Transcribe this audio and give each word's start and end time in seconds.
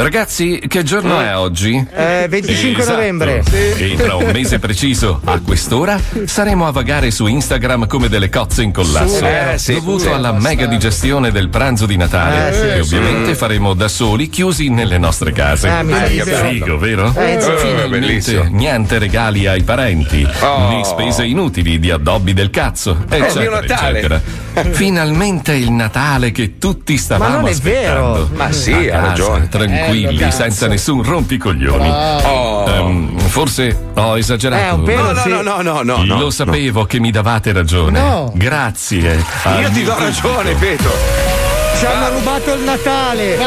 Ragazzi, 0.00 0.60
che 0.68 0.84
giorno 0.84 1.18
è 1.18 1.36
oggi? 1.36 1.74
Eh, 1.92 2.26
25 2.28 2.82
Esatto. 2.82 2.96
novembre. 2.96 3.42
E 3.50 3.96
tra 3.96 4.14
un 4.14 4.30
mese 4.32 4.60
preciso, 4.60 5.20
a 5.24 5.40
quest'ora, 5.40 5.98
saremo 6.24 6.68
a 6.68 6.70
vagare 6.70 7.10
su 7.10 7.26
Instagram 7.26 7.88
come 7.88 8.08
delle 8.08 8.28
cozze 8.28 8.62
in 8.62 8.70
collasso. 8.70 9.26
Eh, 9.26 9.58
sì. 9.58 9.74
dovuto 9.74 10.04
Sì, 10.04 10.08
alla 10.10 10.30
mega 10.30 10.66
digestione 10.66 11.32
del 11.32 11.48
pranzo 11.48 11.84
di 11.84 11.96
Natale, 11.96 12.48
Eh, 12.50 12.52
sì, 12.52 12.60
che 12.60 12.84
sì. 12.84 12.94
ovviamente 12.94 13.34
faremo 13.34 13.74
da 13.74 13.88
soli, 13.88 14.28
chiusi 14.28 14.68
nelle 14.68 14.98
nostre 14.98 15.32
case. 15.32 15.68
Ah, 15.68 15.82
mi 15.82 15.92
sì. 16.06 16.22
Figo, 16.22 16.78
vero? 16.78 17.12
Eh, 17.16 17.38
sì, 17.40 17.50
Finalmente 17.66 18.48
niente 18.52 18.98
regali 18.98 19.48
ai 19.48 19.64
parenti, 19.64 20.24
Oh. 20.42 20.68
né 20.68 20.84
spese 20.84 21.24
inutili 21.24 21.80
di 21.80 21.90
addobbi 21.90 22.34
del 22.34 22.50
cazzo, 22.50 22.96
eccetera, 23.08 23.40
mio 23.40 23.50
Natale. 23.50 23.98
eccetera. 23.98 24.20
Finalmente 24.70 25.54
il 25.54 25.72
Natale 25.72 26.30
che 26.30 26.56
tutti 26.58 26.96
stavamo 26.96 27.30
Ma 27.30 27.36
non 27.40 27.48
è 27.48 27.50
aspettando. 27.52 28.12
vero. 28.12 28.30
Ma 28.36 28.52
sì, 28.52 28.72
ha 28.88 29.00
ragione. 29.00 29.48
Tranquilli, 29.48 29.86
Eh, 29.90 30.14
cazzo. 30.16 30.36
senza 30.42 30.66
nessun 30.66 31.02
rompicoglioni. 31.02 31.88
Oh. 31.88 32.64
Ehm, 32.68 33.18
forse 33.18 33.90
ho 33.94 34.16
esagerato. 34.18 34.62
Eh, 34.62 34.70
un 34.70 34.82
pelo 34.84 35.02
No, 35.02 35.12
no, 35.12 35.20
sì. 35.22 35.28
no, 35.28 35.42
no, 35.42 35.62
no, 35.62 35.82
no, 35.82 36.04
no. 36.04 36.18
Lo 36.18 36.30
sapevo 36.30 36.84
che 36.84 36.98
mi 37.00 37.10
davate 37.10 37.52
ragione. 37.52 38.00
No. 38.00 38.30
Grazie. 38.34 39.24
Io 39.60 39.70
ti 39.70 39.84
do 39.84 39.94
ragione. 39.98 40.54
Peto. 40.54 41.36
Ci 41.78 41.86
hanno 41.86 42.08
rubato 42.08 42.52
il 42.54 42.62
Natale. 42.62 43.36
L'ha 43.36 43.46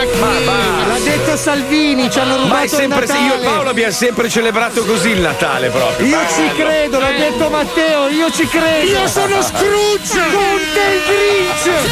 detto 1.04 1.36
Salvini, 1.36 2.10
ci 2.10 2.18
hanno 2.20 2.38
Ma 2.38 2.42
rubato 2.44 2.64
è 2.64 2.68
sempre 2.70 3.04
il 3.04 3.08
se 3.10 3.18
io 3.18 3.24
Natale. 3.24 3.42
e 3.42 3.46
Paolo 3.46 3.70
abbiamo 3.72 3.92
sempre 3.92 4.30
celebrato 4.30 4.86
così 4.86 5.10
il 5.10 5.20
Natale 5.20 5.68
proprio. 5.70 6.06
Io 6.08 6.20
ci 6.34 6.56
credo, 6.56 7.00
l'ha 7.00 7.12
detto 7.12 7.50
Matteo, 7.50 8.08
io 8.08 8.32
ci 8.32 8.48
credo. 8.48 8.90
Io 8.90 9.08
sono 9.08 9.42
Scrooge. 9.42 10.22
Conte 10.32 10.82
il 10.94 11.02
Grinch. 11.08 11.90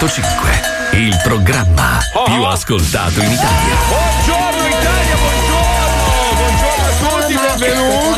105, 0.00 0.60
il 0.92 1.14
programma 1.22 1.98
Oh. 2.14 2.24
più 2.24 2.42
ascoltato 2.44 3.20
in 3.20 3.32
Italia. 3.32 3.76
Buongiorno 3.86 4.66
Italia, 4.66 5.14
buongiorno! 5.14 6.36
Buongiorno 6.36 6.84
a 6.86 7.20
tutti, 7.20 7.34
benvenuti! 7.36 8.09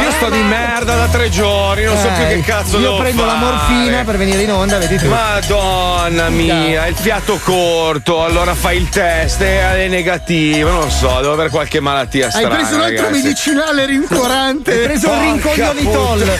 Io 0.00 0.10
sto 0.12 0.30
di 0.30 0.40
merda 0.42 0.94
da 0.94 1.06
tre 1.08 1.28
giorni, 1.28 1.84
non 1.84 1.96
so 1.96 2.06
più 2.08 2.24
che 2.26 2.40
cazzo 2.40 2.76
Eh, 2.76 2.80
Io 2.80 2.86
devo 2.88 2.98
prendo 2.98 3.24
la 3.24 3.32
fare. 3.32 3.44
morfina 3.44 4.04
per 4.04 4.16
venire 4.16 4.42
in 4.42 4.52
onda, 4.52 4.78
vedi 4.78 4.96
tu. 4.96 5.08
Madonna 5.08 6.28
mia, 6.28 6.86
il 6.86 6.94
fiato 6.94 7.38
corto, 7.42 8.22
allora 8.24 8.54
fai 8.54 8.76
il 8.76 8.88
test 8.88 9.40
e 9.40 9.84
è 9.84 9.88
negativo, 9.88 10.70
non 10.70 10.80
lo 10.82 10.90
so, 10.90 11.18
devo 11.20 11.32
avere 11.32 11.48
qualche 11.50 11.80
malattia 11.80 12.26
Hai 12.26 12.30
strana. 12.32 12.54
preso 12.54 12.74
un 12.76 12.80
altro 12.82 13.04
ragazzi. 13.04 13.22
medicinale 13.22 13.86
rincuorante. 13.86 14.72
Hai 14.72 14.78
preso 14.86 15.10
un 15.10 15.20
rincoglionitol. 15.20 16.18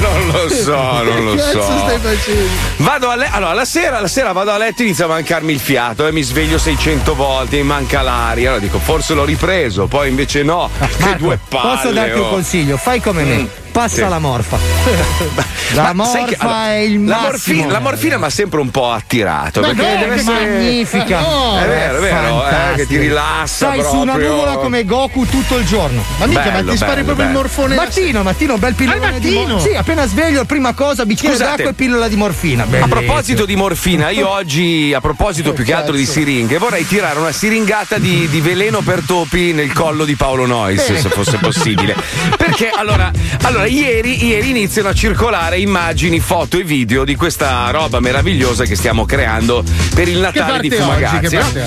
non 0.00 0.26
lo 0.32 0.48
so, 0.48 0.76
non 1.02 1.24
lo 1.24 1.30
Che 1.34 1.40
cazzo 1.42 1.62
so. 1.62 1.78
stai 1.78 1.98
facendo? 1.98 2.50
Vado 2.76 3.08
a 3.10 3.16
le- 3.16 3.28
allora, 3.30 3.52
la 3.54 3.64
sera, 3.64 4.00
la 4.00 4.08
sera 4.08 4.32
vado 4.32 4.50
a 4.52 4.58
letto 4.58 4.82
e 4.82 4.84
inizia 4.86 5.06
a 5.06 5.08
mancarmi 5.08 5.52
il 5.52 5.60
fiato 5.60 6.06
e 6.06 6.12
mi 6.12 6.22
sveglio 6.22 6.58
600 6.58 7.14
volte, 7.14 7.56
mi 7.56 7.62
manca 7.62 8.02
l'aria. 8.02 8.48
Allora 8.50 8.62
dico, 8.62 8.78
forse 8.78 9.14
l'ho 9.14 9.24
ripreso, 9.24 9.86
poi 9.86 10.08
invece 10.08 10.42
no. 10.42 10.70
che 10.78 10.86
Marco, 10.98 11.18
due 11.18 11.38
palle. 11.48 11.74
posso 11.76 11.90
darti 11.92 12.18
un 12.18 12.24
oh. 12.24 12.30
Consiglio? 12.66 12.76
Fai 12.76 13.00
come 13.00 13.24
me. 13.24 13.65
Passa 13.76 13.94
Sì. 14.04 14.08
la 14.08 14.18
morfa. 14.18 14.56
La 15.74 15.92
Ma 15.92 16.04
sai 16.04 16.24
che- 16.24 16.36
morfa 16.40 16.44
allora, 16.46 16.72
è 16.72 16.76
il 16.78 17.04
la 17.04 17.18
morfina, 17.18 17.66
la 17.72 17.78
morfina 17.80 18.16
mi 18.18 18.24
ha 18.24 18.30
sempre 18.30 18.60
un 18.60 18.70
po' 18.70 18.90
attirato. 18.92 19.60
Ma 19.60 19.66
perché 19.74 19.98
deve 19.98 20.14
essere. 20.14 20.46
magnifica. 20.48 21.18
No, 21.20 21.58
È 21.60 21.66
vero, 21.66 21.96
è 21.98 22.00
vero, 22.00 22.48
eh, 22.48 22.74
che 22.76 22.86
ti 22.86 22.96
rilassa. 22.96 23.66
Stai 23.72 23.82
su 23.82 23.96
una 23.96 24.12
proprio. 24.12 24.30
nuvola 24.30 24.56
come 24.56 24.84
Goku 24.84 25.26
tutto 25.26 25.56
il 25.58 25.66
giorno. 25.66 26.02
Ma 26.18 26.26
mica, 26.26 26.44
ma 26.44 26.50
Bello, 26.52 26.70
ti 26.70 26.76
spari 26.76 26.92
bello, 27.02 27.04
proprio 27.06 27.26
bello. 27.26 27.38
il 27.38 27.44
morfone. 27.44 27.74
Mattino, 27.74 28.22
mattino, 28.22 28.54
un 28.54 28.60
bel 28.60 28.74
pillolone 28.74 29.06
Al 29.06 29.12
di 29.18 29.28
mattino? 29.34 29.40
morfina. 29.54 29.70
Sì, 29.72 29.76
appena 29.76 30.06
sveglio, 30.06 30.44
prima 30.44 30.72
cosa, 30.72 31.04
bicchiere 31.04 31.34
Scusate. 31.34 31.56
d'acqua 31.56 31.70
e 31.70 31.74
pillola 31.74 32.08
di 32.08 32.16
morfina. 32.16 32.62
A 32.62 32.66
Bellissimo. 32.66 32.94
proposito 33.00 33.44
di 33.44 33.56
morfina, 33.56 34.08
io 34.10 34.28
oggi, 34.30 34.92
a 34.94 35.00
proposito 35.00 35.52
più 35.52 35.64
che 35.64 35.74
altro 35.74 35.94
di 35.96 36.06
siringhe, 36.06 36.56
vorrei 36.58 36.86
tirare 36.86 37.18
una 37.18 37.32
siringata 37.32 37.98
di, 37.98 38.28
di 38.30 38.40
veleno 38.40 38.80
per 38.82 39.02
topi 39.04 39.52
nel 39.52 39.72
collo 39.72 40.04
di 40.04 40.14
Paolo 40.14 40.46
Nois, 40.46 40.80
se 40.84 41.08
fosse 41.10 41.36
possibile. 41.38 41.94
Perché 42.38 42.70
allora, 42.74 43.10
allora 43.42 43.65
ieri, 43.66 44.24
ieri 44.26 44.50
iniziano 44.50 44.88
a 44.88 44.94
circolare 44.94 45.58
immagini, 45.58 46.20
foto 46.20 46.58
e 46.58 46.64
video 46.64 47.04
di 47.04 47.14
questa 47.14 47.68
roba 47.70 48.00
meravigliosa 48.00 48.64
che 48.64 48.74
stiamo 48.76 49.04
creando 49.04 49.64
per 49.94 50.08
il 50.08 50.18
Natale 50.18 50.60
di 50.60 50.68
oggi? 50.68 50.76
Fumagazzi. 50.76 51.28
Che 51.28 51.36
no? 51.38 51.46
oggi? 51.46 51.60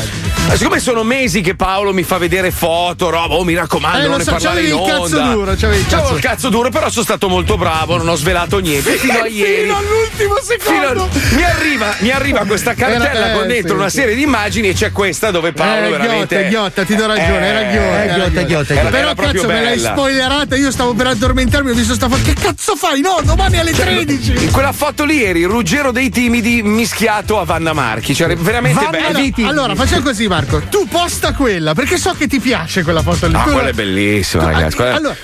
Ma 0.47 0.55
Siccome 0.55 0.79
sono 0.79 1.03
mesi 1.03 1.41
che 1.41 1.55
Paolo 1.55 1.93
mi 1.93 2.03
fa 2.03 2.17
vedere 2.17 2.49
foto, 2.51 3.09
roba, 3.09 3.35
oh 3.35 3.43
mi 3.43 3.53
raccomando, 3.53 4.05
Eh, 4.05 4.07
non 4.09 4.17
ne 4.17 4.23
so, 4.23 4.31
parlare 4.31 4.61
in 4.61 4.65
il 4.67 4.73
onda. 4.73 4.93
cazzo 4.93 5.19
duro, 5.19 5.53
c'avevi 5.55 5.79
il 5.81 5.85
C'avevo 5.87 6.01
cazzo- 6.07 6.15
il 6.15 6.21
cazzo 6.21 6.49
duro, 6.49 6.69
però 6.69 6.89
sono 6.89 7.03
stato 7.03 7.29
molto 7.29 7.57
bravo, 7.57 7.97
non 7.97 8.07
ho 8.09 8.15
svelato 8.15 8.57
niente. 8.59 8.91
Fino 8.93 9.19
a 9.19 9.27
ieri. 9.27 9.61
Fino 9.63 9.77
all'ultimo 9.77 10.35
Fino 10.41 10.81
secondo. 10.81 11.03
a- 11.03 11.35
mi, 11.35 11.43
arriva, 11.43 11.95
mi 11.99 12.09
arriva 12.09 12.45
questa 12.45 12.73
cartella 12.73 13.11
Era- 13.13 13.31
eh, 13.33 13.37
con 13.37 13.47
dentro 13.47 13.73
sì, 13.73 13.79
una 13.79 13.89
serie 13.89 14.15
di 14.15 14.21
immagini 14.23 14.69
e 14.69 14.73
c'è 14.73 14.91
questa 14.91 15.29
dove 15.31 15.51
Paolo 15.51 15.85
Eh, 15.87 15.89
veramente. 15.91 16.35
ghiotta, 16.35 16.49
ghiotta, 16.49 16.83
ti 16.83 16.95
do 16.95 17.05
ragione, 17.05 17.45
era 17.45 17.61
ghiotta. 17.63 17.77
eh, 18.03 18.07
era 18.07 18.15
ghiotta, 18.15 18.41
ghiotta, 18.43 18.73
Era- 18.73 18.89
Però 18.89 19.09
era 19.11 19.15
cazzo 19.15 19.47
me 19.47 19.61
l'hai 19.61 19.79
spoilerata, 19.79 20.55
io 20.55 20.71
stavo 20.71 20.93
per 20.93 21.07
addormentarmi, 21.07 21.69
ho 21.69 21.73
visto 21.75 21.88
sta 21.93 22.07
foto. 22.09 22.21
Che 22.23 22.33
cazzo 22.33 22.75
fai? 22.75 23.01
No, 23.01 23.19
domani 23.23 23.57
alle 23.59 23.71
13. 23.71 24.43
In 24.45 24.51
quella 24.51 24.71
foto 24.73 25.05
lì 25.05 25.23
eri 25.23 25.43
Ruggero 25.43 25.91
dei 25.91 26.09
timidi 26.09 26.61
mischiato 26.63 27.39
a 27.39 27.45
Vanna 27.45 27.73
Marchi. 27.73 28.13
Cioè, 28.15 28.35
veramente 28.35 28.83
Vanna 28.83 29.07
bello. 29.07 29.19
Viti. 29.19 29.43
Allora, 29.43 29.75
facciamo 29.75 30.01
così, 30.03 30.27
Marco. 30.27 30.61
Tu 30.69 30.87
posta 30.87 31.33
quella, 31.33 31.73
perché 31.73 31.97
so 31.97 32.13
che 32.17 32.27
ti 32.27 32.39
piace 32.39 32.83
quella 32.83 33.01
foto 33.01 33.27
lì. 33.27 33.35
Ah, 33.35 33.43
Tu- 33.43 33.51
quella 33.51 33.69
è 33.69 33.73
bellissima, 33.73 34.45
ragazzi. 34.45 34.75
Quella- 34.75 34.95
Allora, 34.95 35.15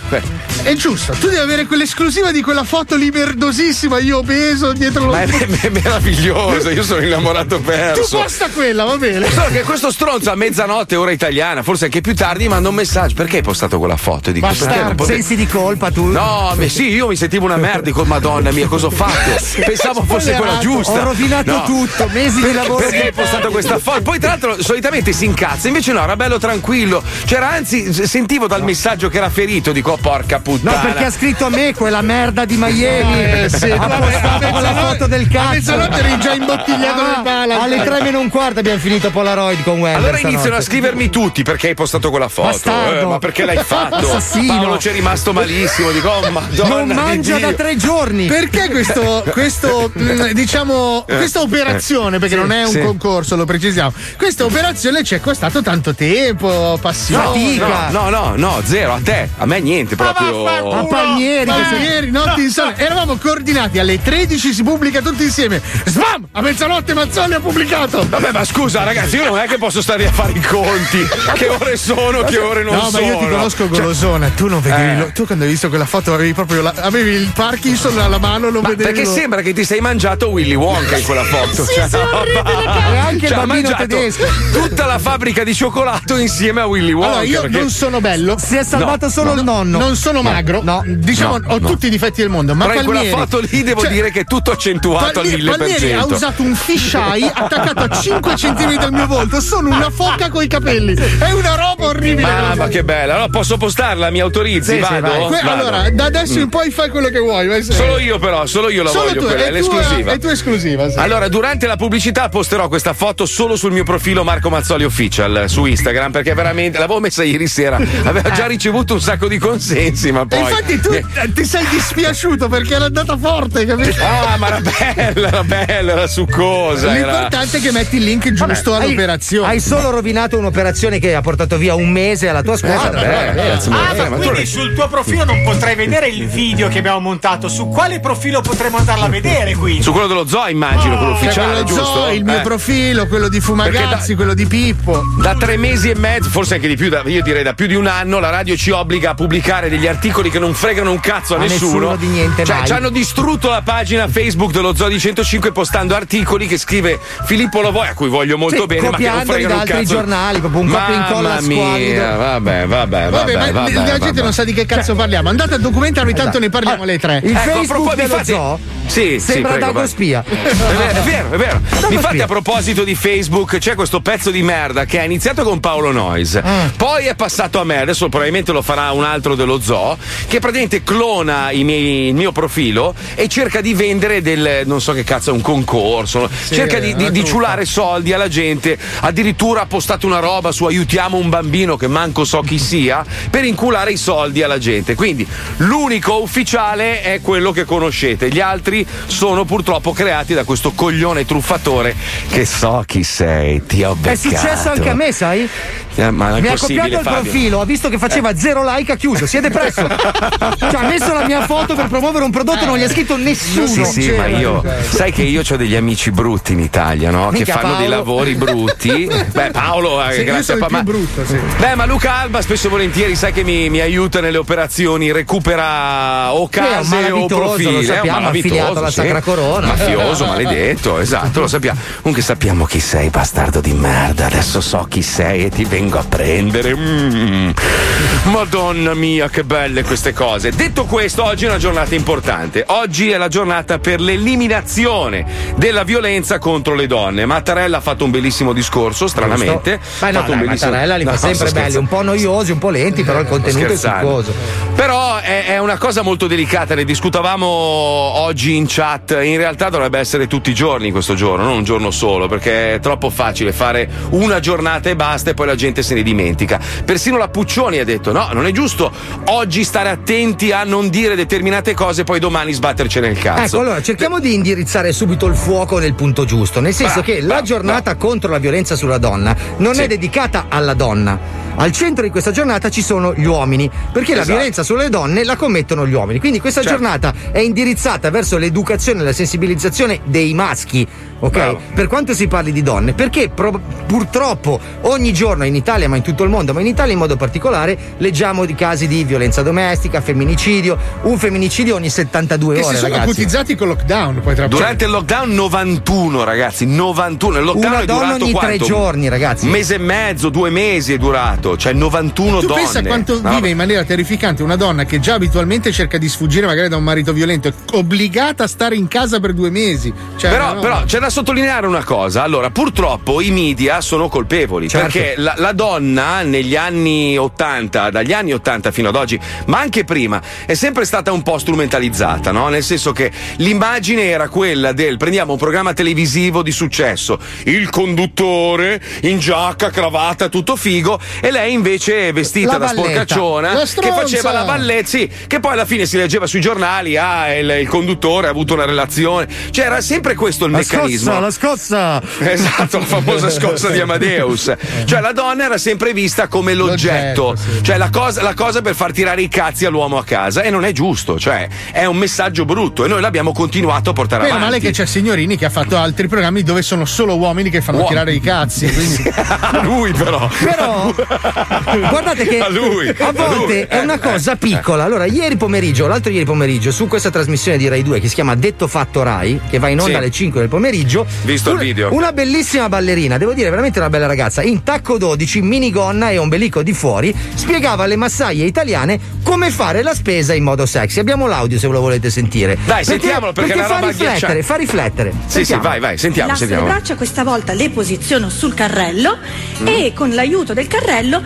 è 0.64 0.74
giusto, 0.74 1.14
tu 1.14 1.28
devi 1.28 1.38
avere 1.38 1.66
quell'esclusiva 1.66 2.32
di 2.32 2.42
quella 2.42 2.64
foto 2.64 2.96
lì 2.96 3.10
merdosissima, 3.12 4.00
io 4.00 4.18
obeso 4.20 4.74
dietro 4.74 5.06
lo. 5.06 5.12
Ma 5.12 5.22
è, 5.22 5.28
è 5.28 5.70
meraviglioso, 5.70 6.70
io 6.70 6.84
sono 6.84 7.02
innamorato 7.02 7.58
Tu 7.58 7.64
perso. 7.64 8.18
posta 8.18 8.50
quella, 8.50 8.84
va 8.86 8.98
bene. 8.98 9.30
Solo 9.32 9.48
che 9.48 9.62
questo 9.62 9.92
stronzo 9.92 10.32
a 10.32 10.36
mezzanotte, 10.36 10.96
ora 10.96 11.12
italiana, 11.12 11.64
forse 11.64 11.86
anche 11.86 12.02
più 12.02 12.16
tardi, 12.16 12.48
manda 12.48 12.70
un 12.70 12.76
messaggio. 12.76 13.14
Perché 13.16 13.38
hai 13.38 13.44
postato 13.44 13.78
quella 13.80 13.98
foto? 13.98 14.30
E 14.30 14.34
dico, 14.34 14.48
Bastardo, 14.48 15.04
sensi 15.06 15.36
di 15.36 15.48
colpa 15.48 15.92
tu. 15.92 16.06
No, 16.06 16.45
ma 16.56 16.68
sì, 16.68 16.90
io 16.90 17.08
mi 17.08 17.16
sentivo 17.16 17.46
una 17.46 17.58
merda, 17.58 17.82
dico, 17.82 18.04
madonna 18.06 18.52
mia, 18.52 18.68
cosa 18.68 18.88
ho 18.88 18.92
fatto? 18.92 19.32
Pensavo 19.66 20.04
fosse 20.04 20.34
quella 20.34 20.58
giusta. 20.60 20.92
Ho 20.94 21.04
rovinato 21.04 21.52
No. 21.52 21.64
tutto, 21.64 22.08
mesi 22.12 22.42
di 22.42 22.52
lavoro. 22.54 22.76
Perché 22.88 23.04
hai 23.08 23.12
postato 23.14 23.50
questa 23.50 23.80
foto? 23.80 24.02
Poi, 24.02 24.20
tra 24.20 24.30
l'altro, 24.32 24.62
solitamente 24.62 25.14
si 25.14 25.26
incazza, 25.26 25.68
invece 25.68 25.92
no, 25.94 26.04
era 26.04 26.16
bello 26.16 26.38
tranquillo. 26.38 27.02
C'era 27.26 27.50
anzi, 27.52 27.92
sentivo 28.06 28.48
dal 28.48 28.64
messaggio 28.64 29.08
che 29.10 29.18
era 29.18 29.30
ferito, 29.30 29.72
dico, 29.72 29.92
oh, 29.94 29.98
porca 29.98 30.36
No, 30.38 30.42
puttana. 30.42 30.80
perché 30.80 31.06
ha 31.06 31.12
scritto 31.12 31.46
a 31.46 31.50
me 31.50 31.74
quella 31.74 32.02
merda 32.02 32.46
di 32.46 32.56
Miami. 32.58 33.24
Eh, 33.24 33.50
sì, 33.50 33.70
ha 33.72 33.76
a 33.84 33.88
postato 34.00 34.48
con 34.50 34.62
la 34.62 34.74
foto 34.76 35.08
del 35.08 35.26
A 35.30 35.32
cazzo. 35.32 35.50
mezzanotte 35.52 36.00
eri 36.00 36.20
già 36.20 36.34
imbottigliato 36.34 37.02
Ah, 37.02 37.06
nel 37.14 37.22
balance. 37.24 37.64
Alle 37.64 37.84
tre 37.84 38.02
meno 38.02 38.20
un 38.20 38.30
quarto 38.30 38.60
abbiamo 38.60 38.80
finito 38.80 39.10
Polaroid 39.12 39.64
con 39.64 39.80
Wender. 39.80 40.02
Allora 40.02 40.20
iniziano 40.20 40.56
a 40.58 40.62
scrivermi 40.62 41.10
tutti 41.10 41.44
perché 41.44 41.70
hai 41.70 41.74
postato 41.74 42.10
quella 42.10 42.28
foto. 42.28 42.70
Eh, 42.70 43.06
ma 43.06 43.20
perché 43.20 43.46
l'hai 43.46 43.58
fatto? 43.64 43.96
Assassino. 43.96 44.58
Paolo 44.60 44.78
c'è 44.78 44.92
rimasto 44.92 45.32
malissimo. 45.34 45.92
Dico, 45.92 46.10
oh 46.10 46.30
madonna. 46.40 46.94
Non 46.94 46.96
mangia 46.96 47.38
da 47.40 47.54
tre 47.54 47.76
giorni. 47.78 48.28
Perché 48.28 48.70
questo, 48.70 49.24
questo 49.32 49.92
diciamo, 50.34 51.06
questa 51.08 51.42
operazione, 51.42 52.20
perché 52.20 52.36
non 52.36 52.52
è 52.52 52.64
un 52.64 52.72
sì. 52.72 52.80
concorso, 52.82 53.36
lo 53.36 53.46
precisiamo, 53.46 53.94
questa 54.18 54.46
operazione 54.46 55.04
ci 55.04 55.16
è 55.16 55.20
costato 55.20 55.62
tanto 55.62 55.94
tempo, 55.96 56.78
passione. 56.82 57.56
No, 57.58 57.90
no, 57.90 58.10
no, 58.10 58.34
no, 58.36 58.62
zero. 58.66 58.94
A 58.94 59.00
te, 59.04 59.30
a 59.38 59.46
me 59.46 59.60
niente 59.60 59.96
proprio. 59.96 60.46
A 60.48 60.86
Palmieri. 60.86 61.52
Ieri 61.82 62.12
notti 62.12 62.42
insonne 62.44 62.76
eravamo 62.78 63.18
coordinati 63.18 63.80
alle 63.80 64.02
13 64.02 64.54
si 64.54 64.64
pubblica 64.64 65.02
tutti 65.02 65.24
insieme 65.24 65.62
sbam 65.86 66.28
a 66.32 66.42
mezzanotte 66.42 66.94
Mazzoli 66.94 67.34
ha 67.34 67.40
pubblicato 67.40 68.06
Vabbè, 68.08 68.32
ma 68.32 68.44
scusa, 68.44 68.84
ragazzi, 68.84 69.18
io 69.18 69.26
non 69.26 69.38
è 69.40 69.48
che 69.48 69.58
posso 69.58 69.82
stare 69.82 70.08
a 70.08 70.12
fare 70.12 70.32
i 70.34 70.42
conti. 70.42 71.06
Che 71.34 71.48
ore 71.48 71.78
sono, 71.78 72.24
che 72.24 72.38
ore 72.38 72.64
non 72.64 72.76
no 72.76 72.90
sono. 72.90 73.06
ma 73.06 73.12
io 73.12 73.18
ti 73.20 73.28
conosco 73.28 73.68
golosona 73.68 74.30
tu 74.36 74.48
non 74.48 74.62
vedevi 74.62 74.90
Eh. 74.90 74.98
lo- 74.98 75.12
tu 75.14 75.26
quando 75.26 75.44
hai 75.46 75.50
visto 75.52 75.70
quella 75.70 75.86
foto 75.86 76.14
avevi 76.26 76.34
proprio 76.34 76.62
la, 76.62 76.74
avevi 76.78 77.12
il 77.12 77.32
Parkinson 77.34 77.98
alla 78.00 78.18
mano, 78.18 78.50
non 78.50 78.62
Ma 78.64 78.70
vedevi. 78.70 78.92
perché 78.92 79.04
lo- 79.08 79.14
sembra 79.14 79.42
che 79.42 79.54
ti 79.54 79.64
sei 79.64 79.80
mangiato 79.80 80.30
Willy 80.30 80.56
Wonka 80.56 80.98
in 80.98 81.04
quella 81.04 81.24
foto. 81.24 81.64
Sì, 81.66 81.74
Cioè, 81.76 81.88
sì. 81.90 81.96
E 82.96 82.98
anche 82.98 83.26
il 83.26 83.32
cioè, 83.32 83.38
ha 83.38 83.46
bambino 83.46 83.76
tedesco. 83.76 84.26
Tutta 84.52 84.86
la 84.86 84.98
fabbrica 85.00 85.44
di 85.44 85.54
cioccolato 85.54 86.18
insieme 86.18 86.62
a 86.62 86.66
Willy 86.66 86.92
Wonka. 86.94 87.08
Allora, 87.10 87.24
io 87.24 87.42
perché- 87.42 87.58
non 87.60 87.70
sono 87.70 88.02
bello. 88.02 88.38
Si 88.40 88.56
è 88.56 88.64
salvato 88.64 89.06
No, 89.06 89.12
solo 89.12 89.34
no, 89.34 89.40
il 89.40 89.44
nonno. 89.46 89.78
Non 89.80 89.96
sono 89.96 90.22
magro. 90.22 90.62
No. 90.64 90.84
Diciamo, 90.86 91.38
No, 91.38 91.54
ho 91.54 91.60
no. 91.60 91.68
tutti 91.68 91.88
i 91.88 91.90
difetti 91.90 92.22
del 92.22 92.30
mondo. 92.30 92.56
Ma 92.56 92.66
Però 92.66 92.80
in 92.80 92.86
quella 92.86 93.00
Palmieri- 93.02 93.22
foto 93.30 93.40
lì 93.50 93.64
devo 93.64 93.82
cioè, 93.82 93.92
dire 93.92 94.12
che 94.12 94.22
è 94.22 94.24
tutto 94.26 94.52
accentuato 94.52 95.22
Palmieri, 95.22 95.42
al 95.48 95.56
1000%. 95.56 95.58
Palmieri 95.58 95.94
ha 95.94 96.06
usato 96.06 96.42
un 96.42 96.56
fisheye 96.56 97.32
attaccato 97.34 97.80
a 97.84 97.90
5 97.90 98.34
cm 98.36 98.78
dal 98.78 98.92
mio 98.92 99.08
volto. 99.08 99.40
Sono 99.42 99.70
una 99.70 99.90
foca 99.92 100.30
coi 100.30 100.48
capelli. 100.48 100.94
È 100.96 101.32
una 101.32 101.56
roba 101.56 101.86
orribile. 101.88 102.22
Mamma 102.22 102.68
che 102.68 102.84
bella, 102.84 103.14
allora 103.16 103.30
posso 103.30 103.58
postarla, 103.58 104.10
mi 104.10 104.20
autorizzi? 104.22 104.72
Sì, 104.72 104.76
sì, 104.76 104.80
Vado? 104.80 105.08
vai. 105.08 105.28
Que- 105.28 105.42
Vado. 105.44 105.62
allora, 105.62 105.90
da 105.92 106.10
adesso 106.16 106.40
in 106.40 106.50
poi 106.50 106.72
fai 106.72 106.90
quello 106.90 107.10
che 107.10 107.20
vuoi. 107.20 107.48
vai, 107.48 107.64
Solo 107.64 107.98
io 108.00 108.18
però, 108.20 108.46
solo 108.46 108.70
io 108.70 108.84
la 108.84 108.90
Solo 108.90 109.06
voglio 109.10 109.20
tu, 109.22 109.28
quella, 109.28 109.44
è 109.44 109.48
è 109.48 109.52
l'esclusiva. 109.52 110.02
tua, 110.02 110.12
è 110.14 110.18
tua 110.20 110.32
esclusiva. 110.32 110.90
sì. 110.90 110.98
Allora, 111.00 111.28
durante 111.28 111.68
la 111.68 111.76
pubblicità 111.76 112.30
posterò 112.30 112.68
questa 112.68 112.94
foto 112.94 113.26
solo 113.26 113.56
sul 113.56 113.72
mio 113.72 113.84
profilo 113.84 114.24
Marco 114.24 114.50
Mazzoli 114.50 114.84
Official 114.84 115.46
su 115.48 115.66
Instagram 115.66 116.12
perché 116.12 116.34
veramente 116.34 116.78
l'avevo 116.80 117.00
messa 117.00 117.24
ieri 117.24 117.48
sera. 117.48 117.78
Aveva 118.04 118.32
già 118.32 118.46
ricevuto 118.48 118.94
un 118.94 119.02
sacco 119.02 119.28
di 119.28 119.38
consensi, 119.38 120.12
ma 120.12 120.22
E 120.22 120.26
poi. 120.28 120.40
infatti 120.40 120.80
tu 120.80 120.92
eh, 120.92 121.04
ti 121.34 121.46
sei 121.46 121.66
dispiaciuto 121.70 122.48
perché 122.48 122.76
era 122.76 122.86
andata 122.86 123.18
forte, 123.18 123.66
capito? 123.66 123.96
Ah, 124.04 124.38
ma 124.38 124.48
era 124.48 124.62
bella, 124.62 125.28
era 125.28 125.44
bella, 125.44 125.92
era 125.94 126.08
succosa. 126.08 126.96
Era... 126.96 127.12
L'importante 127.12 127.58
è 127.58 127.62
che 127.62 127.72
metti 127.72 127.98
il 127.98 128.04
link 128.04 128.32
giusto 128.32 128.74
Hai- 128.74 128.84
all'operazione. 128.84 129.48
Hai 129.48 129.60
solo 129.60 129.90
rovinato 129.90 130.38
un'operazione 130.38 131.00
che 131.00 131.16
ha 131.16 131.22
portato 131.22 131.58
via 131.58 131.74
un 131.76 131.90
mese 131.90 132.28
alla 132.30 132.42
tua 132.42 132.58
spesa. 132.58 132.90
Vabbè, 132.90 133.34
ragazzi, 133.36 133.70
ma- 133.70 133.90
Ah, 133.90 133.96
eh, 133.96 134.10
ma 134.10 134.16
quindi 134.18 134.46
sul 134.46 134.74
tuo 134.74 134.88
profilo 134.88 135.24
non 135.26 135.44
potrai 135.44 135.76
vedere 135.76 136.05
il 136.08 136.28
video 136.28 136.68
che 136.68 136.80
abbiamo 136.80 137.00
montato. 137.00 137.48
Su 137.48 137.68
quale 137.68 138.00
profilo 138.00 138.42
potremo 138.42 138.78
andarla 138.78 139.06
a 139.06 139.10
vedere 139.10 139.56
quindi? 139.56 139.82
Su 139.84 139.92
quello 139.92 140.08
dello 140.08 140.28
zoo, 140.28 140.48
immagino, 140.48 140.98
quello 140.98 141.14
Cioè, 141.16 141.24
ufficiale, 141.24 141.52
quello 141.52 141.66
giusto? 141.66 141.86
Zoe, 141.86 142.16
il 142.16 142.24
mio 142.24 142.38
Eh. 142.38 142.42
profilo, 142.42 143.08
quello 143.08 143.28
di 143.28 143.40
Fumagazzi, 143.40 144.10
da- 144.12 144.16
quello 144.16 144.34
di 144.34 144.46
Pippo. 144.46 145.02
Da 145.22 145.36
tre 145.36 145.58
mesi 145.58 145.90
e 145.90 145.96
mezzo, 145.96 146.30
forse 146.30 146.56
anche 146.56 146.68
di 146.68 146.76
più, 146.76 146.90
da- 146.90 147.02
io 147.06 147.22
direi 147.22 147.44
da 147.44 147.54
più 147.54 147.68
di 147.68 147.76
un 147.76 147.88
anno, 147.88 148.20
la 148.20 148.30
radio 148.30 148.56
ci 148.56 148.72
obbliga 148.72 149.12
a 149.12 149.14
pubblicare 149.14 149.70
degli 149.70 149.88
articoli 149.88 150.30
che 150.30 150.40
non 150.40 150.54
fregano 150.54 150.92
un 150.92 151.00
cazzo 151.00 151.36
a, 151.36 151.38
A 151.38 151.42
nessuno 151.42 151.96
di 151.96 152.08
niente 152.08 152.44
Cioè, 152.46 152.58
mai. 152.58 152.66
ci 152.68 152.74
hanno 152.74 152.90
distrutto 152.90 153.50
la 153.50 153.62
pagina 153.62 154.08
Facebook 154.08 154.52
dello 154.52 154.76
Zoo 154.76 154.88
di 154.88 155.00
105 155.00 155.52
postando 155.52 155.96
articoli 155.96 156.48
che 156.48 156.58
scrive 156.58 157.00
Filippo 157.26 157.62
Lovoi, 157.62 157.88
a 157.88 157.94
cui 157.94 158.10
voglio 158.10 158.38
molto 158.38 158.62
Sì, 158.62 158.66
bene, 158.68 158.90
ma 158.90 158.98
che 158.98 159.10
non 159.10 159.26
fregano 159.26 159.48
da 159.48 159.54
un 159.54 159.60
altri 159.62 159.74
cazzo. 159.78 159.94
giornali, 159.94 160.40
proprio 160.40 160.62
un 160.62 160.68
copia 160.70 160.94
incolla 160.96 161.30
Mamma 161.30 161.42
squallido. 161.42 161.92
mia, 162.02 162.16
vabbè, 162.16 162.66
vabbè, 162.66 162.66
vabbè, 162.66 163.10
Vabbè, 163.10 163.34
ma 163.36 163.52
vabbè, 163.52 163.74
la 163.74 163.84
gente 163.84 164.06
vabbè. 164.08 164.22
non 164.22 164.34
sa 164.34 164.44
di 164.44 164.54
che 164.54 164.66
cazzo 164.66 164.96
parliamo. 164.96 165.30
Andate 165.30 165.56
a 165.56 165.58
documentarvi, 165.96 166.14
tanto 166.14 166.40
ne 166.40 166.50
parliamo 166.50 166.84
alle 166.84 167.00
tre. 167.00 167.22
Il 167.24 167.32
Ecco, 167.32 167.40
Facebook 167.52 167.96
dello 167.96 168.04
infatti- 168.18 168.32
zoo 168.32 168.60
Sì, 168.88 169.20
sì, 169.20 169.32
sembra 169.32 169.52
prego, 169.52 169.66
Dago 169.66 169.80
vai. 169.80 169.88
Spia. 169.88 170.24
È 170.26 170.34
vero, 170.34 171.00
è 171.00 171.04
vero, 171.04 171.32
è 171.32 171.38
vero. 171.38 171.62
Dago 171.82 171.94
Infatti, 171.94 172.14
Spia. 172.14 172.24
a 172.24 172.28
proposito 172.28 172.84
di 172.84 172.96
Facebook, 172.96 173.58
c'è 173.58 173.76
questo 173.76 174.00
pezzo 174.02 174.32
di 174.32 174.42
merda 174.42 174.86
che 174.86 175.00
ha 175.00 175.04
iniziato 175.04 175.44
con 175.44 175.60
Paolo 175.60 175.92
Noyes, 175.92 176.36
Ah. 176.36 176.72
poi 176.76 177.06
è 177.06 177.16
passato 177.16 177.60
a 177.60 177.64
me, 177.64 177.80
adesso 177.82 178.08
probabilmente 178.10 178.52
lo 178.52 178.62
farà 178.62 178.92
un 178.92 179.04
altro 179.04 179.36
dello 179.36 179.60
zoo, 179.60 179.98
che 180.28 180.40
praticamente 180.40 180.84
clona 180.84 181.50
miei- 181.52 182.08
il 182.10 182.14
mio 182.16 182.32
profilo 182.32 182.94
e 183.16 183.28
cerca 183.28 183.60
di 183.62 183.74
vendere 183.74 184.22
del 184.22 184.62
non 184.66 184.80
so 184.82 184.94
che 184.94 185.04
cazzo 185.04 185.34
un 185.34 185.42
concorso, 185.42 186.30
cerca 186.50 186.80
di, 186.80 186.92
è 186.92 186.96
di- 186.96 187.12
di 187.12 187.26
ciulare 187.26 187.66
soldi 187.66 188.14
alla 188.14 188.28
gente, 188.30 188.78
addirittura 189.02 189.62
ha 189.62 189.66
postato 189.66 190.06
una 190.08 190.20
roba 190.20 190.52
su 190.52 190.66
aiutiamo 190.66 191.18
un 191.18 191.30
bambino 191.30 191.76
che 191.76 191.88
manco 191.88 192.24
so 192.24 192.42
chi 192.42 192.58
sia 192.60 193.04
per 193.30 193.44
inculare 193.44 193.92
i 193.92 193.98
soldi 193.98 194.42
alla 194.44 194.58
gente. 194.58 194.96
Quindi 194.96 195.28
l'unico 195.58 196.22
ufficiale 196.22 197.02
è 197.02 197.20
quello 197.22 197.52
che 197.52 197.66
conoscete, 197.66 198.30
gli 198.30 198.40
altri 198.40 198.75
sono 199.06 199.46
purtroppo 199.46 199.92
creati 199.92 200.34
da 200.34 200.44
questo 200.44 200.72
coglione 200.72 201.26
truffatore 201.26 201.96
che 202.30 202.46
so 202.46 202.84
chi 202.86 203.04
sei, 203.04 203.64
ti 203.66 203.84
ho 203.84 203.94
beccato. 203.94 204.10
È 204.14 204.16
successo 204.16 204.70
anche 204.72 204.90
a 204.90 204.96
me, 204.96 205.12
sai? 205.12 205.48
Eh, 205.96 206.12
ma 206.12 206.38
è 206.38 206.42
Mi 206.42 206.48
ha 206.48 206.58
copiato 206.58 206.88
il 206.88 206.94
Fabio. 207.02 207.10
Eh. 207.20 207.22
profilo, 207.22 207.62
ha 207.62 207.66
visto 207.66 207.90
che 207.90 207.98
faceva 207.98 208.36
zero 208.36 208.64
like, 208.66 208.92
ha 208.92 208.96
chiuso, 208.96 209.26
si 209.26 209.38
è 209.38 209.42
depresso. 209.42 209.88
cioè, 209.88 210.76
ha 210.76 210.88
messo 210.88 211.14
la 211.14 211.26
mia 211.26 211.46
foto 211.46 211.74
per 211.76 211.88
promuovere 211.88 212.26
un 212.26 212.32
prodotto, 212.32 212.66
non 212.66 212.78
gli 212.78 212.84
ha 212.84 212.90
scritto 212.90 213.16
nessuno. 213.18 213.66
Sì, 213.68 213.86
sì, 213.86 214.12
ma 214.12 214.26
io 214.28 214.64
sai 214.90 215.12
che 215.12 215.24
io 215.24 215.42
ho 215.50 215.56
degli 215.56 215.76
amici 215.76 216.12
brutti 216.12 216.54
in 216.54 216.60
Italia, 216.60 217.12
no? 217.12 217.30
Minchia, 217.32 217.46
che 217.46 217.52
fanno 217.52 217.76
dei 217.78 217.88
Paolo. 217.88 217.96
lavori 217.96 218.36
brutti. 218.36 219.10
Beh, 219.32 219.52
Paolo, 219.52 220.04
eh, 220.06 220.14
Sì, 220.14 220.24
grazie 220.24 220.54
a 220.54 220.56
il 220.58 220.62
Pa- 220.62 220.68
più 220.68 220.76
ma- 220.78 220.84
brutto, 220.84 221.26
sì. 221.26 221.38
Beh, 221.58 221.76
ma 221.76 221.86
Luca 221.86 222.14
Alba 222.16 222.42
spesso 222.42 222.68
e 222.68 222.70
volentieri 222.70 223.16
sai 223.16 223.32
che 223.32 223.44
mi, 223.44 223.70
mi 223.70 223.80
aiuta 223.80 224.20
nelle 224.20 224.38
operazioni, 224.38 225.12
recupera 225.12 226.34
o 226.34 226.48
case 226.50 227.12
o 227.12 227.26
profili. 227.28 227.64
lo 227.72 227.78
è 227.78 227.80
un 227.80 227.86
sappiamo, 227.86 228.28
affiliato 228.28 228.80
alla 228.80 228.88
sì. 228.90 228.96
Sacra 228.96 229.22
Corona. 229.22 229.68
Mafioso, 229.68 230.26
maledetto, 230.26 231.00
esatto, 231.00 231.40
lo 231.42 231.48
sappiamo. 231.48 231.80
Comunque 231.98 232.22
sappiamo 232.22 232.66
chi 232.66 232.80
sei, 232.80 233.10
bastardo 233.10 233.62
di 233.62 233.74
merda. 233.74 234.26
Adesso 234.26 234.60
so 234.62 234.86
chi 234.90 235.02
sei 235.02 235.46
e 235.46 235.50
ti 235.50 235.64
vengo 235.64 235.84
a 235.94 236.04
prendere. 236.08 236.76
Mm. 236.76 237.50
Madonna 238.26 238.94
mia, 238.94 239.30
che 239.30 239.44
belle 239.44 239.84
queste 239.84 240.14
cose. 240.14 240.52
Detto 240.52 240.86
questo, 240.86 241.24
oggi 241.24 241.46
è 241.46 241.48
una 241.48 241.58
giornata 241.58 241.96
importante. 241.96 242.64
Oggi 242.68 243.12
è 243.12 243.18
la 243.18 243.28
giornata 243.28 243.80
per 243.80 244.02
l'eliminazione 244.02 245.26
della 245.56 245.84
violenza 245.84 246.40
contro 246.40 246.74
le 246.74 246.88
donne. 246.88 247.26
Mattarella 247.26 247.78
ha 247.78 247.82
fatto 247.82 248.04
un 248.04 248.12
bellissimo 248.12 248.52
discorso, 248.54 249.08
stranamente. 249.08 249.80
Ma 250.00 250.12
no, 250.12 250.22
dai, 250.22 250.38
bellissimo- 250.38 250.72
Mattarella 250.72 250.96
li 250.98 251.04
fa 251.04 251.12
No, 251.12 251.18
sempre 251.18 251.48
sto 251.48 251.60
belli, 251.60 251.76
un 251.78 251.88
po' 251.88 252.02
noiosi, 252.02 252.52
un 252.52 252.58
po' 252.58 252.70
lenti, 252.70 253.04
però 253.04 253.20
il 253.20 253.28
contenuto 253.28 253.74
è 253.74 253.78
succoso. 253.78 254.34
Però 254.76 255.18
è, 255.20 255.46
è 255.46 255.58
una 255.58 255.78
cosa 255.78 256.02
molto 256.02 256.28
delicata, 256.28 256.76
ne 256.76 256.84
discutavamo 256.84 257.46
oggi 257.46 258.56
in 258.56 258.66
chat. 258.68 259.18
In 259.22 259.38
realtà 259.38 259.70
dovrebbe 259.70 260.00
essere 260.00 260.28
tutti 260.28 260.50
i 260.50 260.54
giorni 260.54 260.92
questo 260.92 261.14
giorno, 261.14 261.46
non 261.46 261.58
un 261.58 261.64
giorno 261.64 261.92
solo, 261.92 262.28
perché 262.28 262.76
è 262.76 262.80
troppo 262.80 263.10
facile 263.10 263.54
fare 263.54 263.90
una 264.10 264.40
giornata 264.40 264.90
e 264.90 264.96
basta 264.96 265.30
e 265.30 265.34
poi 265.34 265.48
la 265.48 265.56
gente 265.56 265.75
se 265.82 265.94
ne 265.96 266.04
dimentica. 266.04 266.60
Persino 266.84 267.18
la 267.18 267.28
Puccioni 267.28 267.80
ha 267.80 267.86
detto: 267.86 268.12
no, 268.12 268.30
non 268.34 268.46
è 268.46 268.52
giusto 268.52 268.92
oggi 269.26 269.64
stare 269.64 269.90
attenti 269.90 270.52
a 270.52 270.64
non 270.64 270.90
dire 270.90 271.16
determinate 271.16 271.74
cose 271.74 272.02
e 272.02 272.04
poi 272.04 272.20
domani 272.20 272.54
sbattercene 272.54 273.08
il 273.08 273.18
cazzo. 273.18 273.56
Ecco, 273.58 273.60
allora 273.60 273.82
cerchiamo 273.82 274.20
di 274.20 274.34
indirizzare 274.34 274.92
subito 274.92 275.26
il 275.26 275.36
fuoco 275.36 275.80
nel 275.80 275.94
punto 275.94 276.26
giusto, 276.26 276.60
nel 276.60 276.74
senso 276.74 277.02
Bravo, 277.02 277.12
che 277.12 277.22
la 277.22 277.28
bravo, 277.28 277.44
giornata 277.46 277.96
contro 277.96 278.32
la 278.32 278.40
violenza 278.40 278.76
sulla 278.76 278.98
donna 278.98 279.36
non 279.58 279.76
Sì. 279.76 279.82
è 279.82 279.88
dedicata 279.88 280.46
alla 280.50 280.74
donna. 280.74 281.44
Al 281.58 281.72
centro 281.72 282.04
di 282.04 282.10
questa 282.10 282.32
giornata 282.32 282.70
ci 282.70 282.82
sono 282.82 283.14
gli 283.16 283.24
uomini, 283.24 283.70
perché 283.94 284.14
la 284.14 284.22
Esatto. 284.22 284.36
violenza 284.36 284.62
sulle 284.64 284.90
donne 284.90 285.24
la 285.24 285.38
commettono 285.38 285.88
gli 285.88 285.94
uomini. 285.94 286.20
Quindi 286.20 286.42
questa 286.42 286.62
Certo. 286.62 286.78
giornata 286.78 287.14
è 287.32 287.40
indirizzata 287.40 288.10
verso 288.12 288.38
l'educazione 288.38 289.00
e 289.00 289.04
la 289.06 289.14
sensibilizzazione 289.14 290.02
dei 290.04 290.34
maschi, 290.34 290.86
ok? 291.26 291.32
Bravo. 291.32 291.60
Per 291.74 291.88
quanto 291.88 292.14
si 292.14 292.28
parli 292.28 292.52
di 292.52 292.62
donne, 292.62 292.94
perché 292.94 293.30
pro- 293.30 293.60
purtroppo 293.86 294.60
ogni 294.82 295.14
giorno 295.14 295.46
in 295.46 295.56
Italia, 295.56 295.88
ma 295.90 295.96
in 295.96 296.02
tutto 296.04 296.24
il 296.24 296.30
mondo, 296.30 296.54
ma 296.54 296.62
in 296.62 296.68
Italia 296.68 296.94
in 296.94 297.00
modo 297.00 297.16
particolare, 297.16 297.78
leggiamo 297.98 298.46
di 298.46 298.56
casi 298.56 298.88
di 298.88 299.04
violenza 299.04 299.42
domestica, 299.42 300.02
femminicidio, 300.02 300.78
un 301.04 301.18
femminicidio 301.18 301.76
ogni 301.76 301.90
72 301.90 302.56
Che 302.56 302.62
ore, 302.62 302.70
si 302.74 302.76
sono 302.80 302.90
ragazzi. 302.94 303.10
acutizzati 303.10 303.56
col 303.56 303.68
lockdown. 303.70 304.22
Poi 304.22 304.36
tra 304.36 304.48
Durante 304.48 304.86
il 304.86 304.92
lockdown 304.92 305.34
91 305.34 306.24
ragazzi, 306.24 306.66
91. 306.66 307.38
Il 307.40 307.44
lockdown 307.46 307.72
Una 307.72 307.82
è 307.82 307.86
donna 307.86 308.00
durato 308.18 308.24
ogni 308.26 308.34
tre 308.34 308.58
giorni, 308.58 309.08
ragazzi. 309.10 309.46
Un 309.46 309.52
mese 309.52 309.76
e 309.76 309.80
mezzo, 309.80 310.30
due 310.30 310.50
mesi 310.50 310.94
è 310.94 310.98
durato, 310.98 311.58
cioè 311.58 311.74
91 311.74 312.40
Tu 312.40 312.48
donne. 312.48 312.62
pensa 312.62 312.82
quanto 312.84 313.20
No, 313.22 313.30
vive 313.30 313.50
in 313.50 313.58
maniera 313.58 313.84
terrificante 313.84 314.44
una 314.44 314.56
donna 314.56 314.84
che 314.86 315.00
già 315.00 315.14
abitualmente 315.16 315.72
cerca 315.72 315.98
di 315.98 316.08
sfuggire 316.10 316.46
magari 316.46 316.68
da 316.70 316.78
un 316.78 316.84
marito 316.84 317.14
violento, 317.14 317.48
è 317.48 317.54
obbligata 317.74 318.44
a 318.44 318.48
stare 318.48 318.76
in 318.76 318.88
casa 318.88 319.20
per 319.20 319.34
due 319.34 319.50
mesi. 319.50 319.94
Cioè, 320.18 320.30
Però, 320.30 320.54
no, 320.56 320.60
però 320.60 320.84
c'è 320.86 321.00
da 321.00 321.10
sottolineare 321.16 321.66
una 321.66 321.86
cosa. 321.86 322.24
Allora, 322.24 322.50
purtroppo 322.50 323.22
i 323.22 323.32
media 323.32 323.80
sono 323.80 324.10
colpevoli 324.10 324.68
Certo. 324.68 324.92
perché 324.92 325.14
la, 325.16 325.34
la 325.38 325.54
donna 325.54 326.24
negli 326.24 326.58
anni 326.58 327.18
80, 327.18 327.90
dagli 327.90 328.12
anni 328.12 328.34
80 328.34 328.72
fino 328.72 328.90
ad 328.90 328.98
oggi, 328.98 329.18
ma 329.46 329.60
anche 329.60 329.86
prima, 329.86 330.22
è 330.46 330.56
sempre 330.56 330.84
stata 330.84 331.14
un 331.14 331.24
po' 331.24 331.38
strumentalizzata, 331.38 332.32
no? 332.34 332.50
Nel 332.50 332.64
senso 332.64 332.92
che 332.92 333.12
l'immagine 333.38 334.04
era 334.04 334.28
quella 334.28 334.74
del 334.74 334.98
prendiamo 334.98 335.32
un 335.32 335.38
programma 335.38 335.72
televisivo 335.72 336.42
di 336.42 336.52
successo, 336.52 337.18
il 337.46 337.70
conduttore 337.70 338.82
in 339.04 339.18
giacca, 339.20 339.70
cravatta, 339.70 340.28
tutto 340.28 340.58
figo, 340.58 341.00
e 341.22 341.32
lei 341.32 341.54
invece 341.54 342.12
vestita 342.12 342.54
La 342.54 342.58
da 342.58 342.66
valletta. 342.74 343.06
sporcacciona 343.06 343.64
che 343.64 343.92
faceva 343.94 344.32
la 344.34 344.44
valletta, 344.44 344.88
sì, 344.90 345.10
che 345.28 345.40
poi 345.40 345.54
alla 345.54 345.66
fine 345.66 345.86
si 345.86 345.96
leggeva 345.96 346.28
sui 346.28 346.42
giornali, 346.42 346.98
ah, 346.98 347.34
il, 347.34 347.50
il 347.62 347.68
conduttore 347.70 348.28
ha 348.28 348.32
avuto 348.32 348.54
una 348.54 348.66
relazione. 348.66 349.28
Cioè, 349.50 349.64
era 349.66 349.80
sempre 349.80 350.16
questo 350.16 350.44
il 350.44 350.52
La 350.52 350.58
meccanismo. 350.98 351.12
scossa, 351.12 351.20
la 351.20 351.32
scossa! 351.32 352.02
Esatto, 352.36 352.80
la 352.80 352.86
famosa 352.86 353.30
scossa 353.30 353.70
di 353.70 353.80
Amadeus. 353.80 354.54
Cioè, 354.86 355.00
la 355.02 355.12
donna 355.12 355.46
era 355.46 355.58
sempre 355.58 355.94
vista 355.94 356.28
come 356.28 356.54
l'oggetto, 356.54 357.24
L'oggetto, 357.28 357.36
sì. 357.58 357.64
cioè 357.64 357.78
la 357.78 357.90
cosa, 357.90 358.22
la 358.22 358.34
cosa 358.34 358.62
per 358.62 358.76
far 358.76 358.92
tirare 358.92 359.22
i 359.22 359.28
cazzi 359.28 359.66
all'uomo 359.66 359.98
a 359.98 360.04
casa. 360.04 360.42
E 360.42 360.50
non 360.50 360.66
è 360.66 360.72
giusto, 360.72 361.20
cioè, 361.20 361.48
è 361.72 361.86
un 361.86 361.98
messaggio 361.98 362.46
brutto 362.46 362.86
e 362.86 362.88
noi 362.88 363.02
l'abbiamo 363.02 363.32
continuato 363.32 363.90
a 363.92 363.94
portare 363.94 364.24
Meno 364.24 364.36
avanti. 364.36 364.52
male 364.54 364.62
che 364.64 364.72
c'è 364.72 364.86
Signorini 364.86 365.38
che 365.38 365.46
ha 365.46 365.50
fatto 365.50 365.78
altri 365.78 366.08
programmi 366.08 366.44
dove 366.44 366.62
sono 366.62 366.86
solo 366.86 367.16
uomini 367.18 367.50
che 367.50 367.62
fanno 367.62 367.80
Uomini. 367.80 367.96
tirare 367.96 368.14
i 368.16 368.20
cazzi. 368.22 368.72
Quindi... 368.72 369.04
Lui, 369.64 369.92
però. 369.94 370.28
Però, 370.44 370.94
Guardate 371.90 372.26
che 372.28 372.40
A 372.40 372.50
lui, 372.50 372.90
a 372.90 372.96
a 373.08 373.12
volte 373.12 373.36
lui. 373.46 373.66
è 373.68 373.80
una 373.80 374.00
cosa 374.00 374.36
piccola. 374.36 374.84
Allora, 374.84 375.06
ieri 375.06 375.36
pomeriggio, 375.38 375.88
l'altro 375.88 376.12
ieri 376.12 376.26
pomeriggio, 376.26 376.72
su 376.72 376.88
questa 376.88 377.10
trasmissione 377.10 377.58
di 377.58 377.68
Rai 377.68 377.84
2 377.84 378.00
che 378.00 378.08
si 378.08 378.14
chiama 378.16 378.36
Detto 378.36 378.68
Fatto 378.68 379.04
Rai, 379.04 379.40
che 379.50 379.60
va 379.60 379.70
in 379.70 379.80
onda 379.80 379.92
Sì. 379.94 379.98
alle 379.98 380.12
5 380.12 380.40
del 380.42 380.50
pomeriggio. 380.50 380.85
Visto 381.24 381.50
il 381.50 381.56
una- 381.56 381.64
video. 381.64 381.94
Una 381.94 382.12
bellissima 382.12 382.70
ballerina, 382.70 383.18
devo 383.18 383.34
dire, 383.34 383.50
veramente 383.50 383.80
una 383.80 383.90
bella 383.90 384.06
ragazza, 384.06 384.42
in 384.44 384.64
tacco 384.64 384.98
12, 384.98 385.42
minigonna 385.42 386.10
e 386.12 386.18
ombelico 386.18 386.62
di 386.64 386.74
fuori, 386.74 387.14
spiegava 387.34 387.84
alle 387.84 387.96
massaie 387.96 388.46
italiane 388.46 389.00
come 389.24 389.50
fare 389.50 389.82
la 389.82 389.94
spesa 389.96 390.34
in 390.34 390.44
modo 390.44 390.66
sexy. 390.66 391.00
Abbiamo 391.00 391.26
l'audio 391.28 391.58
se 391.60 391.68
lo 391.68 391.80
volete 391.82 392.10
sentire. 392.10 392.58
Dai, 392.66 392.84
sentiamolo, 392.86 393.34
perché 393.34 393.54
una 393.54 393.66
fa 393.66 393.80
riflettere, 393.80 394.44
fa 394.44 394.56
riflettere. 394.56 395.10
Sì, 395.12 395.18
sì, 395.18 395.46
Sentiamo. 395.46 395.64
vai, 395.64 395.80
vai, 395.80 395.98
sentiamo, 395.98 396.28
Rilasso 396.34 396.44
le 396.46 396.50
sentiamo. 396.52 396.74
braccia, 396.74 396.96
questa 396.96 397.24
volta 397.24 397.54
le 397.54 397.70
posiziono 397.72 398.30
sul 398.30 398.54
carrello 398.54 399.18
Mm. 399.62 399.68
e 399.68 399.92
con 399.96 400.14
l'aiuto 400.14 400.54
del 400.54 400.68
carrello 400.68 401.22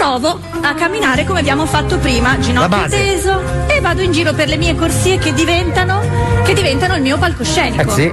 provo 0.00 0.40
a 0.62 0.72
camminare 0.72 1.26
come 1.26 1.40
abbiamo 1.40 1.66
fatto 1.66 1.98
prima, 1.98 2.38
ginocchio 2.38 2.88
teso 2.88 3.38
e 3.66 3.80
vado 3.82 4.00
in 4.00 4.12
giro 4.12 4.32
per 4.32 4.48
le 4.48 4.56
mie 4.56 4.74
corsie 4.74 5.18
che 5.18 5.34
diventano, 5.34 6.00
che 6.42 6.54
diventano 6.54 6.94
il 6.96 7.02
mio 7.02 7.18
palcoscenico. 7.18 7.90
Eh 7.90 7.94
sì. 7.94 8.12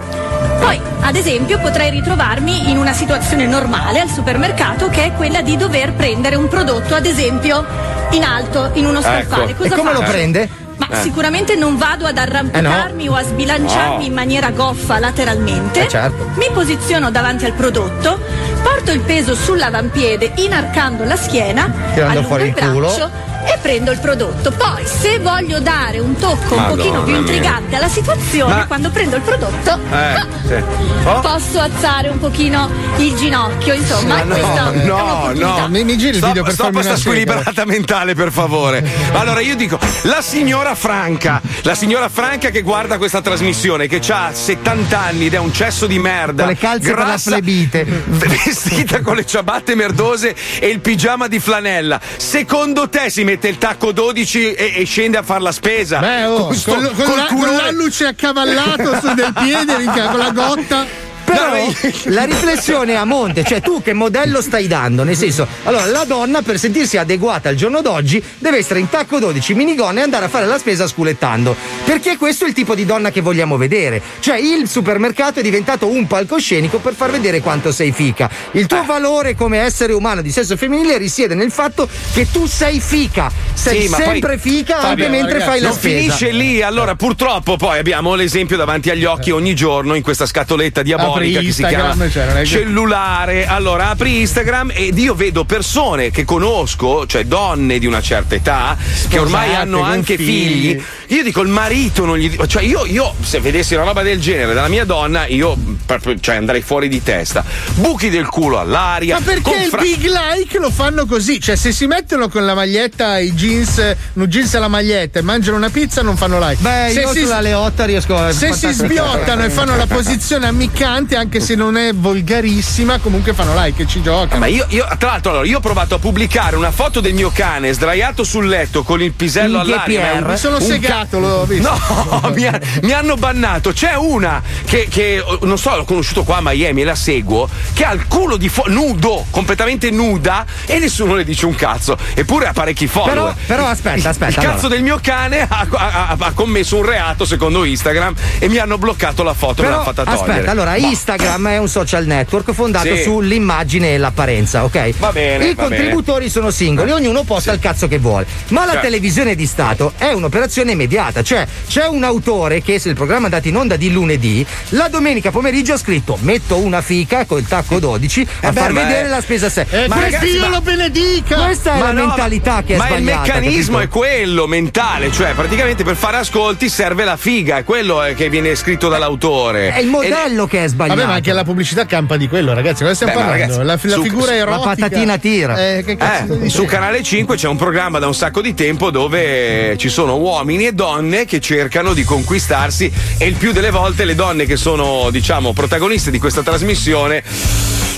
Poi, 0.59 0.81
ad 0.99 1.15
esempio, 1.15 1.59
potrei 1.59 1.89
ritrovarmi 1.91 2.69
in 2.69 2.77
una 2.77 2.91
situazione 2.91 3.45
normale 3.45 4.01
al 4.01 4.09
supermercato 4.09 4.89
che 4.89 5.05
è 5.05 5.13
quella 5.13 5.41
di 5.41 5.55
dover 5.55 5.93
prendere 5.93 6.35
un 6.35 6.49
prodotto, 6.49 6.93
ad 6.93 7.05
esempio, 7.05 7.65
in 8.11 8.23
alto, 8.23 8.71
in 8.73 8.85
uno 8.85 8.99
scaffale. 9.01 9.51
Ecco. 9.51 9.63
E 9.63 9.69
Cosa 9.69 9.75
come 9.77 9.93
lo 9.93 9.99
faccio? 9.99 10.11
prende? 10.11 10.49
Ma 10.75 10.87
Eh. 10.89 11.01
sicuramente 11.01 11.55
non 11.55 11.77
vado 11.77 12.05
ad 12.05 12.17
arrampicarmi 12.17 13.07
o 13.07 13.15
a 13.15 13.23
sbilanciarmi 13.23 13.97
No. 13.99 14.03
in 14.05 14.13
maniera 14.13 14.49
goffa 14.51 14.99
lateralmente. 14.99 15.85
Eh, 15.85 15.87
certo. 15.87 16.31
Mi 16.35 16.47
posiziono 16.53 17.09
davanti 17.11 17.45
al 17.45 17.53
prodotto, 17.53 18.19
porto 18.67 18.91
il 18.91 18.99
peso 18.99 19.33
sull'avampiede 19.33 20.33
inarcando 20.37 21.05
la 21.05 21.15
schiena, 21.15 21.71
Tirando 21.93 22.11
allungo 22.19 22.27
fuori 22.27 22.47
il 22.47 22.53
culo. 22.53 22.79
braccio 22.87 23.35
e 23.47 23.57
prendo 23.61 23.91
il 23.91 23.99
prodotto. 23.99 24.51
Poi, 24.51 24.85
se 24.85 25.19
voglio 25.19 25.59
dare 25.61 25.99
un 25.99 26.17
tocco 26.17 26.55
un 26.55 26.61
Madonna 26.63 26.75
pochino 26.75 27.03
più 27.03 27.11
mia. 27.13 27.19
intrigante 27.21 27.75
alla 27.77 27.87
situazione, 27.87 28.53
Ma- 28.53 28.65
quando 28.67 28.89
prendo 28.89 29.15
il 29.15 29.21
prodotto, 29.21 29.79
Eh, 29.89 30.25
sì. 30.47 30.63
Oh? 31.05 31.19
posso 31.21 31.59
alzare 31.61 32.09
un 32.09 32.19
pochino 32.19 32.69
il 32.97 33.15
ginocchio. 33.15 33.73
Insomma, 33.73 34.15
Ma 34.15 34.23
no, 34.23 34.33
questa 34.35 34.71
no, 34.83 35.31
no. 35.33 35.67
Mi, 35.69 35.85
mi 35.85 35.95
giri 35.97 36.09
il 36.09 36.15
Stop, 36.17 36.27
video 36.29 36.43
per 36.43 36.51
stop 36.53 36.65
farmi 36.65 36.81
sta 36.81 36.89
una 36.91 36.99
squilibrata 36.99 37.63
mentale, 37.65 38.15
per 38.15 38.31
favore. 38.33 38.85
Allora, 39.13 39.39
io 39.39 39.55
dico, 39.55 39.79
la 40.03 40.21
signora 40.21 40.75
Franca, 40.75 41.41
la 41.61 41.75
signora 41.75 42.09
Franca 42.09 42.49
che 42.49 42.61
guarda 42.63 42.97
questa 42.97 43.21
trasmissione, 43.21 43.87
che 43.87 44.01
ha 44.11 44.31
70 44.33 44.99
anni 44.99 45.27
ed 45.27 45.35
è 45.35 45.39
un 45.39 45.53
cesso 45.53 45.87
di 45.87 45.99
merda. 45.99 46.43
Con 46.43 46.51
le 46.51 46.57
calze 46.59 46.89
per 46.89 46.97
la 46.97 47.05
grassa, 47.05 47.31
flebite. 47.31 47.85
Vestita 48.57 49.01
con 49.01 49.15
le 49.15 49.23
ciabatte 49.23 49.75
merdose 49.75 50.35
e 50.59 50.69
il 50.69 50.79
pigiama 50.79 51.27
di 51.27 51.39
flanella. 51.39 52.01
Secondo 52.17 52.89
te 52.89 53.11
si 53.11 53.23
mette 53.23 53.47
il 53.47 53.59
tacco 53.59 53.91
12 53.91 54.53
e, 54.53 54.73
e 54.77 54.83
scende 54.83 55.17
a 55.17 55.21
fare 55.21 55.41
la 55.41 55.51
spesa? 55.51 55.99
Beh, 55.99 56.25
oh, 56.25 56.51
sto- 56.53 56.73
con, 56.73 56.91
con, 56.95 57.15
la, 57.15 57.25
con 57.27 57.55
l'alluce 57.55 58.07
accavallato 58.07 58.99
su 58.99 59.13
del 59.13 59.31
piede, 59.33 59.83
con 59.83 60.17
la 60.17 60.31
gotta. 60.31 61.05
Però 61.27 61.51
la 62.15 62.23
riflessione 62.23 62.93
è 62.93 62.95
a 62.95 63.03
monte, 63.03 63.43
cioè 63.43 63.59
tu 63.61 63.81
che 63.81 63.91
modello 63.91 64.41
stai 64.41 64.65
dando? 64.67 65.03
Nel 65.03 65.17
senso, 65.17 65.45
allora 65.63 65.85
la 65.85 66.05
donna 66.05 66.41
per 66.41 66.57
sentirsi 66.57 66.97
adeguata 66.97 67.49
al 67.49 67.55
giorno 67.55 67.81
d'oggi 67.81 68.23
deve 68.39 68.57
essere 68.59 68.79
in 68.79 68.87
tacco 68.89 69.19
12 69.19 69.53
minigonna 69.53 69.99
e 69.99 70.03
andare 70.03 70.25
a 70.25 70.27
fare 70.29 70.45
la 70.45 70.57
spesa 70.57 70.87
sculettando. 70.87 71.53
Perché 71.83 72.15
questo 72.15 72.45
è 72.45 72.47
il 72.47 72.53
tipo 72.53 72.75
di 72.75 72.85
donna 72.85 73.11
che 73.11 73.19
vogliamo 73.19 73.57
vedere. 73.57 74.01
Cioè 74.19 74.37
il 74.37 74.69
supermercato 74.69 75.39
è 75.39 75.43
diventato 75.43 75.87
un 75.87 76.07
palcoscenico 76.07 76.77
per 76.77 76.93
far 76.93 77.11
vedere 77.11 77.41
quanto 77.41 77.71
sei 77.73 77.91
fica. 77.91 78.29
Il 78.51 78.61
Eh. 78.61 78.65
tuo 78.67 78.83
valore 78.85 79.35
come 79.35 79.57
essere 79.59 79.91
umano 79.93 80.21
di 80.21 80.31
sesso 80.31 80.55
femminile 80.55 80.97
risiede 80.97 81.35
nel 81.35 81.51
fatto 81.51 81.89
che 82.13 82.31
tu 82.31 82.45
sei 82.47 82.79
fica. 82.79 83.29
Sei 83.53 83.81
Sì, 83.83 83.87
ma 83.89 83.97
poi- 83.97 84.05
sempre 84.05 84.37
fica 84.37 84.75
anche 84.75 84.87
Fabio, 85.03 85.09
mentre 85.09 85.33
ragazzi, 85.39 85.49
fai 85.49 85.59
la 85.59 85.67
non 85.67 85.77
spesa. 85.77 85.97
finisce 85.97 86.31
lì, 86.31 86.61
allora 86.61 86.95
purtroppo 86.95 87.57
poi 87.57 87.79
abbiamo 87.79 88.15
l'esempio 88.15 88.55
davanti 88.55 88.89
agli 88.89 89.03
occhi 89.05 89.31
ogni 89.31 89.53
giorno 89.55 89.93
in 89.93 90.01
questa 90.01 90.25
scatoletta 90.25 90.81
diabolica 90.83 91.15
Apri 91.17 91.45
che 91.45 91.51
si 91.51 91.65
chiama 91.65 92.09
cioè, 92.09 92.33
che- 92.33 92.45
cellulare. 92.45 93.45
Allora 93.45 93.89
apri 93.89 94.19
Instagram 94.21 94.71
ed 94.73 94.97
io 94.97 95.13
vedo 95.13 95.43
persone 95.43 96.11
che 96.11 96.25
conosco, 96.25 97.05
cioè 97.05 97.25
donne 97.25 97.79
di 97.79 97.85
una 97.85 98.01
certa 98.01 98.35
età, 98.35 98.77
che 99.07 99.19
ormai 99.19 99.53
hanno 99.53 99.81
anche 99.81 100.15
figli. 100.17 100.71
figli. 100.71 100.83
Io 101.17 101.23
dico 101.23 101.41
il 101.41 101.49
marito 101.49 102.05
non 102.05 102.17
gli 102.17 102.29
dico, 102.29 102.47
cioè 102.47 102.63
io, 102.63 102.85
io 102.85 103.13
se 103.21 103.39
vedessi 103.39 103.73
una 103.75 103.83
roba 103.83 104.01
del 104.01 104.19
genere 104.19 104.53
dalla 104.53 104.67
mia 104.67 104.85
donna, 104.85 105.25
io 105.27 105.57
proprio 105.87 106.19
cioè, 106.19 106.35
andrei 106.35 106.61
fuori 106.61 106.87
di 106.89 107.01
testa. 107.01 107.43
Buchi 107.75 108.09
del 108.09 108.27
culo 108.27 108.59
all'aria. 108.59 109.15
Ma 109.15 109.21
perché 109.25 109.55
il 109.63 109.69
fra- 109.69 109.81
big 109.81 110.03
like 110.05 110.59
lo 110.59 110.69
fanno 110.69 111.05
così? 111.07 111.39
Cioè, 111.39 111.55
se 111.55 111.71
si 111.71 111.87
mettono 111.87 112.27
con 112.29 112.45
la 112.45 112.53
maglietta, 112.53 113.17
i 113.17 113.31
jeans, 113.33 113.95
un 114.13 114.25
jeans 114.25 114.53
e 114.53 114.59
la 114.59 114.67
maglietta 114.67 115.19
e 115.19 115.21
mangiano 115.23 115.57
una 115.57 115.69
pizza, 115.69 116.01
non 116.03 116.15
fanno 116.17 116.37
like. 116.39 116.61
Beh, 116.61 116.91
se 116.93 116.99
io 116.99 117.11
si, 117.13 117.19
sulla 117.21 117.39
Leotta 117.41 117.85
riesco 117.85 118.15
a 118.17 118.31
se 118.31 118.53
si 118.53 118.71
sbiottano 118.71 119.43
e 119.45 119.49
fanno 119.49 119.75
la 119.75 119.87
posizione 119.87 120.45
ammiccante, 120.47 121.15
anche 121.15 121.39
se 121.39 121.55
non 121.55 121.77
è 121.77 121.93
volgarissima, 121.93 122.99
comunque 122.99 123.33
fanno 123.33 123.53
like 123.55 123.83
e 123.83 123.87
ci 123.87 124.01
giocano. 124.01 124.39
Ma 124.39 124.47
io, 124.47 124.65
io, 124.69 124.85
tra 124.99 125.11
l'altro, 125.11 125.31
allora, 125.31 125.47
io 125.47 125.57
ho 125.57 125.61
provato 125.61 125.95
a 125.95 125.99
pubblicare 125.99 126.55
una 126.55 126.71
foto 126.71 126.99
del 126.99 127.13
mio 127.13 127.31
cane 127.33 127.71
sdraiato 127.71 128.23
sul 128.23 128.47
letto 128.47 128.83
con 128.83 129.01
il 129.01 129.13
pisello 129.13 129.55
In 129.63 129.71
all'aria. 129.71 130.13
un- 130.13 130.23
Mi 130.27 130.37
sono 130.37 130.59
segato, 130.59 131.19
l'ho 131.19 131.45
visto. 131.45 131.69
No, 131.69 132.29
mi, 132.35 132.45
ha- 132.45 132.59
mi 132.81 132.91
hanno 132.91 133.15
bannato. 133.15 133.71
C'è 133.71 133.95
una 133.95 134.41
che, 134.65 134.87
che, 134.89 135.23
non 135.41 135.57
so, 135.57 135.76
l'ho 135.77 135.85
conosciuto 135.85 136.23
qua 136.23 136.37
a 136.37 136.41
Miami 136.41 136.81
e 136.81 136.85
la 136.85 136.95
seguo, 136.95 137.47
che 137.73 137.83
ha 137.85 137.91
il 137.93 138.05
culo 138.07 138.37
di 138.37 138.49
fuori, 138.49 138.73
nudo, 138.73 139.25
completamente 139.29 139.89
nuda, 139.91 140.45
e 140.65 140.79
nessuno 140.79 141.15
le 141.15 141.23
dice 141.23 141.45
un 141.45 141.55
cazzo. 141.55 141.97
Eppure 142.13 142.47
ha 142.47 142.53
parecchi 142.53 142.87
follower. 142.87 143.33
Però, 143.33 143.33
però 143.45 143.67
aspetta, 143.67 144.09
aspetta. 144.09 144.31
Il 144.31 144.37
allora. 144.39 144.53
cazzo 144.53 144.67
del 144.67 144.81
mio 144.83 144.99
cane 145.01 145.41
ha, 145.47 145.67
ha- 145.69 146.15
ha 146.19 146.31
commesso 146.33 146.77
un 146.77 146.85
reato 146.85 147.25
secondo 147.25 147.63
Instagram 147.63 148.13
e 148.39 148.47
mi 148.49 148.57
hanno 148.57 148.77
bloccato 148.77 149.23
la 149.23 149.33
foto, 149.33 149.61
me 149.61 149.67
Però, 149.67 149.71
l'hanno 149.81 149.83
fatta 149.83 150.03
togliere. 150.03 150.31
aspetta, 150.31 150.51
allora 150.51 150.71
Boh. 150.73 150.85
Instagram 150.87 151.47
è 151.49 151.57
un 151.57 151.67
social 151.69 152.05
network 152.05 152.51
fondato 152.51 152.95
Sì. 152.95 153.03
sull'immagine 153.03 153.93
e 153.93 153.97
l'apparenza, 153.97 154.63
ok? 154.63 154.93
Va 154.97 155.11
bene, 155.11 155.45
I 155.47 155.53
va 155.53 155.63
contributori 155.63 156.29
sono 156.29 156.49
singoli, 156.49 156.91
ognuno 156.91 157.23
posta 157.23 157.51
il 157.51 157.59
cazzo 157.59 157.87
che 157.87 157.99
vuole. 157.99 158.25
Ma 158.49 158.61
la 158.61 158.71
Certo. 158.73 158.85
televisione 158.87 159.35
di 159.35 159.45
Stato 159.45 159.93
è 159.97 160.11
un'operazione 160.11 160.71
immediata, 160.71 161.23
cioè 161.23 161.45
c'è 161.67 161.85
un 161.85 162.03
autore 162.03 162.61
che 162.61 162.79
se 162.79 162.89
il 162.89 162.95
programma 162.95 163.23
è 163.23 163.25
andato 163.25 163.47
in 163.47 163.55
onda 163.57 163.75
di 163.75 163.91
lunedì, 163.91 164.45
la 164.69 164.87
domenica 164.87 165.31
pomeriggio 165.31 165.66
ha 165.71 165.77
scritto 165.77 166.17
metto 166.21 166.57
una 166.57 166.81
fica 166.81 167.25
col 167.25 167.43
tacco 167.47 167.79
12 167.79 168.27
a 168.41 168.47
Eh 168.47 168.51
beh, 168.51 168.59
far 168.59 168.71
ma 168.71 168.81
vedere 168.83 169.05
è- 169.05 169.09
la 169.09 169.21
spesa 169.21 169.49
6. 169.49 169.65
E 169.69 169.87
Ma 169.87 169.99
ragazzi, 169.99 170.31
Dio 170.31 170.39
ma- 170.41 170.49
lo 170.49 170.61
benedica! 170.61 171.35
Questa 171.45 171.75
è 171.75 171.79
la 171.79 171.91
no, 171.91 172.05
mentalità 172.05 172.63
che 172.63 172.73
è 172.75 172.77
ma 172.77 172.85
sbagliata. 172.87 172.97
il 172.97 173.41
meccanismo 173.43 173.77
capito? 173.79 173.93
è 173.93 173.97
quello 173.99 174.47
mentale, 174.47 175.11
cioè 175.11 175.33
praticamente 175.33 175.83
per 175.83 175.95
fare 175.95 176.17
ascolti 176.17 176.69
serve 176.69 177.03
la 177.03 177.17
figa, 177.17 177.57
è 177.57 177.63
quello 177.63 178.03
eh, 178.03 178.13
che 178.13 178.29
viene 178.29 178.55
scritto 178.55 178.87
dall'autore. 178.89 179.73
È 179.73 179.79
il 179.79 179.87
modello 179.87 180.47
che 180.47 180.63
è 180.63 180.67
sbagliato. 180.67 180.95
Vabbè, 180.97 181.07
ma 181.09 181.15
anche 181.15 181.33
la 181.33 181.43
pubblicità 181.43 181.85
campa 181.85 182.17
di 182.17 182.27
quello, 182.27 182.53
ragazzi. 182.53 182.83
Cosa 182.83 182.95
stiamo 182.95 183.13
Beh, 183.13 183.19
ma 183.19 183.25
parlando? 183.27 183.57
ragazzi, 183.57 183.87
la, 183.87 183.95
la 183.95 183.95
su- 183.95 184.09
figura 184.09 184.35
erotica. 184.35 184.57
la 184.69 184.75
patatina 184.75 185.17
tira. 185.17 185.67
Eh, 185.77 185.83
che 185.85 185.95
cazzo 185.95 186.39
Eh, 186.41 186.49
su 186.49 186.65
Canale 186.65 187.03
5 187.03 187.35
c'è 187.35 187.47
un 187.47 187.57
programma 187.57 187.99
da 187.99 188.07
un 188.07 188.13
sacco 188.15 188.41
di 188.41 188.53
tempo 188.53 188.89
dove 188.91 189.75
ci 189.77 189.89
sono 189.89 190.17
uomini 190.17 190.67
e 190.67 190.71
donne 190.73 191.25
che 191.25 191.39
cercano 191.39 191.93
di 191.93 192.03
conquistarsi 192.03 192.91
e 193.17 193.25
il 193.25 193.35
più 193.35 193.51
delle 193.51 193.71
volte 193.71 194.05
le 194.05 194.15
donne 194.15 194.45
che 194.45 194.55
sono, 194.57 195.09
diciamo, 195.11 195.53
protagoniste 195.57 196.11
di 196.11 196.19
questa 196.19 196.43
trasmissione 196.43 197.23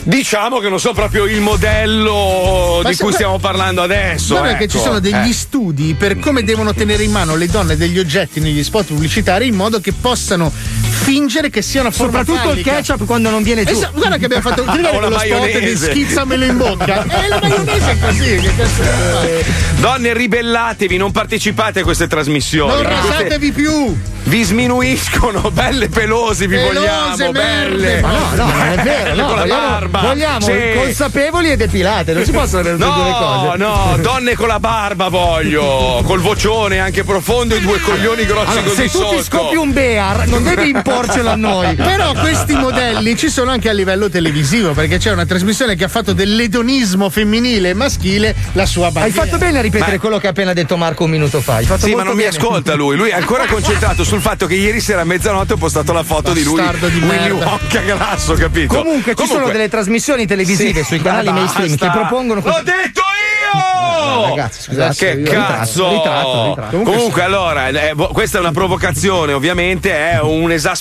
diciamo 0.04 0.60
che 0.60 0.70
non 0.70 0.80
so 0.80 0.94
proprio 0.94 1.26
il 1.26 1.42
modello 1.42 2.80
Ma 2.82 2.90
di 2.90 2.96
cui 2.96 3.12
stiamo 3.12 3.38
parlando 3.38 3.82
adesso. 3.82 4.42
Che 4.42 4.50
ecco. 4.52 4.68
ci 4.68 4.80
sono 4.80 5.00
degli 5.00 5.28
Eh. 5.30 5.34
studi 5.34 5.94
per 5.94 6.20
come 6.20 6.44
devono 6.44 6.74
tenere 6.74 7.04
in 7.04 7.12
mano 7.12 7.36
le 7.36 7.48
donne 7.48 7.76
degli 7.76 8.00
oggetti 8.00 8.40
negli 8.40 8.64
spot 8.64 8.86
pubblicitari 8.86 9.48
in 9.48 9.56
modo 9.56 9.82
che 9.82 9.92
possano 9.92 10.52
fingere 11.10 11.50
che 11.50 11.62
siano 11.62 11.88
a 11.88 11.92
forma 11.92 12.20
Soprattutto 12.20 12.50
il 12.54 12.64
fallica. 12.64 12.76
ketchup 12.76 13.06
quando 13.06 13.30
non 13.30 13.42
viene 13.44 13.64
giù. 13.64 13.74
Esatto, 13.74 13.98
guarda 13.98 14.18
che 14.18 14.26
abbiamo 14.26 14.44
fatto 14.44 14.64
quello 14.64 15.18
spot 15.20 15.60
di 15.60 15.76
schizzamelo 15.76 16.46
in 16.46 16.58
bocca 16.58 17.04
e 17.24 17.28
la 17.28 17.40
maionese 17.42 17.92
è 17.92 18.00
così 18.00 18.36
che 18.36 18.56
cazzo 18.56 18.82
fa? 18.84 19.28
Donne, 19.80 20.14
ribellatevi, 20.14 20.98
non 20.98 21.12
partecipate 21.12 21.80
a 21.80 21.84
queste 21.84 22.08
trasmissioni. 22.08 22.72
non 22.74 22.84
rasatevi 22.84 23.52
più 23.52 23.98
vi 24.24 24.44
sminuiscono, 24.44 25.50
belle 25.50 25.88
pelosi 25.90 26.46
vi 26.46 26.56
Pelose, 26.58 26.78
vogliamo, 26.80 27.32
merde. 27.32 27.32
belle. 27.32 28.02
Ma 28.02 28.12
no, 28.12 28.36
no, 28.36 28.46
non 28.46 28.62
è 28.68 28.84
vero, 28.84 29.16
no, 29.16 29.26
con 29.26 29.36
la 29.38 29.42
vogliamo, 29.42 29.70
barba. 29.70 30.00
vogliamo 30.02 30.40
Sì. 30.46 30.54
consapevoli 30.76 31.52
e 31.52 31.58
depilate, 31.58 32.14
non 32.14 32.24
si 32.26 32.32
possono 32.32 32.60
avere 32.62 32.76
tutte 32.78 32.90
e 32.90 32.94
due 32.94 33.10
No, 33.10 33.18
cose. 33.18 33.58
no, 33.58 33.98
donne 34.02 34.36
con 34.36 34.48
la 34.48 34.60
barba 34.60 35.08
voglio, 35.08 36.02
col 36.06 36.20
vocione 36.20 36.80
anche 36.80 37.04
profondo 37.04 37.56
e 37.56 37.62
due 37.62 37.80
coglioni 37.80 38.26
grossi 38.26 38.52
Allora, 38.52 38.68
così 38.68 38.82
se 38.88 38.90
tu 38.92 38.98
sotto. 39.00 39.16
ti 39.16 39.24
scopi 39.24 39.56
un 39.56 39.74
bear, 39.74 40.28
non 40.28 40.44
devi 40.44 40.74
imporcelo 41.00 41.30
a 41.30 41.36
noi. 41.36 41.76
però 41.76 42.14
questi 42.14 42.54
modelli 42.56 43.16
ci 43.18 43.30
sono 43.30 43.52
anche 43.52 43.70
a 43.70 43.74
livello 43.74 44.10
televisivo 44.10 44.74
perché 44.74 44.98
c'è 44.98 45.12
una 45.12 45.26
trasmissione 45.26 45.76
che 45.76 45.86
ha 45.86 45.88
fatto 45.88 46.14
dell'edonismo 46.14 47.10
femminile 47.10 47.70
e 47.70 47.74
maschile 47.74 48.36
la 48.54 48.66
sua 48.66 48.88
Hai 48.88 48.92
bandiera 48.94 49.26
fatto 49.26 49.38
bene 49.38 49.60
a 49.60 49.62
ripetere 49.62 49.98
quello 49.98 50.18
che 50.18 50.28
ha 50.28 50.32
appena 50.32 50.54
detto 50.54 50.78
Marco 50.78 51.06
un 51.06 51.12
minuto 51.12 51.42
fa. 51.42 51.56
Hai 51.56 51.66
fatto 51.66 51.86
Sì, 51.86 51.94
ma 51.96 52.04
non 52.04 52.16
mi 52.16 52.24
bene. 52.24 52.36
ascolta 52.36 52.74
lui, 52.76 52.96
lui 52.98 53.10
è 53.10 53.14
ancora 53.14 53.46
concentrato 53.48 54.04
sul 54.04 54.22
fatto 54.22 54.46
che 54.46 54.56
ieri 54.56 54.80
sera 54.82 55.02
a 55.02 55.06
mezzanotte 55.06 55.54
ho 55.54 55.58
postato 55.58 55.94
la 55.94 56.04
foto 56.04 56.34
di 56.34 56.44
lui, 56.44 56.58
Bastardo 56.60 56.88
di 56.90 57.00
Willy 57.00 57.08
merda. 57.08 57.46
Wonka 57.46 57.80
grasso, 57.82 58.34
capito? 58.34 58.76
Comunque, 58.76 59.16
ci 59.16 59.26
sono 59.26 59.48
delle 59.50 59.70
trasmissioni 59.70 60.26
televisive 60.26 60.80
Sì, 60.82 60.86
sui 60.86 61.02
canali 61.02 61.28
ma 61.28 61.34
mainstream 61.34 61.76
che 61.76 61.90
propongono. 61.90 62.42
L'ho 62.44 62.62
detto 62.64 63.02
io! 63.02 64.28
ragazzi, 64.30 64.62
scusate, 64.64 64.96
che 64.96 65.14
ritratto, 65.16 65.42
cazzo! 65.54 65.90
ritratto, 65.90 66.46
ritratto. 66.50 66.82
Comunque, 66.82 67.24
allora, 67.24 67.68
eh, 67.70 67.94
questa 68.12 68.38
è 68.38 68.42
una 68.42 68.52
provocazione, 68.52 69.34
ovviamente, 69.34 69.92
è 70.12 70.20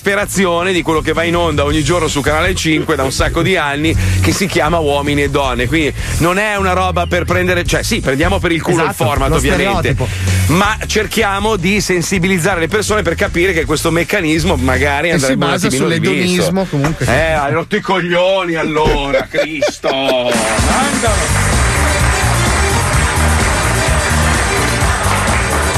un'esasperazione 0.08 0.72
di 0.72 0.82
quello 0.82 1.00
che 1.00 1.12
va 1.12 1.22
in 1.24 1.36
onda 1.36 1.64
ogni 1.64 1.82
giorno 1.84 2.08
su 2.08 2.20
Canale 2.20 2.54
5 2.54 2.96
da 2.96 3.02
un 3.04 3.12
sacco 3.12 3.42
di 3.42 3.56
anni, 3.56 3.94
che 4.22 4.32
si 4.32 4.46
chiama 4.46 4.78
Uomini 4.78 5.22
e 5.24 5.30
Donne. 5.30 5.66
Quindi 5.66 5.92
non 6.18 6.38
è 6.38 6.56
una 6.56 6.72
roba 6.72 7.06
per 7.06 7.24
prendere, 7.24 7.64
cioè 7.64 7.82
sì, 7.82 8.00
prendiamo 8.00 8.38
per 8.38 8.52
il 8.52 8.62
culo 8.62 8.84
Esatto, 8.84 9.02
il 9.02 9.08
format, 9.08 9.32
ovviamente. 9.32 9.94
stereotipo. 9.94 10.08
Ma 10.54 10.76
cerchiamo 10.86 11.56
di 11.56 11.80
sensibilizzare 11.80 12.60
le 12.60 12.68
persone 12.68 13.02
per 13.02 13.14
capire 13.14 13.52
che 13.52 13.64
questo 13.66 13.90
meccanismo 13.90 14.56
magari 14.56 15.08
si 15.08 15.14
andrebbe 15.14 15.44
un 15.44 15.50
basa 15.50 15.70
sull'edonismo, 15.70 16.64
comunque. 16.64 17.06
Eh, 17.06 17.32
hai 17.32 17.52
rotto 17.52 17.76
i 17.76 17.80
coglioni 17.80 18.54
allora, 18.54 19.26
Cristo! 19.30 19.88
Mandalo. 19.90 21.47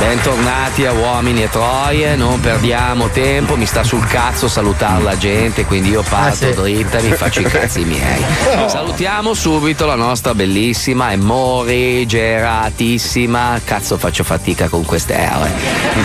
Bentornati 0.01 0.87
a 0.87 0.93
Uomini 0.93 1.43
e 1.43 1.51
Troie, 1.51 2.17
non 2.17 2.41
perdiamo 2.41 3.09
tempo, 3.11 3.55
mi 3.57 3.67
sta 3.67 3.83
sul 3.85 4.07
cazzo 4.07 4.49
salutare 4.49 5.03
la 5.03 5.19
gente, 5.19 5.67
quindi 5.67 5.91
io 5.91 6.01
parto 6.03 6.47
Ah, 6.47 6.53
sì. 6.53 6.55
dritta 6.55 6.97
e 6.99 7.03
mi 7.03 7.13
faccio 7.13 7.41
i 7.41 7.45
cazzi 7.45 7.85
miei. 7.85 8.25
Salutiamo 8.67 9.35
subito 9.35 9.85
la 9.85 9.97
nostra 9.97 10.35
bellissima 10.35 11.11
e 11.11 11.17
morigeratissima, 11.17 13.61
cazzo 13.63 13.99
faccio 13.99 14.25
fatica 14.25 14.69
con 14.69 14.87
queste 14.87 15.17
R, 15.17 15.51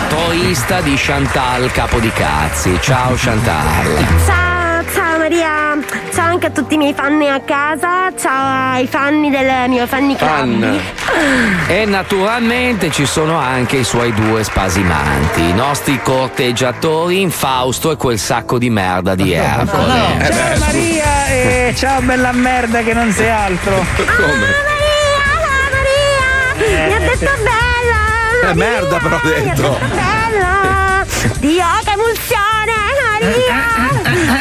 troista 0.08 0.82
di 0.82 0.92
Chantal 0.96 1.72
Capo 1.72 1.98
di 1.98 2.12
Cazzi. 2.12 2.76
Ciao 2.80 3.14
Chantal. 3.16 4.06
Ciao 4.26 4.45
Maria, 5.28 5.76
ciao 6.14 6.26
anche 6.26 6.46
a 6.46 6.50
tutti 6.50 6.74
i 6.74 6.76
miei 6.76 6.94
fan 6.94 7.20
a 7.22 7.40
casa, 7.40 8.12
ciao 8.16 8.74
ai 8.74 8.86
fan 8.86 9.28
del 9.28 9.68
mio 9.68 9.84
Fanny 9.88 10.14
Club. 10.14 10.30
Fan. 10.30 10.80
E 11.66 11.84
naturalmente 11.84 12.92
ci 12.92 13.06
sono 13.06 13.36
anche 13.36 13.78
i 13.78 13.82
suoi 13.84 14.12
due 14.14 14.44
spasimanti, 14.44 15.40
i 15.42 15.52
nostri 15.52 16.00
corteggiatori 16.00 17.22
Infausto 17.22 17.90
e 17.90 17.96
quel 17.96 18.20
sacco 18.20 18.56
di 18.56 18.70
merda 18.70 19.16
di 19.16 19.32
Ercole. 19.34 20.16
Eh 20.20 20.32
Ciao 20.32 20.58
Maria 20.60 21.26
e 21.26 21.74
ciao 21.76 22.00
bella 22.02 22.30
merda 22.30 22.82
che 22.82 22.94
non 22.94 23.10
sei 23.10 23.28
altro. 23.28 23.74
Come? 23.96 24.46
Maria, 24.62 25.26
Maria, 26.62 26.86
mi 26.86 26.92
ha 26.94 26.98
detto 27.00 27.30
bella. 27.42 28.50
Eh, 28.50 28.54
merda, 28.54 28.96
però 28.98 29.16
ha 29.16 29.20
Mi 29.24 29.30
ha 29.32 29.54
detto. 29.54 29.78
bella. 29.90 31.04
Dio, 31.40 31.64
che 31.84 31.90
emulsione, 31.90 32.14
Maria. 32.14 32.35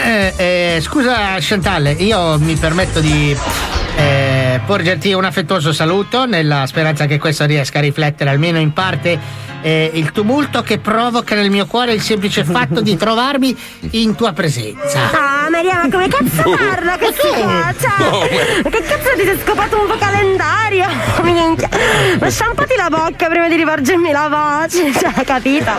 Eh, 0.05 0.33
eh, 0.35 0.81
scusa 0.81 1.37
Chantal, 1.39 1.95
io 1.97 2.37
mi 2.37 2.55
permetto 2.55 2.99
di 2.99 3.35
eh, 4.55 4.59
porgerti 4.65 5.13
un 5.13 5.25
affettuoso 5.25 5.73
saluto 5.73 6.25
nella 6.25 6.65
speranza 6.65 7.05
che 7.05 7.19
questo 7.19 7.45
riesca 7.45 7.79
a 7.79 7.81
riflettere 7.81 8.29
almeno 8.29 8.59
in 8.59 8.73
parte 8.73 9.19
eh, 9.61 9.91
il 9.93 10.11
tumulto 10.11 10.61
che 10.61 10.77
provoca 10.77 11.35
nel 11.35 11.49
mio 11.49 11.65
cuore 11.65 11.93
il 11.93 12.01
semplice 12.01 12.43
fatto 12.45 12.81
di 12.81 12.95
trovarmi 12.95 13.55
in 13.91 14.15
tua 14.15 14.31
presenza. 14.33 14.99
Ah, 15.11 15.49
Maria, 15.49 15.81
ma 15.83 15.89
come 15.89 16.07
cazzo 16.07 16.49
parla 16.49 16.97
che 16.97 17.13
si 17.13 17.27
fa? 17.27 17.73
Cioè, 17.77 18.61
ma 18.63 18.69
che 18.69 18.81
cazzo 18.81 19.09
ti 19.17 19.25
sei 19.25 19.39
scopato 19.43 19.79
un 19.79 19.87
po' 19.87 19.97
calendario? 19.97 20.85
Minchia. 21.21 21.69
Ma 22.19 22.29
sciampati 22.29 22.75
la 22.75 22.89
bocca 22.89 23.27
prima 23.27 23.47
di 23.47 23.55
rivolgermi 23.55 24.11
la 24.11 24.61
voce, 24.61 24.91
cioè, 24.97 25.23
capito? 25.23 25.71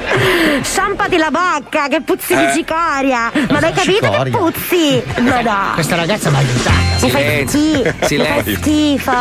Sciampati 0.63 1.17
la 1.17 1.31
bocca, 1.31 1.89
che 1.89 2.01
puzzi 2.01 2.35
di 2.35 2.47
cicoria! 2.55 3.31
Ma 3.51 3.61
l'hai 3.61 3.73
capito 3.73 4.11
che 4.11 4.31
cicoria? 4.31 4.37
puzzi? 4.37 5.03
Ma 5.21 5.41
no! 5.41 5.71
Questa 5.75 5.95
ragazza 5.95 6.31
mi 6.31 6.37
ha 6.37 6.39
aiutato. 6.41 6.96
Mi 7.03 7.11
fai 7.11 7.47
Silenzio. 7.47 7.59
schifo! 7.61 8.07
Silenzio. 8.07 8.57
schifo! 8.57 9.13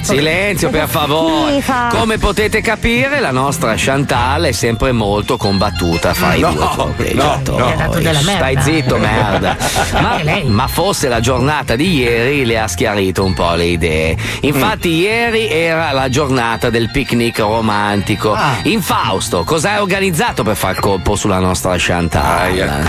Silenzio 0.00 0.70
per 0.70 0.88
favore. 0.88 1.62
Come 1.90 2.18
potete 2.18 2.60
capire, 2.60 3.20
la 3.20 3.30
nostra 3.30 3.74
Chantal 3.76 4.44
è 4.44 4.52
sempre 4.52 4.92
molto 4.92 5.36
combattuta 5.36 6.14
fra 6.14 6.34
i 6.34 6.40
No, 6.40 6.52
due 6.52 6.66
corteggiatori. 6.74 7.62
no, 8.04 8.12
no. 8.12 8.20
Stai 8.20 8.56
zitto, 8.62 8.96
merda. 8.96 9.56
Ma, 9.92 10.18
ma 10.46 10.66
fosse 10.66 11.08
la 11.08 11.20
giornata 11.20 11.76
di 11.76 11.94
ieri 11.98 12.44
le 12.44 12.58
ha 12.58 12.66
schiarito 12.68 13.24
un 13.24 13.34
po' 13.34 13.52
le 13.54 13.64
idee. 13.66 14.16
Infatti, 14.40 14.88
ieri 15.00 15.48
era 15.48 15.92
la 15.92 16.08
giornata 16.08 16.70
del 16.70 16.90
picnic 16.90 17.38
romantico. 17.38 18.32
Ah. 18.32 18.56
Infausto, 18.62 19.44
cosa 19.44 19.72
hai 19.72 19.78
organizzato 19.80 20.42
per 20.42 20.56
far 20.56 20.78
colpo 20.80 21.16
sulla 21.16 21.38
nostra 21.38 21.74
Chantal? 21.76 22.86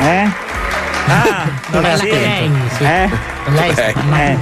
Eh? 0.00 0.44
Ah, 1.08 1.46
sì. 1.96 2.08
lei, 2.10 2.50
sì. 2.76 2.84
Eh? 2.84 3.10
Lei 3.48 3.70
Eh. 3.76 3.94
Eh. 4.18 4.38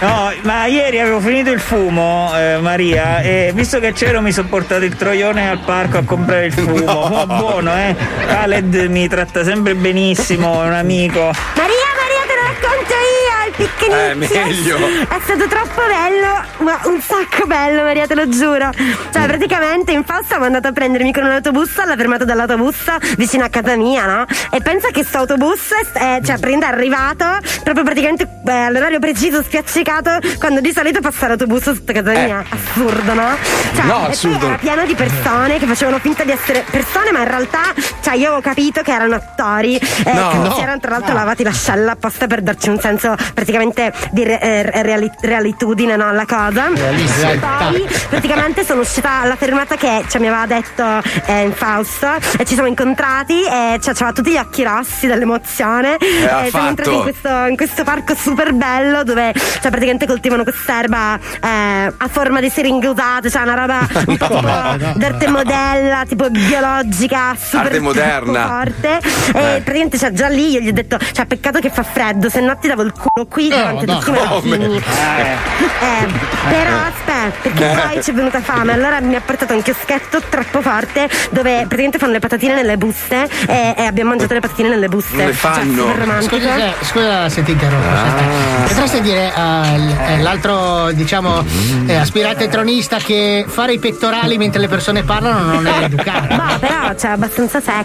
No, 0.00 0.32
ma 0.42 0.64
ieri 0.66 0.98
avevo 0.98 1.20
finito 1.20 1.50
il 1.50 1.60
fumo, 1.60 2.32
eh, 2.34 2.58
Maria, 2.58 3.20
e 3.20 3.52
visto 3.54 3.78
che 3.80 3.92
c'ero 3.92 4.22
mi 4.22 4.32
sono 4.32 4.48
portato 4.48 4.84
il 4.84 4.96
troione 4.96 5.48
al 5.50 5.58
parco 5.58 5.98
a 5.98 6.02
comprare 6.04 6.46
il 6.46 6.52
fumo. 6.52 7.08
Ma 7.08 7.26
buono, 7.26 7.74
eh? 7.76 7.94
Khaled 8.26 8.74
mi 8.88 9.06
tratta 9.08 9.44
sempre 9.44 9.74
benissimo, 9.74 10.62
è 10.62 10.66
un 10.66 10.72
amico. 10.72 11.20
Maria, 11.54 11.74
Maria, 11.96 12.05
racconto 12.46 12.94
io, 12.94 13.46
il 13.46 13.52
picnic. 13.56 13.92
Eh, 13.96 14.14
meglio. 14.14 14.76
È 15.08 15.18
stato 15.22 15.46
troppo 15.46 15.82
bello, 15.86 16.44
ma 16.58 16.78
un 16.84 17.00
sacco 17.00 17.46
bello, 17.46 17.82
Maria, 17.82 18.06
te 18.06 18.14
lo 18.14 18.28
giuro. 18.28 18.70
Cioè, 19.12 19.26
praticamente 19.26 19.92
in 19.92 20.04
Fausto 20.04 20.26
siamo 20.28 20.44
andati 20.44 20.66
a 20.66 20.72
prendermi 20.72 21.12
con 21.12 21.24
un 21.24 21.30
autobus 21.30 21.78
alla 21.78 21.96
fermata 21.96 22.24
dell'autobus 22.24 22.76
vicino 23.16 23.44
a 23.44 23.48
casa 23.48 23.76
mia, 23.76 24.04
no? 24.06 24.24
E 24.50 24.60
pensa 24.60 24.88
che 24.90 25.04
sto 25.04 25.18
autobus, 25.18 25.70
è, 25.92 26.20
cioè, 26.24 26.38
prende 26.38 26.66
è 26.66 26.68
arrivato 26.68 27.24
proprio 27.62 27.84
praticamente 27.84 28.28
eh, 28.46 28.50
all'orario 28.52 28.98
preciso, 28.98 29.42
spiaccicato, 29.42 30.18
quando 30.38 30.60
di 30.60 30.72
solito 30.72 31.00
passa 31.00 31.28
l'autobus 31.28 31.62
sotto 31.62 31.92
casa 31.92 32.10
mia. 32.12 32.44
Assurdo, 32.48 33.14
no? 33.14 33.36
Cioè, 33.74 33.84
No, 33.86 33.96
e 33.98 34.00
poi 34.02 34.10
assurdo. 34.10 34.46
era 34.46 34.56
pieno 34.56 34.84
di 34.84 34.94
persone 34.94 35.58
che 35.58 35.66
facevano 35.66 35.98
finta 35.98 36.24
di 36.24 36.30
essere 36.32 36.64
persone, 36.70 37.12
ma 37.12 37.20
in 37.20 37.28
realtà, 37.28 37.60
cioè, 38.02 38.14
io 38.14 38.26
avevo 38.28 38.40
capito 38.40 38.82
che 38.82 38.92
erano 38.92 39.14
attori, 39.14 39.76
eh, 39.76 40.12
No. 40.12 40.28
che 40.30 40.36
No. 40.38 40.54
si 40.54 40.60
erano 40.60 40.80
tra 40.80 40.90
l'altro 40.90 41.14
lavati 41.14 41.42
l'ascella 41.42 41.92
apposta 41.92 42.26
per 42.26 42.35
darci 42.42 42.68
un 42.68 42.78
senso 42.78 43.14
praticamente 43.34 43.92
di 44.10 44.24
re- 44.24 44.40
eh, 44.40 44.82
reali- 44.82 45.10
realitudine 45.20 45.96
no, 45.96 46.08
alla 46.08 46.26
cosa. 46.26 46.68
Poi 46.70 47.86
praticamente 48.08 48.64
sono 48.64 48.80
uscita 48.80 49.20
alla 49.22 49.36
fermata 49.36 49.76
che 49.76 50.04
cioè, 50.08 50.20
mi 50.20 50.28
aveva 50.28 50.46
detto 50.46 50.84
eh, 51.26 51.42
in 51.42 51.52
Fausto 51.52 52.08
e 52.38 52.44
ci 52.44 52.54
siamo 52.54 52.68
incontrati 52.68 53.42
e 53.42 53.78
cioè, 53.80 53.94
aveva 53.94 54.12
tutti 54.12 54.30
gli 54.30 54.36
occhi 54.36 54.62
rossi 54.62 55.06
dall'emozione. 55.06 55.94
ha 55.94 55.96
e 55.96 56.50
siamo 56.50 56.50
fatto. 56.50 56.66
entrati 56.68 56.94
in 56.94 57.02
questo, 57.02 57.28
in 57.46 57.56
questo 57.56 57.84
parco 57.84 58.14
super 58.14 58.52
bello 58.52 59.02
dove 59.02 59.32
cioè, 59.34 59.70
praticamente 59.70 60.06
coltivano 60.06 60.42
quest'erba 60.42 61.18
eh, 61.42 61.92
a 61.96 62.08
forma 62.08 62.40
di 62.40 62.48
siringhe 62.50 62.88
usate, 62.88 63.30
cioè 63.30 63.42
una 63.42 63.54
roba 63.54 63.78
un 64.06 64.16
po' 64.16 64.26
tipo 64.26 64.40
d'arte 64.40 65.28
modella, 65.28 66.04
tipo 66.06 66.28
biologica, 66.30 67.34
super 67.38 67.66
Arte 67.66 67.80
moderna. 67.80 68.46
forte. 68.46 68.98
E 68.98 69.30
praticamente 69.32 69.98
cioè, 69.98 70.12
già 70.12 70.28
lì 70.28 70.50
io 70.50 70.60
gli 70.60 70.68
ho 70.68 70.72
detto, 70.72 70.98
cioè 71.12 71.26
peccato 71.26 71.58
che 71.58 71.70
fa 71.70 71.82
freddo, 71.82 72.25
se 72.28 72.40
no 72.40 72.56
ti 72.58 72.68
davo 72.68 72.82
il 72.82 72.92
culo 72.92 73.26
qui 73.26 73.48
davanti 73.48 73.84
a 73.84 73.92
no, 73.92 73.98
tutti 73.98 74.10
i 74.10 74.12
marocchini. 74.12 74.76
Eh, 74.76 76.06
però 76.48 76.76
aspetta, 76.76 77.36
perché 77.42 77.80
poi 77.82 78.02
ci 78.02 78.10
è 78.10 78.14
venuta 78.14 78.40
fame, 78.40 78.72
allora 78.72 79.00
mi 79.00 79.14
ha 79.14 79.20
portato 79.20 79.54
un 79.54 79.62
chioschetto 79.62 80.20
troppo 80.28 80.60
forte 80.62 81.08
dove 81.30 81.52
praticamente 81.60 81.98
fanno 81.98 82.12
le 82.12 82.18
patatine 82.18 82.54
nelle 82.54 82.76
buste 82.76 83.28
e, 83.46 83.74
e 83.76 83.82
abbiamo 83.84 84.10
mangiato 84.10 84.34
le 84.34 84.40
patatine 84.40 84.68
nelle 84.68 84.88
buste. 84.88 85.26
Le 85.26 85.32
fanno? 85.32 85.84
Cioè. 85.94 86.22
Scusa, 86.22 86.54
se- 86.56 86.74
scusa 86.84 87.28
se 87.28 87.42
ti 87.42 87.50
interrompo. 87.52 87.86
Chantal. 87.88 88.68
Potresti 88.68 89.00
dire 89.00 89.32
al- 89.34 89.96
eh, 90.08 90.12
all'altro, 90.14 90.92
diciamo, 90.92 91.44
eh, 91.86 91.94
aspirante 91.96 92.48
tronista 92.48 92.96
che 92.98 93.44
fare 93.46 93.72
i 93.74 93.78
pettorali 93.78 94.38
mentre 94.38 94.60
le 94.60 94.68
persone 94.68 95.02
parlano 95.02 95.52
non 95.52 95.66
è 95.66 95.82
educato. 95.84 96.34
Ma 96.34 96.56
però 96.58 96.94
c'è 96.94 97.08
abbastanza 97.08 97.60
sex. 97.60 97.84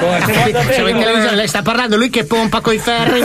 Come 0.00 0.20
secondo 0.26 0.58
te 0.58 0.72
Siamo 0.72 0.88
in 0.88 0.94
come- 0.94 1.04
televisione, 1.04 1.36
lei 1.36 1.48
sta 1.48 1.62
parlando, 1.62 1.96
lui 1.96 2.10
che 2.10 2.24
pompa 2.24 2.60
coi 2.60 2.78
ferri. 2.78 3.18
il 3.20 3.24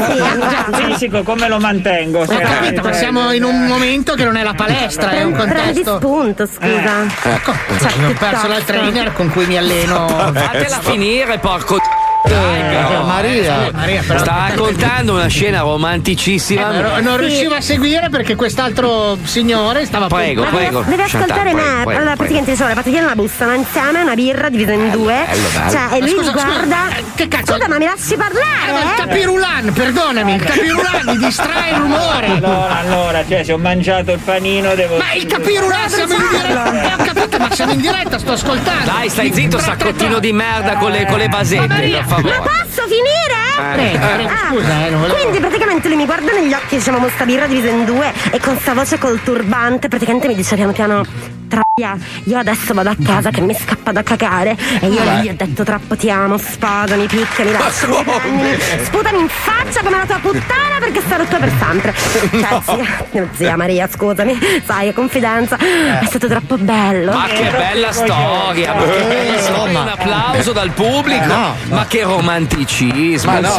fisico 0.74 1.24
come 1.24 1.48
lo 1.48 1.60
mantengo? 1.60 2.20
Ho 2.20 2.26
Cioè, 2.28 2.42
capito, 2.42 2.82
ma 2.82 2.90
cioè, 2.92 2.94
siamo 2.94 3.32
in 3.32 3.44
un 3.44 3.66
momento 3.66 4.14
che 4.14 4.24
non 4.24 4.36
è 4.38 4.44
la 4.44 4.54
palestra, 4.54 5.12
è 5.12 5.24
un 5.24 5.34
Prendi 5.34 5.54
contesto. 5.84 5.96
spunto, 5.98 6.46
scusa. 6.46 7.06
Ecco, 7.24 7.54
Cioè, 7.80 8.06
ho 8.10 8.14
perso 8.18 8.48
la 8.48 8.60
trainer 8.62 9.14
con 9.14 9.30
cui 9.30 9.46
mi 9.46 9.58
alleno. 9.58 10.08
Fatela 10.34 10.80
finire, 10.82 11.38
porco. 11.40 11.80
Però, 12.24 13.04
Maria. 13.06 13.68
Eh, 13.68 13.72
Maria, 13.72 14.04
però- 14.06 14.20
Sta 14.20 14.46
raccontando 14.50 15.14
una 15.14 15.28
scena 15.28 15.60
romanticissima. 15.62 16.70
Eh, 16.72 16.76
però 16.82 17.00
non 17.02 17.18
riuscivo 17.18 17.56
a 17.56 17.62
seguire 17.62 18.10
perché 18.10 18.36
quest'altro 18.36 19.18
signore 19.24 19.86
stava 19.86 20.08
Prego, 20.08 20.44
Ma 20.44 20.50
prego. 20.50 20.82
Devi 20.88 21.02
ascoltare 21.02 21.30
Chantal, 21.32 21.46
me. 21.46 21.52
prego, 21.62 21.74
prego, 21.84 21.90
allora, 21.90 22.02
prego. 22.02 22.16
praticamente 22.16 22.56
sono 22.56 22.66
arrivati 22.68 22.90
via 22.92 23.02
una 23.04 23.16
busta, 23.16 23.46
no? 23.46 23.54
insieme 23.54 24.02
una 24.02 24.14
birra 24.16 24.50
divisa 24.50 24.72
in 24.74 24.90
due. 24.92 25.26
bello, 25.28 25.48
bello. 25.54 25.72
Cioè, 25.72 25.82
e 25.82 26.00
Ma 26.00 26.06
lui 26.06 26.10
scusa, 26.10 26.32
scusa, 26.32 26.46
guarda. 26.46 26.76
eh, 26.98 27.04
che 27.16 27.28
cazzo? 27.28 27.54
Scusa, 27.54 27.68
ma 27.68 27.78
mi 27.78 27.86
lasci 27.86 28.14
Eh, 28.14 28.18
ma 28.18 28.26
il 28.28 28.32
parlare? 28.32 28.94
eh? 28.94 28.96
capirulan, 28.98 29.74
perdonami, 29.74 30.34
il 30.36 30.44
capirulan 30.44 31.02
mi 31.06 31.18
distrae 31.18 31.70
il 31.72 31.76
rumore. 31.78 32.26
Allora, 32.28 32.80
allora, 32.80 33.24
cioè, 33.28 33.44
se 33.44 33.54
ho 33.54 33.58
mangiato 33.58 34.12
il 34.12 34.20
panino 34.20 34.74
devo. 34.76 34.98
Ma 34.98 35.14
il 35.14 35.26
capirulan 35.26 35.90
siamo 35.90 36.14
in 36.14 36.28
diretta. 36.30 36.82
Eh, 36.82 36.94
ho 36.94 37.04
capito, 37.06 37.38
ma 37.40 37.52
siamo 37.52 37.72
in 37.74 37.82
diretta, 37.82 38.18
sto 38.20 38.32
ascoltando. 38.34 38.86
Dai, 38.86 39.10
stai 39.10 39.34
zitto, 39.34 39.60
saccottino 39.60 40.20
di 40.20 40.32
merda 40.34 40.76
con 40.76 40.92
le, 40.92 41.06
con 41.06 41.18
le 41.18 41.28
Ma 41.28 41.38
basette, 41.38 41.68
Maria, 41.68 41.98
per 41.98 42.06
favore. 42.16 42.38
Ma 42.38 42.44
posso 42.44 42.88
finire? 42.88 43.40
Prego, 43.74 44.06
prego, 44.16 44.30
Ah, 44.30 44.48
scusa, 44.50 44.86
eh, 44.86 44.90
non 44.90 45.00
volevo. 45.02 45.20
Quindi 45.20 45.40
praticamente 45.40 45.88
lui 45.88 45.98
mi 45.98 46.06
guarda 46.06 46.32
negli 46.32 46.54
occhi, 46.54 46.78
diciamo, 46.78 46.98
mo 46.98 47.10
sta 47.10 47.26
birra 47.26 47.46
divisa 47.48 47.70
in 47.70 47.86
due 47.86 48.12
e 48.32 48.40
con 48.40 48.58
sta 48.58 48.74
voce 48.74 48.98
col 48.98 49.22
turbante 49.24 49.88
praticamente 49.88 50.28
mi 50.28 50.36
dice 50.36 50.56
piano 50.56 50.72
piano 50.72 51.04
Troia, 51.48 51.64
io 51.76 52.38
adesso 52.38 52.74
vado 52.74 52.90
a 52.90 52.98
casa 53.02 53.30
che 53.30 53.40
mi 53.40 53.54
scappa 53.54 53.94
da 53.94 54.04
cagare 54.04 54.58
e 54.82 54.88
io 54.88 55.04
gli 55.22 55.30
ho 55.30 55.34
detto 55.34 55.64
troppo 55.64 55.96
ti 55.96 56.12
amo, 56.12 56.38
sposami, 56.38 57.06
piccami, 57.06 57.52
lasciami, 57.54 58.58
sputami 58.84 59.20
in 59.20 59.28
faccia 59.30 59.82
come 59.82 59.98
la 59.98 60.06
tua 60.06 60.20
puttana 60.20 60.80
perché 60.80 61.02
sarò 61.08 61.24
tua 61.24 61.38
per 61.38 61.52
sempre. 61.60 61.94
Cioè, 62.42 62.62
zia, 62.64 63.28
zia 63.34 63.56
Maria, 63.56 63.88
scusami, 63.88 64.38
sai, 64.66 64.90
è 64.90 64.94
confidenza, 64.94 65.58
è 65.58 66.06
stato 66.06 66.28
troppo 66.28 66.58
bello. 66.58 67.14
Ma 67.14 67.26
che 67.28 67.50
bella 67.50 67.92
storia! 67.92 68.74
Ma 68.74 68.84
che 68.84 69.04
bella 69.08 69.40
storia! 69.40 69.80
Un 69.82 69.88
applauso 69.88 70.52
dal 70.52 70.72
pubblico! 70.72 71.24
Eh, 71.24 71.28
no, 71.28 71.56
Ma 71.70 71.86
che 71.86 72.04
romanticismo! 72.04 73.32
Ma 73.32 73.40
no, 73.40 73.56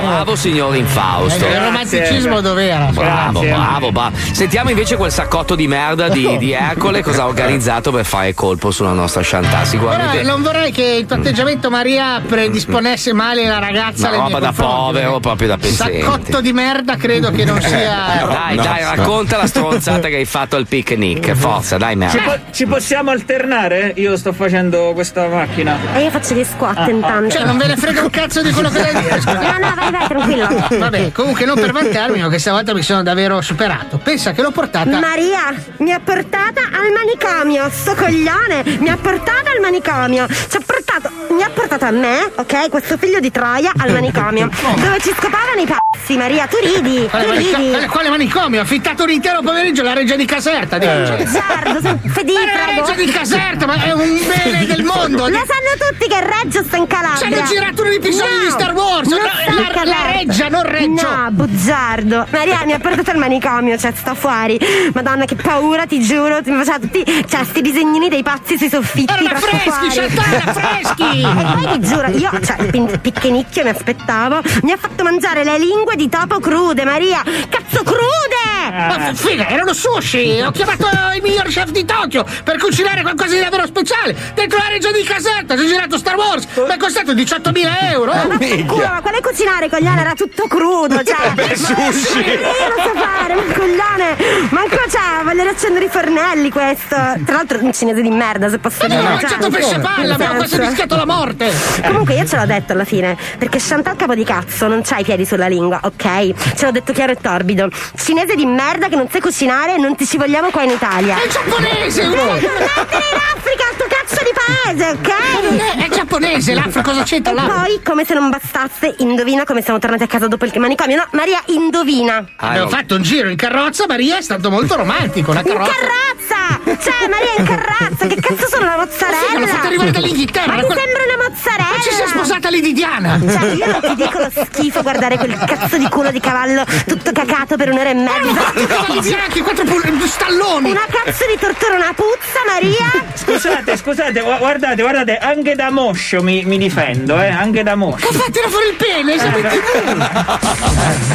bravo 0.00 0.36
signor 0.36 0.76
Infausto! 0.76 1.44
Il 1.44 1.60
romanticismo 1.60 2.40
dov'era? 2.40 2.86
Bravo, 2.92 3.40
Grazie. 3.40 3.50
bravo, 3.50 3.92
bravo. 3.92 4.16
Sentiamo 4.32 4.70
invece 4.70 4.96
quel 4.96 5.10
saccotto 5.10 5.54
di 5.54 5.66
merda 5.66 6.08
di, 6.08 6.36
di 6.38 6.52
Ercole 6.52 7.02
cosa 7.02 7.24
ha 7.24 7.26
organizzato 7.50 7.90
per 7.90 8.04
fare 8.04 8.32
colpo 8.34 8.70
sulla 8.70 8.92
nostra 8.92 9.22
Chantal. 9.24 9.50
Però 9.50 9.64
Sicuramente 9.64 10.22
non 10.22 10.42
vorrei 10.42 10.70
che 10.70 10.96
il 11.00 11.06
tuo 11.06 11.16
atteggiamento, 11.16 11.68
Maria, 11.70 12.22
predisponesse 12.26 13.12
male 13.12 13.46
la 13.46 13.58
ragazza. 13.58 14.08
una 14.08 14.18
roba 14.18 14.38
da 14.38 14.52
povero, 14.52 15.18
proprio 15.18 15.48
da 15.48 15.56
pezzente. 15.56 16.00
Saccotto 16.00 16.40
di 16.40 16.52
merda 16.52 16.96
credo 16.96 17.30
che 17.30 17.44
non 17.44 17.60
sia. 17.60 18.26
Dai, 18.26 18.56
dai, 18.56 18.82
racconta 18.96 19.36
la 19.36 19.46
stronzata 19.46 20.08
che 20.08 20.16
hai 20.16 20.24
fatto 20.24 20.56
al 20.56 20.66
picnic. 20.66 21.32
Forza, 21.32 21.76
dai, 21.76 21.92
Ci, 21.92 21.96
merda. 21.96 22.22
po- 22.22 22.38
ci 22.52 22.66
possiamo 22.66 23.10
alternare? 23.10 23.92
Io 23.96 24.16
sto 24.16 24.32
facendo 24.32 24.92
questa 24.94 25.26
macchina. 25.26 25.76
E 25.94 26.04
io 26.04 26.10
faccio 26.10 26.34
gli 26.34 26.44
squat 26.44 26.88
intanto. 26.88 27.30
Cioè, 27.30 27.44
non 27.44 27.56
ve 27.56 27.66
ne 27.66 27.76
frega 27.76 28.02
un 28.02 28.10
cazzo 28.10 28.42
di 28.42 28.52
quello 28.52 28.68
che 28.70 28.82
devi 28.82 29.00
dire. 29.00 29.20
No, 29.24 29.32
no, 29.32 29.74
vai, 29.74 29.90
vai, 29.90 30.06
tranquillo. 30.06 30.78
Vabbè, 30.78 31.12
comunque 31.12 31.44
non 31.44 31.54
per 31.56 31.72
vantarmi, 31.72 32.20
ma 32.20 32.28
che 32.28 32.38
stavolta 32.38 32.74
mi 32.74 32.82
sono 32.82 33.02
davvero 33.02 33.40
superato. 33.40 33.98
Pensa 33.98 34.32
che 34.32 34.42
l'ho 34.42 34.50
portata. 34.50 34.98
Maria 34.98 35.54
mi 35.78 35.92
ha 35.92 36.00
portata 36.00 36.60
al 36.60 36.92
manicomio, 36.92 37.39
sto 37.70 37.94
coglione, 37.94 38.62
mi 38.80 38.88
ha 38.90 38.98
portata 39.00 39.50
al 39.50 39.60
manicomio. 39.62 40.26
Ci 40.28 40.56
ha 40.56 40.60
portato, 40.64 41.10
mi 41.30 41.42
ha 41.42 41.48
portato 41.48 41.86
a 41.86 41.90
me, 41.90 42.30
ok, 42.36 42.68
questo 42.68 42.98
figlio 42.98 43.18
di 43.18 43.30
Troia 43.30 43.72
al 43.78 43.92
manicomio, 43.92 44.50
dove 44.76 44.98
ci 45.00 45.10
scopavano 45.18 45.58
i 45.62 45.66
pazzi, 45.66 46.18
Maria, 46.18 46.46
tu 46.46 46.56
ridi, 46.60 47.06
Quale, 47.08 47.24
tu 47.24 47.30
manico- 47.30 47.56
ridi. 47.56 47.70
quale- 47.70 47.86
quale 47.86 48.08
manicomio? 48.10 48.60
Ho 48.60 48.62
affittato 48.62 49.04
un 49.04 49.10
intero 49.10 49.40
pomeriggio 49.40 49.80
alla 49.80 49.94
reggia 49.94 50.16
di 50.16 50.26
Caserta. 50.26 50.76
dico. 50.76 50.92
Bugiardo, 50.92 51.80
se- 51.80 52.08
Fedi, 52.10 52.34
Ma 52.34 52.40
la 52.44 52.66
reggia 52.74 52.92
di 52.94 53.10
Caserta, 53.10 53.66
ma 53.66 53.74
è 53.84 53.92
un 53.92 54.18
bene 54.26 54.66
del 54.66 54.82
mondo. 54.84 55.26
Lo 55.28 55.36
sanno 55.38 55.88
tutti 55.90 56.06
che 56.08 56.20
Reggio 56.20 56.62
sta 56.62 56.76
in 56.76 56.84
Ci 56.88 56.94
Calabria. 56.94 57.26
hanno 57.38 57.46
girato 57.48 57.82
un 57.82 57.88
episodio 57.92 58.36
No, 58.36 58.44
di 58.44 58.50
Star 58.50 58.74
Wars. 58.74 59.08
No, 59.08 59.16
la, 59.16 59.84
la 59.84 60.12
reggia, 60.12 60.48
non 60.48 60.62
Reggio. 60.62 61.08
No, 61.08 61.28
bugiardo. 61.30 62.26
Maria 62.30 62.60
mi 62.66 62.72
ha 62.72 62.78
portato 62.78 63.10
al 63.12 63.16
manicomio, 63.16 63.78
cioè 63.78 63.92
sta 63.94 64.14
fuori. 64.14 64.58
Madonna, 64.92 65.24
che 65.24 65.36
paura, 65.36 65.86
ti 65.86 66.00
giuro. 66.02 66.42
Ti 66.42 66.50
faceva 66.52 66.78
tutti. 66.78 67.24
Cioè, 67.30 67.44
sti 67.44 67.60
disegnini 67.60 68.08
dei 68.08 68.24
pazzi 68.24 68.58
sui 68.58 68.68
soffitti. 68.68 69.12
Erano 69.12 69.38
freschi, 69.38 69.98
erano 69.98 70.52
freschi. 70.52 71.20
E 71.20 71.44
poi 71.52 71.68
ti 71.78 71.80
giuro, 71.86 72.08
io, 72.08 72.30
cioè, 72.44 72.98
picchenicchio 73.00 73.62
mi 73.62 73.68
aspettavo. 73.70 74.40
Mi 74.62 74.72
ha 74.72 74.76
fatto 74.76 75.04
mangiare 75.04 75.44
le 75.44 75.56
lingue 75.58 75.94
di 75.94 76.08
topo 76.08 76.40
crude, 76.40 76.84
Maria. 76.84 77.22
Cazzo 77.48 77.84
crude! 77.84 78.68
Ma 78.70 79.12
f- 79.12 79.26
figa, 79.28 79.48
erano 79.48 79.72
sushi! 79.72 80.40
Ho 80.44 80.50
chiamato 80.50 80.86
il 81.14 81.22
miglior 81.22 81.46
chef 81.46 81.70
di 81.70 81.84
Tokyo 81.84 82.24
per 82.42 82.58
cucinare 82.58 83.02
qualcosa 83.02 83.34
di 83.34 83.40
davvero 83.40 83.64
speciale! 83.66 84.16
Dentro 84.34 84.58
la 84.58 84.68
reggia 84.68 84.90
di 84.90 85.02
Caserta, 85.04 85.56
ci 85.56 85.62
ho 85.62 85.66
girato 85.66 85.98
Star 85.98 86.16
Wars! 86.16 86.46
Mi 86.56 86.66
è 86.74 86.76
costato 86.78 87.12
18.000 87.12 87.90
euro! 87.92 88.12
Ma 88.12 88.38
culo, 88.66 88.86
ma 88.88 89.00
quale 89.00 89.20
cucinare, 89.20 89.68
coglione? 89.68 90.00
Era 90.00 90.14
tutto 90.14 90.46
crudo, 90.48 91.00
cioè. 91.04 91.30
Beh, 91.34 91.56
sushi! 91.56 92.18
Io 92.18 92.38
lo 92.40 92.82
so 92.82 92.92
fare, 92.98 93.34
ma 93.34 93.42
coglione! 93.54 94.16
Manco, 94.50 94.76
cioè, 94.88 95.22
voglio 95.24 95.42
riaccendere 95.42 95.84
i 95.84 95.88
fornelli 95.88 96.50
questo. 96.50 96.96
Tra 97.24 97.36
l'altro, 97.36 97.58
un 97.62 97.72
cinese 97.72 98.02
di 98.02 98.10
merda, 98.10 98.48
se 98.48 98.58
posso 98.58 98.86
Ma 98.86 98.94
dire. 98.94 99.00
ho 99.00 99.02
cioè, 99.04 99.10
mangiato 99.12 99.50
pesce 99.50 99.78
palla, 99.78 100.14
abbiamo 100.14 100.34
quasi 100.36 100.58
rischiato 100.58 100.96
la 100.96 101.06
morte! 101.06 101.52
Comunque 101.84 102.14
io 102.14 102.26
ce 102.26 102.36
l'ho 102.36 102.46
detto 102.46 102.72
alla 102.72 102.84
fine, 102.84 103.16
perché 103.38 103.58
Chantal 103.60 103.96
capo 103.96 104.14
di 104.14 104.24
cazzo 104.24 104.66
non 104.68 104.82
c'ha 104.82 104.98
i 104.98 105.04
piedi 105.04 105.24
sulla 105.24 105.46
lingua, 105.48 105.80
ok? 105.82 106.54
Ce 106.56 106.64
l'ho 106.64 106.70
detto 106.72 106.92
chiaro 106.92 107.12
e 107.12 107.16
torbido. 107.20 107.68
Cinese 107.96 108.34
di 108.34 108.46
merda 108.46 108.88
che 108.88 108.96
non 108.96 109.08
sai 109.10 109.20
cucinare 109.20 109.76
non 109.78 109.94
ti 109.96 110.06
ci 110.06 110.16
vogliamo 110.16 110.50
qua 110.50 110.62
in 110.62 110.70
Italia. 110.70 111.16
È 111.22 111.28
giapponese! 111.28 112.02
Devi 112.02 112.12
uno! 112.14 112.32
mettere 112.32 113.04
in 113.12 113.20
Africa 113.36 113.64
tuo 113.76 113.86
cazzo 113.88 114.22
di 114.22 114.30
paese, 114.34 114.84
Ma 114.84 114.98
ok? 114.98 115.78
è, 115.78 115.84
è 115.84 115.88
giapponese, 115.94 116.54
l'Africa 116.54 116.82
cosa 116.82 117.02
c'entra 117.02 117.32
E 117.32 117.34
l'Africa? 117.34 117.60
poi, 117.60 117.80
come 117.84 118.04
se 118.04 118.14
non 118.14 118.30
bastasse, 118.30 118.94
indovina 118.98 119.44
come 119.44 119.62
siamo 119.62 119.78
tornati 119.78 120.02
a 120.02 120.06
casa 120.06 120.26
dopo 120.28 120.44
il 120.44 120.52
manicomio. 120.58 120.96
No, 120.96 121.06
Maria, 121.12 121.40
indovina. 121.46 122.24
Abbiamo 122.36 122.68
fatto 122.68 122.94
un 122.96 123.02
giro 123.02 123.28
in 123.28 123.36
carrozza, 123.36 123.86
Maria 123.86 124.18
è 124.18 124.22
stato 124.22 124.50
molto 124.50 124.76
romantico, 124.76 125.30
una 125.30 125.40
In 125.40 125.46
carrozza. 125.46 126.69
Cioè, 126.82 127.08
Maria 127.08 127.34
in 127.38 127.44
carrozza! 127.44 128.06
Che 128.06 128.14
cazzo 128.20 128.48
sono 128.48 128.64
la 128.64 128.76
mozzarella? 128.76 129.32
L'hanno 129.32 129.46
fatta 129.46 129.66
arrivare 129.66 129.90
dall'Inghilterra, 129.90 130.46
Ma 130.54 130.60
ti 130.60 130.64
quella- 130.66 130.80
sembra 130.80 131.02
una 131.04 131.28
mozzarella? 131.28 131.76
Ma 131.76 131.82
ci 131.82 131.90
sei 131.92 132.06
sposata 132.08 132.50
Lady 132.50 132.72
Diana! 132.72 133.18
Cioè, 133.20 133.50
io 133.52 133.66
non 133.66 133.80
ti 133.80 133.94
dico 133.94 134.18
lo 134.18 134.30
schifo 134.30 134.82
guardare 134.82 135.16
quel 135.18 135.36
cazzo 135.46 135.76
di 135.76 135.88
culo 135.88 136.10
di 136.10 136.20
cavallo 136.20 136.64
tutto 136.86 137.12
cacato 137.12 137.56
per 137.56 137.70
un'ora 137.70 137.90
e 137.90 137.94
mezza. 137.94 138.52
I 138.54 138.66
cavalli 138.66 139.00
bianchi, 139.00 139.40
quattro 139.40 139.64
pul- 139.64 139.88
stalloni! 140.06 140.70
Una 140.70 140.86
cazzo 140.90 141.24
di 141.26 141.38
tortura, 141.38 141.74
una 141.74 141.92
puzza, 141.94 142.40
Maria! 142.46 143.04
Scusate, 143.14 143.76
scusate, 143.76 144.20
gu- 144.20 144.38
guardate, 144.38 144.80
guardate, 144.82 145.18
anche 145.18 145.54
da 145.54 145.70
moscio 145.70 146.22
mi, 146.22 146.44
mi 146.44 146.56
difendo, 146.58 147.20
eh, 147.20 147.28
anche 147.28 147.62
da 147.62 147.74
moscio. 147.76 148.08
Ma 148.10 148.18
fatela 148.18 148.48
fuori 148.48 148.68
il 148.68 148.74
pene, 148.76 149.18
siamo 149.18 149.36
in 149.38 149.48
TV! 149.48 150.08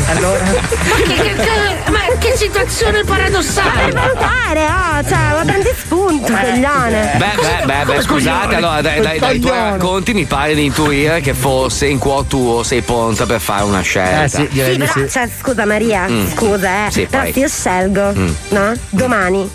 Allora, 0.09 0.43
Ma 0.43 0.95
che, 0.97 1.13
che- 1.13 1.33
che- 1.35 1.91
ma 1.91 1.99
che 2.19 2.33
situazione 2.37 2.91
Per 2.99 3.05
paradossale! 3.05 3.91
valutare, 3.91 4.65
oh, 4.67 5.03
cioè, 5.07 5.17
ma 5.33 5.43
prendi 5.55 5.69
spunto, 5.77 6.33
coglione. 6.33 7.11
Beh, 7.17 7.33
beh, 7.35 7.65
beh, 7.65 7.65
beh, 7.65 7.85
Come 7.85 8.01
scusate, 8.01 8.55
allora 8.55 8.81
dai, 8.81 9.01
dai, 9.01 9.19
dai 9.19 9.39
tuoi 9.39 9.57
racconti 9.57 10.13
mi 10.13 10.25
pare 10.25 10.53
di 10.53 10.65
intuire 10.65 11.21
che 11.21 11.33
forse 11.33 11.87
in 11.87 11.97
cuor 11.97 12.25
tuo 12.25 12.63
sei 12.63 12.81
pronta 12.81 13.25
per 13.25 13.39
fare 13.39 13.63
una 13.63 13.81
scelta. 13.81 14.23
Eh 14.23 14.27
sì, 14.29 14.47
direi 14.51 14.73
Sì, 14.73 14.79
di 14.79 14.85
però, 14.85 15.05
sì. 15.05 15.09
cioè, 15.11 15.29
scusa 15.39 15.65
Maria, 15.65 16.07
scusa, 16.33 16.87
eh. 16.87 16.91
Sì, 16.91 17.05
però 17.05 17.23
poi. 17.23 17.33
se 17.33 17.39
io 17.39 17.47
scelgo, 17.47 18.13
no? 18.49 18.73
Domani, 18.89 19.49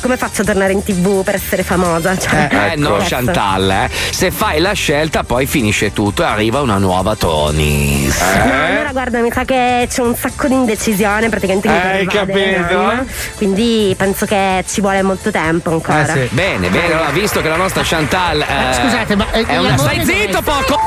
come 0.00 0.16
faccio 0.16 0.42
a 0.42 0.44
tornare 0.44 0.72
in 0.72 0.82
tv 0.82 1.22
per 1.22 1.34
essere 1.34 1.62
famosa? 1.62 2.16
Cioè, 2.16 2.70
Eh 2.72 2.76
no, 2.76 2.96
cazzo. 2.96 3.14
Chantal, 3.14 3.70
eh. 3.70 3.90
se 4.10 4.30
fai 4.30 4.60
la 4.60 4.72
scelta 4.72 5.22
poi 5.24 5.46
finisce 5.46 5.92
tutto 5.92 6.22
e 6.22 6.26
arriva 6.26 6.60
una 6.60 6.78
nuova 6.78 7.14
Tony. 7.16 8.06
No, 8.06 8.52
allora 8.52 8.90
guarda, 8.92 9.20
mi 9.20 9.30
sa 9.32 9.44
che 9.44 9.86
c'è 9.90 10.00
un 10.02 10.14
sacco 10.14 10.48
di 10.48 10.54
indecisione 10.54 11.28
praticamente 11.28 11.68
mi 11.68 11.74
Hai 11.76 12.06
capito? 12.06 13.04
Quindi 13.36 13.94
penso 13.96 14.26
che 14.26 14.64
ci 14.68 14.80
vuole 14.80 15.02
molto 15.02 15.30
tempo 15.30 15.70
ancora. 15.70 16.06
Eh, 16.06 16.28
sì. 16.28 16.34
Bene, 16.34 16.68
bene, 16.68 16.92
allora 16.92 17.10
visto 17.10 17.40
che 17.40 17.48
la 17.48 17.56
nostra 17.56 17.82
Chantal 17.84 18.40
eh, 18.40 18.74
scusate, 18.74 19.16
ma, 19.16 19.30
eh, 19.32 19.46
è 19.46 19.58
una 19.58 19.76
stai 19.76 20.04
zitto 20.04 20.42
poco! 20.42 20.78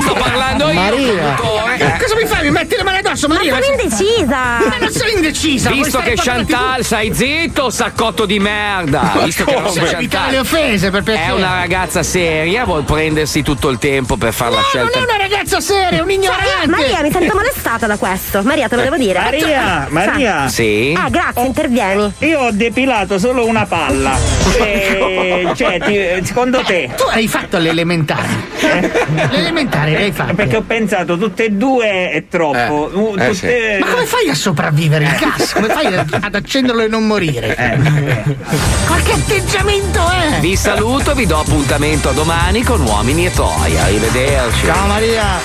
Sto 0.00 0.14
parlando 0.14 0.68
io, 0.68 0.74
Maria. 0.74 1.36
Eh, 1.76 1.98
Cosa 2.00 2.14
mi 2.16 2.26
fai? 2.26 2.44
Mi 2.44 2.50
metti 2.50 2.76
le 2.76 2.82
mani 2.84 2.98
addosso, 2.98 3.28
Maria? 3.28 3.54
Sono 3.60 3.76
indecisa! 3.76 4.36
Ma 4.36 4.76
non 4.78 4.90
sei 4.90 5.14
indecisa! 5.14 5.70
Visto 5.70 5.98
che? 6.00 6.14
Chantal, 6.16 6.84
stai 6.84 7.12
zitto, 7.14 7.70
saccotto 8.12 8.26
di 8.26 8.38
merda! 8.38 9.12
Visto 9.24 9.44
che 9.44 9.54
la 9.54 9.60
nostra 9.60 9.90
Evitare 9.90 10.30
le 10.32 10.38
offese, 10.38 10.90
per 10.90 11.02
piacere! 11.02 11.26
è 11.26 11.32
una 11.32 11.54
ragazza 11.60 12.02
seria, 12.02 12.64
vuol 12.64 12.84
prendersi 12.84 13.42
tutto 13.42 13.68
il 13.70 13.78
tempo 13.78 14.16
per 14.16 14.32
fare 14.32 14.50
la 14.50 14.56
No, 14.56 14.62
non 14.62 14.68
scelta. 14.90 14.98
è 14.98 15.02
una 15.02 15.16
ragazza 15.16 15.60
seria, 15.60 15.98
è 15.98 16.00
un 16.00 16.10
ignorante! 16.10 16.66
Maria, 16.66 17.00
mi 17.02 17.10
sento 17.10 17.34
molestata 17.34 17.86
da 17.86 17.96
questo. 17.96 18.42
Maria, 18.42 18.68
te 18.68 18.76
lo 18.76 18.82
devo 18.82 18.96
dire. 18.96 19.18
Maria, 19.18 19.86
Maria, 19.88 20.48
Sì? 20.48 20.94
Ah, 20.96 21.08
grazie, 21.08 21.44
intervieni. 21.46 22.12
io 22.18 22.40
ho 22.40 22.50
depilato 22.52 23.18
solo 23.18 23.46
una 23.46 23.64
palla. 23.66 24.18
E, 24.62 25.50
cioè, 25.56 25.80
ti- 25.80 26.24
secondo 26.26 26.60
te? 26.62 26.90
Tu 26.96 27.04
hai 27.08 27.26
fatto 27.26 27.58
le 27.58 27.70
elementari. 27.70 28.28
Le 28.60 29.30
elementari 29.38 29.92
le 29.92 30.02
hai 30.04 30.12
fatte. 30.12 30.34
Perché 30.34 30.56
ho 30.56 30.62
pensato 30.62 31.16
tutte 31.16 31.46
e 31.46 31.50
due 31.50 32.10
è 32.10 32.24
troppo. 32.28 32.90
Uh, 32.92 33.16
eh, 33.18 33.30
tutte- 33.30 33.78
Ma 33.80 33.86
come 33.86 34.04
fai 34.06 34.28
a 34.28 34.34
sopravvivere 34.34 35.04
il 35.04 35.16
gas? 35.18 35.52
Come 35.54 35.68
fai 35.68 35.86
ad 35.94 36.34
accenderlo 36.34 36.82
e 36.82 36.88
non 36.88 37.06
morire? 37.06 37.56
Eh, 37.56 37.76
Qualche 38.86 39.12
atteggiamento 39.12 40.00
è? 40.08 40.40
Vi 40.40 40.56
saluto, 40.56 41.14
vi 41.14 41.26
do 41.26 41.38
appuntamento 41.38 42.08
a 42.08 42.12
domani 42.12 42.62
con 42.62 42.80
uomini 42.80 43.26
e 43.26 43.30
toia. 43.30 43.84
Arrivederci. 43.84 44.66
Ciao 44.66 44.86
Maria. 44.86 45.38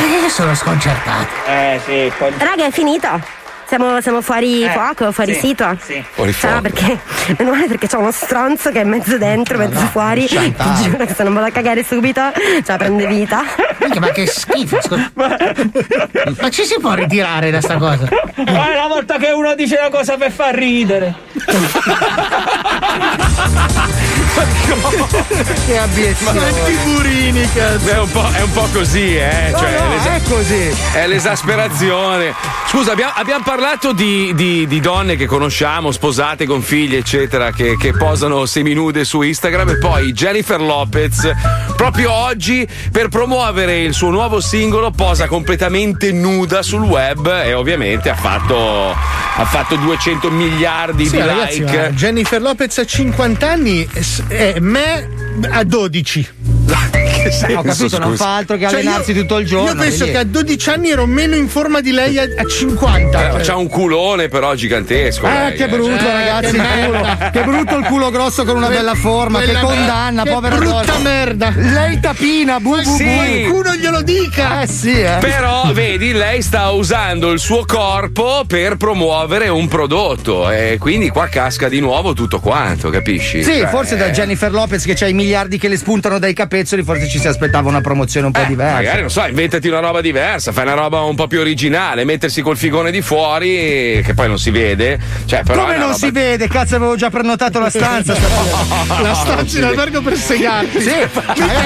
Eh, 0.00 0.20
Io 0.22 0.28
sono 0.28 0.54
sconcertato. 0.54 1.26
Eh 1.46 1.80
sì, 1.84 2.12
poi. 2.16 2.32
Raga, 2.38 2.66
è 2.66 2.70
finito. 2.70 3.37
Siamo, 3.68 4.00
siamo 4.00 4.22
fuori 4.22 4.64
Eh, 4.64 4.70
fuoco, 4.70 5.12
fuori 5.12 5.34
sì, 5.34 5.40
sito. 5.48 5.76
sì. 5.84 6.02
Fuori 6.14 6.32
fuoco. 6.32 6.62
perché, 6.62 6.98
meno 7.36 7.50
male 7.50 7.66
perché 7.66 7.86
c'è 7.86 7.96
uno 7.96 8.10
stronzo 8.10 8.70
che 8.70 8.80
è 8.80 8.84
mezzo 8.84 9.18
dentro, 9.18 9.58
mezzo 9.58 9.78
fuori. 9.88 10.26
Ti 10.26 10.54
giuro 10.82 11.04
che 11.04 11.12
se 11.14 11.22
non 11.22 11.34
vado 11.34 11.46
a 11.46 11.50
cagare 11.50 11.84
subito, 11.84 12.22
cioè 12.64 12.76
prende 12.78 13.06
vita. 13.06 13.42
Minchia, 13.80 14.00
ma 14.00 14.08
che 14.08 14.26
schifo. 14.26 14.80
scusa. 14.80 15.10
Ma 16.40 16.48
ci 16.50 16.64
si 16.64 16.76
può 16.80 16.94
ritirare 16.94 17.50
da 17.50 17.60
sta 17.60 17.76
cosa? 17.76 18.08
Ma 18.36 18.72
è 18.72 18.76
la 18.76 18.86
volta 18.88 19.16
che 19.18 19.30
uno 19.30 19.54
dice 19.54 19.76
una 19.78 19.90
cosa 19.90 20.16
per 20.16 20.30
far 20.32 20.54
ridere. 20.54 21.14
Che 25.66 25.76
abiezione. 25.78 26.52
Tiburini, 26.64 27.48
cazzo. 27.52 27.88
È 27.88 27.98
un 27.98 28.10
po', 28.10 28.28
è 28.32 28.40
un 28.42 28.52
po' 28.52 28.68
così, 28.72 29.16
eh. 29.16 29.50
No, 29.52 29.58
cioè, 29.58 29.78
no, 29.78 29.88
l'esa- 29.90 30.14
è 30.14 30.22
così. 30.22 30.74
È 30.92 31.06
l'esasperazione. 31.06 32.34
Scusa, 32.68 32.92
abbiamo, 32.92 33.12
abbiamo 33.14 33.42
parlato 33.44 33.92
di, 33.92 34.32
di- 34.34 34.66
di 34.66 34.80
donne 34.80 35.16
che 35.16 35.26
conosciamo, 35.26 35.90
sposate 35.90 36.46
con 36.46 36.62
figli, 36.62 36.94
eccetera, 36.96 37.50
che, 37.50 37.76
che 37.76 37.92
posano 37.92 38.46
seminude 38.46 39.04
su 39.04 39.22
Instagram. 39.22 39.70
E 39.70 39.78
poi 39.78 40.12
Jennifer 40.12 40.60
Lopez, 40.60 41.30
proprio 41.76 42.12
oggi, 42.12 42.66
per 42.92 43.08
promuovere 43.08 43.80
il 43.82 43.94
suo 43.94 44.10
nuovo 44.10 44.40
singolo, 44.40 44.90
posa 44.90 45.26
completamente 45.26 46.12
nuda 46.12 46.62
sul 46.62 46.82
web 46.82 47.26
e 47.44 47.54
ovviamente 47.54 48.10
ha 48.10 48.14
fatto, 48.16 48.90
ha 48.90 49.44
fatto 49.44 49.76
200 49.76 50.30
miliardi 50.30 51.04
Sì, 51.06 51.12
di 51.12 51.18
ragazzi, 51.18 51.60
like. 51.64 51.92
Jennifer 51.94 52.40
Lopez 52.40 52.78
a 52.78 52.84
50 52.86 53.50
anni 53.50 53.88
e 54.30 54.60
me 54.60 55.08
a 55.50 55.64
12. 55.64 56.57
Eh, 56.70 57.54
ho 57.54 57.62
capito, 57.62 57.98
non 57.98 58.10
scusa? 58.12 58.24
fa 58.24 58.36
altro 58.36 58.56
che 58.56 58.68
Cioè, 58.68 58.80
allenarsi 58.80 59.12
io- 59.12 59.20
tutto 59.22 59.36
il 59.38 59.46
giorno. 59.46 59.68
Io 59.70 59.76
penso 59.76 60.04
che 60.06 60.16
a 60.18 60.24
12 60.24 60.70
anni 60.70 60.90
ero 60.90 61.04
meno 61.06 61.34
in 61.34 61.48
forma 61.48 61.80
di 61.80 61.90
lei 61.92 62.18
a, 62.18 62.22
a 62.22 62.44
50. 62.44 63.28
Eh, 63.28 63.32
cioè. 63.32 63.40
c'ha 63.42 63.56
un 63.56 63.68
culone 63.68 64.28
però 64.28 64.54
gigantesco. 64.54 65.26
Eh, 65.26 65.30
lei, 65.30 65.52
che 65.54 65.64
eh. 65.64 65.68
brutto, 65.68 65.90
Eh, 66.06 66.12
ragazzi. 66.12 66.50
che 66.52 66.56
merda. 66.58 66.86
culo. 67.16 67.30
Che 67.30 67.42
brutto 67.42 67.76
il 67.76 67.84
culo 67.86 68.10
grosso 68.10 68.44
con 68.44 68.56
una 68.56 68.68
bella 68.68 68.94
forma. 68.94 69.38
Che 69.40 69.44
Quella 69.46 69.60
condanna, 69.60 70.22
che 70.22 70.30
povera 70.30 70.56
brutta 70.56 70.82
donna. 70.84 70.98
merda. 70.98 71.52
Lei 71.56 72.00
tapina, 72.00 72.60
bu, 72.60 72.76
bu, 72.76 72.82
bu. 72.82 72.96
Sì. 72.96 73.04
Qualcuno 73.04 73.74
glielo 73.76 74.02
dica. 74.02 74.62
Eh 74.62 74.66
sì, 74.66 74.98
eh. 75.00 75.16
Però, 75.20 75.70
vedi, 75.72 76.12
lei 76.12 76.40
sta 76.42 76.70
usando 76.70 77.30
il 77.30 77.38
suo 77.40 77.64
corpo 77.66 78.44
per 78.46 78.76
promuovere 78.76 79.48
un 79.48 79.68
prodotto 79.68 80.50
e 80.50 80.76
quindi 80.80 81.08
qua 81.10 81.26
casca 81.28 81.68
di 81.68 81.80
nuovo 81.80 82.12
tutto 82.14 82.40
quanto, 82.40 82.88
capisci? 82.90 83.42
Sì, 83.42 83.58
Cioè, 83.58 83.68
forse 83.68 83.96
da 83.96 84.10
Jennifer 84.10 84.50
Lopez 84.50 84.84
che 84.84 84.94
c'ha 84.94 85.06
i 85.06 85.12
miliardi 85.12 85.58
che 85.58 85.68
le 85.68 85.76
spuntano 85.76 86.18
dai 86.18 86.32
capezzoli, 86.58 86.82
forse 86.82 87.08
ci 87.08 87.18
si 87.18 87.28
aspettava 87.28 87.68
una 87.68 87.80
promozione 87.80 88.26
un 88.26 88.32
po' 88.32 88.40
eh, 88.40 88.46
diversa. 88.46 88.74
magari 88.74 89.00
non 89.00 89.10
so, 89.10 89.24
inventati 89.26 89.68
una 89.68 89.80
roba 89.80 90.00
diversa, 90.00 90.52
fai 90.52 90.64
una 90.64 90.74
roba 90.74 91.00
un 91.02 91.14
po' 91.14 91.26
più 91.26 91.40
originale, 91.40 92.04
mettersi 92.04 92.42
col 92.42 92.56
figone 92.56 92.90
di 92.90 93.00
fuori 93.00 94.00
che 94.04 94.12
poi 94.14 94.28
non 94.28 94.38
si 94.38 94.50
vede. 94.50 94.98
Cioè, 95.24 95.42
Come 95.44 95.76
non 95.76 95.80
roba- 95.88 95.92
si 95.94 96.10
vede? 96.10 96.48
Cazzo, 96.48 96.76
avevo 96.76 96.96
già 96.96 97.10
prenotato 97.10 97.58
la 97.58 97.70
stanza. 97.70 98.16
La 99.00 99.14
stanza 99.14 99.58
in 99.58 99.64
albergo 99.64 100.00
per 100.00 100.16
segarti. 100.16 100.80
Sì. 100.80 100.92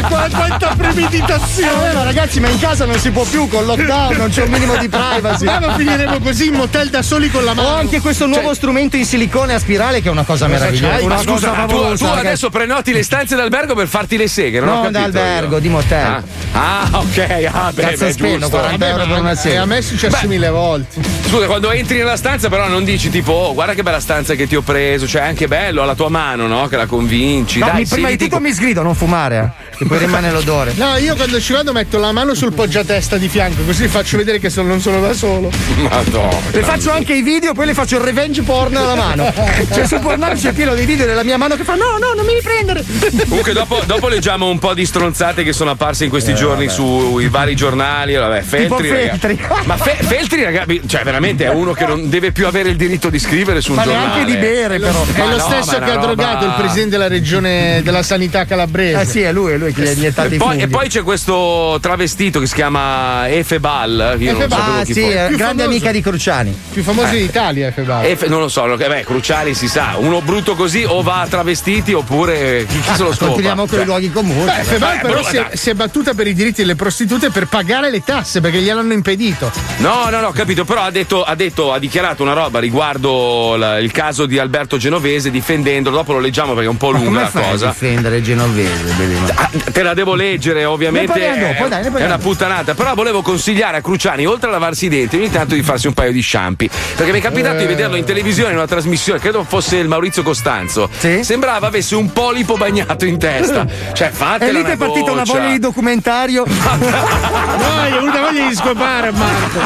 Quanta 0.08 0.74
premeditazione. 0.76 1.90
Eh, 1.90 1.94
ma 1.94 2.02
ragazzi, 2.04 2.40
ma 2.40 2.48
in 2.48 2.58
casa 2.58 2.84
non 2.84 2.98
si 2.98 3.10
può 3.10 3.24
più 3.24 3.48
con 3.48 3.64
lockdown, 3.64 4.16
non 4.16 4.30
c'è 4.30 4.42
un 4.42 4.50
minimo 4.50 4.76
di 4.76 4.88
privacy. 4.88 5.44
Ma 5.44 5.58
non 5.58 5.74
finiremo 5.76 6.18
così 6.20 6.48
in 6.48 6.54
motel 6.54 6.88
da 6.90 7.02
soli 7.02 7.30
con 7.30 7.44
la 7.44 7.52
Ho 7.52 7.54
mano. 7.54 7.74
anche 7.76 8.00
questo 8.00 8.26
nuovo 8.26 8.54
strumento 8.54 8.96
in 8.96 9.04
silicone 9.04 9.54
a 9.54 9.58
spirale 9.58 10.00
che 10.02 10.08
è 10.08 10.10
una 10.10 10.24
cosa 10.24 10.46
meravigliosa. 10.46 11.02
Una 11.04 11.14
Ma 11.14 11.20
scusa, 11.20 11.48
cosa 11.48 11.52
ma 11.52 11.66
tu, 11.66 11.94
tu 11.96 12.04
adesso 12.04 12.50
prenoti 12.50 12.92
le 12.92 13.02
stanze 13.02 13.36
d'albergo 13.36 13.74
per 13.74 13.86
farti 13.88 14.16
le 14.16 14.28
seghe, 14.28 14.60
ho 14.60 14.81
No, 14.84 14.90
capito 14.90 15.10
d'albergo, 15.10 15.54
io. 15.54 15.60
di 15.60 15.68
motel. 15.68 16.04
Ah, 16.06 16.22
ah, 16.52 16.88
ok, 16.98 17.48
ah, 17.52 17.72
beh, 17.72 17.82
Cazzo 17.82 18.04
beh, 18.04 18.12
spendo, 18.12 18.38
giusto. 18.40 18.56
40 18.58 18.88
euro 18.88 19.06
per 19.06 19.18
una 19.20 19.28
E 19.28 19.32
a 19.32 19.36
sera. 19.36 19.64
me 19.64 19.76
è 19.78 19.80
successo 19.80 20.26
mille 20.26 20.48
volte. 20.50 21.00
Scusa, 21.26 21.46
quando 21.46 21.70
entri 21.70 21.96
nella 21.98 22.16
stanza, 22.16 22.48
però 22.48 22.68
non 22.68 22.84
dici 22.84 23.08
tipo, 23.10 23.32
oh, 23.32 23.54
guarda 23.54 23.74
che 23.74 23.82
bella 23.82 24.00
stanza 24.00 24.34
che 24.34 24.46
ti 24.46 24.56
ho 24.56 24.62
preso, 24.62 25.06
cioè 25.06 25.22
è 25.22 25.26
anche 25.26 25.48
bello 25.48 25.82
alla 25.82 25.94
tua 25.94 26.08
mano, 26.08 26.46
no? 26.46 26.66
Che 26.68 26.76
la 26.76 26.86
convinci. 26.86 27.58
No, 27.60 27.66
Dai, 27.66 27.80
mi- 27.82 27.86
prima 27.86 28.08
di 28.10 28.16
tutto 28.18 28.40
mi 28.40 28.52
sgrido, 28.52 28.82
non 28.82 28.94
fumare, 28.94 29.52
eh, 29.70 29.71
che 29.82 29.88
poi 29.88 29.98
rimane 29.98 30.30
l'odore. 30.30 30.72
No, 30.76 30.96
io 30.96 31.14
quando 31.16 31.40
ci 31.40 31.52
vado 31.52 31.72
metto 31.72 31.98
la 31.98 32.12
mano 32.12 32.34
sul 32.34 32.52
poggiatesta 32.52 33.16
di 33.16 33.28
fianco, 33.28 33.62
così 33.64 33.88
faccio 33.88 34.16
vedere 34.16 34.38
che 34.38 34.50
sono- 34.50 34.68
non 34.68 34.80
sono 34.80 35.00
da 35.00 35.12
solo. 35.12 35.50
Madonna. 35.76 36.36
Le 36.50 36.62
faccio 36.62 36.90
anche 36.92 37.14
i 37.14 37.22
video, 37.22 37.52
poi 37.52 37.66
le 37.66 37.74
faccio 37.74 37.96
il 37.96 38.02
revenge 38.02 38.42
porn 38.42 38.76
alla 38.76 38.94
mano. 38.94 39.32
Cioè, 39.72 39.86
su 39.86 39.98
Pornhub 39.98 40.34
c'è 40.34 40.52
pieno 40.52 40.74
di 40.74 40.84
video 40.84 41.06
della 41.06 41.22
mia 41.24 41.36
mano 41.36 41.56
che 41.56 41.64
fa: 41.64 41.74
No, 41.74 41.98
no, 41.98 42.12
non 42.14 42.24
mi 42.24 42.34
riprendere. 42.34 42.84
Comunque, 43.28 43.52
dopo, 43.52 43.80
dopo 43.86 44.08
leggiamo 44.08 44.48
un 44.48 44.58
po' 44.58 44.74
di 44.74 44.84
stronzate 44.86 45.42
che 45.42 45.52
sono 45.52 45.70
apparse 45.70 46.04
in 46.04 46.10
questi 46.10 46.34
giorni 46.34 46.68
sui 46.68 47.28
vari 47.28 47.54
giornali. 47.56 48.14
Vabbè, 48.14 48.42
Feltri. 48.42 48.88
Feltri. 48.88 49.40
Ma 49.64 49.76
Fe- 49.76 49.98
Feltri, 50.02 50.42
ragazzi, 50.44 50.80
cioè, 50.86 51.02
veramente 51.02 51.44
è 51.44 51.50
uno 51.50 51.72
che 51.72 51.86
non 51.86 52.08
deve 52.08 52.32
più 52.32 52.46
avere 52.46 52.68
il 52.70 52.76
diritto 52.76 53.10
di 53.10 53.18
scrivere 53.18 53.60
su 53.60 53.70
un 53.70 53.76
Ma 53.76 53.84
giornale. 53.84 54.06
neanche 54.06 54.24
di 54.32 54.36
bere, 54.38 54.78
però. 54.78 55.04
È 55.12 55.18
Ma 55.18 55.24
lo 55.30 55.36
no, 55.36 55.42
stesso 55.42 55.78
ma 55.78 55.84
che 55.84 55.90
ha 55.90 55.94
roba- 55.94 56.06
drogato 56.14 56.44
il 56.46 56.54
presidente 56.56 56.90
della 56.90 57.08
regione 57.08 57.80
della 57.82 58.02
sanità 58.02 58.44
calabrese. 58.44 59.00
Eh 59.00 59.04
sì, 59.06 59.20
è 59.22 59.32
lui, 59.32 59.52
è 59.52 59.56
lui 59.56 59.71
che 59.72 59.82
gli 59.82 59.86
ha 59.88 59.92
iniettato 59.92 60.28
E 60.28 60.34
i 60.34 60.38
poi, 60.38 60.48
funghi. 60.48 60.62
e 60.64 60.68
poi 60.68 60.88
c'è 60.88 61.02
questo 61.02 61.78
travestito 61.80 62.40
che 62.40 62.46
si 62.46 62.54
chiama 62.54 63.28
Efe 63.28 63.60
Ball. 63.60 64.16
che 64.18 64.24
Io 64.24 64.32
non 64.32 64.42
Efe 64.42 64.50
sapevo 64.50 64.70
Ah, 64.72 64.84
sì, 64.84 64.92
Più 64.92 65.02
grande 65.08 65.36
famoso. 65.36 65.64
amica 65.64 65.92
di 65.92 66.00
Cruciani. 66.00 66.58
Più 66.72 66.82
famoso 66.82 67.10
d'Italia, 67.10 67.70
Febale. 67.72 68.08
Efe- 68.10 68.28
non 68.28 68.40
lo 68.40 68.48
so, 68.48 68.72
eh, 68.78 68.88
beh, 68.88 69.04
Cruciali 69.04 69.54
si 69.54 69.68
sa, 69.68 69.94
uno 69.98 70.20
brutto 70.22 70.54
così 70.54 70.84
o 70.86 71.02
va 71.02 71.20
a 71.20 71.26
travestiti 71.26 71.92
oppure 71.92 72.64
chi, 72.68 72.80
chi 72.80 72.94
se 72.94 73.02
lo 73.02 73.10
scopa. 73.12 73.26
Continuiamo 73.26 73.60
con 73.66 73.70
Cioè, 73.74 73.82
i 73.82 73.84
luoghi 73.86 74.10
comuni. 74.12 74.44
Beh, 74.44 74.62
Febale 74.64 74.96
Eh, 74.96 75.00
però 75.00 75.12
però, 75.14 75.28
si 75.28 75.36
è, 75.36 75.50
si 75.56 75.70
è 75.70 75.74
battuta 75.74 76.14
per 76.14 76.26
i 76.26 76.34
diritti 76.34 76.60
delle 76.62 76.74
prostitute 76.76 77.30
per 77.30 77.46
pagare 77.46 77.90
le 77.90 78.02
tasse 78.04 78.40
perché 78.40 78.60
gliel'hanno 78.60 78.92
impedito. 78.92 79.50
No, 79.78 80.08
no, 80.10 80.20
no, 80.20 80.28
ho 80.28 80.32
capito, 80.32 80.64
però 80.64 80.82
ha 80.82 80.90
detto, 80.90 81.22
ha 81.22 81.34
detto, 81.34 81.72
ha 81.72 81.78
dichiarato 81.78 82.22
una 82.22 82.32
roba 82.32 82.58
riguardo 82.58 83.56
la- 83.56 83.78
il 83.78 83.90
caso 83.92 84.26
di 84.26 84.38
Alberto 84.38 84.76
Genovese 84.76 85.30
difendendolo, 85.30 85.96
dopo 85.96 86.12
lo 86.12 86.18
leggiamo 86.20 86.52
perché 86.52 86.66
è 86.66 86.70
un 86.70 86.76
po' 86.76 86.90
Ma 86.92 86.98
lunga 86.98 87.28
come 87.30 87.42
la 87.44 87.50
cosa. 87.50 87.66
difendere 87.68 88.22
genovese? 88.22 88.92
Bellino? 88.96 89.26
Te 89.70 89.82
la 89.82 89.94
devo 89.94 90.14
leggere, 90.14 90.64
ovviamente. 90.64 91.12
Ne 91.18 91.26
parliamo 91.26 91.52
dopo, 91.52 91.64
è- 91.64 91.68
dai, 91.68 91.90
ne 91.90 91.98
è 91.98 92.04
una 92.04 92.18
puttanata. 92.18 92.74
Però 92.74 92.94
volevo 92.94 93.22
consigliare 93.22 93.78
a 93.78 93.80
Cruciani, 93.80 94.26
oltre 94.26 94.48
a 94.48 94.52
lavarsi 94.52 94.86
i 94.86 94.88
denti, 94.88 95.16
ogni 95.16 95.30
tanto 95.30 95.54
di 95.54 95.62
farsi 95.62 95.86
un 95.86 95.94
paio 95.94 96.10
di 96.12 96.20
sciampi. 96.20 96.68
Perché 96.96 97.12
mi 97.12 97.18
è 97.18 97.22
capitato 97.22 97.58
di 97.58 97.66
vederlo 97.66 97.96
in 97.96 98.04
televisione 98.04 98.50
in 98.50 98.56
una 98.56 98.66
trasmissione, 98.66 99.18
credo 99.20 99.44
fosse 99.44 99.76
il 99.76 99.88
Maurizio 99.88 100.22
Costanzo. 100.22 100.88
Sì? 100.98 101.22
Sembrava 101.22 101.68
avesse 101.68 101.94
un 101.94 102.12
polipo 102.12 102.56
bagnato 102.56 103.04
in 103.06 103.18
testa. 103.18 103.66
Cioè, 103.92 104.10
fatela 104.10 104.50
E 104.50 104.52
lì 104.52 104.58
ti 104.58 104.64
una 104.64 104.72
è 104.72 104.76
partita 104.76 105.12
una 105.12 105.22
voglia 105.24 105.48
di 105.48 105.58
documentario. 105.58 106.44
No, 107.62 107.86
gli 107.86 107.92
è 107.92 107.98
venuta 107.98 108.20
voglia 108.20 108.48
di 108.48 108.54
scopare, 108.54 109.10
Marco. 109.12 109.58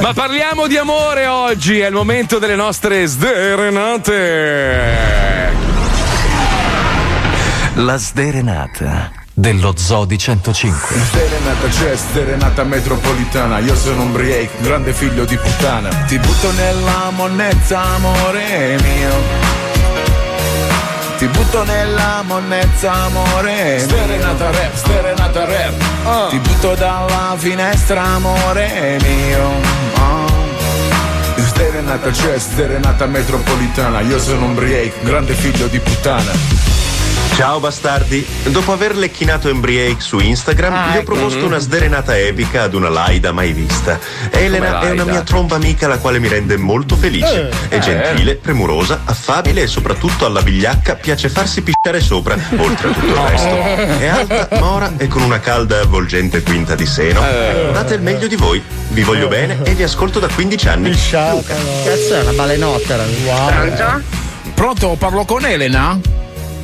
Ma 0.00 0.12
parliamo 0.12 0.66
di 0.66 0.76
amore 0.76 1.26
oggi, 1.26 1.78
è 1.80 1.86
il 1.86 1.92
momento 1.92 2.38
delle 2.38 2.56
nostre 2.56 3.06
sderenate. 3.06 4.14
La 7.80 7.98
sderenata 7.98 9.10
dello 9.34 9.74
Zodi 9.76 10.16
105. 10.16 10.96
Serenata 11.12 11.68
c'è, 11.68 11.94
serenata 11.94 12.64
metropolitana. 12.64 13.58
Io 13.58 13.76
sono 13.76 14.00
un 14.00 14.12
break, 14.12 14.62
grande 14.62 14.94
figlio 14.94 15.26
di 15.26 15.36
puttana. 15.36 15.90
Ti 15.90 16.18
butto 16.18 16.52
nella 16.52 17.10
monnezza, 17.10 17.82
amore 17.82 18.78
mio. 18.80 19.10
Ti 21.18 21.26
butto 21.26 21.64
nella 21.64 22.22
monnezza, 22.24 22.92
amore 22.92 23.78
Serenata 23.86 24.50
rap, 24.50 24.74
serenata 24.74 25.44
rap. 25.44 26.30
Ti 26.30 26.38
butto 26.38 26.74
dalla 26.76 27.34
finestra, 27.36 28.02
amore 28.02 28.98
mio. 29.02 29.50
Oh. 29.98 30.44
Serenata 31.54 32.10
c'è, 32.10 32.38
serenata 32.38 33.04
metropolitana. 33.04 34.00
Io 34.00 34.18
sono 34.18 34.46
un 34.46 34.54
break, 34.54 35.02
grande 35.02 35.34
figlio 35.34 35.66
di 35.66 35.78
puttana 35.78 36.75
Ciao 37.36 37.60
bastardi, 37.60 38.26
dopo 38.44 38.72
aver 38.72 38.96
lecchinato 38.96 39.50
Embriake 39.50 40.00
su 40.00 40.18
Instagram 40.18 40.72
Ah, 40.72 40.86
gli 40.86 40.96
ho 40.96 41.00
ecco. 41.00 41.12
proposto 41.12 41.44
una 41.44 41.58
sderenata 41.58 42.16
epica 42.18 42.62
ad 42.62 42.72
una 42.72 42.88
Laida 42.88 43.30
mai 43.30 43.52
vista. 43.52 44.00
Elena 44.30 44.80
è 44.80 44.88
una 44.88 45.04
mia 45.04 45.20
tromba 45.20 45.56
amica 45.56 45.86
la 45.86 45.98
quale 45.98 46.18
mi 46.18 46.28
rende 46.28 46.56
molto 46.56 46.96
felice. 46.96 47.50
È 47.68 47.78
gentile, 47.78 48.36
premurosa, 48.36 49.02
affabile 49.04 49.60
e 49.60 49.66
soprattutto 49.66 50.24
alla 50.24 50.40
vigliacca 50.40 50.94
piace 50.94 51.28
farsi 51.28 51.60
pisciare 51.60 52.00
sopra, 52.00 52.38
oltre 52.56 52.88
a 52.88 52.92
tutto 52.92 53.06
il 53.06 53.14
resto. 53.28 53.54
È 53.98 54.06
alta, 54.06 54.48
mora 54.58 54.92
e 54.96 55.06
con 55.06 55.20
una 55.20 55.38
calda 55.38 55.80
avvolgente 55.80 56.42
quinta 56.42 56.74
di 56.74 56.86
seno. 56.86 57.20
Date 57.20 57.96
il 57.96 58.00
meglio 58.00 58.28
di 58.28 58.36
voi, 58.36 58.62
vi 58.88 59.02
voglio 59.02 59.28
bene 59.28 59.58
e 59.62 59.74
vi 59.74 59.82
ascolto 59.82 60.18
da 60.20 60.28
15 60.34 60.68
anni. 60.68 60.88
Luca. 60.90 61.54
Cazzo, 61.84 62.14
è 62.14 62.20
una 62.22 62.32
balenottera. 62.32 63.04
Pronto? 63.04 64.02
Pronto, 64.54 64.96
parlo 64.98 65.26
con 65.26 65.44
Elena? 65.44 66.00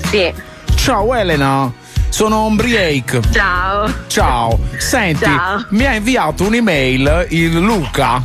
Sì. 0.08 0.32
Ciao 0.74 1.14
Elena, 1.14 1.72
sono 2.08 2.38
Ombriake. 2.38 3.20
Ciao. 3.30 3.92
Ciao, 4.08 4.58
senti, 4.78 5.24
Ciao. 5.24 5.64
mi 5.70 5.86
ha 5.86 5.94
inviato 5.94 6.44
un'email 6.44 7.26
il 7.30 7.58
Luca 7.58 8.22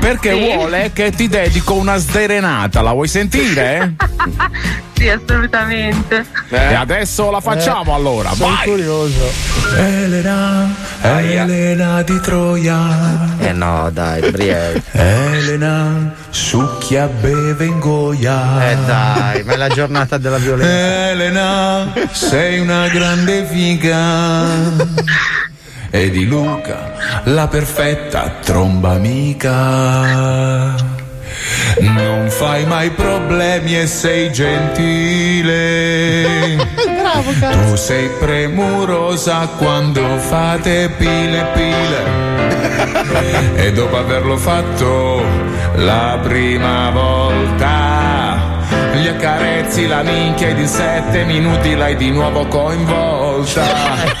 perché 0.00 0.32
Sì. 0.32 0.54
vuole 0.54 0.90
che 0.92 1.10
ti 1.12 1.28
dedico 1.28 1.74
una 1.74 1.96
sderenata. 1.96 2.80
La 2.82 2.92
vuoi 2.92 3.08
sentire? 3.08 3.94
Sì, 4.98 5.08
assolutamente. 5.08 6.24
E 6.48 6.74
adesso 6.74 7.30
la 7.30 7.40
facciamo 7.40 7.94
allora. 7.94 8.30
Sono 8.34 8.52
Vai! 8.56 8.66
curioso. 8.66 9.30
Elena, 9.76 10.68
Elena 11.02 12.02
di 12.02 12.20
Troia. 12.20 13.36
Eh 13.38 13.52
no, 13.52 13.90
dai, 13.92 14.28
Brielle. 14.28 14.82
Elena, 14.90 16.12
succhia, 16.30 17.06
beve, 17.06 17.66
ingoia. 17.66 18.72
Eh 18.72 18.76
dai, 18.86 19.44
ma 19.44 19.52
è 19.52 19.56
la 19.56 19.68
giornata 19.68 20.18
della 20.18 20.38
violenza. 20.38 21.10
Elena, 21.10 21.92
sei 22.10 22.58
una 22.58 22.88
grande 22.88 23.46
figa. 23.46 24.46
E 25.90 26.10
di 26.10 26.26
Luca, 26.26 26.92
la 27.24 27.48
perfetta 27.48 28.34
tromba 28.42 28.90
amica. 28.90 30.74
Non 31.78 32.28
fai 32.28 32.66
mai 32.66 32.90
problemi 32.90 33.78
e 33.78 33.86
sei 33.86 34.30
gentile. 34.30 35.56
Bravo, 37.00 37.32
Tu 37.32 37.76
sei 37.76 38.10
premurosa 38.18 39.48
quando 39.56 40.04
fate 40.18 40.90
pile 40.96 41.46
pile. 41.54 42.26
E 43.56 43.72
dopo 43.72 43.96
averlo 43.96 44.36
fatto 44.36 45.22
la 45.76 46.18
prima 46.22 46.90
volta, 46.90 47.77
accarezzi 49.58 49.86
la 49.86 50.02
minchia 50.02 50.48
ed 50.48 50.58
in 50.58 50.68
sette 50.68 51.24
minuti 51.24 51.74
l'hai 51.74 51.96
di 51.96 52.10
nuovo 52.10 52.46
coinvolta. 52.46 53.62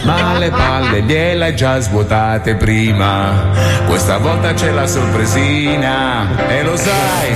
Ma 0.02 0.36
le 0.38 0.50
palle 0.50 1.02
gliel'hai 1.02 1.54
già 1.54 1.78
svuotate 1.78 2.56
prima. 2.56 3.52
Questa 3.86 4.18
volta 4.18 4.52
c'è 4.52 4.70
la 4.70 4.86
sorpresina. 4.86 6.26
E 6.48 6.62
lo 6.62 6.76
sai 6.76 7.34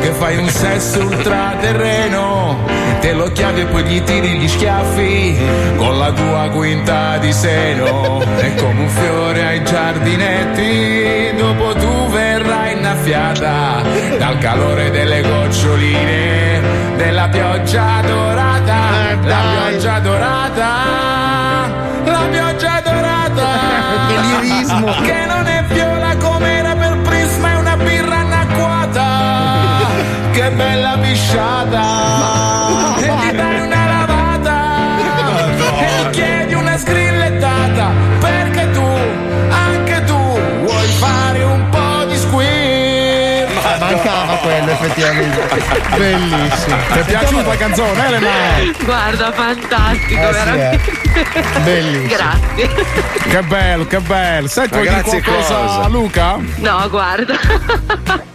che 0.00 0.12
fai 0.12 0.38
un 0.38 0.48
sesso 0.48 1.00
ultraterreno. 1.00 2.64
Te 3.00 3.12
lo 3.12 3.30
chiavi 3.32 3.60
e 3.60 3.66
poi 3.66 3.84
gli 3.84 4.02
tiri 4.02 4.28
gli 4.38 4.48
schiaffi 4.48 5.36
con 5.76 5.98
la 5.98 6.12
tua 6.12 6.48
quinta 6.50 7.18
di 7.18 7.32
seno. 7.32 8.22
E 8.38 8.54
come 8.54 8.80
un 8.80 8.88
fiore 8.88 9.46
ai 9.46 9.64
giardinetti, 9.64 11.34
dopo 11.36 11.74
tu 11.74 12.08
verrai 12.08 12.72
innaffiata 12.72 13.82
dal 14.18 14.38
calore 14.38 14.90
delle 14.90 15.20
goccioline 15.20 16.41
della 17.02 17.28
pioggia 17.28 18.00
dorata. 18.02 19.16
La 19.24 19.40
pioggia 19.50 19.98
dorata. 19.98 20.68
La 22.04 22.26
pioggia 22.30 22.80
dorata. 22.80 23.46
Che 24.06 24.20
lirismo. 24.20 24.94
Che 25.02 25.26
non 25.26 25.41
effettivamente. 44.72 45.40
Bellissimo. 45.96 46.76
Ti 46.92 46.98
è 46.98 47.04
piaciuta 47.04 47.48
la 47.48 47.56
canzone, 47.56 48.06
Elena? 48.06 48.30
Guarda, 48.84 49.32
fantastico, 49.32 50.20
Eh 50.20 50.26
sì, 50.26 50.32
veramente. 50.32 50.92
Bellissimo. 51.62 52.06
Grazie. 52.06 52.70
Che 53.28 53.42
bello, 53.42 53.86
che 53.86 54.00
bello. 54.00 54.48
Sai, 54.48 54.68
Ma 54.70 54.76
vuoi 54.76 54.88
dire 54.88 55.00
grazie 55.00 55.22
qualcosa 55.22 55.54
cosa? 55.54 55.80
a 55.82 55.88
Luca? 55.88 56.38
No, 56.56 56.88
guarda. 56.90 58.30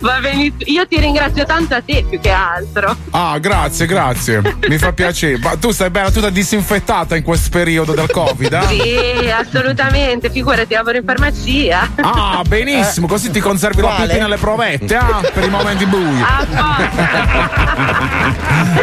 Va 0.00 0.18
benissimo. 0.20 0.56
Io 0.66 0.86
ti 0.86 0.98
ringrazio 1.00 1.44
tanto 1.44 1.74
a 1.74 1.82
te 1.82 2.04
più 2.08 2.20
che 2.20 2.30
altro. 2.30 2.96
Ah, 3.10 3.38
grazie, 3.38 3.86
grazie. 3.86 4.42
Mi 4.68 4.78
fa 4.78 4.92
piacere. 4.92 5.38
Ma 5.38 5.56
tu 5.56 5.70
stai 5.70 5.90
bella 5.90 6.10
tutta 6.10 6.30
disinfettata 6.30 7.16
in 7.16 7.22
questo 7.22 7.50
periodo 7.50 7.92
del 7.92 8.10
Covid, 8.10 8.52
eh? 8.52 8.66
Sì, 8.68 9.30
assolutamente. 9.30 10.30
Figurati, 10.30 10.74
lavoro 10.74 10.96
in 10.98 11.04
farmacia. 11.04 11.88
Ah, 12.00 12.42
benissimo, 12.46 13.06
così 13.06 13.30
ti 13.30 13.40
conservi 13.40 13.80
la 13.80 13.88
Quale? 13.88 14.06
pipì 14.06 14.18
nelle 14.20 14.36
provette, 14.36 14.96
ah, 14.96 15.20
per 15.32 15.44
i 15.44 15.48
momenti 15.50 15.86
bui. 15.86 16.24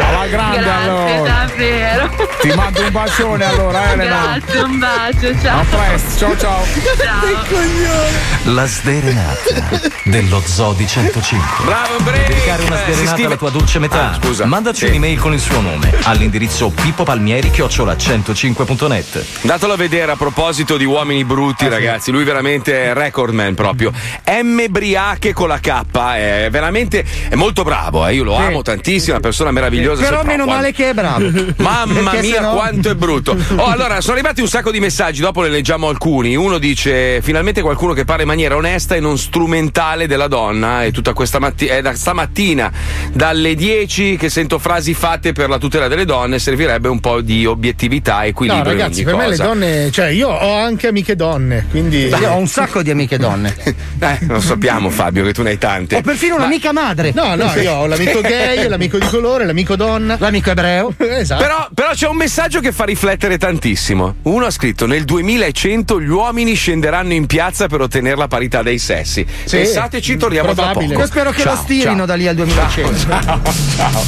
Alla 0.08 0.26
grande 0.26 0.58
Grazie, 0.58 0.90
allora. 0.90 1.30
davvero. 1.32 2.10
Ti 2.40 2.48
mando 2.54 2.82
un 2.82 2.92
bacione 2.92 3.44
allora, 3.44 3.92
Elena. 3.92 4.38
Grazie, 4.38 4.60
un 4.60 4.78
bacio, 4.78 5.40
ciao. 5.40 5.60
A 5.60 5.64
presto, 5.64 6.18
ciao 6.18 6.36
ciao. 6.38 6.64
Ciao. 6.98 8.54
La 8.54 8.66
sderenata 8.66 9.80
dello 10.04 10.40
Zodi 10.58 10.88
105. 10.88 11.64
Bravo 11.66 12.02
Bre! 12.02 12.24
Dedicare 12.26 12.64
una 12.64 12.74
Eh, 12.74 12.78
si 12.78 12.82
sderenata 12.86 13.10
scrive- 13.12 13.26
alla 13.28 13.36
tua 13.36 13.50
dolce 13.50 13.78
metà. 13.78 14.10
Ah, 14.10 14.18
scusa. 14.20 14.44
Mandaci 14.44 14.78
Sì. 14.86 14.90
un'email 14.90 15.18
con 15.20 15.32
il 15.32 15.38
suo 15.38 15.60
nome 15.60 15.94
all'indirizzo 16.02 16.70
pippopalmieri 16.70 17.52
105.net. 17.52 19.24
Datelo 19.42 19.74
a 19.74 19.76
vedere 19.76 20.10
a 20.10 20.16
proposito 20.16 20.76
di 20.76 20.84
uomini 20.84 21.24
brutti, 21.24 21.68
ragazzi. 21.68 22.10
Lui 22.10 22.24
veramente 22.24 22.86
è 22.86 22.92
recordman 22.92 23.54
proprio. 23.54 23.92
M. 24.26 24.64
Briache 24.68 25.32
con 25.32 25.46
la 25.46 25.60
K. 25.60 25.82
È 26.16 26.48
veramente 26.50 27.04
è 27.28 27.36
molto 27.36 27.62
bravo. 27.62 28.04
eh. 28.08 28.14
Io 28.14 28.24
lo 28.24 28.34
amo 28.34 28.62
tantissimo, 28.62 29.10
è 29.12 29.18
una 29.18 29.20
persona 29.20 29.52
meravigliosa. 29.52 30.02
Però 30.02 30.24
meno 30.24 30.42
qua- 30.42 30.54
male 30.54 30.72
che 30.72 30.88
è 30.90 30.92
bravo. 30.92 31.30
Mamma 31.58 32.10
Perché 32.10 32.26
mia, 32.26 32.34
sennò- 32.34 32.54
quanto 32.54 32.90
è 32.90 32.96
brutto. 32.96 33.36
Oh, 33.58 33.66
allora, 33.66 34.00
sono 34.00 34.14
arrivati 34.14 34.40
un 34.40 34.48
sacco 34.48 34.72
di 34.72 34.80
messaggi, 34.80 35.20
dopo 35.20 35.40
ne 35.42 35.50
leggiamo 35.50 35.88
alcuni. 35.88 36.34
Uno 36.34 36.58
dice: 36.58 37.22
finalmente 37.22 37.62
qualcuno 37.62 37.92
che 37.92 38.04
parla 38.04 38.22
in 38.22 38.28
maniera 38.28 38.56
onesta 38.56 38.96
e 38.96 39.00
non 39.00 39.16
strumentale 39.18 40.08
della 40.08 40.26
donna. 40.26 40.46
E 40.50 40.92
tutta 40.92 41.12
questa 41.12 41.38
mattina, 41.38 41.74
è 41.74 41.82
da 41.82 41.94
stamattina, 41.94 42.72
dalle 43.12 43.54
10 43.54 44.16
che 44.16 44.28
sento 44.28 44.58
frasi 44.58 44.94
fatte 44.94 45.32
per 45.32 45.48
la 45.48 45.58
tutela 45.58 45.88
delle 45.88 46.04
donne, 46.04 46.38
servirebbe 46.38 46.88
un 46.88 47.00
po' 47.00 47.20
di 47.20 47.44
obiettività 47.44 48.22
e 48.22 48.28
equilibrio. 48.28 48.64
No, 48.64 48.70
ragazzi, 48.70 49.02
per 49.02 49.14
me 49.16 49.24
le 49.24 49.36
cosa. 49.36 49.44
donne, 49.44 49.90
cioè 49.90 50.06
io 50.06 50.28
ho 50.28 50.54
anche 50.54 50.86
amiche 50.88 51.16
donne, 51.16 51.66
quindi. 51.70 52.06
Io 52.06 52.30
ho 52.30 52.36
un 52.36 52.46
sacco 52.46 52.82
di 52.82 52.90
amiche 52.90 53.18
donne. 53.18 53.54
Eh, 54.00 54.18
lo 54.28 54.40
sappiamo, 54.40 54.90
Fabio, 54.90 55.24
che 55.24 55.32
tu 55.32 55.42
ne 55.42 55.50
hai 55.50 55.58
tante. 55.58 55.96
Ho 55.96 56.00
perfino 56.02 56.36
un'amica 56.36 56.72
madre. 56.72 57.10
No, 57.12 57.34
no, 57.34 57.52
io 57.54 57.72
ho 57.72 57.86
l'amico 57.86 58.20
gay, 58.20 58.68
l'amico 58.68 58.96
di 58.96 59.06
colore, 59.06 59.44
l'amico 59.44 59.74
donna. 59.74 60.16
L'amico 60.20 60.50
ebreo. 60.50 60.94
esatto. 60.96 61.42
Però, 61.42 61.68
però 61.74 61.90
c'è 61.92 62.06
un 62.06 62.16
messaggio 62.16 62.60
che 62.60 62.70
fa 62.70 62.84
riflettere 62.84 63.38
tantissimo. 63.38 64.16
Uno 64.22 64.46
ha 64.46 64.50
scritto: 64.50 64.86
Nel 64.86 65.04
2100 65.04 66.00
gli 66.00 66.08
uomini 66.08 66.54
scenderanno 66.54 67.12
in 67.12 67.26
piazza 67.26 67.66
per 67.66 67.80
ottenere 67.80 68.16
la 68.16 68.28
parità 68.28 68.62
dei 68.62 68.78
sessi. 68.78 69.26
Sì, 69.44 69.56
Pensateci, 69.56 70.16
torniamo 70.16 70.37
tra 70.42 70.54
probabile. 70.54 70.86
poco. 70.88 71.00
Io 71.00 71.06
spero 71.06 71.30
che 71.30 71.42
Ciao, 71.42 71.54
lo 71.54 71.60
stirino 71.60 71.96
ciao. 71.96 72.06
da 72.06 72.14
lì 72.14 72.28
al 72.28 72.34
2100. 72.34 73.08
Ciao, 73.08 73.40
ciao. 73.76 74.02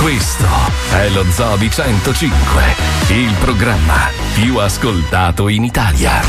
Questo 0.00 0.46
è 0.92 1.08
lo 1.10 1.24
Zodi 1.30 1.70
105, 1.70 2.62
il 3.08 3.32
programma 3.38 4.08
più 4.34 4.56
ascoltato 4.58 5.48
in 5.48 5.64
Italia. 5.64 6.20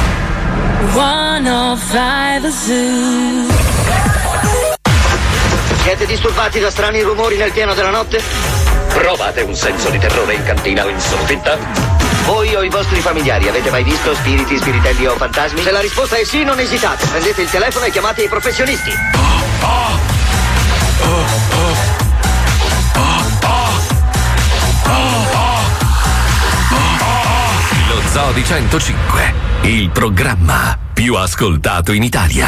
105 0.93 2.51
Zoo. 2.51 3.47
Siete 5.81 6.05
disturbati 6.05 6.59
da 6.59 6.69
strani 6.69 7.01
rumori 7.01 7.35
nel 7.37 7.51
pieno 7.51 7.73
della 7.73 7.89
notte? 7.89 8.62
Provate 8.93 9.41
un 9.41 9.55
senso 9.55 9.89
di 9.89 9.97
terrore 9.97 10.35
in 10.35 10.43
cantina 10.43 10.85
o 10.85 10.89
in 10.89 10.99
soffitta? 10.99 11.57
Voi 12.25 12.53
o 12.55 12.61
i 12.63 12.69
vostri 12.69 12.99
familiari 13.01 13.47
avete 13.49 13.69
mai 13.71 13.83
visto 13.83 14.13
spiriti, 14.13 14.57
spiritelli 14.57 15.07
o 15.07 15.15
fantasmi? 15.15 15.61
Se 15.61 15.71
la 15.71 15.81
risposta 15.81 16.15
è 16.15 16.23
sì, 16.23 16.43
non 16.43 16.59
esitate. 16.59 17.05
Prendete 17.07 17.41
il 17.41 17.49
telefono 17.49 17.85
e 17.85 17.91
chiamate 17.91 18.23
i 18.23 18.27
professionisti. 18.27 18.91
Lo 27.89 28.01
Zodi 28.11 28.45
105, 28.45 29.33
il 29.63 29.89
programma 29.89 30.77
più 30.93 31.15
ascoltato 31.15 31.91
in 31.91 32.03
Italia. 32.03 32.47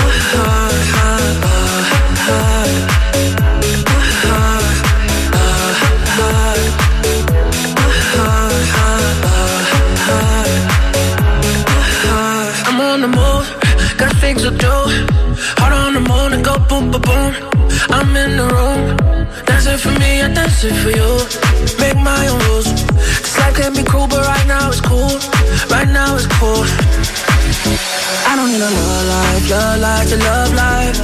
things 14.33 14.43
to 14.43 14.51
do. 14.51 14.75
Heart 15.59 15.73
on 15.73 15.93
the 15.93 16.03
moon 16.11 16.33
and 16.33 16.43
go 16.43 16.55
boom, 16.69 16.91
boom, 16.91 17.01
boom. 17.01 17.31
I'm 17.89 18.15
in 18.15 18.37
the 18.39 18.47
room, 18.55 18.81
dance 19.45 19.65
it 19.67 19.79
for 19.79 19.91
me, 19.99 20.21
I 20.21 20.27
dance 20.31 20.63
it 20.63 20.75
for 20.83 20.91
you. 20.99 21.11
Make 21.83 21.97
my 21.99 22.27
own 22.31 22.39
rules. 22.47 22.67
This 23.23 23.37
life 23.39 23.55
can 23.59 23.73
be 23.73 23.83
cruel, 23.83 24.07
but 24.07 24.23
right 24.25 24.47
now 24.47 24.69
it's 24.69 24.81
cool. 24.81 25.11
Right 25.75 25.89
now 25.99 26.15
it's 26.15 26.27
cool. 26.39 26.63
I 28.29 28.33
don't 28.37 28.49
need 28.53 28.63
a 28.69 28.71
love 28.79 29.05
life, 29.15 29.43
love 29.51 29.79
life 29.87 30.07
to 30.11 30.17
love 30.29 30.51
life. 30.63 30.97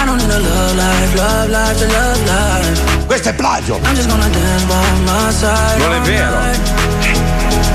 I 0.00 0.02
don't 0.06 0.18
need 0.18 0.32
a 0.38 0.40
love 0.50 0.74
life, 0.82 1.12
love 1.22 1.50
life 1.56 1.78
to 1.78 1.86
love 1.96 2.20
life. 2.26 3.06
Questo 3.06 3.28
è 3.28 3.34
plagio. 3.34 3.78
I'm 3.84 3.94
just 3.94 4.08
gonna 4.08 4.28
dance 4.28 4.64
by 4.66 4.74
my 5.06 5.30
side. 5.30 5.78
Non 5.78 5.92
è 5.94 6.00
vero. 6.00 6.38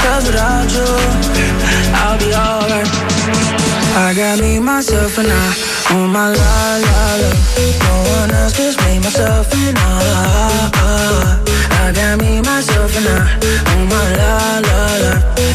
Cause 0.04 0.28
without 0.28 0.72
you, 0.72 0.86
I'll 2.02 2.18
be 2.20 2.30
alright. 2.34 2.90
I 3.98 4.14
got 4.16 4.40
me, 4.40 4.60
myself, 4.60 5.18
and 5.18 5.32
I 5.32 5.46
on 5.96 6.10
my 6.12 6.28
la 6.30 6.56
la 6.86 7.00
la. 7.22 7.32
No 7.86 7.94
one 8.18 8.32
else, 8.32 8.54
just 8.58 8.78
me, 8.84 9.00
myself, 9.00 9.48
and 9.54 9.78
I. 9.78 11.42
I 11.84 11.92
got 11.94 12.20
me, 12.20 12.42
myself, 12.42 12.92
and 12.98 13.08
I 13.08 13.20
on 13.72 13.88
my 13.88 14.06
la 14.20 14.34
la 14.68 14.82
la. 15.04 15.14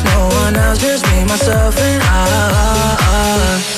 No 0.09 0.19
one 0.43 0.57
else, 0.57 0.79
just 0.81 1.05
me, 1.11 1.25
myself, 1.25 1.77
and 1.79 2.03
I. 2.03 3.70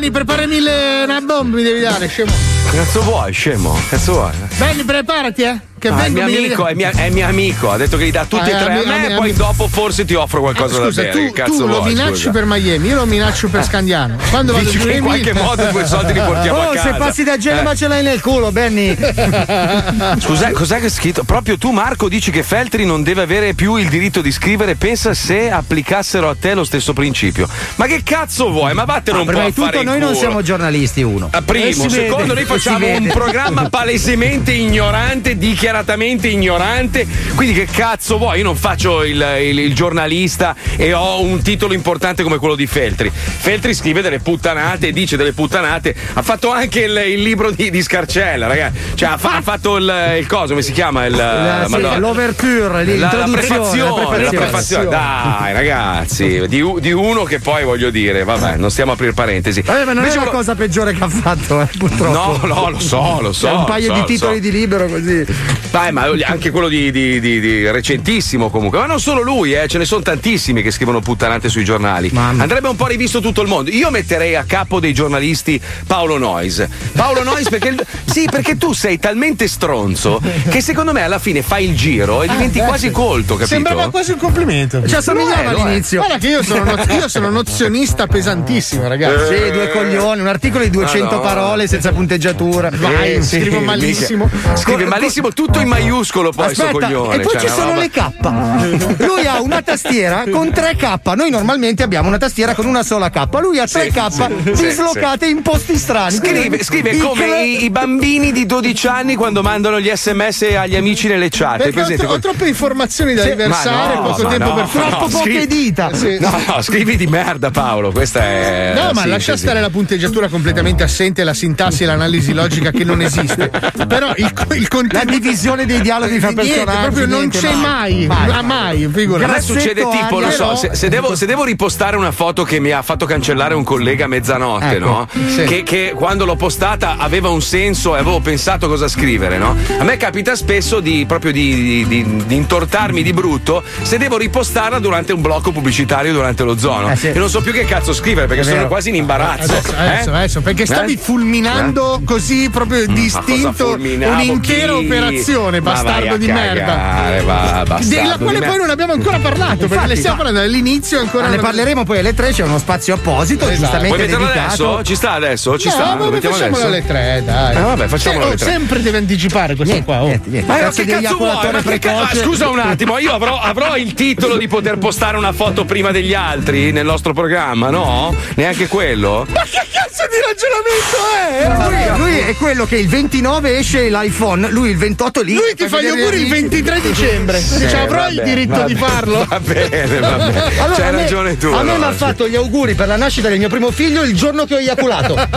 Benny, 0.00 0.12
preparami 0.12 0.60
le... 0.60 1.02
una 1.04 1.20
bomba, 1.20 1.56
mi 1.56 1.62
devi 1.62 1.80
dare, 1.80 2.08
scemo. 2.08 2.32
Cazzo 2.70 3.02
vuoi, 3.02 3.34
scemo? 3.34 3.76
Cazzo 3.90 4.12
vuoi? 4.12 4.32
Benny, 4.56 4.82
preparati, 4.82 5.42
eh. 5.42 5.60
Che 5.80 5.88
Ah, 5.88 6.04
è 6.04 6.08
mio 6.10 6.24
amico, 6.24 6.66
è, 6.66 6.74
mia- 6.74 6.90
è 6.90 7.08
mio 7.08 7.26
amico, 7.26 7.70
ha 7.70 7.78
detto 7.78 7.96
che 7.96 8.04
li 8.04 8.10
dà 8.10 8.26
tutti 8.26 8.50
Ah, 8.50 8.54
e 8.54 8.58
tre 8.64 8.72
a 8.72 8.76
ami- 8.76 8.84
me 8.86 9.12
e 9.12 9.14
poi 9.14 9.32
dopo 9.32 9.66
forse 9.66 10.04
ti 10.04 10.12
offro 10.14 10.40
qualcosa 10.40 10.78
da 10.78 10.84
Scusa, 10.84 11.02
bere. 11.04 11.26
tu, 11.26 11.32
cazzo 11.32 11.52
tu 11.52 11.66
lo 11.66 11.78
vuoi, 11.78 11.88
minacci 11.94 12.14
scusa? 12.16 12.30
per 12.32 12.44
Miami, 12.44 12.88
io 12.88 12.96
lo 12.96 13.06
minaccio 13.06 13.48
per 13.48 13.64
Scandiano. 13.64 14.16
Quando 14.28 14.52
vado 14.52 14.64
Dici 14.66 14.78
su 14.78 14.86
che 14.86 14.92
in 14.96 15.02
qualche 15.04 15.32
modo 15.32 15.64
due 15.70 15.86
soldi 15.86 16.12
li 16.12 16.20
portiamo 16.20 16.58
oh, 16.58 16.68
a 16.70 16.74
casa. 16.74 16.90
se 16.92 16.98
passi 16.98 17.24
da 17.24 17.38
Genova 17.38 17.70
Eh. 17.72 17.76
ce 17.76 17.88
l'hai 17.88 18.02
nel 18.02 18.20
culo, 18.20 18.52
Benny. 18.52 18.94
Scusa, 20.20 20.50
cos'è 20.52 20.80
che 20.80 20.86
è 20.86 20.90
scritto? 20.90 21.24
Proprio 21.24 21.56
tu, 21.56 21.70
Marco, 21.70 22.08
dici 22.08 22.30
che 22.30 22.42
Feltri 22.42 22.84
non 22.84 23.02
deve 23.02 23.22
avere 23.22 23.54
più 23.54 23.76
il 23.76 23.88
diritto 23.88 24.20
di 24.20 24.30
scrivere. 24.32 24.74
Pensa 24.74 25.14
se 25.14 25.50
applicassero 25.50 26.28
a 26.28 26.36
te 26.38 26.52
lo 26.54 26.64
stesso 26.64 26.92
principio. 26.92 27.48
Ma 27.76 27.86
che 27.86 28.02
cazzo 28.04 28.50
vuoi? 28.50 28.74
Ma 28.74 28.84
vattene 28.84 29.16
Ah, 29.16 29.20
un 29.20 29.26
po' 29.26 29.30
prima 29.32 29.46
a 29.46 29.48
di 29.48 29.54
tutto, 29.54 29.82
noi 29.82 29.98
non 29.98 30.14
siamo 30.14 30.42
giornalisti, 30.42 31.02
uno. 31.02 31.28
Ah, 31.32 31.40
Primo, 31.42 31.84
Eh, 31.84 31.88
secondo, 31.88 32.34
noi 32.34 32.44
facciamo 32.44 32.86
un 32.86 33.06
programma 33.12 33.68
palesemente 33.70 34.52
ignorante, 34.52 35.36
dichiaratamente 35.70 36.28
ignorante. 36.28 37.06
Quindi, 37.34 37.54
che 37.54 37.66
cazzo 37.70 38.18
vuoi? 38.18 38.38
Io 38.38 38.44
non 38.44 38.56
faccio 38.56 39.04
il, 39.04 39.24
il- 39.40 39.58
il 39.60 39.74
giornalista 39.74 40.54
e 40.76 40.92
ho 40.92 41.20
un 41.22 41.40
titolo 41.42 41.74
importante 41.74 42.22
come 42.22 42.38
quello 42.38 42.54
di 42.56 42.66
Feltri. 42.66 43.10
Feltri 43.14 43.72
scrive 43.74 44.00
delle 44.02 44.18
puttanate, 44.18 44.90
dice 44.90 45.16
delle 45.16 45.32
puttanate. 45.32 45.94
Ha 46.14 46.22
fatto 46.22 46.50
anche 46.50 46.80
il, 46.80 47.02
il 47.08 47.22
libro 47.22 47.50
di, 47.52 47.70
di 47.70 47.82
Scarcella, 47.82 48.46
ragazzi. 48.48 48.78
Cioè, 48.94 49.10
ha, 49.10 49.16
fa- 49.16 49.36
ha 49.36 49.42
fatto 49.42 49.76
il, 49.76 50.24
coso, 50.26 50.48
come 50.48 50.62
si 50.62 50.72
chiama? 50.72 51.06
Il, 51.06 51.14
La- 51.14 51.66
sì, 51.68 51.80
l'overture, 51.98 52.84
La, 52.96 53.12
la 53.12 53.28
prefazione, 53.30 54.22
la 54.24 54.30
prefazione. 54.30 54.88
Dai, 54.88 55.52
ragazzi, 55.52 56.46
di, 56.48 56.64
di 56.80 56.92
uno 56.92 57.22
che 57.24 57.38
poi 57.38 57.64
voglio 57.64 57.90
dire, 57.90 58.24
vabbè, 58.24 58.56
non 58.56 58.70
stiamo 58.70 58.90
a 58.90 58.94
aprire 58.94 59.12
parentesi. 59.12 59.60
Vabbè, 59.62 59.84
ma 59.84 59.92
non 59.92 59.98
Invece 60.02 60.16
è 60.16 60.18
la 60.24 60.24
vo- 60.30 60.36
cosa 60.36 60.54
peggiore 60.54 60.92
che 60.94 61.04
ha 61.04 61.08
fatto, 61.08 61.60
eh, 61.60 61.68
purtroppo. 61.78 62.46
No, 62.46 62.54
no, 62.54 62.70
lo 62.70 62.78
so, 62.80 63.18
lo 63.20 63.32
so. 63.32 63.46
C'è 63.46 63.52
un 63.52 63.58
lo 63.60 63.64
paio 63.64 63.86
so, 63.86 63.92
di 63.92 64.00
lo 64.00 64.04
titoli 64.06 64.34
so. 64.36 64.40
di 64.40 64.50
libero 64.50 64.86
così. 64.86 65.26
Dai, 65.70 65.92
ma 65.92 66.08
anche 66.24 66.50
quello 66.50 66.68
di, 66.68 66.90
di- 66.90 67.20
di- 67.20 67.40
di 67.40 67.70
recentissimo 67.70 68.50
comunque. 68.50 68.78
Ma 68.78 68.86
non 68.86 69.00
solo 69.00 69.22
lui, 69.22 69.52
eh, 69.52 69.68
ce 69.68 69.78
ne 69.78 69.84
sono 69.84 70.02
tantissimi 70.02 70.62
che 70.62 70.70
scrivono 70.70 71.00
puttanate 71.00 71.48
sui 71.48 71.64
giornali. 71.64 72.10
Andrebbe 72.14 72.68
un 72.68 72.76
po' 72.76 72.86
rivisto 72.86 73.20
tutto 73.20 73.42
il 73.42 73.48
mondo. 73.48 73.70
Io 73.70 73.90
metterei 73.90 74.34
a 74.36 74.44
capo 74.46 74.80
dei 74.80 74.92
giornalisti 74.94 75.60
Paolo 75.86 76.18
Noyes. 76.18 76.66
Paolo 76.92 77.22
Noyes 77.22 77.48
perché. 77.48 77.74
Sì, 78.10 78.26
perché 78.28 78.56
tu 78.56 78.72
sei 78.72 78.98
talmente 78.98 79.46
stronzo 79.46 80.20
che 80.48 80.60
secondo 80.60 80.92
me 80.92 81.02
alla 81.04 81.20
fine 81.20 81.42
fai 81.42 81.68
il 81.68 81.76
giro 81.76 82.24
e 82.24 82.28
diventi 82.28 82.58
Eh, 82.58 82.64
quasi 82.64 82.90
colto, 82.90 83.34
capito? 83.34 83.46
Sembrava 83.54 83.88
quasi 83.88 84.10
un 84.10 84.18
complimento. 84.18 84.82
Ci 84.84 84.96
assomigliava 84.96 85.50
all'inizio. 85.50 86.00
Guarda 86.00 86.18
che 86.18 86.26
io 86.26 86.42
sono, 86.42 86.64
no- 86.64 86.84
io 86.92 87.06
sono 87.08 87.30
nozionista 87.30 88.08
pesantissimo, 88.08 88.88
ragazzi. 88.88 89.36
Sì, 89.36 89.50
due 89.52 89.70
coglioni, 89.70 90.20
un 90.22 90.26
articolo 90.26 90.64
di 90.64 90.70
200 90.70 91.04
Madonna. 91.04 91.20
parole 91.34 91.68
senza 91.68 91.92
punteggiatura. 91.92 92.70
Vai, 92.74 93.12
Eh, 93.14 93.22
scrivo 93.22 93.58
sì, 93.58 93.64
malissimo. 93.64 94.28
mica. 94.32 94.56
Scrive 94.56 94.84
malissimo 94.86 95.28
tutto 95.32 95.49
in 95.58 95.68
maiuscolo 95.68 96.30
poi 96.32 96.46
Aspetta, 96.46 96.70
coglione. 96.70 97.14
e 97.16 97.20
poi 97.20 97.32
cioè, 97.32 97.40
ci 97.40 97.48
sono 97.48 97.68
roba- 97.74 97.80
le 97.80 97.90
K. 97.90 99.04
Lui 99.04 99.26
ha 99.26 99.40
una 99.40 99.62
tastiera 99.62 100.24
con 100.30 100.50
3 100.52 100.76
K. 100.76 101.00
Noi 101.14 101.30
normalmente 101.30 101.82
abbiamo 101.82 102.08
una 102.08 102.18
tastiera 102.18 102.54
con 102.54 102.66
una 102.66 102.82
sola 102.82 103.10
K. 103.10 103.26
Lui 103.40 103.58
ha 103.58 103.66
3 103.66 103.88
K 103.88 104.06
sì, 104.52 104.52
dislocate 104.66 105.26
in 105.26 105.42
posti 105.42 105.76
strani. 105.76 106.14
Scrive, 106.16 106.62
scrive 106.62 106.96
come 106.98 107.24
cla- 107.24 107.40
i, 107.40 107.64
i 107.64 107.70
bambini 107.70 108.32
di 108.32 108.46
12 108.46 108.86
anni 108.86 109.14
quando 109.16 109.42
mandano 109.42 109.80
gli 109.80 109.90
sms 109.92 110.42
agli 110.56 110.76
amici 110.76 111.08
nelle 111.08 111.28
chat. 111.30 111.62
Perché 111.62 111.82
ho, 111.82 111.96
tro- 111.96 112.08
ho 112.12 112.18
troppe 112.18 112.48
informazioni 112.48 113.14
da 113.14 113.22
Sì, 113.22 113.30
riversare, 113.30 113.94
no, 113.94 114.02
poco 114.02 114.26
tempo 114.26 114.44
no, 114.44 114.54
per 114.54 114.64
no, 114.82 114.88
troppo 114.88 115.08
poche 115.08 115.30
scrivi- 115.30 115.46
dita. 115.46 115.94
Sì. 115.94 116.18
No, 116.30 116.30
no, 116.46 116.62
scrivi 116.62 116.96
di 116.96 117.06
merda, 117.06 117.50
Paolo. 117.50 117.90
Questa 117.92 118.20
è. 118.22 118.72
No, 118.74 118.90
ma 118.92 119.02
sì, 119.02 119.08
lascia 119.08 119.32
sì, 119.32 119.38
sì. 119.38 119.44
stare 119.44 119.60
la 119.60 119.70
punteggiatura 119.70 120.28
completamente 120.28 120.82
assente, 120.82 121.24
la 121.24 121.34
sintassi 121.34 121.82
e 121.82 121.86
l'analisi 121.86 122.32
logica 122.32 122.70
che 122.70 122.84
non 122.84 123.00
esiste. 123.00 123.50
Però 123.88 124.12
il, 124.16 124.32
il 124.52 124.68
contenuto. 124.68 124.88
La 124.90 125.04
divisione 125.04 125.39
dei 125.66 125.80
dialoghi 125.80 126.18
fra 126.20 126.30
Niente, 126.30 126.52
personaggi. 126.52 126.80
proprio 126.82 127.06
non 127.06 127.18
niente, 127.18 127.38
c'è 127.38 127.54
mai. 127.54 128.06
Ma 128.06 128.42
mai, 128.42 128.88
figura. 128.92 129.24
A 129.26 129.28
me 129.32 129.40
succede 129.40 129.86
tipo, 129.88 130.20
lo 130.20 130.30
so, 130.30 130.54
se, 130.56 130.70
se 130.74 130.88
devo, 130.88 131.14
se 131.16 131.26
devo 131.26 131.44
ripostare 131.44 131.96
una 131.96 132.12
foto 132.12 132.42
che 132.44 132.60
mi 132.60 132.70
ha 132.70 132.82
fatto 132.82 133.06
cancellare 133.06 133.54
un 133.54 133.64
collega 133.64 134.04
a 134.04 134.08
mezzanotte, 134.08 134.76
Ecco, 134.76 134.84
no? 134.84 135.08
sì. 135.28 135.44
Che, 135.44 135.62
che 135.62 135.92
quando 135.94 136.24
l'ho 136.24 136.36
postata 136.36 136.96
aveva 136.98 137.28
un 137.30 137.42
senso 137.42 137.96
e 137.96 138.00
avevo 138.00 138.20
pensato 138.20 138.68
cosa 138.68 138.88
scrivere, 138.88 139.38
no? 139.38 139.56
A 139.78 139.84
me 139.84 139.96
capita 139.96 140.34
spesso 140.36 140.80
di 140.80 141.04
proprio 141.06 141.32
di, 141.32 141.54
di- 141.54 141.86
di- 142.04 142.22
di 142.26 142.34
intortarmi 142.34 143.02
di 143.02 143.12
brutto 143.12 143.62
se 143.82 143.98
devo 143.98 144.16
ripostarla 144.16 144.78
durante 144.78 145.12
un 145.12 145.20
blocco 145.20 145.52
pubblicitario 145.52 146.12
durante 146.12 146.42
lo 146.42 146.56
zono. 146.58 146.90
Eh, 146.90 146.96
sì. 146.96 147.08
E 147.08 147.18
non 147.18 147.28
so 147.28 147.40
più 147.40 147.52
che 147.52 147.64
cazzo 147.64 147.92
scrivere 147.92 148.26
perché 148.26 148.42
sono 148.44 148.66
quasi 148.66 148.88
in 148.90 148.94
imbarazzo. 148.96 149.52
Adesso, 149.52 149.72
eh? 149.72 149.78
adesso, 149.86 150.10
adesso, 150.10 150.40
perché 150.40 150.66
stavi 150.66 150.94
Eh? 150.94 150.96
fulminando 150.96 152.00
così 152.04 152.48
proprio 152.50 152.84
cosa 152.86 152.92
distinto 152.92 153.74
un'intera 153.74 154.76
operazione, 154.76 155.29
Vai 155.38 155.60
bastardo 155.60 156.16
di 156.16 156.26
cagare, 156.26 156.52
merda. 156.54 157.22
va, 157.24 157.62
bastardo 157.66 157.86
della 157.88 158.18
quale 158.18 158.40
poi 158.40 158.56
non 158.56 158.70
abbiamo 158.70 158.92
ancora 158.92 159.18
parlato, 159.18 159.56
perché 159.58 159.74
Infatti, 159.74 159.88
ne 159.88 159.96
stiamo 159.96 160.16
parlando 160.16 160.40
dall'inizio 160.40 160.98
ancora 161.00 161.24
Ma 161.24 161.30
ne 161.30 161.38
parleremo 161.38 161.84
poi 161.84 161.98
alle 161.98 162.14
3, 162.14 162.32
c'è 162.32 162.42
uno 162.44 162.58
spazio 162.58 162.94
apposito, 162.94 163.44
Esatto. 163.48 163.58
giustamente 163.60 164.06
dedicato. 164.06 164.40
adesso? 164.40 164.82
Ci 164.82 164.94
sta 164.96 165.12
adesso? 165.12 165.58
Ci 165.58 165.66
no, 165.68 165.72
sta? 165.74 165.82
vabbè, 165.84 166.04
Lo 166.04 166.10
mettiamo 166.10 166.34
facciamolo 166.36 166.62
adesso? 166.64 166.74
alle 166.76 166.86
tre, 166.86 167.22
dai. 167.24 167.56
Eh, 167.56 167.60
vabbè, 167.60 167.86
facciamolo 167.86 168.24
alle 168.24 168.34
oh, 168.34 168.38
sempre 168.38 168.82
deve 168.82 168.98
anticipare 168.98 169.54
questo 169.54 169.82
qua. 169.82 170.02
oh. 170.04 170.20
Ma 170.46 170.56
Cazzo 170.58 170.82
che 170.84 170.90
cazzo 170.90 171.16
vuoi? 171.16 171.28
eiaculatore 171.30 171.52
Ma 171.52 171.62
che 171.70 171.78
ca- 171.78 171.90
precoce. 171.92 172.20
ah, 172.20 172.22
scusa 172.24 172.48
un 172.48 172.58
attimo, 172.58 172.98
io 172.98 173.12
avrò, 173.12 173.38
avrò 173.40 173.76
il 173.76 173.94
titolo 173.94 174.36
di 174.36 174.48
poter 174.48 174.78
postare 174.78 175.16
una 175.16 175.32
foto 175.32 175.64
prima 175.64 175.90
degli 175.90 176.14
altri 176.14 176.72
nel 176.72 176.84
nostro 176.84 177.12
programma, 177.12 177.70
no? 177.70 178.14
Neanche 178.34 178.66
quello? 178.68 179.26
Ma 179.28 179.42
che 179.42 179.60
cazzo 179.72 180.04
di 180.10 180.18
ragionamento 180.26 181.68
è? 181.68 181.94
Lui, 181.96 181.98
lui 182.10 182.18
è 182.18 182.34
quello 182.36 182.66
che 182.66 182.76
il 182.76 182.88
29 182.88 183.58
esce 183.58 183.88
l'iPhone, 183.88 184.48
lui 184.50 184.70
il 184.70 184.76
28 184.76 185.09
lì. 185.22 185.34
Lui 185.34 185.54
ti 185.56 185.68
fa 185.68 185.80
gli 185.80 185.86
auguri 185.86 186.16
il 186.22 186.30
amici. 186.32 186.40
23 186.40 186.80
dicembre. 186.80 187.40
Sì, 187.40 187.58
Dice, 187.58 187.76
avrò 187.76 187.98
vabbè, 188.02 188.10
il 188.12 188.22
diritto 188.24 188.54
vabbè, 188.56 188.66
di 188.66 188.74
farlo. 188.74 189.24
Va 189.28 189.40
bene, 189.40 189.98
va 189.98 190.10
bene. 190.16 190.38
Allora, 190.60 190.74
C'hai 190.76 190.88
a 190.88 190.92
me- 190.92 191.02
ragione 191.02 191.36
tu. 191.38 191.46
A 191.48 191.62
me 191.62 191.76
mi 191.76 191.84
ha 191.84 191.92
fatto 191.92 192.28
gli 192.28 192.36
auguri 192.36 192.74
per 192.74 192.86
la 192.86 192.96
nascita 192.96 193.28
del 193.28 193.38
mio 193.38 193.48
primo 193.48 193.70
figlio 193.70 194.02
il 194.02 194.14
giorno 194.14 194.44
che 194.44 194.54
ho 194.54 194.58
eiaculato. 194.58 195.14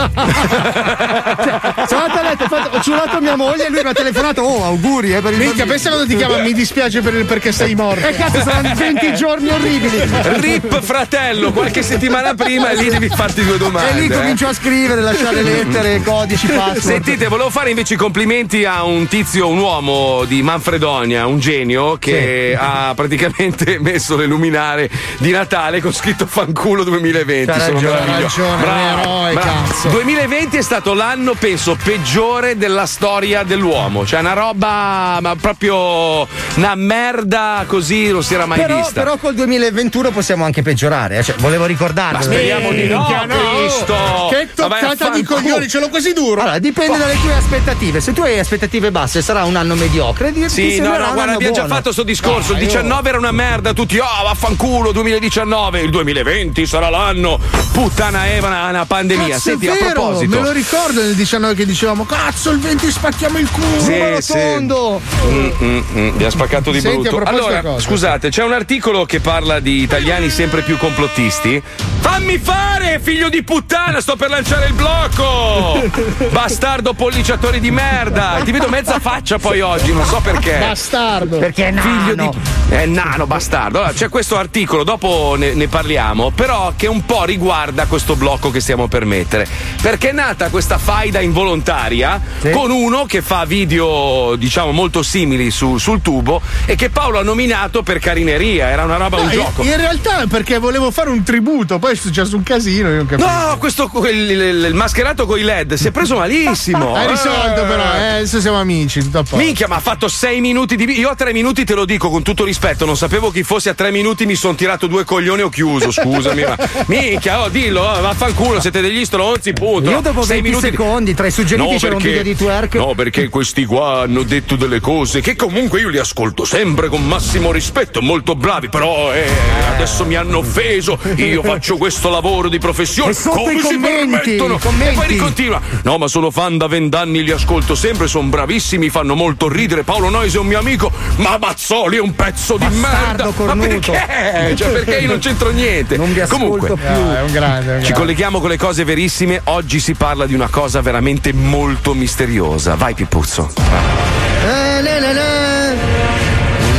Cioè, 1.44 1.86
Sono 1.88 2.02
andato 2.02 2.18
a 2.18 2.22
letto, 2.22 2.44
ho, 2.44 2.48
fatto- 2.48 2.76
ho 2.76 2.80
ciulato 2.80 3.20
mia 3.20 3.36
moglie 3.36 3.66
e 3.66 3.70
lui 3.70 3.82
mi 3.82 3.88
ha 3.88 3.92
telefonato. 3.92 4.42
Oh, 4.42 4.64
auguri, 4.64 5.14
eh, 5.14 5.20
per 5.20 5.32
il 5.32 5.38
Minchia, 5.38 5.64
bambino." 5.64 5.66
pensa 5.66 5.88
quando 5.90 6.06
ti 6.06 6.16
chiama, 6.16 6.38
mi 6.38 6.52
dispiace 6.52 7.00
per 7.00 7.14
il- 7.14 7.24
perché 7.24 7.52
sei 7.52 7.74
morto. 7.74 8.06
Eh, 8.06 8.14
cazzo, 8.14 8.40
saranno 8.40 8.74
20 8.74 9.14
giorni 9.14 9.48
orribili. 9.48 10.00
Rip 10.40 10.80
fratello, 10.82 11.52
qualche 11.52 11.82
settimana 11.82 12.34
prima 12.34 12.70
e 12.70 12.76
lì 12.76 12.88
devi 12.90 13.08
farti 13.08 13.44
due 13.44 13.58
domande. 13.58 13.90
E 13.90 14.00
lì 14.00 14.06
eh. 14.06 14.10
comincio 14.16 14.46
a 14.48 14.52
scrivere, 14.54 15.00
lasciare 15.00 15.42
lettere, 15.42 16.02
codici, 16.02 16.46
password. 16.46 16.78
Sentite, 16.80 17.26
volevo 17.28 17.50
fare 17.50 17.70
invece 17.70 17.94
i 17.94 17.96
complimenti 17.96 18.64
a 18.64 18.84
un 18.84 19.06
tizio, 19.08 19.48
un 19.48 19.58
uomo 19.58 19.63
di 19.64 20.42
Manfredonia, 20.42 21.24
un 21.26 21.38
genio, 21.38 21.96
che 21.98 22.54
ha 22.58 22.92
praticamente 22.94 23.78
messo 23.80 24.14
le 24.14 24.26
luminare 24.26 24.90
di 25.18 25.30
Natale 25.30 25.80
con 25.80 25.90
scritto 25.90 26.26
fanculo 26.26 26.84
2020. 26.84 27.50
C'ha 27.50 27.58
Sono 27.60 27.72
ragione, 27.80 28.20
ragione, 28.20 28.62
Bravo, 28.62 29.00
eroe, 29.00 29.32
bravo. 29.32 29.48
cazzo. 29.64 29.88
2020 29.88 30.56
è 30.58 30.60
stato 30.62 30.92
l'anno, 30.92 31.32
penso, 31.32 31.78
peggiore 31.82 32.58
della 32.58 32.84
storia 32.84 33.42
dell'uomo. 33.42 34.04
Cioè, 34.04 34.20
una 34.20 34.34
roba, 34.34 35.16
ma 35.22 35.34
proprio 35.40 36.28
una 36.56 36.74
merda 36.74 37.64
così 37.66 38.10
non 38.10 38.22
si 38.22 38.34
era 38.34 38.44
mai 38.44 38.60
Però, 38.60 38.76
vista. 38.76 38.92
però 39.02 39.16
col 39.16 39.32
2021 39.34 40.10
possiamo 40.10 40.44
anche 40.44 40.60
peggiorare. 40.60 41.16
eh, 41.16 41.22
Cioè, 41.22 41.36
volevo 41.38 41.64
ricordarlo. 41.64 42.18
Ma 42.18 42.22
speriamo 42.22 42.70
di 42.70 42.86
no, 42.86 42.98
Minchia, 42.98 43.26
Cristo. 43.26 43.94
Che 44.28 44.48
toccata 44.54 45.08
di 45.08 45.22
coglioni, 45.22 45.66
ce 45.68 45.78
l'ho 45.80 45.88
così 45.88 46.12
duro. 46.12 46.42
Allora, 46.42 46.58
dipende 46.58 46.98
dalle 46.98 47.18
tue 47.18 47.32
aspettative. 47.34 48.00
Se 48.02 48.12
tu 48.12 48.20
hai 48.20 48.38
aspettative 48.38 48.90
basse, 48.90 49.22
sarà 49.22 49.44
un 49.44 49.52
anno 49.56 49.74
mediocre. 49.74 50.32
Ti, 50.32 50.48
Sì, 50.48 50.78
no, 50.78 50.96
no, 50.96 51.06
un 51.08 51.14
guarda, 51.14 51.32
abbiamo 51.34 51.54
già 51.54 51.66
fatto 51.66 51.92
sto 51.92 52.02
discorso. 52.02 52.52
Il 52.52 52.58
oh. 52.58 52.64
19 52.64 53.08
era 53.08 53.18
una 53.18 53.32
merda, 53.32 53.72
tutti, 53.72 53.98
oh, 53.98 54.22
vaffanculo, 54.24 54.92
2019, 54.92 55.80
il 55.80 55.90
2020 55.90 56.66
sarà 56.66 56.88
l'anno. 56.88 57.38
Puttana 57.72 58.28
Eva, 58.28 58.48
una, 58.48 58.84
pandemia. 58.86 59.28
Cazzo, 59.28 59.40
Senti, 59.40 59.66
è 59.66 59.70
a 59.70 59.74
vero, 59.74 59.92
proposito. 59.92 60.36
me 60.36 60.42
lo 60.42 60.52
ricordo 60.52 61.02
nel 61.02 61.14
19 61.14 61.54
che 61.54 61.66
dicevamo 61.66 62.04
cazzo 62.04 62.50
il 62.50 62.60
20 62.60 62.90
spacchiamo 62.90 63.38
il 63.38 63.50
culo 63.50 63.80
Sì, 63.80 63.90
numero 63.90 64.20
sì. 64.20 64.32
Mm, 64.38 65.50
mm, 65.62 65.80
mm, 65.96 66.16
vi 66.16 66.24
ha 66.24 66.30
spaccato 66.30 66.70
di 66.70 66.80
Senti, 66.80 67.08
brutto. 67.08 67.28
Allora, 67.28 67.62
cosa? 67.62 67.80
scusate, 67.80 68.28
c'è 68.30 68.44
un 68.44 68.52
articolo 68.52 69.04
che 69.04 69.20
parla 69.20 69.60
di 69.60 69.82
italiani 69.82 70.30
sempre 70.30 70.62
più 70.62 70.76
complottisti. 70.76 71.62
Fammi 72.00 72.38
fare, 72.38 73.00
figlio 73.02 73.28
di 73.28 73.42
puttana, 73.42 74.00
sto 74.00 74.14
per 74.16 74.28
lanciare 74.28 74.66
il 74.66 74.74
blocco! 74.74 75.82
Bastardo 76.30 76.92
polliciatore 76.92 77.60
di 77.60 77.70
merda! 77.70 78.40
Ti 78.44 78.52
vedo 78.52 78.68
mezza 78.68 78.98
faccia 79.00 79.38
poi 79.44 79.60
oggi, 79.60 79.92
non 79.92 80.06
so 80.06 80.20
perché. 80.22 80.56
bastardo 80.58 81.38
Perché 81.38 81.68
è 81.68 81.72
Figlio 81.74 82.14
nano. 82.14 82.30
di. 82.30 82.74
È 82.74 82.86
nano, 82.86 83.26
bastardo. 83.26 83.76
Allora, 83.78 83.92
c'è 83.92 84.08
questo 84.08 84.38
articolo, 84.38 84.84
dopo 84.84 85.34
ne, 85.36 85.52
ne 85.52 85.68
parliamo, 85.68 86.30
però 86.30 86.72
che 86.74 86.86
un 86.86 87.04
po' 87.04 87.24
riguarda 87.24 87.84
questo 87.84 88.16
blocco 88.16 88.50
che 88.50 88.60
stiamo 88.60 88.88
per 88.88 89.04
mettere. 89.04 89.46
Perché 89.82 90.08
è 90.08 90.12
nata 90.12 90.48
questa 90.48 90.78
faida 90.78 91.20
involontaria 91.20 92.18
con 92.52 92.70
uno 92.70 93.04
che 93.04 93.20
fa 93.20 93.44
video, 93.44 94.34
diciamo, 94.36 94.72
molto 94.72 95.02
simili 95.02 95.50
su- 95.50 95.76
sul 95.76 96.00
tubo 96.00 96.40
e 96.64 96.74
che 96.74 96.88
Paolo 96.88 97.18
ha 97.18 97.22
nominato 97.22 97.82
per 97.82 97.98
carineria. 97.98 98.68
Era 98.70 98.84
una 98.84 98.96
roba, 98.96 99.18
un 99.18 99.26
No, 99.26 99.32
in- 99.32 99.38
gioco. 99.38 99.62
in 99.62 99.76
realtà 99.76 100.22
è 100.22 100.26
perché 100.26 100.56
volevo 100.58 100.90
fare 100.90 101.10
un 101.10 101.22
tributo 101.22 101.78
poi 101.78 101.92
è 101.92 101.96
successo 101.96 102.34
un 102.36 102.42
casino 102.42 102.88
io 102.88 102.96
non 102.96 103.06
capisco 103.06 103.28
No, 103.28 103.56
questo 103.58 103.90
il, 104.10 104.30
il- 104.30 104.64
il 104.68 104.74
mascherato 104.74 105.26
con 105.26 105.38
i 105.38 105.42
LED 105.42 105.74
si 105.74 105.88
è 105.88 105.90
preso 105.90 106.16
malissimo. 106.16 106.94
hai 106.96 107.06
risolto 107.08 107.62
Eh. 107.62 107.66
però 107.66 107.82
eh, 107.94 108.08
adesso 108.16 108.40
siamo 108.40 108.58
amici 108.58 109.00
tutto 109.02 109.18
a 109.18 109.22
posto 109.22 109.33
Minchia, 109.34 109.66
ma 109.66 109.76
ha 109.76 109.80
fatto 109.80 110.06
sei 110.08 110.40
minuti 110.40 110.76
di. 110.76 110.84
Io 110.98 111.08
a 111.08 111.14
tre 111.16 111.32
minuti 111.32 111.64
te 111.64 111.74
lo 111.74 111.84
dico 111.84 112.08
con 112.08 112.22
tutto 112.22 112.44
rispetto. 112.44 112.84
Non 112.84 112.96
sapevo 112.96 113.30
chi 113.30 113.42
fossi 113.42 113.68
a 113.68 113.74
tre 113.74 113.90
minuti, 113.90 114.26
mi 114.26 114.36
sono 114.36 114.54
tirato 114.54 114.86
due 114.86 115.04
coglioni 115.04 115.40
e 115.40 115.44
ho 115.44 115.48
chiuso. 115.48 115.90
Scusami, 115.90 116.42
ma. 116.42 116.56
Minchia, 116.86 117.42
oh, 117.42 117.48
dillo, 117.48 117.80
oh, 117.82 118.00
vaffanculo, 118.00 118.60
siete 118.60 118.80
degli 118.80 119.04
stronzi, 119.04 119.52
punto. 119.52 119.90
Io 119.90 120.00
dopo 120.00 120.22
Sei 120.22 120.40
20 120.40 120.48
minuti 120.48 120.70
di- 120.70 120.76
secondi, 120.76 121.14
tra 121.14 121.26
i 121.26 121.30
suggeriti 121.32 121.68
No, 121.72 121.76
c'era 121.78 121.96
un 121.96 122.02
perché- 122.02 122.16
video 122.18 122.32
di 122.32 122.38
twerk. 122.38 122.74
No, 122.76 122.94
perché 122.94 123.28
questi 123.28 123.64
qua 123.64 124.02
hanno 124.02 124.22
detto 124.22 124.54
delle 124.56 124.80
cose 124.80 125.20
che 125.20 125.34
comunque 125.34 125.80
io 125.80 125.88
li 125.88 125.98
ascolto 125.98 126.44
sempre 126.44 126.88
con 126.88 127.04
massimo 127.04 127.50
rispetto, 127.50 128.00
molto 128.02 128.36
bravi, 128.36 128.68
però 128.68 129.12
eh, 129.12 129.28
adesso 129.74 130.04
mi 130.06 130.14
hanno 130.14 130.38
offeso. 130.38 130.98
Io 131.16 131.42
faccio 131.44 131.76
questo 131.76 132.08
lavoro 132.08 132.48
di 132.48 132.58
professione. 132.58 133.10
E 133.12 133.16
Come 133.20 133.56
si 133.58 133.62
commenti, 133.74 134.20
permettono? 134.20 134.58
commenti. 134.58 134.92
E 134.92 134.94
poi 134.94 135.06
ricontinua. 135.08 135.60
No, 135.82 135.98
ma 135.98 136.06
sono 136.08 136.30
fan 136.30 136.56
da 136.56 136.68
vent'anni, 136.68 137.22
li 137.24 137.30
ascolto 137.32 137.74
sempre, 137.74 138.06
sono 138.06 138.28
bravissimi, 138.28 138.88
fanno 138.90 139.14
molto 139.14 139.22
ridere. 139.48 139.82
Paolo 139.82 140.08
Noise 140.10 140.36
è 140.36 140.40
un 140.40 140.46
mio 140.46 140.58
amico, 140.58 140.90
ma 141.16 141.36
Mazzoli 141.38 141.96
è 141.96 142.00
un 142.00 142.14
pezzo 142.14 142.56
di 142.56 142.66
merda. 142.68 143.24
Ma 143.26 143.32
cornuto. 143.32 143.92
perché? 143.92 144.56
Cioè, 144.56 144.68
perché 144.84 144.98
io 144.98 145.08
non 145.08 145.18
c'entro 145.18 145.50
niente? 145.50 145.96
Non 145.96 146.12
vi 146.12 146.20
ascolto 146.20 146.44
Comunque, 146.44 146.68
più. 146.76 146.84
No, 146.86 147.14
è 147.16 147.20
un 147.22 147.32
grande, 147.32 147.72
è 147.72 147.74
un 147.76 147.80
ci 147.80 147.88
grande. 147.88 147.92
colleghiamo 147.92 148.40
con 148.40 148.48
le 148.50 148.56
cose 148.58 148.84
verissime. 148.84 149.40
Oggi 149.44 149.80
si 149.80 149.94
parla 149.94 150.26
di 150.26 150.34
una 150.34 150.48
cosa 150.48 150.80
veramente 150.80 151.32
molto 151.32 151.94
misteriosa. 151.94 152.74
Vai, 152.74 152.94
Pippuzzo. 152.94 153.50
Eh, 153.56 154.82
le, 154.82 155.00
le, 155.00 155.12
le. 155.12 155.76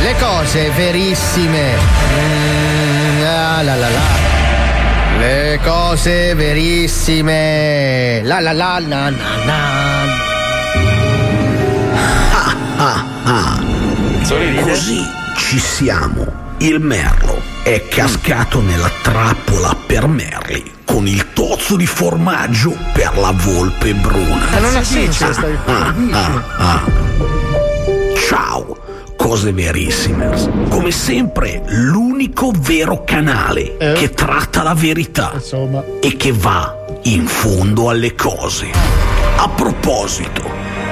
Le 0.02 0.14
cose 0.20 0.70
verissime. 0.76 1.72
Mm, 1.74 3.20
la, 3.22 3.62
la, 3.62 3.74
la, 3.74 3.88
la. 3.88 4.00
Le 5.18 5.60
cose 5.64 6.34
verissime. 6.34 8.20
La 8.22 8.38
la 8.40 8.52
la 8.52 8.78
la 8.78 9.08
na 9.10 9.26
na. 9.44 11.15
Così 14.62 15.00
ci 15.36 15.58
siamo. 15.58 16.44
Il 16.58 16.80
merlo 16.80 17.40
è 17.62 17.86
cascato 17.88 18.60
nella 18.60 18.90
trappola 19.02 19.76
per 19.86 20.06
merli 20.06 20.72
con 20.84 21.06
il 21.06 21.32
tozzo 21.32 21.76
di 21.76 21.86
formaggio 21.86 22.76
per 22.92 23.16
la 23.18 23.32
volpe 23.34 23.94
bruna. 23.94 24.46
Ma 24.50 24.58
non 24.58 24.76
ha 24.76 24.82
senso, 24.84 25.24
Ah, 25.26 25.32
stai- 25.32 25.58
ah, 25.66 25.94
ah, 26.12 26.42
ah. 26.58 26.82
Ciao, 28.28 28.76
cose 29.16 29.52
verissime. 29.52 30.30
Come 30.68 30.90
sempre, 30.90 31.62
l'unico 31.66 32.52
vero 32.56 33.04
canale 33.04 33.76
che 33.94 34.10
tratta 34.10 34.62
la 34.62 34.74
verità 34.74 35.32
e 36.00 36.16
che 36.16 36.32
va 36.32 36.74
in 37.04 37.26
fondo 37.26 37.88
alle 37.90 38.14
cose. 38.14 38.68
A 39.36 39.48
proposito, 39.48 40.42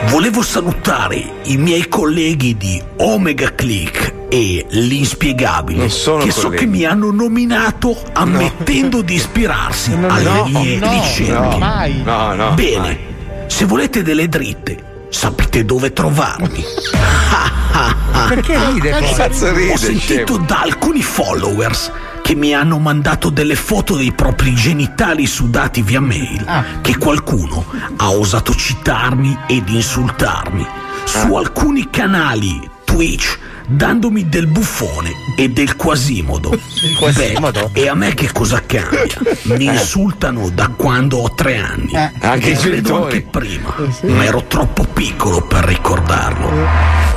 volevo 0.06 0.42
salutare 0.42 1.40
i 1.44 1.56
miei 1.56 1.88
colleghi 1.88 2.56
di 2.56 2.80
Omega 2.98 3.54
Click 3.54 4.12
e 4.28 4.64
L'Inspiegabile 4.70 5.84
che 5.84 5.88
so 5.90 6.18
colleghi. 6.18 6.56
che 6.56 6.66
mi 6.66 6.84
hanno 6.84 7.10
nominato 7.10 7.96
ammettendo 8.12 9.02
di 9.02 9.14
ispirarsi 9.14 9.92
alle 9.92 10.22
no, 10.22 10.44
mie 10.46 10.78
no, 10.78 10.90
ricerche. 10.90 11.32
no, 11.32 11.58
mai. 11.58 12.02
No, 12.02 12.34
no, 12.34 12.52
Bene, 12.54 12.78
mai. 12.78 12.98
se 13.46 13.64
volete 13.64 14.02
delle 14.02 14.28
dritte, 14.28 15.06
sapete 15.10 15.64
dove 15.64 15.92
trovarmi. 15.92 16.64
Perché 18.28 18.58
ride? 18.72 18.92
Ho 18.94 18.98
poi? 18.98 19.14
Cazzo 19.14 19.52
ride, 19.52 19.76
sentito 19.76 20.32
scemo. 20.34 20.46
da 20.46 20.60
alcuni 20.62 21.02
followers 21.02 21.90
che 22.24 22.34
mi 22.34 22.54
hanno 22.54 22.78
mandato 22.78 23.28
delle 23.28 23.54
foto 23.54 23.96
dei 23.96 24.10
propri 24.12 24.54
genitali 24.54 25.26
sudati 25.26 25.82
via 25.82 26.00
mail 26.00 26.42
che 26.80 26.96
qualcuno 26.96 27.66
ha 27.98 28.10
osato 28.12 28.54
citarmi 28.54 29.40
ed 29.46 29.68
insultarmi 29.68 30.66
su 31.04 31.34
alcuni 31.34 31.90
canali 31.90 32.66
Twitch 32.82 33.38
dandomi 33.66 34.26
del 34.30 34.46
buffone 34.46 35.10
e 35.36 35.50
del 35.50 35.76
quasimodo. 35.76 36.58
Quasimodo? 36.98 37.68
Beh, 37.72 37.80
e 37.82 37.88
a 37.88 37.94
me 37.94 38.14
che 38.14 38.30
cosa 38.32 38.62
cambia? 38.64 39.06
Mi 39.42 39.64
insultano 39.66 40.48
da 40.50 40.68
quando 40.68 41.18
ho 41.18 41.34
tre 41.34 41.58
anni. 41.58 41.92
Anche 42.20 42.52
E 42.52 42.56
credo 42.56 42.60
genitori. 42.60 43.02
anche 43.02 43.20
prima, 43.22 43.74
ma 44.14 44.24
ero 44.24 44.44
troppo 44.46 44.84
piccolo 44.84 45.42
per 45.42 45.64
ricordarlo. 45.64 47.13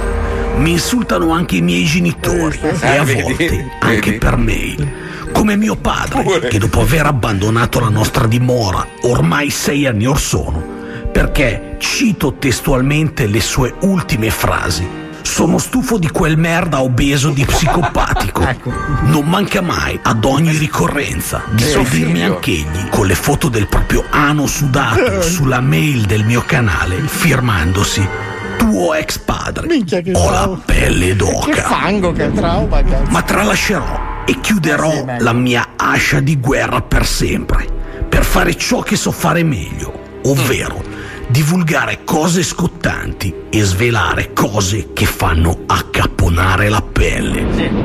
Mi 0.57 0.71
insultano 0.71 1.31
anche 1.31 1.57
i 1.57 1.61
miei 1.61 1.85
genitori 1.85 2.59
e 2.81 2.97
a 2.97 3.03
vedi, 3.03 3.21
volte 3.21 3.71
anche 3.79 4.13
per 4.13 4.37
mail. 4.37 5.05
Come 5.31 5.55
mio 5.55 5.75
padre, 5.75 6.47
che 6.47 6.57
dopo 6.57 6.81
aver 6.81 7.05
abbandonato 7.05 7.79
la 7.79 7.89
nostra 7.89 8.25
dimora 8.25 8.85
ormai 9.03 9.51
sei 9.51 9.85
anni 9.85 10.07
or 10.07 10.19
sono, 10.19 10.63
perché 11.11 11.75
cito 11.77 12.33
testualmente 12.39 13.27
le 13.27 13.39
sue 13.39 13.73
ultime 13.81 14.31
frasi. 14.31 15.05
Sono 15.21 15.59
stufo 15.59 15.99
di 15.99 16.09
quel 16.09 16.37
merda 16.37 16.81
obeso 16.81 17.29
di 17.29 17.45
psicopatico. 17.45 18.45
Non 19.07 19.27
manca 19.27 19.61
mai, 19.61 19.99
ad 20.01 20.25
ogni 20.25 20.57
ricorrenza, 20.57 21.43
di 21.51 21.63
figlio. 21.63 22.35
anch'egli 22.35 22.89
con 22.89 23.05
le 23.05 23.15
foto 23.15 23.47
del 23.47 23.67
proprio 23.67 24.03
ano 24.09 24.47
sudato 24.47 25.21
sulla 25.27 25.61
mail 25.61 26.05
del 26.05 26.25
mio 26.25 26.43
canale, 26.45 26.97
firmandosi 27.05 28.35
tuo 28.57 28.93
ex 28.93 29.17
padre. 29.19 29.67
Minchia, 29.67 30.01
che 30.01 30.11
Ho 30.13 30.29
la 30.29 30.59
pelle 30.65 31.07
che 31.07 31.15
d'oca. 31.15 31.61
fango 31.63 32.11
che 32.11 32.31
trauma 32.33 32.83
cazzo 32.83 33.09
Ma 33.11 33.21
tralascerò 33.21 33.99
e 34.25 34.39
chiuderò 34.41 35.05
la 35.19 35.33
mia 35.33 35.69
ascia 35.75 36.19
di 36.19 36.37
guerra 36.39 36.81
per 36.81 37.05
sempre, 37.05 37.65
per 38.09 38.23
fare 38.25 38.55
ciò 38.55 38.81
che 38.81 38.95
so 38.95 39.11
fare 39.11 39.43
meglio, 39.43 40.19
ovvero 40.25 40.83
divulgare 41.29 42.03
cose 42.03 42.41
scottanti 42.43 43.33
e 43.49 43.63
svelare 43.63 44.31
cose 44.33 44.93
che 44.93 45.05
fanno 45.05 45.59
accapponare 45.65 46.69
la 46.69 46.81
pelle. 46.81 47.43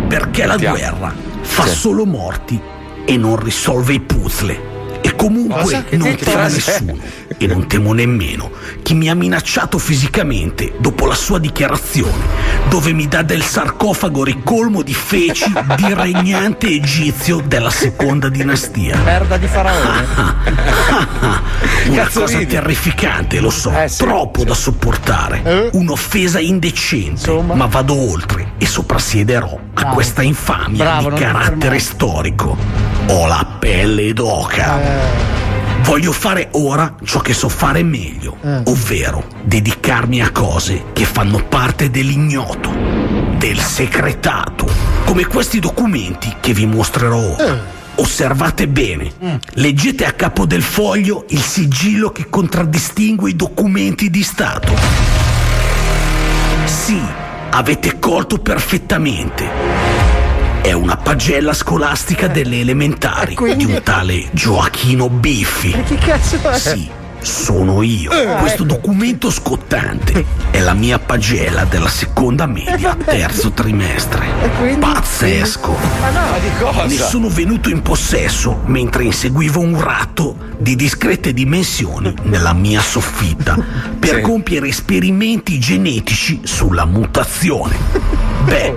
Perché 0.08 0.46
la 0.46 0.56
guerra 0.56 1.12
fa 1.40 1.66
Sì. 1.66 1.76
solo 1.76 2.04
morti 2.06 2.60
e 3.04 3.16
non 3.16 3.36
risolve 3.36 3.94
i 3.94 4.00
puzzle 4.00 4.70
E 5.02 5.14
comunque 5.16 5.84
non 5.90 6.14
temo 6.16 6.42
nessuno 6.42 6.96
e 7.36 7.46
non 7.46 7.66
temo 7.66 7.92
nemmeno 7.92 8.50
chi 8.82 8.94
mi 8.94 9.08
ha 9.10 9.14
minacciato 9.14 9.78
fisicamente 9.78 10.72
dopo 10.78 11.06
la 11.06 11.14
sua 11.14 11.38
dichiarazione, 11.38 12.24
dove 12.68 12.92
mi 12.92 13.08
dà 13.08 13.22
del 13.22 13.42
sarcofago 13.42 14.24
ricolmo 14.24 14.82
di 14.82 14.94
feci 14.94 15.52
di 15.76 15.92
regnante 15.94 16.68
egizio 16.68 17.40
della 17.44 17.70
seconda 17.70 18.28
dinastia. 18.28 18.96
Merda 18.98 19.36
di 19.36 19.46
faraone. 19.46 20.06
Una 21.88 22.02
Cazzo 22.04 22.20
cosa 22.20 22.38
ridi? 22.38 22.52
terrificante, 22.52 23.40
lo 23.40 23.50
so, 23.50 23.72
troppo 23.96 24.44
da 24.44 24.54
sopportare. 24.54 25.70
Un'offesa 25.72 26.38
indecente, 26.38 27.30
ma 27.40 27.66
vado 27.66 27.94
oltre 27.94 28.52
e 28.58 28.66
soprassiederò 28.66 29.58
a 29.74 29.80
Bravo. 29.80 29.94
questa 29.94 30.22
infamia 30.22 30.84
Bravo, 30.84 31.10
di 31.10 31.20
carattere 31.20 31.78
storico. 31.80 32.56
Ho 33.08 33.26
la 33.26 33.44
pelle 33.58 34.12
d'oca. 34.12 34.80
Eh. 34.80 34.91
Voglio 35.82 36.12
fare 36.12 36.48
ora 36.52 36.94
ciò 37.04 37.20
che 37.20 37.34
so 37.34 37.48
fare 37.48 37.82
meglio, 37.82 38.36
ovvero 38.64 39.26
dedicarmi 39.42 40.22
a 40.22 40.30
cose 40.30 40.84
che 40.92 41.04
fanno 41.04 41.44
parte 41.44 41.90
dell'ignoto, 41.90 42.70
del 43.36 43.58
secretato, 43.58 44.66
come 45.04 45.26
questi 45.26 45.58
documenti 45.58 46.36
che 46.40 46.54
vi 46.54 46.66
mostrerò 46.66 47.18
ora. 47.18 47.80
Osservate 47.96 48.68
bene, 48.68 49.12
leggete 49.54 50.06
a 50.06 50.12
capo 50.12 50.46
del 50.46 50.62
foglio 50.62 51.26
il 51.28 51.42
sigillo 51.42 52.10
che 52.10 52.30
contraddistingue 52.30 53.30
i 53.30 53.36
documenti 53.36 54.08
di 54.08 54.22
Stato. 54.22 54.74
Sì, 56.64 56.98
avete 57.50 57.98
colto 57.98 58.38
perfettamente. 58.38 59.71
È 60.62 60.70
una 60.70 60.96
pagella 60.96 61.54
scolastica 61.54 62.28
delle 62.28 62.60
elementari 62.60 63.34
di 63.56 63.64
un 63.64 63.80
tale 63.82 64.28
Gioachino 64.30 65.08
Biffi. 65.08 65.72
Che 65.72 65.96
cazzo 65.96 66.38
è? 66.48 66.56
Sì, 66.56 66.88
sono 67.22 67.82
io. 67.82 68.10
Eh. 68.10 68.36
Questo 68.38 68.64
documento 68.64 69.30
scottante 69.30 70.24
è 70.50 70.60
la 70.60 70.74
mia 70.74 70.98
pagella 70.98 71.64
della 71.64 71.88
seconda 71.88 72.46
media, 72.46 72.96
terzo 72.96 73.52
trimestre. 73.52 74.26
Pazzesco. 74.78 75.76
Ma 76.00 76.10
no, 76.10 76.38
di 76.40 76.50
cosa? 76.58 76.84
Ne 76.84 76.96
sono 76.96 77.28
venuto 77.28 77.68
in 77.68 77.82
possesso 77.82 78.60
mentre 78.66 79.04
inseguivo 79.04 79.60
un 79.60 79.80
ratto 79.80 80.36
di 80.58 80.76
discrete 80.76 81.32
dimensioni 81.32 82.14
nella 82.22 82.52
mia 82.52 82.80
soffitta 82.80 83.56
per 83.98 84.20
compiere 84.20 84.68
esperimenti 84.68 85.58
genetici 85.58 86.40
sulla 86.44 86.84
mutazione. 86.84 87.76
Beh, 88.44 88.74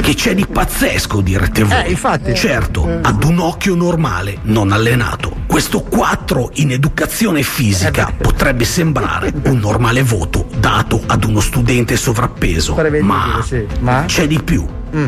che 0.00 0.14
c'è 0.14 0.34
di 0.34 0.46
pazzesco, 0.46 1.20
direte 1.20 1.64
voi. 1.64 1.84
Eh, 1.84 1.90
infatti. 1.90 2.34
Certo, 2.34 2.88
ad 3.02 3.24
un 3.24 3.38
occhio 3.40 3.74
normale, 3.74 4.38
non 4.42 4.70
allenato. 4.70 5.38
Questo 5.46 5.82
4 5.82 6.50
in 6.54 6.70
educazione 6.70 7.42
fisica 7.42 7.79
potrebbe 8.20 8.64
sembrare 8.64 9.32
un 9.44 9.58
normale 9.58 10.02
voto 10.02 10.46
dato 10.58 11.02
ad 11.06 11.24
uno 11.24 11.40
studente 11.40 11.96
sovrappeso. 11.96 12.74
Ma, 13.00 13.44
Ma? 13.80 14.04
c'è 14.06 14.26
di 14.26 14.40
più. 14.42 14.66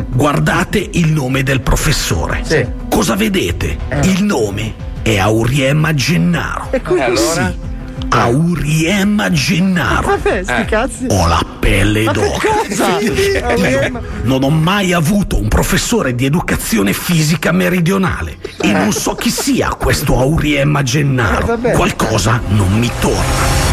Guardate 0.09 0.89
il 0.93 1.11
nome 1.11 1.43
del 1.43 1.61
professore. 1.61 2.41
Cosa 2.89 3.15
vedete? 3.15 3.77
Il 4.03 4.23
nome 4.23 4.73
è 5.01 5.17
Auriemma 5.17 5.93
Gennaro. 5.93 6.67
E 6.71 6.81
quindi- 6.81 7.01
Eh, 7.01 7.05
allora? 7.05 7.49
Sì. 7.51 7.71
Auriemma 8.09 9.31
Gennaro. 9.31 10.07
Vabbè, 10.07 10.43
sti 10.43 10.65
cazzi. 10.65 11.05
Ho 11.09 11.27
la 11.27 11.43
pelle 11.59 12.03
Ma 12.03 12.11
che 12.11 12.19
d'oca. 12.19 12.47
cosa? 12.67 12.85
Auriemma- 13.47 14.01
Non 14.23 14.43
ho 14.43 14.49
mai 14.49 14.93
avuto 14.93 15.39
un 15.39 15.47
professore 15.47 16.13
di 16.15 16.25
educazione 16.25 16.93
fisica 16.93 17.51
meridionale 17.51 18.37
e 18.61 18.71
non 18.71 18.91
so 18.91 19.15
chi 19.15 19.29
sia 19.29 19.69
questo 19.69 20.19
Auriemma 20.19 20.79
Eh, 20.79 20.83
Gennaro. 20.83 21.57
Qualcosa 21.73 22.39
non 22.49 22.77
mi 22.77 22.89
torna. 22.99 23.71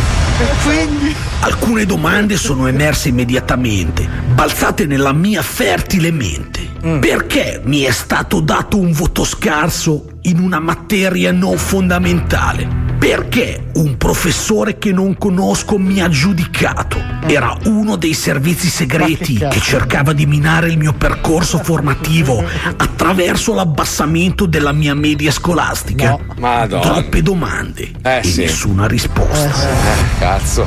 Quindi. 0.64 1.14
Alcune 1.40 1.84
domande 1.84 2.36
sono 2.38 2.66
emerse 2.66 3.08
immediatamente, 3.10 4.08
balzate 4.40 4.86
nella 4.86 5.12
mia 5.12 5.42
fertile 5.42 6.10
mente. 6.10 6.66
Perché 6.98 7.60
mi 7.62 7.82
è 7.82 7.90
stato 7.90 8.40
dato 8.40 8.78
un 8.78 8.90
voto 8.90 9.22
scarso 9.22 10.12
in 10.22 10.38
una 10.38 10.58
materia 10.58 11.30
non 11.30 11.58
fondamentale? 11.58 12.66
Perché 12.98 13.66
un 13.74 13.98
professore 13.98 14.78
che 14.78 14.92
non 14.92 15.18
conosco 15.18 15.76
mi 15.76 16.00
ha 16.00 16.08
giudicato? 16.08 16.96
Era 17.26 17.54
uno 17.64 17.96
dei 17.96 18.14
servizi 18.14 18.68
segreti 18.68 19.34
che 19.36 19.60
cercava 19.60 20.14
di 20.14 20.24
minare 20.24 20.70
il 20.70 20.78
mio 20.78 20.94
percorso 20.94 21.58
formativo 21.62 22.42
attraverso 22.78 23.52
l'abbassamento 23.52 24.46
della 24.46 24.72
mia 24.72 24.94
media 24.94 25.32
scolastica. 25.32 26.16
Madonna. 26.38 26.80
Troppe 26.80 27.20
domande 27.20 27.90
Eh, 28.00 28.20
e 28.20 28.24
sì. 28.24 28.40
nessuna 28.40 28.86
risposta. 28.86 29.68
Eh, 29.68 30.18
cazzo. 30.18 30.66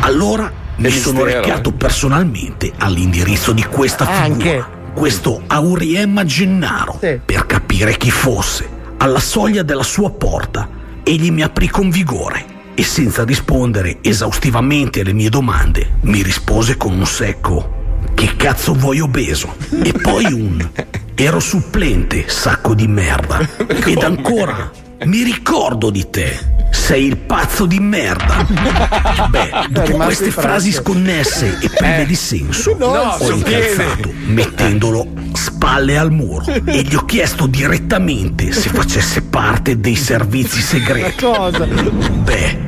Allora 0.00 0.61
mi 0.76 0.88
Che 0.88 0.98
sono 0.98 1.24
mistero, 1.24 1.42
recato 1.42 1.72
personalmente 1.72 2.72
all'indirizzo 2.78 3.52
di 3.52 3.64
questa 3.64 4.06
figura, 4.06 4.24
Anche. 4.24 4.64
questo 4.94 5.42
Auriemma 5.46 6.24
Gennaro, 6.24 6.98
per 6.98 7.46
capire 7.46 7.96
chi 7.96 8.10
fosse. 8.10 8.68
Alla 8.98 9.20
soglia 9.20 9.62
della 9.62 9.82
sua 9.82 10.10
porta, 10.10 10.68
egli 11.02 11.30
mi 11.30 11.42
aprì 11.42 11.68
con 11.68 11.90
vigore 11.90 12.44
e 12.74 12.82
senza 12.84 13.24
rispondere 13.24 13.98
esaustivamente 14.00 15.00
alle 15.00 15.12
mie 15.12 15.28
domande, 15.28 15.94
mi 16.02 16.22
rispose 16.22 16.76
con 16.76 16.92
un 16.92 17.06
secco: 17.06 18.00
Che 18.14 18.36
cazzo 18.36 18.74
vuoi 18.74 19.00
obeso? 19.00 19.54
E 19.82 19.92
poi 19.92 20.32
un 20.32 20.70
Ero 21.14 21.40
supplente, 21.40 22.24
sacco 22.28 22.74
di 22.74 22.88
merda. 22.88 23.38
Ed 23.84 24.02
ancora, 24.02 24.70
mi 25.04 25.22
ricordo 25.22 25.90
di 25.90 26.08
te. 26.10 26.61
Sei 26.72 27.04
il 27.06 27.18
pazzo 27.18 27.66
di 27.66 27.78
merda. 27.78 28.46
Beh, 29.30 29.50
dopo 29.68 29.96
queste 29.98 30.30
frasi 30.30 30.72
sconnesse 30.72 31.58
e 31.60 31.68
prive 31.68 32.06
di 32.06 32.14
senso, 32.14 32.74
No, 32.78 32.86
ho 32.86 33.30
incalzato, 33.30 34.10
mettendolo 34.26 35.06
spalle 35.34 35.96
al 35.96 36.10
muro 36.10 36.44
e 36.46 36.82
gli 36.82 36.94
ho 36.94 37.04
chiesto 37.04 37.46
direttamente 37.46 38.52
se 38.52 38.68
facesse 38.70 39.22
parte 39.22 39.78
dei 39.78 39.96
servizi 39.96 40.60
segreti. 40.60 41.22
Cosa? 41.22 41.64
Beh, 41.66 42.58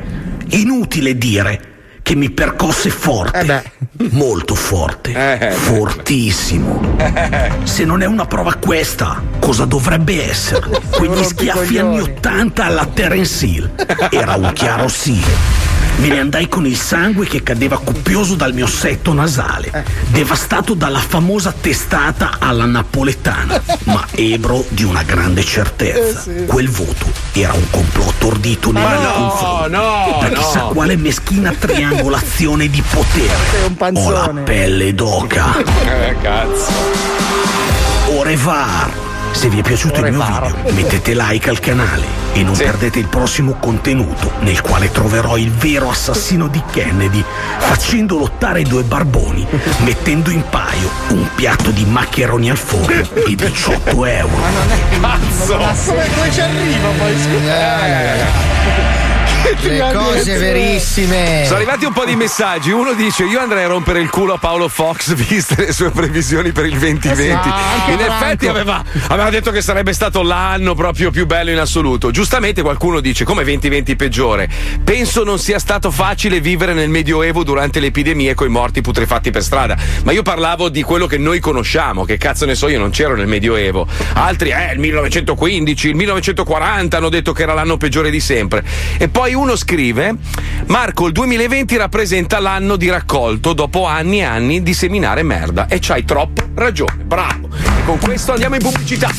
inutile 0.49 1.17
dire 1.17 1.73
che 2.05 2.13
mi 2.13 2.29
percosse 2.29 2.91
forte. 2.91 3.71
Molto 4.11 4.53
forte. 4.53 5.49
Fortissimo. 5.53 6.95
Se 7.63 7.83
non 7.83 8.03
è 8.03 8.05
una 8.05 8.27
prova 8.27 8.53
questa, 8.53 9.23
cosa 9.39 9.65
dovrebbe 9.65 10.29
essere? 10.29 10.69
Quegli 10.91 11.23
schiaffi 11.23 11.79
anni 11.79 12.01
80 12.01 12.63
alla 12.63 12.85
Terence 12.85 13.43
Hill. 13.43 13.71
Era 14.11 14.35
un 14.35 14.51
chiaro 14.53 14.87
sì. 14.87 15.19
Me 15.97 16.07
ne 16.09 16.19
andai 16.19 16.47
con 16.49 16.65
il 16.65 16.77
sangue 16.77 17.25
che 17.25 17.41
cadeva 17.41 17.79
copioso 17.79 18.35
dal 18.35 18.53
mio 18.53 18.67
setto 18.67 19.13
nasale, 19.13 19.85
devastato 20.09 20.73
dalla 20.73 20.99
famosa 20.99 21.53
testata 21.59 22.35
alla 22.39 22.65
napoletana, 22.65 23.61
ma 23.85 24.05
ebro 24.11 24.65
di 24.69 24.83
una 24.83 25.03
grande 25.03 25.43
certezza. 25.43 26.23
Quel 26.45 26.69
voto 26.69 27.11
era 27.31 27.53
un 27.53 27.69
complotto 27.69 28.27
ordito 28.27 28.71
nei 28.71 28.83
Ma 28.83 28.89
miei 28.89 29.01
no, 29.03 29.11
confronti. 29.13 29.71
no, 29.71 30.17
da 30.21 30.29
chissà 30.29 30.59
no. 30.59 30.67
quale 30.69 30.95
meschina 30.97 31.53
triangolazione 31.57 32.69
di 32.69 32.83
potere. 32.87 33.93
Ho 33.93 34.09
la 34.11 34.31
pelle 34.43 34.93
d'oca. 34.93 35.57
Eh, 35.57 36.15
cazzo. 36.21 36.71
Au 38.09 38.21
revoir. 38.21 39.13
Se 39.35 39.49
vi 39.49 39.59
è 39.59 39.61
piaciuto 39.61 39.99
il 40.05 40.13
mio 40.13 40.23
video, 40.23 40.55
mettete 40.71 41.13
like 41.13 41.49
al 41.49 41.59
canale 41.59 42.05
e 42.31 42.41
non 42.41 42.55
perdete 42.55 42.99
il 42.99 43.07
prossimo 43.07 43.57
contenuto 43.59 44.31
nel 44.39 44.61
quale 44.61 44.89
troverò 44.89 45.35
il 45.35 45.51
vero 45.51 45.89
assassino 45.89 46.47
di 46.47 46.63
Kennedy 46.71 47.21
facendo 47.57 48.17
lottare 48.17 48.63
due 48.63 48.83
barboni, 48.83 49.45
mettendo 49.79 50.29
in 50.29 50.41
paio 50.49 50.89
un 51.09 51.27
piatto 51.35 51.71
di 51.71 51.83
maccheroni 51.83 52.49
al 52.49 52.57
forno 52.57 53.07
e 53.13 53.35
18 53.35 54.05
euro. 54.05 54.37
Cazzo! 55.01 55.57
Come, 55.57 56.07
come 56.15 56.31
ci 56.31 56.39
arriva 56.39 56.89
poi? 56.97 57.13
Scusa. 57.19 59.04
Le 59.45 59.91
cose 59.93 60.37
verissime. 60.39 61.43
Sono 61.45 61.57
arrivati 61.57 61.85
un 61.85 61.93
po' 61.93 62.03
di 62.03 62.15
messaggi. 62.15 62.71
Uno 62.71 62.93
dice: 62.93 63.25
Io 63.25 63.39
andrei 63.39 63.65
a 63.65 63.67
rompere 63.67 63.99
il 63.99 64.09
culo 64.09 64.33
a 64.33 64.37
Paolo 64.39 64.67
Fox, 64.67 65.13
viste 65.27 65.65
le 65.65 65.71
sue 65.71 65.91
previsioni 65.91 66.51
per 66.51 66.65
il 66.65 66.79
2020. 66.79 67.47
anche 67.47 67.91
in 67.91 67.97
Branco. 67.97 68.13
effetti 68.13 68.47
aveva, 68.47 68.83
aveva 69.09 69.29
detto 69.29 69.51
che 69.51 69.61
sarebbe 69.61 69.93
stato 69.93 70.23
l'anno 70.23 70.73
proprio 70.73 71.11
più 71.11 71.27
bello 71.27 71.51
in 71.51 71.59
assoluto. 71.59 72.09
Giustamente 72.09 72.63
qualcuno 72.63 73.01
dice: 73.01 73.23
Come 73.23 73.43
2020 73.43 73.95
peggiore? 73.95 74.49
Penso 74.83 75.23
non 75.23 75.37
sia 75.37 75.59
stato 75.59 75.91
facile 75.91 76.39
vivere 76.39 76.73
nel 76.73 76.89
Medioevo 76.89 77.43
durante 77.43 77.79
le 77.79 77.87
epidemie 77.87 78.33
coi 78.33 78.49
morti 78.49 78.81
putrefatti 78.81 79.29
per 79.29 79.43
strada. 79.43 79.77
Ma 80.05 80.11
io 80.11 80.23
parlavo 80.23 80.69
di 80.69 80.81
quello 80.81 81.05
che 81.05 81.19
noi 81.19 81.39
conosciamo. 81.39 82.03
Che 82.03 82.17
cazzo 82.17 82.47
ne 82.47 82.55
so, 82.55 82.67
io 82.67 82.79
non 82.79 82.89
c'ero 82.89 83.15
nel 83.15 83.27
Medioevo. 83.27 83.85
Altri, 84.13 84.49
eh, 84.49 84.73
il 84.73 84.79
1915, 84.79 85.89
il 85.89 85.95
1940 85.95 86.97
hanno 86.97 87.09
detto 87.09 87.31
che 87.31 87.43
era 87.43 87.53
l'anno 87.53 87.77
peggiore 87.77 88.09
di 88.09 88.19
sempre. 88.19 88.63
E 88.97 89.07
poi 89.07 89.33
uno 89.35 89.55
scrive: 89.55 90.15
Marco, 90.67 91.05
il 91.05 91.13
2020 91.13 91.77
rappresenta 91.77 92.39
l'anno 92.39 92.75
di 92.75 92.89
raccolto 92.89 93.53
dopo 93.53 93.85
anni 93.85 94.19
e 94.19 94.23
anni 94.23 94.63
di 94.63 94.73
seminare 94.73 95.21
merda. 95.21 95.67
E 95.67 95.77
c'hai 95.79 96.03
troppo 96.03 96.41
ragione, 96.55 97.03
bravo. 97.03 97.49
con 97.85 97.99
questo 97.99 98.31
andiamo 98.31 98.55
in 98.55 98.61
pubblicità. 98.61 99.09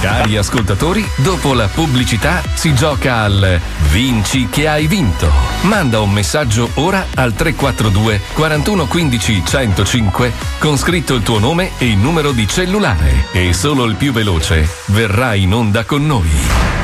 Cari 0.00 0.36
ascoltatori, 0.36 1.06
dopo 1.16 1.54
la 1.54 1.68
pubblicità 1.68 2.42
si 2.54 2.74
gioca 2.74 3.18
al 3.18 3.60
Vinci 3.90 4.48
che 4.50 4.66
hai 4.66 4.86
vinto. 4.86 5.30
Manda 5.62 6.00
un 6.00 6.10
messaggio 6.10 6.68
ora 6.74 7.06
al 7.14 7.34
342 7.34 8.20
41 8.34 8.86
15 8.86 9.42
105 9.46 10.32
con 10.58 10.76
scritto 10.76 11.14
il 11.14 11.22
tuo 11.22 11.38
nome 11.38 11.70
e 11.78 11.86
il 11.86 11.96
numero 11.96 12.32
di 12.32 12.48
cellulare. 12.48 13.28
E 13.32 13.52
solo 13.52 13.84
il 13.84 13.94
più 13.94 14.12
veloce 14.12 14.68
verrà 14.86 15.34
in 15.34 15.54
onda 15.54 15.84
con 15.84 16.04
noi. 16.04 16.83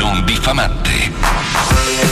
non 0.00 0.24
diffamante. 0.24 2.09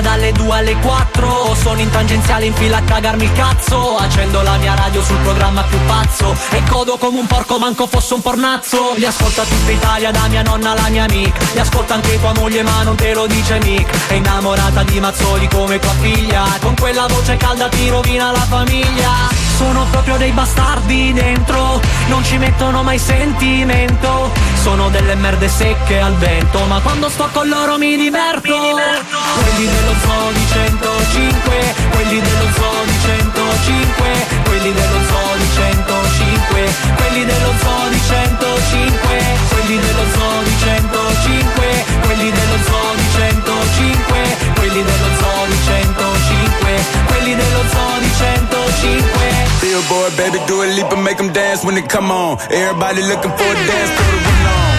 Dalle 0.00 0.32
2 0.32 0.56
alle 0.56 0.76
4 0.76 1.54
Sono 1.54 1.80
in 1.80 1.90
tangenziale 1.90 2.46
in 2.46 2.54
fila 2.54 2.78
a 2.78 2.82
cagarmi 2.82 3.24
il 3.24 3.32
cazzo 3.32 3.96
Accendo 3.96 4.42
la 4.42 4.56
mia 4.56 4.74
radio 4.74 5.02
sul 5.02 5.16
programma 5.18 5.62
più 5.62 5.78
pazzo 5.86 6.34
E 6.50 6.62
codo 6.68 6.96
come 6.96 7.18
un 7.18 7.26
porco 7.26 7.58
manco 7.58 7.86
fosse 7.86 8.14
un 8.14 8.22
pornazzo. 8.22 8.94
Li 8.96 9.04
ascolta 9.04 9.42
tutta 9.42 9.70
Italia 9.70 10.10
da 10.10 10.26
mia 10.28 10.42
nonna 10.42 10.72
alla 10.72 10.88
mia 10.88 11.04
amica 11.04 11.38
Li 11.52 11.60
ascolta 11.60 11.94
anche 11.94 12.18
tua 12.18 12.32
moglie 12.34 12.62
ma 12.62 12.82
non 12.82 12.96
te 12.96 13.14
lo 13.14 13.26
dice 13.26 13.58
mica. 13.62 13.90
È 14.08 14.14
innamorata 14.14 14.82
di 14.82 15.00
Mazzoli 15.00 15.48
come 15.48 15.78
tua 15.78 15.94
figlia 16.00 16.44
Con 16.60 16.74
quella 16.74 17.06
voce 17.06 17.36
calda 17.36 17.68
ti 17.68 17.88
rovina 17.88 18.30
la 18.30 18.46
famiglia 18.48 19.47
sono 19.58 19.84
proprio 19.90 20.16
dei 20.16 20.30
bastardi 20.30 21.12
dentro. 21.12 21.80
Non 22.06 22.22
ci 22.24 22.38
mettono 22.38 22.84
mai 22.84 22.98
sentimento. 22.98 24.30
Sono 24.62 24.88
delle 24.88 25.16
merde 25.16 25.48
secche 25.48 26.00
al 26.00 26.14
vento 26.14 26.58
Ma 26.66 26.80
quando 26.80 27.08
sto 27.08 27.28
con 27.32 27.48
loro 27.48 27.76
mi 27.76 27.96
diverto. 27.96 28.54
Quelli 28.54 29.66
dello 29.66 29.94
zoo 30.04 30.30
di 30.32 30.46
105 30.52 31.74
Quelli 31.90 32.20
dello 32.20 32.48
zoo 32.54 32.84
di 32.84 32.96
105 33.02 34.26
Quelli 34.44 34.72
dello 34.72 35.00
zoo 35.08 35.36
di 35.36 35.48
105 35.54 36.74
Quelli 36.96 37.24
dello 37.24 37.52
zoo 37.60 37.88
di 37.88 38.00
105 38.06 39.37
105 49.88 50.12
Billboard, 50.12 50.12
baby, 50.20 50.38
do 50.46 50.62
a 50.62 50.66
leap 50.76 50.92
and 50.92 51.02
make 51.02 51.16
them 51.16 51.32
dance 51.32 51.64
when 51.64 51.74
they 51.74 51.82
come 51.82 52.10
on. 52.10 52.38
Everybody 52.52 53.02
looking 53.02 53.32
for 53.32 53.48
a 53.48 53.56
dance, 53.64 53.90
throw 53.96 54.10
the 54.12 54.20
one 54.20 54.44
on. 54.44 54.76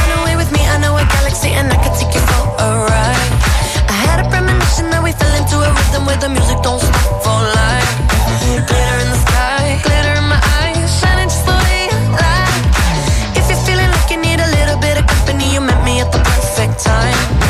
Run 0.00 0.12
away 0.24 0.36
with 0.36 0.50
me, 0.52 0.60
I 0.64 0.78
know 0.80 0.96
a 0.96 1.04
galaxy 1.04 1.50
and 1.52 1.68
I 1.68 1.76
can 1.76 1.92
take 2.00 2.14
you 2.14 2.24
for 2.24 2.44
a 2.56 2.68
ride. 2.88 3.32
I 3.84 3.96
had 4.08 4.24
a 4.24 4.26
premonition 4.32 4.88
that 4.90 5.02
we 5.04 5.12
fell 5.12 5.34
into 5.36 5.56
a 5.60 5.68
rhythm 5.68 6.06
where 6.08 6.16
the 6.16 6.28
music 6.32 6.56
don't 6.64 6.80
stop 6.80 7.20
for 7.20 7.36
life. 7.36 7.92
Glitter 8.64 8.98
in 9.04 9.08
the 9.12 9.20
sky, 9.28 9.76
glitter 9.84 10.14
in 10.16 10.26
my 10.32 10.40
eyes, 10.64 10.88
shining 11.00 11.28
just 11.28 11.44
the 11.44 11.56
way 11.60 11.92
like. 12.16 12.64
If 13.36 13.44
you're 13.44 13.64
feeling 13.68 13.90
like 13.92 14.08
you 14.08 14.20
need 14.24 14.40
a 14.40 14.50
little 14.56 14.78
bit 14.80 14.96
of 14.96 15.04
company, 15.04 15.52
you 15.52 15.60
met 15.60 15.84
me 15.84 16.00
at 16.00 16.08
the 16.12 16.20
perfect 16.24 16.80
time. 16.80 17.49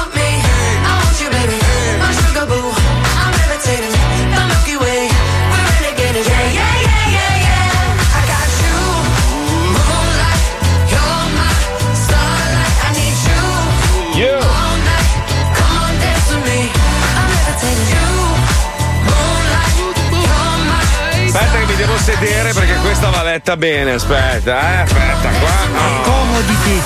Sedere 22.21 22.53
perché 22.53 22.75
questa 22.81 23.09
va 23.09 23.23
letta 23.23 23.57
bene, 23.57 23.93
aspetta, 23.93 24.61
eh, 24.61 24.81
aspetta 24.81 25.29
qua. 25.39 25.49
Accomoditi. 25.99 26.81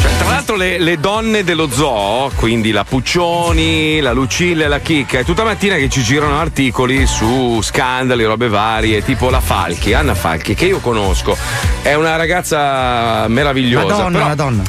Cioè, 0.00 0.10
tra 0.18 0.28
l'altro 0.28 0.54
le, 0.54 0.78
le 0.78 1.00
donne 1.00 1.42
dello 1.42 1.68
zoo, 1.68 2.30
quindi 2.36 2.70
la 2.70 2.84
Puccioni, 2.84 4.00
la 4.00 4.12
Lucilla 4.12 4.64
e 4.64 4.68
la 4.68 4.78
Chicca, 4.78 5.18
è 5.18 5.24
tutta 5.24 5.42
mattina 5.42 5.74
che 5.74 5.88
ci 5.88 6.02
girano 6.02 6.38
articoli 6.38 7.04
su 7.06 7.60
scandali, 7.62 8.24
robe 8.24 8.48
varie, 8.48 9.02
tipo 9.02 9.28
la 9.28 9.40
Falchi, 9.40 9.92
Anna 9.92 10.14
Falchi, 10.14 10.54
che 10.54 10.66
io 10.66 10.78
conosco, 10.78 11.36
è 11.82 11.94
una 11.94 12.14
ragazza 12.14 13.26
meravigliosa. 13.26 13.86
Madonna, 13.86 14.18
però, 14.18 14.28
Madonna. 14.28 14.62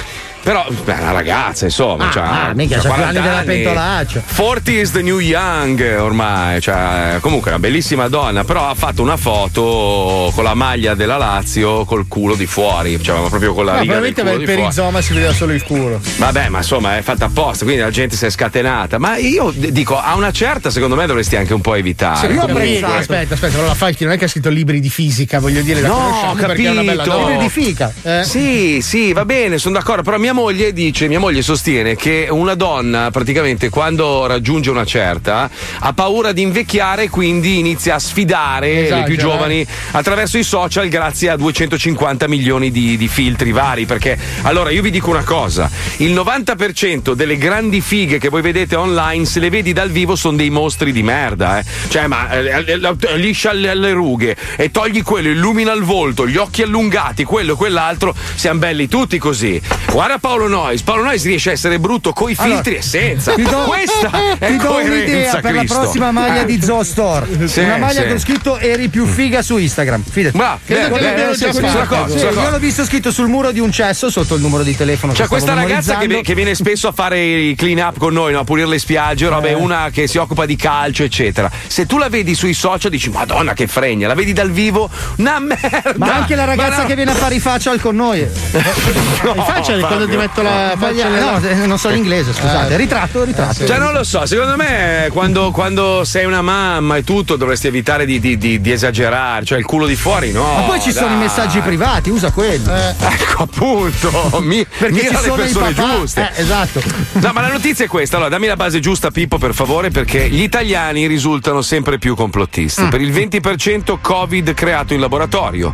Però, 0.44 0.66
beh, 0.84 0.94
una 0.94 1.12
ragazza, 1.12 1.66
insomma. 1.66 2.10
Ah, 2.10 2.12
cioè, 2.12 2.24
ah, 2.24 2.52
mica, 2.54 2.76
c'ha 2.76 2.82
c'ha 2.82 2.88
più 2.90 3.04
40 3.04 3.20
anni 3.20 3.30
della 3.30 3.44
pentolaccia. 3.46 4.24
40 4.36 4.72
is 4.72 4.92
the 4.92 5.02
new 5.02 5.20
young 5.20 5.96
ormai, 6.00 6.60
cioè, 6.60 7.18
comunque 7.22 7.50
una 7.52 7.60
bellissima 7.60 8.10
donna, 8.10 8.44
però 8.44 8.68
ha 8.70 8.76
fatto 8.76 9.02
una 9.02 9.16
foto 9.16 10.32
con 10.34 10.44
la 10.44 10.54
maglia 10.54 10.96
della 10.96 11.16
Lazio 11.18 11.86
col 11.86 12.08
culo 12.10 12.36
di 12.36 12.46
fuori, 12.46 13.02
cioè 13.02 13.30
proprio 13.30 13.54
con 13.54 13.66
la 13.66 13.76
No, 13.76 13.80
riga 13.82 14.00
del 14.00 14.14
culo 14.14 14.32
per 14.32 14.40
il 14.40 14.46
perizoma 14.46 15.02
si 15.02 15.14
vedeva 15.14 15.34
solo 15.34 15.54
il 15.54 15.64
culo. 15.64 16.00
Vabbè, 16.18 16.50
ma 16.50 16.58
insomma 16.58 16.98
è 16.98 17.02
fatta 17.02 17.26
apposta, 17.26 17.64
quindi 17.64 17.82
la 17.82 17.90
gente 17.92 18.16
si 18.18 18.26
è 18.26 18.30
scatenata. 18.30 18.98
Ma 18.98 19.16
io 19.18 19.52
dico, 19.56 19.98
a 19.98 20.16
una 20.16 20.32
certa, 20.32 20.70
secondo 20.70 20.96
me 20.96 21.06
dovresti 21.06 21.38
anche 21.38 21.54
un 21.54 21.62
po' 21.62 21.76
evitare. 21.76 22.18
Se 22.28 22.34
io 22.34 22.42
Comunque- 22.42 22.82
aspetta, 22.84 23.34
aspetta, 23.36 23.56
però 23.56 23.66
la 23.68 23.76
Falchi 23.76 24.04
non 24.04 24.12
è 24.14 24.18
che 24.18 24.26
ha 24.26 24.28
scritto 24.28 24.50
libri 24.50 24.80
di 24.82 24.90
fisica, 24.90 25.40
voglio 25.40 25.62
dire, 25.62 25.80
la 25.82 25.88
No, 25.88 25.94
conosciamo 25.96 26.32
ho 26.32 26.36
perché 26.36 26.64
è 26.66 26.70
una 26.72 26.82
bella 26.84 27.04
capito. 27.04 27.16
donna. 27.18 27.30
Libri 27.32 27.44
di 27.46 27.50
fica. 27.50 27.94
Sì, 28.24 28.82
sì, 28.82 29.14
va 29.14 29.24
bene, 29.26 29.58
sono 29.58 29.76
d'accordo, 29.78 30.02
però 30.04 30.18
mia 30.18 30.33
mia 30.34 30.42
moglie 30.42 30.74
dice, 30.74 31.08
mia 31.08 31.20
moglie 31.20 31.44
sostiene 31.44 31.96
che 31.96 32.28
una 32.28 32.56
donna 32.56 33.12
praticamente 33.12 33.70
quando 33.70 34.26
raggiunge 34.26 34.72
una 34.72 34.84
certa 34.84 35.48
ha 35.80 35.94
paura 35.94 36.32
di 36.32 36.42
invecchiare, 36.42 37.08
quindi 37.08 37.60
inizia 37.60 37.96
a 37.96 38.00
sfidare 38.00 38.68
le 38.68 38.86
Esagera, 38.86 39.04
più 39.04 39.14
eh. 39.14 39.18
giovani 39.18 39.68
attraverso 39.92 40.40
i 40.40 40.44
social 40.44 40.88
grazie 40.88 41.30
a 41.30 41.38
250 41.38 42.28
milioni 42.28 42.72
di, 42.72 42.98
di 42.98 43.08
filtri 43.08 43.52
vari. 43.52 43.86
Perché 43.86 44.18
allora 44.42 44.72
io 44.72 44.82
vi 44.82 44.90
dico 44.90 45.12
una 45.12 45.24
cosa: 45.24 45.70
il 45.98 46.14
90% 46.14 47.14
delle 47.14 47.38
grandi 47.38 47.80
fighe 47.80 48.18
che 48.18 48.30
voi 48.30 48.42
vedete 48.42 48.76
online, 48.76 49.26
se 49.26 49.40
le 49.40 49.52
vedi 49.52 49.72
dal 49.72 49.92
vivo, 49.92 50.16
sono 50.16 50.36
dei 50.36 50.50
mostri 50.50 50.92
di 50.92 51.04
merda. 51.04 51.60
Eh. 51.60 51.64
Cioè, 51.90 52.08
ma 52.08 52.32
eh, 52.32 52.64
eh, 52.66 52.80
eh, 52.82 53.18
liscia 53.18 53.54
le, 53.54 53.76
le 53.76 53.92
rughe 53.92 54.36
e 54.56 54.72
togli 54.72 55.04
quello, 55.04 55.30
illumina 55.30 55.74
il 55.74 55.84
volto, 55.84 56.28
gli 56.28 56.38
occhi 56.38 56.64
allungati, 56.64 57.24
quello 57.24 57.54
e 57.54 57.56
quell'altro, 57.56 58.16
siamo 58.34 58.58
belli 58.58 58.88
tutti 58.88 59.20
così. 59.20 59.62
Guarda 59.92 60.22
Paolo 60.24 60.48
Noyes, 60.48 60.84
Paolo 60.84 61.04
Noyes 61.04 61.26
riesce 61.26 61.50
a 61.50 61.52
essere 61.52 61.80
brutto 61.80 62.14
coi 62.14 62.34
filtri 62.34 62.54
Allora, 62.54 62.70
e 62.78 62.82
senza. 62.82 63.34
Ti 63.34 63.42
do, 63.44 63.58
Questa 63.64 64.10
è 64.40 64.48
ti 64.48 64.56
do 64.56 64.76
un'idea 64.78 65.42
per 65.42 65.54
la 65.54 65.64
prossima 65.66 66.12
maglia 66.14 66.44
di 66.44 66.62
Zoo 66.64 66.82
Store. 66.82 67.28
Sì, 67.46 67.60
una 67.60 67.76
maglia 67.76 68.04
sì. 68.04 68.08
che 68.08 68.14
ho 68.14 68.20
scritto 68.20 68.58
eri 68.58 68.88
più 68.88 69.06
figa 69.06 69.42
su 69.42 69.58
Instagram. 69.58 70.02
Fidati. 70.10 70.38
Ma, 70.38 70.58
Credo 70.66 70.96
beh, 70.96 71.14
che 71.14 71.36
sì, 71.36 71.52
sulla 71.52 71.86
cosa, 71.86 72.08
sulla 72.08 72.30
cosa. 72.32 72.42
Io 72.42 72.50
l'ho 72.52 72.58
visto 72.58 72.86
scritto 72.86 73.12
sul 73.12 73.28
muro 73.28 73.52
di 73.52 73.60
un 73.60 73.70
cesso 73.70 74.10
sotto 74.10 74.36
il 74.36 74.42
numero 74.42 74.64
di 74.64 74.78
telefono. 74.78 75.12
C'è 75.12 75.28
questa 75.28 75.54
ragazza 75.56 75.98
che, 75.98 76.22
che 76.22 76.34
viene 76.36 76.56
spesso 76.56 76.88
a 76.88 76.94
fare 76.94 77.20
i 77.22 77.54
clean 77.56 77.80
up 77.80 77.98
con 77.98 78.14
noi, 78.14 78.32
no? 78.32 78.40
a 78.40 78.44
pulire 78.46 78.68
le 78.68 78.80
spiagge, 78.80 79.28
roba, 79.28 79.48
Eh. 79.48 79.52
è 79.52 79.56
una 79.56 79.90
che 79.92 80.08
si 80.08 80.20
occupa 80.20 80.46
di 80.46 80.56
calcio, 80.56 81.04
eccetera. 81.04 81.52
Se 81.68 81.86
tu 81.86 81.98
la 81.98 82.08
vedi 82.08 82.34
sui 82.34 82.54
social 82.54 82.90
dici, 82.92 83.10
Madonna 83.10 83.52
che 83.52 83.68
fregna, 83.68 84.08
la 84.08 84.14
vedi 84.14 84.32
dal 84.32 84.52
vivo, 84.52 84.90
una 85.18 85.40
merda. 85.40 85.94
Ma 85.98 86.14
anche 86.16 86.36
la 86.36 86.46
ragazza 86.46 86.78
Ma 86.78 86.82
no. 86.84 86.88
che 86.88 86.96
viene 86.96 87.12
a 87.12 87.16
fare 87.16 87.36
i 87.36 87.42
facial 87.42 87.82
con 87.82 87.98
noi. 87.98 88.26
No, 89.24 89.32
I 89.36 89.44
faciali, 89.46 89.82
Fabio. 89.82 89.88
quando 89.88 90.06
ti 90.14 90.20
metto 90.20 90.42
la 90.42 90.76
faccia 90.78 91.08
no, 91.08 91.14
nella- 91.40 91.50
eh, 91.64 91.66
non 91.68 91.78
so 91.78 91.90
l'inglese, 91.90 92.34
scusate. 92.34 92.74
Eh. 92.74 92.78
Ritratto, 92.78 93.24
ritratto. 93.24 93.66
Cioè, 93.66 93.78
non 93.78 93.94
lo 93.94 94.04
so, 94.04 94.26
secondo 94.26 94.56
me 94.56 95.10
quando, 95.12 95.52
quando 95.52 96.04
sei 96.04 96.26
una 96.26 96.42
mamma 96.42 96.98
e 96.98 97.04
tutto 97.04 97.36
dovresti 97.36 97.68
evitare 97.68 98.06
di, 98.06 98.20
di- 98.20 98.38
di- 98.38 98.62
di 98.62 98.72
esagerare, 98.72 99.46
cioè 99.46 99.58
il 99.58 99.66
culo 99.66 99.86
di 99.86 99.96
fuori 99.96 100.32
no. 100.32 100.44
Ma 100.56 100.62
poi 100.62 100.82
ci 100.82 100.92
sono 100.92 101.08
i 101.08 101.10
dai. 101.10 101.18
messaggi 101.20 101.60
privati, 101.60 102.10
usa 102.10 102.32
quelli. 102.32 102.64
Ecco 102.68 103.44
appunto, 103.44 104.40
mi, 104.42 104.66
Perché 104.78 104.94
mira 104.94 105.08
ci 105.08 105.14
le 105.14 105.20
sono 105.22 105.34
i 105.36 105.38
persone 105.38 105.72
papà. 105.74 105.96
giuste. 105.98 106.32
Eh, 106.36 106.42
esatto. 106.42 106.82
No, 107.14 107.32
ma 107.34 107.42
la 107.42 107.48
notizia 107.50 107.86
è 107.86 107.88
questa. 107.88 108.16
Allora, 108.18 108.30
dammi 108.32 108.48
la 108.48 108.56
base 108.56 108.80
giusta, 108.80 109.12
Pippo, 109.12 109.38
per 109.38 109.54
favore, 109.54 109.90
perché 109.90 110.30
gli 110.30 110.42
italiani 110.42 111.08
risultano 111.08 111.62
sempre 111.62 111.98
più 111.98 112.16
complottisti. 112.16 112.86
Per 112.86 113.02
il 113.02 113.12
20% 113.12 113.98
Covid 114.02 114.54
creato 114.54 114.94
in 114.94 115.00
laboratorio. 115.00 115.74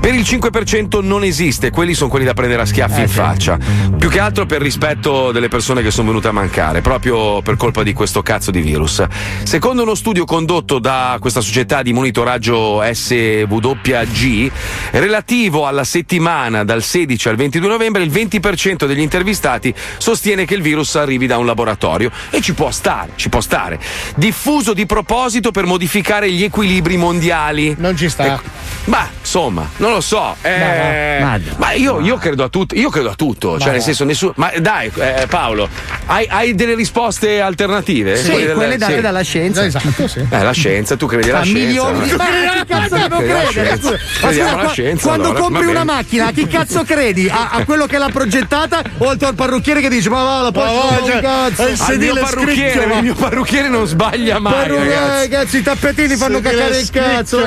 Per 0.00 0.14
il 0.14 0.22
5% 0.22 1.02
non 1.02 1.24
esiste, 1.24 1.70
quelli 1.70 1.94
sono 1.94 2.08
quelli 2.10 2.24
da 2.24 2.32
prendere 2.34 2.62
a 2.62 2.66
schiaffi 2.66 3.00
in 3.00 3.08
faccia. 3.08 3.58
Più 3.98 4.08
che 4.08 4.18
altro 4.18 4.46
per 4.46 4.60
rispetto 4.62 5.30
delle 5.32 5.48
persone 5.48 5.82
che 5.82 5.90
sono 5.90 6.08
venute 6.08 6.28
a 6.28 6.32
mancare, 6.32 6.80
proprio 6.80 7.42
per 7.42 7.56
colpa 7.56 7.82
di 7.82 7.92
questo 7.92 8.22
cazzo 8.22 8.50
di 8.50 8.60
virus. 8.60 9.04
Secondo 9.42 9.82
uno 9.82 9.94
studio 9.94 10.24
condotto 10.24 10.78
da 10.78 11.16
questa 11.20 11.40
società 11.40 11.82
di 11.82 11.92
monitoraggio 11.92 12.82
SWG, 12.90 14.50
relativo 14.92 15.66
alla 15.66 15.84
settimana 15.84 16.64
dal 16.64 16.82
16 16.82 17.28
al 17.28 17.36
22 17.36 17.68
novembre, 17.68 18.02
il 18.02 18.10
20% 18.10 18.86
degli 18.86 19.00
intervistati 19.00 19.74
sostiene 19.98 20.44
che 20.44 20.54
il 20.54 20.62
virus 20.62 20.96
arrivi 20.96 21.26
da 21.26 21.36
un 21.38 21.46
laboratorio 21.46 22.10
e 22.30 22.40
ci 22.40 22.54
può 22.54 22.70
stare, 22.70 23.12
ci 23.16 23.28
può 23.28 23.40
stare. 23.40 23.78
Diffuso 24.16 24.72
di 24.72 24.86
proposito 24.86 25.50
per 25.50 25.66
modificare 25.66 26.30
gli 26.30 26.42
equilibri 26.42 26.96
mondiali. 26.96 27.74
Non 27.78 27.96
ci 27.96 28.08
sta. 28.08 28.34
Ecco. 28.34 28.42
Ma 28.86 29.08
insomma, 29.20 29.68
non 29.76 29.92
lo 29.92 30.00
so. 30.00 30.34
eh, 30.42 31.18
Ma 31.20 31.38
va, 31.38 31.40
ma 31.58 31.72
io, 31.72 32.00
io 32.00 32.16
credo 32.16 32.44
a 32.44 32.48
tutto, 32.48 32.74
io 32.74 32.88
credo 32.88 33.10
a 33.10 33.14
tutto. 33.14 33.58
Cioè, 33.58 33.69
va. 33.70 33.76
nel 33.76 33.82
senso, 33.82 34.04
nessuno. 34.04 34.32
Ma 34.36 34.52
dai, 34.58 34.90
eh, 34.94 35.26
Paolo, 35.28 35.68
hai, 36.06 36.26
hai 36.28 36.54
delle 36.54 36.74
risposte 36.74 37.40
alternative? 37.40 38.16
Sì, 38.16 38.30
Quelle 38.30 38.52
quelle 38.52 38.76
date 38.76 38.94
sì. 38.96 39.00
dalla 39.00 39.22
scienza. 39.22 39.64
Esatto, 39.64 40.08
sì. 40.08 40.26
Eh, 40.28 40.42
la 40.42 40.52
scienza, 40.52 40.96
tu 40.96 41.06
credi 41.06 41.30
alla 41.30 41.42
scienza? 41.42 41.66
milioni 41.66 42.00
di 42.08 42.14
ma 42.16 42.24
chi 42.24 42.64
cazzo 42.66 42.96
devo 42.96 43.16
credere? 43.18 43.46
Crediamo 43.50 43.98
scusa, 44.20 44.58
alla 44.58 44.70
scienza, 44.70 45.06
quando 45.06 45.28
allora, 45.28 45.40
compri 45.40 45.66
una 45.66 45.84
macchina, 45.84 46.26
a 46.26 46.32
chi 46.32 46.46
cazzo 46.46 46.84
credi? 46.84 47.28
A, 47.28 47.50
a 47.50 47.64
quello 47.64 47.86
che 47.86 47.98
l'ha 47.98 48.10
progettata 48.12 48.82
o 48.98 49.08
al 49.08 49.16
tuo 49.16 49.32
parrucchiere 49.32 49.80
che 49.80 49.88
dice 49.88 50.08
ma 50.08 50.22
va 50.22 50.40
la 50.42 50.50
posso 50.52 51.04
cioè, 51.04 51.14
un 51.14 51.20
cazzo? 51.20 51.62
Al 51.62 51.68
mio 51.68 51.76
sedile 51.76 52.20
parrucchiere, 52.20 52.70
scricchiola. 52.70 52.96
il 52.96 53.02
mio 53.02 53.14
parrucchiere 53.14 53.68
non 53.68 53.86
sbaglia 53.86 54.38
mai, 54.38 54.52
Parrucchiere, 54.52 55.06
ragazzi. 55.08 55.56
i 55.58 55.62
tappetini 55.62 56.16
fanno 56.16 56.40
cacare 56.40 56.78
il 56.78 56.90
cazzo. 56.90 57.38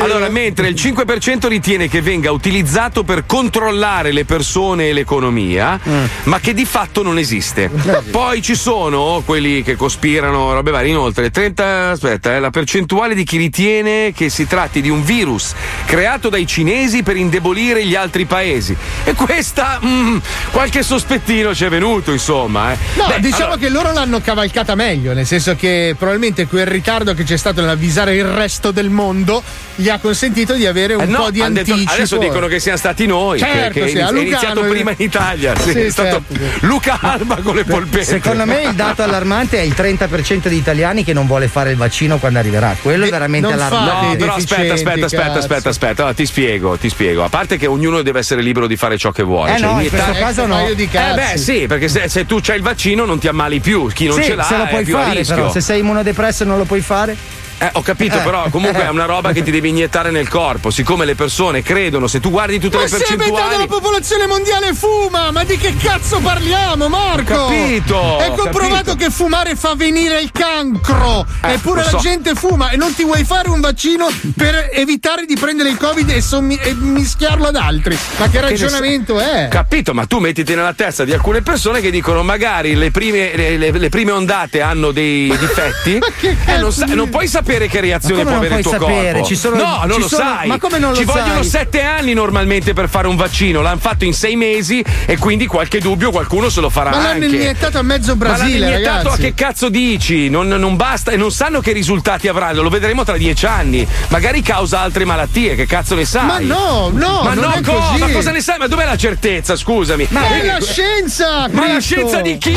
Allora, 0.00 0.28
mentre 0.28 0.68
il 0.68 0.74
5% 0.74 1.48
ritiene 1.48 1.88
che 1.88 2.00
venga 2.00 2.30
utilizzato 2.30 3.02
per 3.02 3.24
controllare 3.26 4.12
le 4.12 4.24
persone 4.24 4.88
e 4.88 4.92
l'economia, 4.92 5.35
ma 5.42 6.40
che 6.40 6.54
di 6.54 6.64
fatto 6.64 7.02
non 7.02 7.18
esiste. 7.18 7.70
Poi 8.10 8.42
ci 8.42 8.54
sono 8.54 9.22
quelli 9.24 9.62
che 9.62 9.76
cospirano 9.76 10.52
robe 10.52 10.70
varie. 10.70 10.90
Inoltre, 10.90 11.30
30, 11.30 11.90
aspetta, 11.90 12.34
eh, 12.34 12.40
la 12.40 12.50
percentuale 12.50 13.14
di 13.14 13.24
chi 13.24 13.36
ritiene 13.36 14.12
che 14.12 14.28
si 14.28 14.46
tratti 14.46 14.80
di 14.80 14.88
un 14.88 15.04
virus 15.04 15.54
creato 15.84 16.28
dai 16.28 16.46
cinesi 16.46 17.02
per 17.02 17.16
indebolire 17.16 17.84
gli 17.84 17.94
altri 17.94 18.24
paesi. 18.24 18.76
E 19.04 19.14
questa, 19.14 19.80
mm, 19.84 20.16
qualche 20.52 20.82
sospettino 20.82 21.54
ci 21.54 21.64
è 21.64 21.68
venuto, 21.68 22.12
insomma. 22.12 22.72
Eh. 22.72 22.76
No, 22.96 23.06
Beh, 23.08 23.20
diciamo 23.20 23.44
allora- 23.44 23.58
che 23.58 23.68
loro 23.68 23.92
l'hanno 23.92 24.20
cavalcata 24.20 24.74
meglio, 24.74 25.12
nel 25.12 25.26
senso 25.26 25.54
che 25.56 25.94
probabilmente 25.96 26.46
quel 26.46 26.66
ritardo 26.66 27.14
che 27.14 27.24
c'è 27.24 27.36
stato 27.36 27.60
nell'avvisare 27.60 28.14
il 28.14 28.24
resto 28.24 28.70
del 28.70 28.90
mondo 28.90 29.42
gli 29.76 29.88
ha 29.88 29.98
consentito 29.98 30.54
di 30.54 30.66
avere 30.66 30.94
un 30.94 31.02
Eh 31.02 31.06
no, 31.06 31.24
po' 31.24 31.30
di 31.30 31.40
han 31.42 31.52
detto- 31.52 31.72
anticipo. 31.72 31.92
adesso 31.94 32.16
dicono 32.18 32.46
che 32.46 32.58
siamo 32.60 32.78
stati 32.78 33.06
noi, 33.06 33.38
Certo, 33.38 33.80
che, 33.80 33.88
sì, 33.88 33.96
è 33.96 34.00
Lugano- 34.02 34.18
iniziato 34.20 34.60
prima 34.62 34.90
in 34.90 34.96
Italia. 34.98 35.54
Sì, 35.58 35.72
certo, 35.92 36.22
sì. 36.32 36.38
Luca 36.60 36.98
Alba 37.00 37.36
con 37.42 37.54
le 37.54 37.64
polpette. 37.64 38.04
Secondo 38.04 38.44
me 38.46 38.62
il 38.62 38.74
dato 38.74 39.02
allarmante 39.02 39.58
è 39.58 39.62
il 39.62 39.74
30% 39.76 40.48
di 40.48 40.56
italiani 40.56 41.04
che 41.04 41.12
non 41.12 41.26
vuole 41.26 41.48
fare 41.48 41.70
il 41.70 41.76
vaccino 41.76 42.18
quando 42.18 42.38
arriverà. 42.38 42.76
Quello 42.80 43.04
è 43.04 43.10
veramente 43.10 43.52
allarmante. 43.52 44.06
No, 44.06 44.16
però 44.16 44.34
aspetta, 44.34 44.72
aspetta, 44.74 45.04
aspetta, 45.06 45.22
cazzo. 45.26 45.38
aspetta, 45.38 45.68
aspetta. 45.68 46.00
Allora, 46.02 46.16
ti 46.16 46.26
spiego, 46.26 46.76
ti 46.76 46.88
spiego. 46.88 47.22
A 47.24 47.28
parte 47.28 47.56
che 47.56 47.66
ognuno 47.66 48.02
deve 48.02 48.18
essere 48.20 48.42
libero 48.42 48.66
di 48.66 48.76
fare 48.76 48.96
ciò 48.98 49.10
che 49.10 49.22
vuole. 49.22 49.54
Eh 49.54 49.58
Cioè, 49.58 49.72
no, 49.72 49.80
in 49.80 49.88
questo 49.88 50.12
caso 50.12 50.42
un 50.42 50.48
no. 50.48 50.66
Eh 50.66 50.74
beh, 50.74 51.36
sì, 51.36 51.66
perché 51.66 51.88
se, 51.88 52.08
se 52.08 52.24
tu 52.26 52.38
c'hai 52.40 52.56
il 52.56 52.62
vaccino 52.62 53.04
non 53.04 53.18
ti 53.18 53.28
ammali 53.28 53.60
più. 53.60 53.88
Chi 53.92 54.06
non 54.06 54.16
Sì, 54.16 54.24
ce 54.24 54.34
l'ha 54.34 54.42
se 54.44 54.56
lo 54.56 54.66
puoi 54.66 54.84
fare, 54.84 55.22
però 55.24 55.50
se 55.50 55.60
sei 55.60 55.80
immunodepresso 55.80 56.44
non 56.44 56.56
lo 56.58 56.64
puoi 56.64 56.80
fare. 56.80 57.16
Eh, 57.58 57.70
ho 57.72 57.80
capito, 57.82 58.18
Eh. 58.18 58.22
però 58.22 58.48
comunque 58.50 58.84
è 58.84 58.88
una 58.90 59.06
roba 59.06 59.32
che 59.32 59.42
ti 59.42 59.50
devi 59.50 59.70
iniettare 59.70 60.10
nel 60.10 60.28
corpo. 60.28 60.70
Siccome 60.70 61.04
le 61.06 61.14
persone 61.14 61.62
credono, 61.62 62.06
se 62.06 62.20
tu 62.20 62.30
guardi 62.30 62.58
tutte 62.58 62.76
Ma 62.76 62.82
le 62.82 62.88
se 62.88 62.96
metà 62.98 63.14
percentuali. 63.14 63.48
della 63.50 63.66
popolazione 63.66 64.26
mondiale 64.26 64.74
fuma, 64.74 65.30
ma 65.30 65.42
di 65.44 65.56
che 65.56 65.74
cazzo 65.76 66.18
parliamo, 66.18 66.88
Marco? 66.88 67.32
Ho 67.34 67.46
capito, 67.48 68.18
È 68.18 68.28
comprovato 68.36 68.90
capito. 68.90 68.96
che 68.96 69.10
fumare 69.10 69.56
fa 69.56 69.74
venire 69.74 70.20
il 70.20 70.30
cancro. 70.32 71.24
Eh, 71.42 71.52
Eppure 71.54 71.82
la 71.82 71.88
so. 71.88 71.96
gente 71.98 72.34
fuma 72.34 72.68
e 72.70 72.76
non 72.76 72.94
ti 72.94 73.04
vuoi 73.04 73.24
fare 73.24 73.48
un 73.48 73.60
vaccino 73.60 74.06
per 74.36 74.68
evitare 74.72 75.24
di 75.24 75.34
prendere 75.34 75.70
il 75.70 75.78
Covid 75.78 76.10
e, 76.10 76.20
sommi- 76.20 76.58
e 76.60 76.74
mischiarlo 76.74 77.46
ad 77.46 77.56
altri. 77.56 77.96
Ma 78.18 78.28
che 78.28 78.38
ne 78.40 78.48
ragionamento 78.50 79.18
è? 79.18 79.48
Capito, 79.50 79.94
ma 79.94 80.04
tu 80.04 80.18
mettiti 80.18 80.54
nella 80.54 80.74
testa 80.74 81.04
di 81.04 81.12
alcune 81.14 81.40
persone 81.40 81.80
che 81.80 81.90
dicono 81.90 82.22
magari 82.22 82.74
le 82.74 82.90
prime, 82.90 83.34
le, 83.34 83.56
le- 83.56 83.70
le 83.70 83.88
prime 83.88 84.10
ondate 84.12 84.60
hanno 84.60 84.90
dei 84.90 85.34
difetti 85.38 85.98
e 86.44 86.58
non, 86.58 86.70
sa- 86.70 86.84
non 86.86 87.08
puoi 87.08 87.26
sapere 87.26 87.44
che 87.46 87.80
reazione 87.80 88.24
può 88.24 88.36
avere 88.36 88.56
il 88.56 88.62
tuo 88.62 88.72
sapere? 88.72 89.12
corpo. 89.12 89.26
Ci 89.26 89.36
sono- 89.36 89.56
no, 89.56 89.82
non 89.86 90.00
lo 90.00 90.08
sono- 90.08 90.24
sai. 90.24 90.48
ma 90.48 90.58
come 90.58 90.78
non 90.78 90.90
lo 90.90 90.96
Ci 90.96 91.04
sai? 91.04 91.20
vogliono 91.20 91.42
sette 91.42 91.82
anni 91.82 92.12
normalmente 92.12 92.72
per 92.72 92.88
fare 92.88 93.06
un 93.08 93.16
vaccino. 93.16 93.62
L'hanno 93.62 93.78
fatto 93.78 94.04
in 94.04 94.12
sei 94.12 94.36
mesi 94.36 94.84
e 95.06 95.16
quindi 95.16 95.46
qualche 95.46 95.78
dubbio 95.80 96.10
qualcuno 96.10 96.48
se 96.48 96.60
lo 96.60 96.68
farà 96.70 96.90
Ma 96.90 97.02
l'hanno 97.02 97.24
iniettato 97.24 97.78
a 97.78 97.82
mezzo 97.82 98.14
Ma 98.16 98.26
l'hanno 98.26 98.36
Brasile, 98.38 98.66
iniettato 98.66 98.96
ragazzi. 99.04 99.20
a 99.20 99.24
che 99.24 99.34
cazzo 99.34 99.68
dici? 99.68 100.28
Non, 100.28 100.48
non 100.48 100.76
basta 100.76 101.12
e 101.12 101.16
non 101.16 101.30
sanno 101.30 101.60
che 101.60 101.72
risultati 101.72 102.28
avranno, 102.28 102.62
lo 102.62 102.68
vedremo 102.68 103.04
tra 103.04 103.16
dieci 103.16 103.46
anni. 103.46 103.86
Magari 104.08 104.42
causa 104.42 104.80
altre 104.80 105.04
malattie, 105.04 105.54
che 105.54 105.66
cazzo 105.66 105.94
ne 105.94 106.04
sai? 106.04 106.26
Ma 106.26 106.38
no, 106.40 106.90
no, 106.92 107.22
ma 107.22 107.34
no, 107.34 107.54
co- 107.64 107.94
ma 107.98 108.08
cosa 108.10 108.30
ne 108.32 108.40
sai? 108.40 108.58
Ma 108.58 108.66
dov'è 108.66 108.84
la 108.84 108.96
certezza? 108.96 109.54
Scusami. 109.56 110.06
Ma 110.10 110.26
è 110.26 110.32
Vedi- 110.34 110.46
la 110.48 110.60
scienza! 110.60 111.48
ma 111.50 111.72
la 111.72 111.78
scienza 111.80 112.20
di 112.20 112.36
chi? 112.38 112.56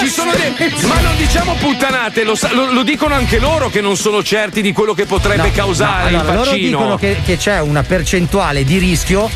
Ci 0.00 0.08
sono 0.08 0.32
dei- 0.32 0.70
Ma 0.86 1.00
non 1.00 1.16
diciamo 1.16 1.54
puttanate, 1.54 2.24
lo, 2.24 2.34
lo- 2.52 2.72
lo 2.72 2.82
dicono 2.82 3.14
anche 3.14 3.38
loro 3.38 3.68
che 3.68 3.80
non 3.82 3.96
sono 3.96 4.22
certi 4.22 4.62
di 4.62 4.72
quello 4.72 4.94
che 4.94 5.04
potrebbe 5.04 5.50
causare 5.50 6.10
No, 6.12 6.20
allora, 6.20 6.32
il 6.32 6.38
loro 6.38 6.50
vaccino. 6.50 6.78
dicono 6.78 6.96
che, 6.96 7.16
che 7.22 7.36
c'è 7.36 7.60
una 7.60 7.82
percentuale 7.82 8.64
di 8.64 8.78
rischio 8.78 9.28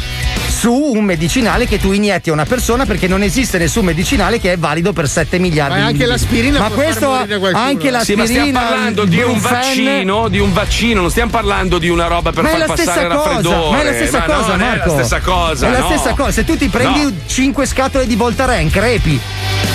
su 0.56 0.72
un 0.72 1.04
medicinale 1.04 1.66
che 1.66 1.78
tu 1.78 1.92
inietti 1.92 2.30
a 2.30 2.32
una 2.32 2.44
persona 2.46 2.86
perché 2.86 3.06
non 3.08 3.22
esiste 3.22 3.58
nessun 3.58 3.84
medicinale 3.84 4.40
che 4.40 4.52
è 4.52 4.56
valido 4.58 4.92
per 4.92 5.06
7 5.08 5.38
miliardi 5.38 5.74
Ma 5.80 5.86
di 5.86 5.92
anche 5.92 6.06
l'aspirina 6.06 6.58
Ma 6.60 6.70
questo 6.70 7.10
anche 7.12 7.84
Sì, 7.84 7.90
ma 7.90 7.90
l'aspirina 7.90 8.24
stiamo 8.26 8.52
parlando 8.52 9.04
di 9.04 9.20
un 9.20 9.38
vaccino, 9.38 10.28
di 10.28 10.38
un 10.38 10.52
vaccino, 10.52 11.00
non 11.02 11.10
stiamo 11.10 11.30
parlando 11.30 11.78
di 11.78 11.88
una 11.90 12.06
roba 12.06 12.32
per 12.32 12.42
ma 12.42 12.48
è 12.48 12.52
far 12.52 12.60
la 12.60 12.66
passare 12.66 13.06
cosa, 13.08 13.16
raffreddore. 13.28 13.70
ma 13.70 13.80
è 13.80 13.84
la 13.84 13.92
stessa 13.92 14.18
Ma 14.18 14.24
cosa, 14.24 14.40
no, 14.40 14.46
non 14.56 14.58
Marco. 14.58 14.82
è 14.82 14.86
la 14.86 14.92
stessa 15.04 15.20
cosa. 15.20 15.66
È 15.66 15.70
la 15.70 15.78
no. 15.78 15.86
stessa 15.86 16.14
cosa. 16.14 16.32
Se 16.32 16.44
tu 16.44 16.56
ti 16.56 16.68
prendi 16.68 17.00
No. 17.02 17.12
5 17.26 17.66
scatole 17.66 18.06
di 18.06 18.14
Voltaren, 18.16 18.70
crepi. 18.70 19.20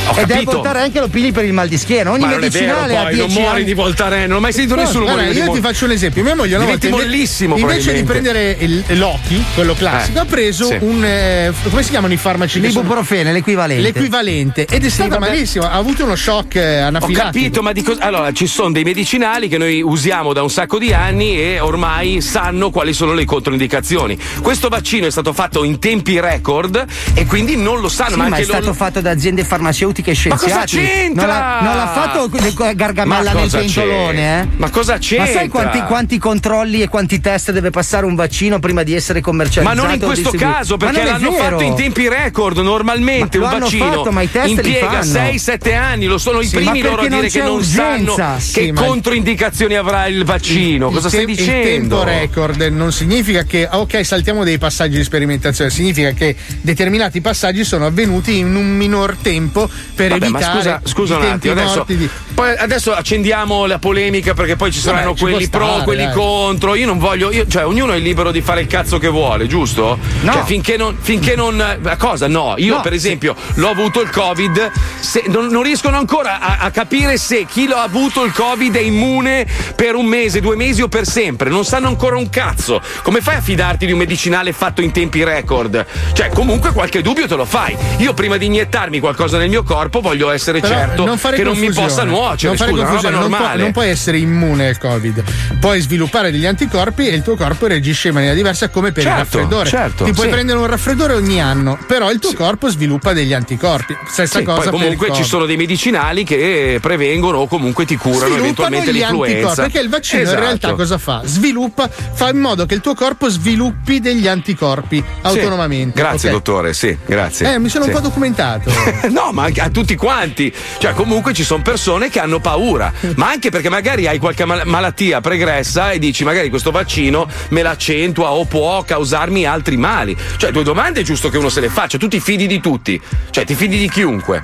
Ho 0.08 0.12
Ed 0.18 0.30
è 0.30 0.34
capito. 0.34 0.52
Voltaren 0.54 0.92
che 0.92 1.00
lo 1.00 1.08
pigli 1.08 1.32
per 1.32 1.46
il 1.46 1.54
mal 1.54 1.68
di 1.68 1.78
schiena. 1.78 2.10
Ogni 2.12 2.22
Ma 2.22 2.28
è 2.28 2.30
vero, 2.30 2.42
medicinale 2.42 2.98
ha 2.98 3.02
poi 3.04 3.14
10 3.14 3.28
non 3.28 3.42
muori 3.42 3.56
anni. 3.58 3.66
di 3.66 3.74
Voltaren, 3.74 4.28
non 4.28 4.38
ho 4.38 4.40
mai 4.40 4.52
sentito 4.54 4.76
No, 4.76 4.82
nessuno 4.82 5.04
guarda, 5.04 5.22
morire 5.22 5.34
di 5.34 5.40
io 5.40 5.44
ti 5.44 5.50
Voltaren. 5.52 5.74
faccio 5.74 5.86
un 5.86 5.92
esempio. 5.92 6.24
Mia 6.24 6.36
moglie 6.36 6.56
una 6.56 6.66
volta 6.66 6.88
invece 6.88 7.94
di 7.94 8.04
prendere 8.04 8.56
il 8.60 8.84
Loki, 8.98 9.44
quello 9.54 9.74
classico, 9.76 10.18
Eh, 10.18 10.22
ha 10.22 10.26
preso 10.26 10.68
sì. 10.80 10.86
un. 10.86 11.04
eh, 11.04 11.54
come 11.70 11.84
si 11.84 11.90
chiamano 11.90 12.14
i 12.14 12.18
farmaci? 12.18 12.60
L'ibuprofene, 12.60 13.32
l'equivalente. 13.32 13.82
L'equivalente. 13.82 14.66
Ed 14.66 14.86
è 14.86 14.90
stata 14.90 15.18
vabbè. 15.18 15.30
malissimo. 15.30 15.66
Ha 15.66 15.72
avuto 15.74 16.04
uno 16.04 16.16
shock 16.16 16.56
eh, 16.56 16.82
Ho 16.84 16.88
anafilattico. 16.88 17.24
capito, 17.26 17.62
ma 17.62 17.72
di 17.72 17.82
cosa. 17.84 18.02
Allora, 18.04 18.32
ci 18.32 18.48
sono 18.48 18.72
dei 18.72 18.84
medicinali 18.84 19.48
che 19.48 19.58
noi 19.58 19.82
usiamo 19.82 20.34
da 20.34 20.42
un 20.44 20.50
sacco 20.50 20.78
di 20.78 20.94
anni 20.94 21.40
e 21.40 21.60
ormai 21.60 22.22
sanno 22.22 22.70
quali 22.70 22.94
sono 22.94 23.14
le 23.14 23.26
controindicazioni. 23.26 24.18
Questo 24.42 24.70
vaccino 24.70 25.08
è 25.08 25.12
stato 25.12 25.34
fatto 25.34 25.64
in 25.64 25.80
tempi 25.80 26.20
record 26.20 26.86
e 27.14 27.26
quindi 27.26 27.56
non 27.56 27.80
lo 27.80 27.90
sanno. 27.90 28.12
Sì, 28.12 28.18
ma 28.18 28.30
ma, 28.30 28.38
è 28.38 28.44
stato 28.44 28.60
loro- 28.62 28.74
fatto 28.74 29.02
da 29.02 29.12
aziende 29.12 29.44
farmaceutiche 29.44 30.12
e 30.12 30.18
Ma 30.30 30.36
cosa 30.36 30.66
scienziati. 30.66 30.78
c'entra? 30.78 31.26
Non 31.26 31.36
l'ha, 31.36 31.60
non 31.62 31.76
l'ha 31.76 31.88
fatto 31.88 32.30
Gargamella 32.76 33.34
Ma 33.34 33.40
nel 33.40 33.50
pentolone, 33.50 34.42
eh? 34.42 34.48
Ma 34.58 34.70
cosa 34.70 34.98
c'entra? 34.98 35.26
Ma 35.26 35.32
sai 35.32 35.48
quanti, 35.50 35.82
quanti 35.84 36.18
controlli 36.18 36.82
e 36.82 36.88
quanti 36.88 37.20
test 37.20 37.52
deve 37.52 37.70
passare 37.70 38.06
un 38.06 38.16
vaccino 38.16 38.60
prima 38.60 38.84
di 38.84 38.94
essere 38.94 39.20
Ma 39.20 39.26
commercializzato? 39.26 39.82
non 39.82 39.94
in 39.94 40.00
questo 40.00 40.30
distribuito? 40.32 40.61
Caso, 40.62 40.78
perché 40.78 41.04
l'hanno 41.04 41.32
vero. 41.32 41.44
fatto 41.44 41.64
in 41.64 41.76
tempi 41.76 42.08
record. 42.08 42.58
Normalmente 42.60 43.38
Ma 43.38 43.54
un 43.54 43.60
vaccino 43.60 44.04
fatto, 44.04 44.46
impiega 44.46 45.02
fanno. 45.04 45.12
6-7 45.30 45.76
anni. 45.76 46.06
Lo 46.06 46.18
sono 46.18 46.40
i 46.42 46.46
Sì, 46.48 46.56
primi 46.56 46.82
loro 46.82 47.02
a 47.02 47.08
dire 47.08 47.22
non 47.22 47.30
che 47.30 47.42
non 47.42 47.52
urgenza. 47.56 48.14
sanno 48.16 48.40
Sì, 48.40 48.54
che 48.54 48.74
controindicazioni 48.74 49.76
avrà 49.76 50.08
il 50.08 50.24
vaccino. 50.24 50.90
Cosa 50.90 51.08
il 51.08 51.14
stai 51.14 51.26
te- 51.26 51.32
dicendo? 51.34 51.60
Il 51.62 51.72
tempo 51.80 52.04
record 52.04 52.62
non 52.62 52.92
significa 52.92 53.44
che, 53.44 53.68
ok, 53.72 54.06
saltiamo 54.06 54.44
dei 54.44 54.58
passaggi 54.58 54.98
di 54.98 55.04
sperimentazione, 55.04 55.70
significa 55.70 56.12
che 56.12 56.36
determinati 56.62 57.22
passaggi 57.22 57.64
sono 57.64 57.86
avvenuti 57.86 58.38
in 58.38 58.56
un 58.56 58.76
minor 58.76 59.16
tempo 59.22 59.70
per 59.96 60.10
Vabbè, 60.10 60.28
ma 60.30 60.38
evitare 60.40 60.58
scusa, 60.60 60.82
scusa 60.84 61.18
un 61.18 61.24
attimo, 61.26 61.54
adesso, 61.54 61.76
morti 61.78 61.98
di- 61.98 62.10
poi 62.34 62.56
adesso 62.58 62.94
accendiamo 62.94 63.66
la 63.66 63.80
polemica 63.80 64.34
perché 64.34 64.56
poi 64.56 64.72
ci 64.72 64.80
saranno 64.80 65.08
Vabbè, 65.14 65.18
ci 65.18 65.24
quelli 65.24 65.48
pro, 65.50 65.66
stare, 65.68 65.84
quelli 65.84 66.06
dai. 66.06 66.14
contro. 66.14 66.76
Io 66.76 66.86
non 66.86 66.98
voglio, 67.00 67.32
io- 67.32 67.48
cioè 67.48 67.66
ognuno 67.66 67.94
è 67.94 68.00
libero 68.00 68.32
di 68.32 68.42
fare 68.42 68.62
il 68.62 68.68
cazzo 68.68 68.98
che 68.98 69.08
vuole, 69.08 69.48
giusto? 69.48 69.98
No. 70.22 70.32
Cioè, 70.32 70.44
finché 70.52 70.76
non, 70.76 70.98
finché 71.00 71.34
non. 71.38 71.78
Ma 71.82 71.96
cosa? 71.96 72.28
No, 72.28 72.56
io 72.58 72.76
No, 72.76 72.82
per 72.82 72.92
esempio 72.92 73.36
l'ho 73.54 73.70
avuto 73.70 74.02
il 74.02 74.10
Covid, 74.10 74.70
se- 75.00 75.24
non, 75.28 75.48
non 75.48 75.64
riescono 75.64 75.96
ancora 75.96 76.40
a, 76.42 76.58
a 76.60 76.72
capire 76.72 77.18
se 77.18 77.46
chi 77.46 77.68
l'ha 77.68 77.82
avuto 77.84 78.26
il 78.26 78.34
Covid 78.34 78.76
è 78.76 78.82
immune 78.82 79.48
per 79.78 79.96
un 79.96 80.06
mese, 80.06 80.42
due 80.42 80.58
mesi 80.58 80.82
o 80.82 80.90
per 80.90 81.08
sempre. 81.08 81.50
Non 81.50 81.64
sanno 81.64 81.88
ancora 81.88 82.18
un 82.18 82.30
cazzo. 82.30 82.82
Come 83.02 83.22
fai 83.22 83.36
a 83.36 83.42
fidarti 83.42 83.86
di 83.86 83.94
un 83.94 83.98
medicinale 84.00 84.52
fatto 84.52 84.82
in 84.82 84.92
tempi 84.92 85.24
record? 85.24 85.86
Cioè, 86.12 86.28
comunque 86.30 86.74
qualche 86.74 87.02
dubbio 87.02 87.28
te 87.30 87.36
lo 87.36 87.46
fai. 87.46 87.74
Io 88.00 88.14
prima 88.14 88.36
di 88.36 88.48
iniettarmi 88.48 89.00
qualcosa 89.00 89.38
nel 89.38 89.48
mio 89.48 89.64
corpo 89.64 90.02
voglio 90.02 90.32
essere 90.32 90.60
Però 90.60 90.74
certo 90.74 91.06
non 91.06 91.18
che 91.18 91.44
non 91.44 91.56
mi 91.58 91.72
possa 91.72 92.04
nuocere. 92.04 92.50
Non 92.50 92.58
fare 92.58 92.72
Scusa, 92.72 92.84
confusione, 92.84 93.16
non, 93.16 93.28
può- 93.30 93.38
normale. 93.38 93.62
non 93.64 93.72
puoi 93.72 93.88
essere 93.88 94.18
immune 94.18 94.68
al 94.68 94.78
Covid. 94.78 95.24
Puoi 95.62 95.80
sviluppare 95.80 96.30
degli 96.30 96.46
anticorpi 96.46 97.08
e 97.08 97.16
il 97.16 97.22
tuo 97.22 97.38
corpo 97.38 97.68
reagisce 97.68 98.10
in 98.10 98.16
maniera 98.16 98.36
diversa 98.36 98.68
come 98.68 98.92
per 98.92 99.04
Certo, 99.04 99.20
il 99.20 99.24
raffreddore. 99.26 99.70
certo, 99.70 100.04
Ti 100.04 100.12
puoi 100.12 100.26
sì. 100.26 100.32
prendere 100.32 100.40
un 100.50 100.66
raffreddore 100.68 101.14
ogni 101.14 101.40
anno, 101.42 101.78
però 101.88 102.12
il 102.12 102.20
tuo 102.20 102.34
corpo 102.34 102.70
sviluppa 102.70 103.14
degli 103.14 103.34
anticorpi. 103.34 103.96
Stessa 104.08 104.40
Sì, 104.40 104.46
cosa 104.46 104.70
poi 104.70 104.80
comunque 104.80 105.14
ci 105.14 105.24
sono 105.24 105.46
dei 105.46 105.58
medicinali 105.58 106.24
che 106.24 106.80
prevengono 106.82 107.38
o 107.40 107.48
comunque 107.48 107.86
ti 107.86 107.96
curano 107.96 108.18
Sviluppano 108.34 108.44
eventualmente 108.44 108.92
gli 108.92 108.96
l'influenza. 108.98 109.36
anticorpi 109.38 109.62
perché 109.62 109.80
il 109.80 109.90
vaccino 109.90 110.22
Esatto. 110.22 110.38
in 110.38 110.44
realtà 110.44 110.74
cosa 110.74 110.98
fa? 110.98 111.22
Sviluppa, 111.26 111.90
fa 111.90 112.30
in 112.30 112.38
modo 112.40 112.66
che 112.66 112.74
il 112.74 112.82
tuo 112.82 112.96
corpo 112.96 113.30
sviluppi 113.30 114.00
degli 114.00 114.28
anticorpi 114.28 114.98
Sì. 114.98 115.04
autonomamente. 115.22 116.00
Grazie, 116.00 116.30
ok? 116.30 116.36
dottore, 116.36 116.74
sì, 116.74 116.98
grazie. 117.06 117.54
Eh, 117.54 117.60
mi 117.60 117.70
sono 117.70 117.84
Sì. 117.86 117.90
un 117.92 117.96
po' 117.96 118.02
documentato. 118.02 118.72
No, 119.12 119.32
ma 119.34 119.44
anche 119.44 119.62
a 119.62 119.70
tutti 119.70 119.96
quanti. 119.96 120.54
Cioè, 120.78 120.94
comunque 120.94 121.34
ci 121.34 121.44
sono 121.44 121.62
persone 121.62 122.10
che 122.10 122.20
hanno 122.20 122.40
paura. 122.40 122.92
Ma 123.16 123.30
anche 123.30 123.50
perché 123.50 123.70
magari 123.70 124.08
hai 124.08 124.18
qualche 124.20 124.46
mal- 124.46 124.62
malattia 124.66 125.20
pregressa 125.22 125.92
e 125.92 126.00
dici, 126.00 126.24
magari 126.24 126.50
questo 126.50 126.72
vaccino 126.72 127.28
me 127.50 127.62
l'accentua 127.62 128.32
o 128.32 128.46
può 128.46 128.84
causarmi 128.84 129.46
altri 129.46 129.78
mali. 129.78 130.16
Cioè, 130.38 130.52
due 130.52 130.64
domande 130.64 131.02
è 131.02 131.04
giusto 131.04 131.30
che 131.30 131.38
uno 131.38 131.50
se 131.50 131.60
le 131.60 131.70
faccia. 131.70 131.98
Tu 131.98 132.08
ti 132.08 132.20
fidi 132.20 132.48
di 132.48 132.60
tutti. 132.60 133.00
Cioè, 133.30 133.46
ti 133.46 133.54
fidi 133.56 133.78
di 133.78 133.90
chiunque. 133.90 134.42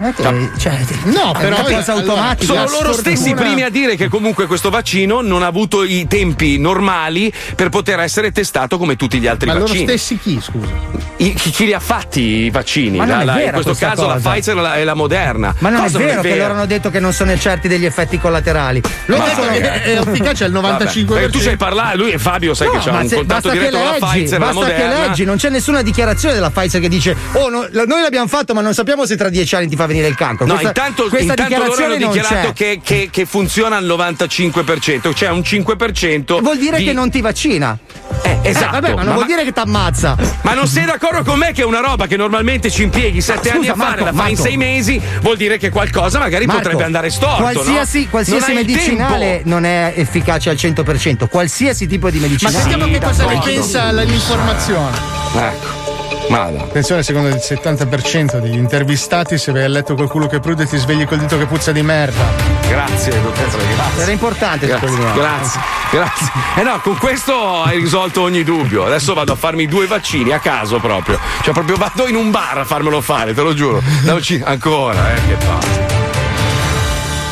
Cioè, 0.57 0.79
no, 1.05 1.33
è 1.37 1.45
una 1.47 1.63
cosa 1.63 1.93
automatica. 1.93 2.45
Sono 2.45 2.63
La 2.63 2.69
loro 2.69 2.91
sfortuna- 2.93 3.15
stessi 3.15 3.29
i 3.29 3.35
primi 3.35 3.63
a 3.63 3.69
dire 3.69 3.95
che 3.95 4.07
comunque 4.07 4.45
questo 4.47 4.69
vaccino 4.69 5.21
non 5.21 5.43
ha 5.43 5.47
avuto 5.47 5.83
i 5.83 6.05
tempi 6.07 6.57
normali 6.57 7.31
per 7.55 7.69
poter 7.69 7.99
essere 7.99 8.31
testato 8.31 8.77
come 8.77 8.95
tutti 8.95 9.19
gli 9.19 9.27
altri 9.27 9.47
Ma 9.47 9.53
loro 9.53 9.65
vaccini. 9.67 9.85
stessi 9.87 10.17
chi, 10.19 10.39
scusa? 10.41 10.71
I- 11.17 11.33
chi, 11.33 11.49
chi 11.49 11.65
li 11.65 11.73
ha 11.73 11.79
fatti 11.79 12.21
i 12.21 12.49
vaccini? 12.49 12.97
Ma 12.97 13.05
non 13.05 13.17
La- 13.17 13.21
è 13.21 13.25
la- 13.25 13.43
in 13.45 13.51
questo 13.53 13.73
caso 13.73 14.05
la 14.07 14.13
cosa. 14.13 14.29
Pfizer 14.31 14.57
e 14.57 14.61
la, 14.61 14.83
la 14.83 14.93
Moderna. 14.93 15.55
Ma 15.59 15.69
non 15.69 15.81
Cosa 15.81 15.99
è 15.99 16.01
vero 16.05 16.21
che 16.21 16.35
loro 16.37 16.53
hanno 16.53 16.65
detto 16.65 16.89
che 16.91 16.99
non 16.99 17.13
sono 17.13 17.35
certi 17.37 17.67
degli 17.67 17.85
effetti 17.85 18.19
collaterali. 18.19 18.81
Loro 19.05 19.23
Ma 19.25 19.33
sono... 19.33 19.47
è- 19.49 19.81
è 19.83 19.99
efficace 19.99 20.43
al 20.43 20.51
95%. 20.51 20.61
Vabbè, 20.61 21.05
perché 21.21 21.29
tu 21.29 21.39
sai 21.39 21.57
parlare, 21.57 21.97
lui 21.97 22.11
e 22.11 22.17
Fabio 22.19 22.53
sai 22.53 22.67
No, 22.67 22.73
che 22.73 22.79
c'ha 22.79 22.91
ma 22.91 22.99
un 23.01 23.07
se- 23.07 23.15
contatto 23.15 23.49
basta 23.49 23.49
che 23.51 23.57
diretto 23.57 23.77
con 23.77 23.85
la 23.85 23.91
leggi, 23.91 24.05
Pfizer 24.05 24.35
e 24.35 24.39
la 24.39 24.45
basta 24.51 24.65
che 24.65 24.71
Moderna. 24.83 25.05
leggi, 25.07 25.23
non 25.25 25.37
c'è 25.37 25.49
nessuna 25.77 25.81
dichiarazione 25.81 26.33
della 26.33 26.49
Pfizer 26.49 26.81
che 26.81 26.89
dice 26.89 27.15
"Oh, 27.33 27.49
no, 27.49 27.67
noi 27.71 28.01
l'abbiamo 28.01 28.27
fatto, 28.27 28.53
ma 28.53 28.61
non 28.61 28.73
sappiamo 28.73 29.05
se 29.05 29.15
tra 29.15 29.29
dieci 29.29 29.55
anni 29.55 29.67
ti 29.67 29.75
fa 29.75 29.85
venire 29.85 30.07
il 30.07 30.15
cancro". 30.15 30.45
No, 30.45 30.53
questa, 30.53 30.67
intanto, 30.69 31.07
questa 31.09 31.31
intanto 31.33 31.41
loro 31.57 31.63
dichiarazione 31.75 31.95
hanno 31.95 32.13
dichiarato 32.13 32.53
che, 32.53 32.79
che- 32.83 33.09
che 33.11 33.25
funziona 33.25 33.77
al 33.77 33.85
95%, 33.85 35.13
cioè 35.13 35.29
un 35.29 35.41
5%. 35.41 36.39
Vuol 36.41 36.57
dire 36.57 36.77
di- 36.77 36.85
che 36.85 36.93
non 36.93 37.09
ti 37.09 37.21
vaccina. 37.21 37.77
Eh, 38.21 38.39
esatto. 38.43 38.71
vabbè, 38.71 38.89
ma 38.89 38.95
non 38.97 39.07
Ma- 39.07 39.13
vuol 39.13 39.25
dire 39.25 39.43
che 39.43 39.51
ti 39.51 39.59
ammazza. 39.59 40.15
Ma 40.41 40.53
non 40.53 40.67
sei 40.67 40.85
d'accordo 40.85 41.23
con 41.23 41.37
me 41.39 41.51
che 41.51 41.61
è 41.61 41.65
una 41.65 41.79
roba 41.79 42.07
che 42.07 42.17
normalmente 42.17 42.69
ci 42.69 42.83
impieghi 42.83 43.21
sette 43.21 43.49
Scusa, 43.49 43.53
anni 43.55 43.67
a 43.67 43.75
fare, 43.75 44.01
Marco, 44.01 44.05
la 44.05 44.13
fai 44.13 44.31
in 44.31 44.37
sei 44.37 44.57
mesi, 44.57 45.01
vuol 45.21 45.37
dire 45.37 45.57
che 45.57 45.69
qualcosa 45.69 46.19
magari 46.19 46.45
Marco, 46.45 46.61
potrebbe 46.61 46.83
andare 46.83 47.09
storto. 47.09 47.41
Qualsiasi, 47.41 48.03
no? 48.03 48.09
qualsiasi 48.09 48.53
Non 48.53 48.61
medicinale 48.63 49.41
non 49.45 49.65
è 49.65 49.93
efficace 49.95 50.49
al 50.49 50.55
100%. 50.55 51.27
Qualsiasi 51.29 51.87
tipo 51.87 52.09
di 52.09 52.19
Ma 52.19 52.27
medicinale. 52.27 52.57
sentiamo 52.57 52.85
che 52.85 52.99
cosa 52.99 53.25
ne 53.25 53.39
pensa 53.43 53.91
l'informazione. 53.91 54.97
Ecco. 55.35 55.86
Madonna. 56.29 56.63
Attenzione, 56.63 57.03
secondo 57.03 57.29
il 57.29 57.41
70% 57.41 58.39
degli 58.39 58.57
intervistati, 58.57 59.37
se 59.37 59.51
vai 59.51 59.63
a 59.63 59.67
letto 59.67 59.95
col 59.95 60.09
culo 60.09 60.27
che 60.27 60.39
prude 60.39 60.65
ti 60.65 60.77
svegli 60.77 61.05
col 61.05 61.19
dito 61.19 61.37
che 61.37 61.45
puzza 61.45 61.71
di 61.71 61.81
merda. 61.81 62.23
Grazie, 62.67 63.21
dottore, 63.21 63.47
grazie. 63.75 64.01
Era 64.01 64.11
importante 64.11 64.67
Grazie, 64.67 64.89
grazie, 65.13 65.61
grazie. 65.89 66.31
Eh 66.55 66.63
no, 66.63 66.79
con 66.81 66.97
questo 66.97 67.63
hai 67.63 67.79
risolto 67.79 68.21
ogni 68.21 68.43
dubbio. 68.43 68.85
Adesso 68.85 69.13
vado 69.13 69.33
a 69.33 69.35
farmi 69.35 69.67
due 69.67 69.87
vaccini 69.87 70.31
a 70.31 70.39
caso 70.39 70.79
proprio. 70.79 71.19
Cioè, 71.41 71.53
proprio 71.53 71.77
vado 71.77 72.07
in 72.07 72.15
un 72.15 72.29
bar 72.29 72.59
a 72.59 72.65
farmelo 72.65 72.99
fare, 73.01 73.33
te 73.33 73.41
lo 73.41 73.53
giuro. 73.53 73.81
Vaccini- 74.03 74.43
Ancora, 74.43 75.15
eh, 75.15 75.27
che 75.27 75.33
palle. 75.45 75.85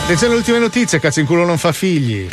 Attenzione 0.03 0.33
alle 0.33 0.41
ultime 0.41 0.59
notizie, 0.59 0.99
cazzo 0.99 1.19
in 1.19 1.25
culo 1.25 1.45
non 1.45 1.57
fa 1.57 1.71
figli. 1.71 2.27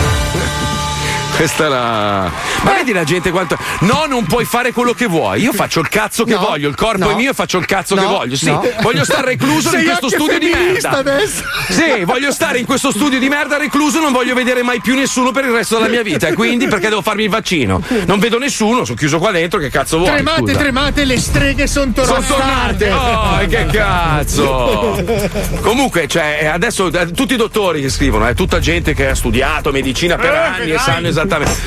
Questa 1.36 1.64
era. 1.66 2.30
Ma 2.62 2.72
vedi 2.74 2.92
la 2.92 3.04
gente 3.04 3.30
quanto. 3.30 3.56
No, 3.80 4.04
non 4.06 4.24
puoi 4.24 4.44
fare 4.44 4.72
quello 4.72 4.92
che 4.92 5.06
vuoi. 5.06 5.40
Io 5.42 5.52
faccio 5.52 5.80
il 5.80 5.88
cazzo 5.88 6.24
che 6.24 6.34
No, 6.34 6.40
voglio. 6.40 6.68
Il 6.68 6.74
corpo 6.76 7.04
no. 7.04 7.10
è 7.10 7.14
mio 7.14 7.30
e 7.30 7.34
faccio 7.34 7.58
il 7.58 7.66
cazzo 7.66 7.94
che 7.94 8.02
No, 8.02 8.08
voglio. 8.08 8.36
Sì, 8.36 8.54
voglio 8.82 9.04
stare 9.04 9.26
recluso 9.26 9.68
in 9.68 9.74
Sei 9.74 9.84
questo 9.84 10.04
anche 10.06 10.16
studio 10.16 10.38
di 10.38 10.50
merda. 10.52 10.90
adesso. 10.90 11.42
Sì, 11.70 12.04
voglio 12.04 12.32
stare 12.32 12.58
in 12.58 12.66
questo 12.66 12.90
studio 12.90 13.18
di 13.18 13.28
merda 13.28 13.56
recluso. 13.56 13.98
Non 14.00 14.12
voglio 14.12 14.34
vedere 14.34 14.62
mai 14.62 14.80
più 14.80 14.94
nessuno 14.94 15.30
per 15.32 15.44
il 15.46 15.50
resto 15.52 15.76
della 15.76 15.88
mia 15.88 16.02
vita. 16.02 16.28
E 16.28 16.34
quindi 16.34 16.66
perché 16.68 16.88
devo 16.88 17.02
farmi 17.02 17.24
il 17.24 17.30
vaccino? 17.30 17.82
Non 18.06 18.18
vedo 18.18 18.38
nessuno, 18.38 18.84
sono 18.84 18.96
chiuso 18.96 19.18
qua 19.18 19.30
dentro. 19.32 19.58
Che 19.58 19.70
cazzo 19.70 19.98
vuoi? 19.98 20.10
tremate, 20.12 20.40
scusa? 20.42 20.58
tremate, 20.58 21.04
le 21.04 21.18
streghe 21.18 21.66
sono 21.66 21.92
Sono 21.94 22.20
tornate. 22.22 22.88
tornate! 22.88 22.90
Oh, 22.92 23.46
che 23.48 23.66
cazzo! 23.66 25.04
Comunque, 25.62 26.06
cioè, 26.06 26.38
eh, 26.42 26.46
adesso 26.46 26.86
eh, 26.92 27.10
tutti 27.12 27.34
i 27.34 27.36
dottori 27.36 27.80
che 27.80 27.88
scrivono, 27.88 28.26
è 28.26 28.34
tutta 28.34 28.58
gente 28.60 28.94
che 28.94 29.08
ha 29.08 29.14
studiato 29.14 29.70
medicina 29.72 30.16
per 30.16 30.32
Eh, 30.32 30.36
anni 30.36 30.70
e 30.72 30.78
sanno 30.78 31.08
esattamente. 31.08 31.20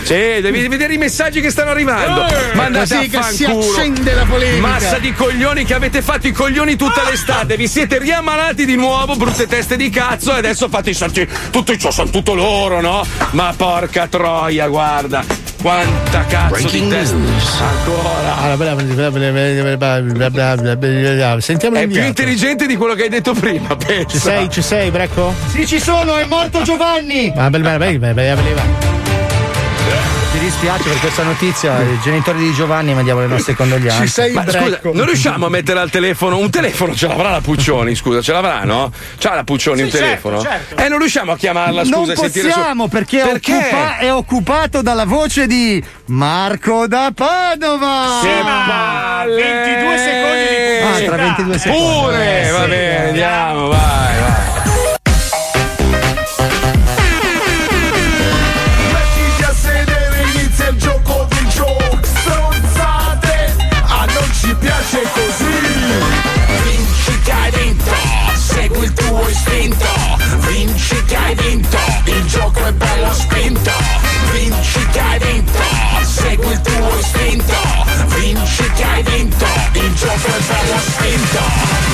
Sì, 0.04 0.42
devi 0.42 0.68
vedere 0.68 0.94
i 0.94 0.98
messaggi 0.98 1.42
che 1.42 1.50
stanno 1.50 1.72
arrivando. 1.72 2.26
Eh, 2.26 2.56
Ma 2.56 2.66
andate 2.66 2.96
così 2.96 3.16
a 3.16 3.22
che 3.22 3.34
si 3.34 3.44
fanculo. 3.46 3.72
accende 3.72 4.14
la 4.14 4.26
polemica. 4.26 4.68
Massa 4.68 4.98
di 4.98 5.14
coglioni 5.14 5.66
che 5.66 5.74
avete 5.74 6.02
fatto 6.02 6.28
i 6.28 6.32
coglioni 6.32 6.76
tutta 6.76 7.04
l'estate. 7.10 7.56
Vi 7.58 7.68
siete 7.68 8.00
riammalati 8.00 8.66
di 8.66 8.76
nuovo, 8.76 9.16
brutte 9.16 9.48
teste 9.48 9.76
di 9.78 9.90
cazzo, 9.90 10.34
e 10.34 10.38
adesso 10.38 10.68
fate 10.70 10.90
i 10.92 10.94
sorti. 10.94 11.28
Tutto 11.52 11.78
ciò 11.78 11.92
sono 11.92 12.10
tutto 12.10 12.34
loro, 12.34 12.82
no? 12.82 13.06
Ma 13.32 13.54
porca 13.56 14.08
troia, 14.08 14.68
guarda. 14.68 15.24
Quanta 15.62 16.26
cazzo 16.28 16.68
di 16.70 16.88
testa. 16.88 17.16
Ancora. 17.16 18.36
Sentiamo 21.40 21.78
È 21.78 21.88
più 21.88 22.04
intelligente 22.04 22.68
di 22.68 22.76
quello 22.76 22.94
che 22.94 23.04
hai 23.04 23.10
detto 23.10 23.34
prima, 23.34 23.76
pensa. 23.76 24.08
Ci 24.08 24.18
sei, 24.20 24.50
ci 24.50 24.62
sei, 24.62 24.92
Brecco? 24.92 25.34
Sì, 25.52 25.66
ci 25.66 25.80
sono, 25.80 26.18
è 26.18 26.26
morto 26.26 26.62
Giovanni! 26.62 27.32
Ma 27.36 27.50
bel, 27.50 27.62
bel, 27.62 27.78
bel, 27.78 27.98
bel, 27.98 28.14
bel, 28.14 28.36
bel, 28.36 28.54
bel. 28.54 29.05
Dispiace 30.58 30.88
per 30.88 31.00
questa 31.02 31.24
notizia, 31.24 31.82
i 31.82 32.00
genitori 32.02 32.38
di 32.40 32.54
Giovanni 32.54 32.94
mandiamo 32.94 33.20
le 33.20 33.28
nostre 33.28 33.56
condoglianze. 33.56 34.06
Ci 34.06 34.08
sei, 34.12 34.32
Ma 34.32 34.42
scusa, 34.50 34.80
non 34.94 35.06
riusciamo 35.06 35.48
a 35.48 35.50
mettere 35.50 35.80
al 35.80 35.90
telefono 35.90 36.38
un 36.38 36.50
telefono 36.50 36.96
ce 36.96 37.08
l'avrà 37.08 37.30
la 37.30 37.42
Puccioni, 37.42 37.94
scusa, 37.94 38.22
ce 38.22 38.32
l'avrà, 38.32 38.64
no? 38.64 38.90
C'ha 39.20 39.36
la 39.36 39.44
Puccioni 39.44 39.82
un 39.82 39.90
Sì, 39.90 39.98
certo, 39.98 40.30
telefono? 40.30 40.42
certo. 40.42 40.82
Eh, 40.82 40.88
non 40.88 41.00
riusciamo 41.00 41.34
a 41.34 41.38
chiamarla, 41.38 41.84
scusa, 41.84 41.96
non 41.98 42.10
e 42.10 42.16
sentire 42.16 42.50
su- 42.52 42.58
possiamo 42.58 42.88
perché, 42.88 43.22
è 43.22 43.28
Perché? 43.28 43.54
occupa- 43.54 43.98
è 43.98 44.14
occupato 44.14 44.82
dalla 44.82 45.06
voce 45.06 45.46
di 45.46 45.84
Marco 46.06 46.88
da 46.88 47.12
Padova. 47.14 48.20
Sì, 48.22 48.28
ma 48.42 49.24
22 49.28 49.98
secondi 49.98 50.46
di 50.48 50.78
Ah, 50.78 50.86
pubblicità. 50.86 51.12
tra 51.16 51.24
22 51.24 51.58
secondi. 51.60 52.00
Pure, 52.00 52.48
Eh, 52.48 52.50
va 52.52 52.62
sì. 52.64 52.68
bene, 52.70 53.08
andiamo, 53.08 53.68
vai, 53.68 54.20
vai. 54.22 54.55
vinto, 71.46 71.78
il 72.06 72.26
gioco 72.26 72.66
è 72.66 72.72
bello 72.74 73.14
spinto, 73.14 73.72
vinci 74.32 74.86
che 74.88 75.00
hai 75.00 75.20
vinto, 75.20 75.60
segui 76.04 76.52
il 76.52 76.62
tuo 76.62 76.98
istinto, 77.00 77.54
vinci 78.18 78.72
che 78.72 78.84
hai 78.84 79.04
vinto, 79.04 79.46
il 79.74 79.94
gioco 79.94 80.28
è 80.28 80.40
bello 80.48 80.80
spinto. 80.80 81.94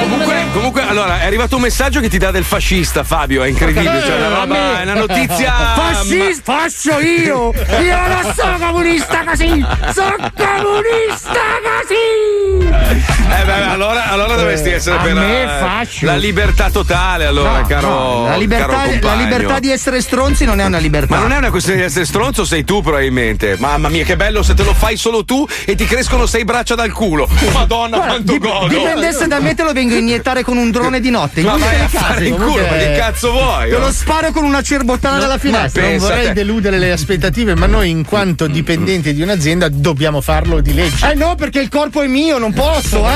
Comunque, 0.00 0.46
comunque, 0.52 0.82
allora, 0.82 1.20
è 1.20 1.26
arrivato 1.26 1.56
un 1.56 1.62
messaggio 1.62 2.00
che 2.00 2.08
ti 2.08 2.18
dà 2.18 2.30
del 2.30 2.44
fascista, 2.44 3.04
Fabio, 3.04 3.42
è 3.42 3.48
incredibile, 3.48 4.02
cioè 4.02 4.16
una 4.16 4.28
roba, 4.28 4.80
è 4.80 4.82
una 4.82 4.94
notizia... 4.94 5.52
Fascista, 5.76 6.52
ma... 6.52 6.58
faccio 6.60 7.00
io, 7.00 7.52
io 7.80 8.06
non 8.06 8.34
sono 8.34 8.58
comunista 8.58 9.24
così, 9.24 9.64
sono 9.92 10.16
comunista 10.34 11.40
così! 11.62 13.15
Eh 13.28 13.44
beh, 13.44 13.62
allora, 13.64 14.10
allora 14.10 14.36
dovresti 14.36 14.70
essere 14.70 14.98
per 14.98 15.14
me 15.14 15.44
la, 15.44 15.86
la 16.00 16.16
libertà 16.16 16.70
totale, 16.70 17.26
allora, 17.26 17.60
No, 17.60 17.66
caro. 17.66 17.88
no, 17.88 18.22
la, 18.22 18.28
caro 18.28 18.38
libertà, 18.40 18.66
la 18.76 18.82
compagno. 18.84 19.22
libertà 19.22 19.58
di 19.58 19.70
essere 19.70 20.00
stronzi 20.00 20.44
non 20.44 20.60
è 20.60 20.64
una 20.64 20.78
libertà. 20.78 21.16
Ma 21.16 21.20
non 21.22 21.32
è 21.32 21.36
una 21.36 21.50
questione 21.50 21.78
di 21.80 21.84
essere 21.84 22.04
stronzo, 22.04 22.44
sei 22.44 22.64
tu 22.64 22.82
probabilmente. 22.82 23.56
Mamma 23.58 23.88
mia, 23.88 24.04
che 24.04 24.16
bello 24.16 24.42
se 24.42 24.54
te 24.54 24.62
lo 24.62 24.72
fai 24.74 24.96
solo 24.96 25.24
tu 25.24 25.46
e 25.64 25.74
ti 25.74 25.84
crescono 25.86 26.26
sei 26.26 26.44
braccia 26.44 26.74
dal 26.76 26.92
culo. 26.92 27.28
Madonna, 27.52 27.96
Guarda, 27.96 28.14
quanto 28.14 28.32
dip- 28.32 28.42
godo. 28.44 28.68
Dipendesse 28.68 29.26
da 29.26 29.40
me 29.40 29.54
te 29.54 29.62
lo 29.64 29.72
vengo 29.72 29.94
a 29.94 29.98
iniettare 29.98 30.42
con 30.44 30.56
un 30.56 30.70
drone 30.70 31.00
di 31.00 31.10
notte. 31.10 31.42
Ma 31.42 31.56
vai 31.56 31.80
a 31.80 31.88
fare 31.88 32.14
case. 32.14 32.24
in 32.26 32.34
culo, 32.36 32.62
ma 32.62 32.76
che 32.76 32.94
cazzo 32.96 33.32
vuoi? 33.32 33.70
Te 33.70 33.78
lo 33.78 33.90
sparo 33.92 34.30
con 34.30 34.44
una 34.44 34.62
cerbottana 34.62 35.18
dalla 35.18 35.38
finestra. 35.38 35.82
non 35.82 35.98
vorrei 35.98 36.32
deludere 36.32 36.78
le 36.78 36.92
aspettative, 36.92 37.54
ma 37.56 37.66
noi, 37.66 37.90
in 37.90 38.04
quanto 38.04 38.46
dipendenti 38.46 39.12
di 39.12 39.22
un'azienda, 39.22 39.68
dobbiamo 39.68 40.20
farlo 40.20 40.60
di 40.60 40.72
legge. 40.72 41.10
Eh 41.10 41.14
no, 41.14 41.34
perché 41.34 41.60
il 41.60 41.68
corpo 41.68 42.02
è 42.02 42.06
mio, 42.06 42.38
non 42.38 42.52
posso, 42.52 43.08
eh, 43.08 43.12
eh, 43.12 43.14
eh, 43.14 43.15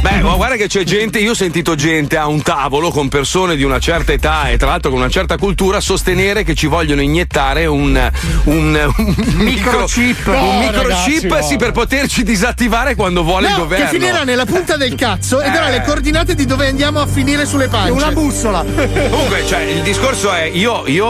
Beh, 0.00 0.20
guarda 0.20 0.56
che 0.56 0.66
c'è 0.68 0.84
gente, 0.84 1.18
io 1.18 1.32
ho 1.32 1.34
sentito 1.34 1.74
gente 1.74 2.16
a 2.16 2.26
un 2.28 2.40
tavolo 2.42 2.90
con 2.90 3.08
persone 3.08 3.56
di 3.56 3.62
una 3.64 3.78
certa 3.78 4.12
età 4.12 4.48
e 4.48 4.56
tra 4.56 4.68
l'altro 4.68 4.90
con 4.90 5.00
una 5.00 5.08
certa 5.08 5.36
cultura 5.36 5.80
sostenere 5.80 6.44
che 6.44 6.54
ci 6.54 6.66
vogliono 6.66 7.00
iniettare 7.02 7.66
un, 7.66 8.10
un, 8.44 8.92
un 8.96 9.14
Microchip. 9.36 10.26
un 10.28 10.34
No, 10.34 10.58
microchip 10.60 11.22
ragazzi, 11.30 11.46
sì, 11.46 11.52
no. 11.52 11.58
per 11.58 11.72
poterci 11.72 12.22
disattivare 12.22 12.94
quando 12.94 13.22
vuole 13.24 13.46
il 13.48 13.52
No, 13.52 13.58
governo. 13.60 13.84
che 13.86 13.90
finirà 13.98 14.22
nella 14.22 14.44
punta 14.44 14.76
del 14.76 14.94
cazzo 14.94 15.40
e 15.40 15.50
darà 15.50 15.68
Eh. 15.68 15.72
le 15.72 15.82
coordinate 15.82 16.34
di 16.34 16.46
dove 16.46 16.68
andiamo 16.68 17.00
a 17.00 17.06
finire 17.06 17.44
sulle 17.44 17.68
pance. 17.68 17.90
Una 17.90 18.10
bussola. 18.12 18.64
Comunque, 19.10 19.44
cioè, 19.46 19.60
il 19.62 19.82
discorso 19.82 20.32
è: 20.32 20.42
io, 20.52 20.86
io, 20.86 21.06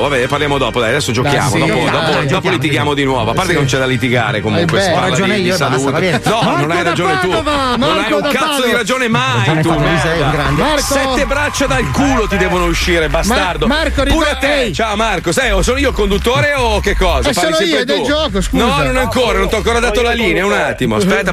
vabbè, 0.00 0.26
parliamo 0.26 0.58
dopo, 0.58 0.80
dai, 0.80 0.90
adesso 0.90 1.12
giochiamo. 1.12 1.50
sì, 1.50 1.58
dopo, 1.58 1.72
dai, 1.74 1.90
dopo- 1.90 2.10
dai, 2.12 2.26
dopo 2.26 2.48
litighiamo 2.48 2.94
di 2.94 3.04
nuovo. 3.04 3.30
A 3.30 3.34
parte 3.34 3.48
Sì. 3.50 3.52
che 3.54 3.58
non 3.58 3.66
c'è 3.66 3.78
da 3.78 3.86
litigare 3.86 4.40
comunque. 4.40 4.78
Eh 4.78 4.82
si 4.82 4.90
parla 4.90 5.06
ho 5.06 5.10
ragione 5.10 5.34
di, 5.36 5.42
io 5.42 5.54
di 5.56 5.58
basta. 5.58 6.30
No, 6.30 6.56
non 6.58 6.70
hai 6.70 6.82
ragione 6.82 7.18
tu. 7.22 7.30
Non 7.30 7.42
hai 7.42 7.76
Marco 7.76 8.16
un 8.16 8.22
cazzo 8.22 8.38
Padova. 8.46 8.66
di 8.66 8.72
ragione 8.72 9.08
mai. 9.08 9.60
Tu, 9.62 9.72
sei. 10.02 10.20
Marco! 10.20 10.80
Sette 10.82 11.26
braccia 11.26 11.66
dal 11.66 11.90
culo 11.90 12.26
ti 12.26 12.36
devono 12.36 12.64
uscire, 12.66 13.08
bastardo. 13.08 13.66
Ma- 13.66 13.74
Marco, 13.76 14.02
Pure 14.02 14.10
a 14.10 14.14
ricorda- 14.32 14.38
te. 14.38 14.60
Ehi. 14.62 14.72
Ciao 14.74 14.96
Marco, 14.96 15.32
sai, 15.32 15.50
o 15.50 15.62
sono 15.62 15.78
io 15.78 15.88
il 15.90 15.94
conduttore 15.94 16.54
o 16.54 16.80
che 16.80 16.96
cosa? 16.96 17.30
Eh, 17.30 17.32
Parli 17.32 17.52
sono 17.54 17.66
io, 17.66 17.78
è 17.78 17.84
del 17.84 18.02
gioco, 18.02 18.40
scusa. 18.40 18.64
No, 18.64 18.82
non 18.82 18.96
ancora, 18.96 19.38
non 19.38 19.48
ti 19.48 19.54
ho 19.54 19.58
ancora 19.58 19.78
dato 19.80 20.02
la 20.02 20.12
linea. 20.12 20.44
Un 20.46 20.52
attimo, 20.52 20.96
aspetta. 20.96 21.30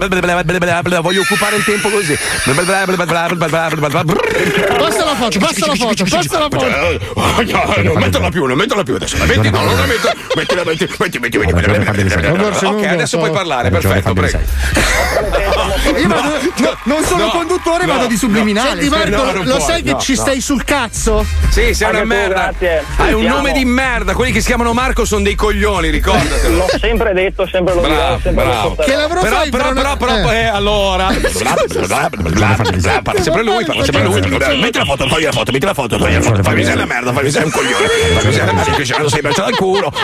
Voglio 1.01 1.21
occupare 1.21 1.55
il 1.57 1.63
tempo 1.63 1.89
così. 1.89 2.17
Passa 2.17 2.53
la 5.05 5.15
foto, 5.15 5.39
passa 5.39 5.65
la 5.67 5.75
foto, 5.75 6.03
passa 6.05 6.39
la 6.39 6.47
foto. 6.49 6.67
Non 7.83 7.97
metterla 7.97 8.29
più, 8.29 8.45
non 8.45 8.57
metterla 8.57 8.83
più 8.83 8.95
adesso. 8.95 9.17
La 9.17 9.25
metti, 9.25 9.49
no, 9.49 9.63
non 9.63 9.75
la 9.77 9.85
metto. 9.85 10.11
Mettila, 10.35 10.63
metti, 10.63 10.87
metti, 10.97 11.19
metti, 11.19 11.37
metti, 11.37 11.53
metti, 11.53 12.03
metti. 12.03 12.65
Ok, 12.65 12.85
adesso 12.85 13.17
puoi 13.17 13.31
parlare, 13.31 13.69
perfetto, 13.69 14.13
prego. 14.13 14.39
Io 15.99 16.07
vado, 16.07 16.29
no, 16.57 16.77
non 16.83 17.03
sono 17.03 17.25
no, 17.25 17.29
conduttore, 17.29 17.85
no, 17.85 17.93
vado 17.93 18.07
di 18.07 18.17
subliminale. 18.17 18.81
Senti 18.81 18.89
Marco, 18.89 19.31
lo 19.43 19.43
puoi, 19.43 19.61
sai 19.61 19.81
che 19.81 19.91
no, 19.91 19.99
ci 19.99 20.15
no. 20.15 20.21
stai 20.21 20.41
sul 20.41 20.63
cazzo? 20.63 21.25
Sì, 21.49 21.73
sei 21.73 21.89
una 21.89 22.03
merda. 22.03 22.33
grazie. 22.33 22.83
Hai 22.97 23.13
un 23.13 23.25
nome 23.25 23.51
di 23.51 23.65
merda. 23.65 24.13
Quelli 24.13 24.31
che 24.31 24.41
si 24.41 24.47
chiamano 24.47 24.73
Marco 24.73 25.05
sono 25.05 25.23
dei 25.23 25.35
coglioni, 25.35 25.89
ricordatelo. 25.89 26.55
L'ho 26.55 26.67
sempre 26.79 27.13
detto, 27.13 27.47
sempre 27.47 27.73
lo 27.75 27.81
dirò, 27.81 27.93
Bravo, 27.95 28.19
sempre 28.21 28.45
bravo. 28.45 28.75
Che 28.75 28.95
lavoro 28.95 29.21
Però, 29.21 29.35
fai 29.35 29.49
però, 29.49 29.63
per 29.65 29.73
però, 29.73 29.97
però, 29.97 30.31
eh. 30.31 30.35
eh, 30.35 30.45
allora. 30.45 31.07
Parla 33.03 33.21
sempre 33.21 33.43
lui, 33.43 33.65
parla 33.65 33.83
sempre 33.83 34.03
lui. 34.03 34.19
Metti 34.59 34.77
la 34.77 34.85
foto, 34.85 35.05
togli 35.05 35.23
la 35.23 35.31
foto, 35.31 35.51
metti 35.51 35.65
la 35.65 35.73
foto, 35.73 35.97
togli 35.97 36.13
la 36.13 36.21
foto. 36.21 36.43
Fammi 36.43 36.63
sei 36.63 36.73
una 36.73 36.85
merda, 36.85 37.13
fammi 37.13 37.31
sei 37.31 37.43
un 37.43 37.51
coglione. 37.51 37.87
Fammi 38.19 38.33
sei 38.33 38.41
una 38.43 38.53
merda, 38.53 38.71
che 38.71 38.83
c'hanno 38.83 39.09
sei 39.09 39.21
braccia 39.21 39.43
dal 39.43 39.55
culo. 39.55 39.87
Ok, 39.87 39.97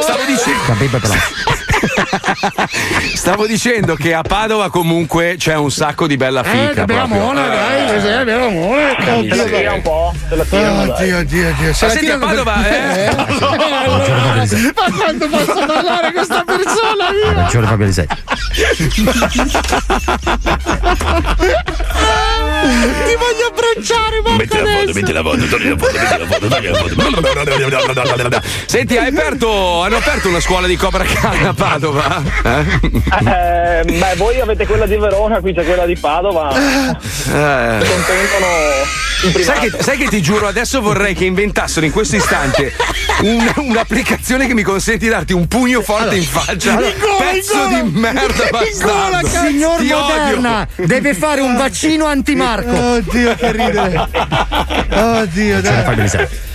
stavo 0.00 0.24
dicendo. 0.26 1.53
Stavo 3.14 3.46
dicendo 3.46 3.94
che 3.94 4.14
a 4.14 4.22
Padova 4.22 4.70
comunque 4.70 5.36
c'è 5.38 5.56
un 5.56 5.70
sacco 5.70 6.06
di 6.06 6.16
bella 6.16 6.42
fica. 6.42 6.82
Eh, 6.82 6.84
bella 6.84 7.06
mona, 7.06 7.46
dai, 7.46 7.94
cos'è, 7.94 8.24
bella 8.24 8.48
mona. 8.48 8.94
Te 8.94 9.34
la 9.34 9.44
tira 9.44 9.72
un 9.72 9.82
po', 9.82 10.14
te 10.28 10.36
la 10.36 10.44
tirano, 10.44 10.86
dai. 10.86 11.12
Oddio, 11.12 11.18
oddio, 11.18 11.48
oddio. 11.48 11.74
Se 11.74 11.88
senti, 11.90 12.10
a 12.10 12.18
Padova, 12.18 12.68
eh? 12.68 13.14
Ma 13.14 14.92
quanto 14.96 15.28
posso 15.28 15.66
parlare 15.66 16.12
questa 16.12 16.44
persona? 16.44 17.10
Via? 17.10 17.32
Ragione 17.34 17.66
Fabio 17.66 17.86
Lisei. 17.86 18.06
Ti 22.64 23.14
voglio 23.16 23.46
abbracciare, 23.50 24.22
Marco. 24.22 24.36
Metti 24.38 24.56
la 24.56 24.64
foto, 24.64 24.92
metti 24.92 25.12
la 25.12 25.22
foto, 25.22 25.46
togli 25.46 25.68
la 25.68 25.76
foto, 25.76 25.92
metti 25.98 26.18
la 26.18 26.26
foto, 26.26 26.48
togli 26.48 28.22
la 28.22 28.30
foto. 28.30 28.42
Senti, 28.66 28.96
hai 28.96 29.08
aperto, 29.08 29.82
hanno 29.82 29.96
aperto 29.96 30.28
una 30.28 30.40
scuola 30.40 30.66
di 30.66 30.76
Cobra 30.76 31.04
Khan 31.04 31.44
a 31.46 31.52
Padova? 31.68 32.22
Eh? 32.44 32.64
Eh, 33.26 33.84
beh, 33.84 34.14
voi 34.16 34.38
avete 34.40 34.66
quella 34.66 34.86
di 34.86 34.96
Verona, 34.96 35.40
qui 35.40 35.54
c'è 35.54 35.64
quella 35.64 35.86
di 35.86 35.96
Padova. 35.96 36.50
Eh. 36.50 36.96
Contendono 37.78 38.46
in 39.24 39.32
privato. 39.32 39.58
Sai 39.60 39.70
che, 39.70 39.82
sai 39.82 39.96
che 39.96 40.06
ti 40.08 40.20
giuro, 40.20 40.46
adesso 40.46 40.80
vorrei 40.82 41.14
che 41.14 41.24
inventassero 41.24 41.86
in 41.86 41.92
questo 41.92 42.16
istante 42.16 42.72
un- 43.22 43.50
un'applicazione 43.56 44.46
che 44.46 44.52
mi 44.54 44.62
consenti 44.62 45.04
di 45.06 45.10
darti 45.10 45.32
un 45.32 45.48
pugno 45.48 45.80
forte 45.80 46.16
in 46.16 46.24
faccia. 46.24 46.76
Pezzo 46.76 47.66
di 47.68 47.90
merda, 47.98 48.48
bastardo. 48.50 49.26
Signor 49.28 49.78
Ti 49.80 49.90
odio. 49.90 49.98
Moderna 49.98 50.68
deve 50.76 51.14
fare 51.14 51.40
un 51.40 51.56
vaccino 51.56 52.04
antimarco. 52.04 52.76
Oddio, 52.76 53.34
che 53.36 53.52
ridere. 53.52 54.08
Oddio, 54.92 55.60
dai. 55.62 56.52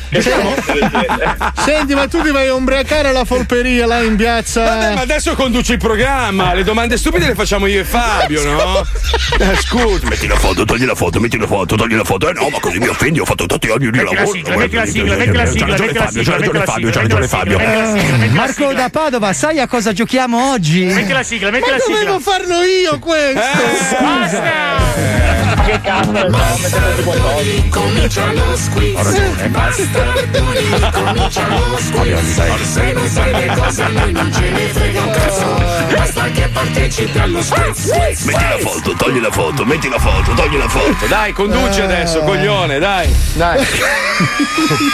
Senti, 1.64 1.94
ma 1.94 2.08
tu 2.08 2.22
ti 2.24 2.32
vai 2.32 2.48
a 2.48 2.54
ubriacare 2.56 3.10
alla 3.10 3.26
folperia 3.26 3.86
là 3.86 4.00
in 4.02 4.16
piazza. 4.16 4.64
Vabbè, 4.64 4.94
ma 4.96 5.02
adesso 5.02 5.36
conduci 5.36 5.74
il 5.74 5.78
programma. 5.78 6.54
Le 6.54 6.64
domande 6.64 6.98
stupide 6.98 7.28
le 7.28 7.36
facciamo 7.36 7.68
io 7.68 7.82
e 7.82 7.84
Fabio, 7.84 8.44
no? 8.44 8.86
Eh, 9.38 9.56
scusa. 9.62 10.08
Metti 10.08 10.28
la 10.28 10.36
foto, 10.36 10.66
togli 10.66 10.86
la 10.86 10.96
foto, 10.96 11.20
metti 11.20 11.38
la 11.38 11.46
foto, 11.48 11.76
togli 11.76 11.96
la 11.96 12.04
foto. 12.04 12.30
Eh 12.30 12.34
no, 12.34 12.50
ma 12.50 12.60
così 12.60 12.80
mi 12.80 12.88
offendi, 12.88 13.20
ho 13.20 13.26
fatto 13.26 13.46
tanti 13.46 13.70
anni 13.70 13.90
di 13.92 13.98
lavoro. 13.98 14.32
metti 14.58 14.76
la 14.76 14.86
sigla, 14.86 15.16
metti 15.16 15.32
la 15.36 15.46
sigla, 15.46 15.66
C'ha 15.66 15.78
ragione 15.78 15.86
metti 15.86 15.98
la 15.98 16.06
Fabio, 16.06 16.24
sigla, 16.24 16.32
c'ha 16.32 16.38
ragione 16.38 16.66
Fabio, 16.66 16.90
c'ha 16.90 17.02
ragione 17.02 17.28
Fabio. 17.28 17.60
Marco 18.32 18.74
da 18.74 18.90
Padova, 18.90 19.34
sai 19.34 19.60
a 19.60 19.68
cosa 19.68 19.94
giochiamo 19.94 20.52
oggi? 20.52 20.86
Metti 20.86 21.12
la 21.12 21.24
sigla, 21.24 21.52
metti 21.52 21.70
Ma 21.70 21.76
la 21.78 21.82
sigla. 21.82 22.00
dovevo 22.00 22.20
farlo 22.20 22.62
io 22.64 23.00
questo. 23.00 23.40
Basta! 24.02 25.39
Che 25.70 25.82
cazzo. 25.82 26.12
Comincia 27.70 28.32
lo 28.34 28.56
squiz 28.58 29.48
Bastardoni 29.50 30.80
Comincia 30.92 31.48
lo 31.48 31.78
squiz 31.78 32.74
Se 32.74 32.92
non 32.94 33.08
sai 33.08 33.32
le 33.32 33.54
cose 33.56 33.88
noi 33.90 34.12
non 34.12 34.34
ce 34.34 34.50
ne 34.50 34.68
frega 34.70 35.00
un 35.02 35.12
cazzo 35.12 35.64
Basta 35.96 36.24
che 36.32 36.48
partecipi 36.52 37.20
allo 37.20 37.44
squiz 37.44 37.88
Squiz, 37.88 38.22
Metti 38.24 38.44
la 38.44 38.58
foto, 38.58 38.94
togli 38.94 39.20
la 39.22 39.32
foto, 39.32 39.64
metti 39.66 39.90
la 39.90 40.00
foto, 40.00 40.32
togli 40.34 40.58
la 40.58 40.68
foto. 40.68 41.06
Dai, 41.08 41.34
conduci 41.34 41.82
adesso, 41.82 42.20
coglione, 42.22 42.80
dai. 42.80 43.14
Dai. 43.34 43.58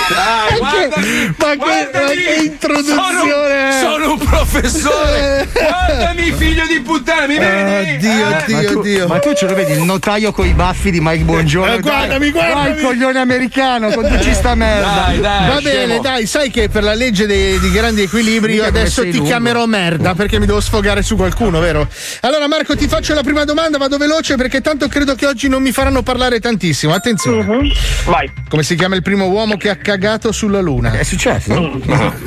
Dai, 0.09 0.57
guardami, 0.59 1.35
ma 1.37 1.45
che- 1.49 1.55
guardami. 1.57 2.05
ma 2.05 2.11
che 2.11 2.33
introduzione? 2.43 3.71
Sono, 3.79 3.97
sono 3.97 4.11
un 4.13 4.17
professore. 4.19 5.47
Guardami, 5.53 6.31
figlio 6.31 6.65
di 6.67 6.79
puttana, 6.81 7.25
mi 7.27 7.37
vedi? 7.37 8.07
Oddio, 8.07 8.09
Eh? 8.11 8.29
Ma 8.29 8.37
oddio, 8.37 8.71
tu, 8.71 8.79
oddio. 8.79 9.07
ma 9.07 9.19
tu 9.19 9.33
ce 9.33 9.47
lo 9.47 9.53
vedi 9.55 9.71
il 9.73 9.81
notaio 9.83 10.31
con 10.31 10.45
i 10.45 10.53
baffi 10.65 10.89
di 10.89 10.99
Mike 10.99 11.23
Buongiorno? 11.23 11.73
Eh, 11.75 11.79
guardami, 11.79 12.31
guardami. 12.31 12.71
Vai, 12.73 12.81
coglione 12.81 13.19
americano, 13.19 13.91
conduci 13.91 14.33
sta 14.33 14.55
merda. 14.55 15.05
Dai, 15.05 15.19
dai. 15.19 15.47
Va 15.47 15.59
scemo. 15.59 15.61
bene, 15.61 15.99
dai, 15.99 16.25
sai 16.25 16.49
che 16.49 16.69
per 16.69 16.81
la 16.81 16.95
legge 16.95 17.27
dei, 17.27 17.59
di 17.59 17.69
grandi 17.69 18.01
equilibri 18.01 18.53
io 18.53 18.61
Mica 18.61 18.69
come 18.69 18.79
adesso 18.81 19.03
ti 19.03 19.11
lungo. 19.11 19.25
chiamerò 19.25 19.65
merda 19.67 20.15
perché 20.15 20.39
mi 20.39 20.47
devo 20.47 20.59
sfogare 20.59 21.03
su 21.03 21.15
qualcuno, 21.15 21.59
vero? 21.59 21.87
Allora 22.21 22.47
Marco 22.47 22.75
ti 22.75 22.87
faccio 22.87 23.13
la 23.13 23.21
prima 23.21 23.43
domanda, 23.43 23.77
vado 23.77 23.97
veloce 23.97 24.37
perché 24.37 24.61
tanto 24.61 24.87
credo 24.87 25.13
che 25.13 25.27
oggi 25.27 25.47
non 25.47 25.61
mi 25.61 25.71
faranno 25.71 26.01
parlare 26.01 26.39
tantissimo. 26.39 26.93
Attenzione. 26.95 27.71
Vai. 28.05 28.31
Come 28.49 28.63
si 28.63 28.75
chiama 28.75 28.95
il 28.95 29.03
primo 29.03 29.27
uomo 29.27 29.57
che 29.57 29.69
ha 29.69 29.75
cagato 29.75 30.31
sulla 30.31 30.61
luna? 30.61 30.97
È 30.97 31.03
successo? 31.03 31.79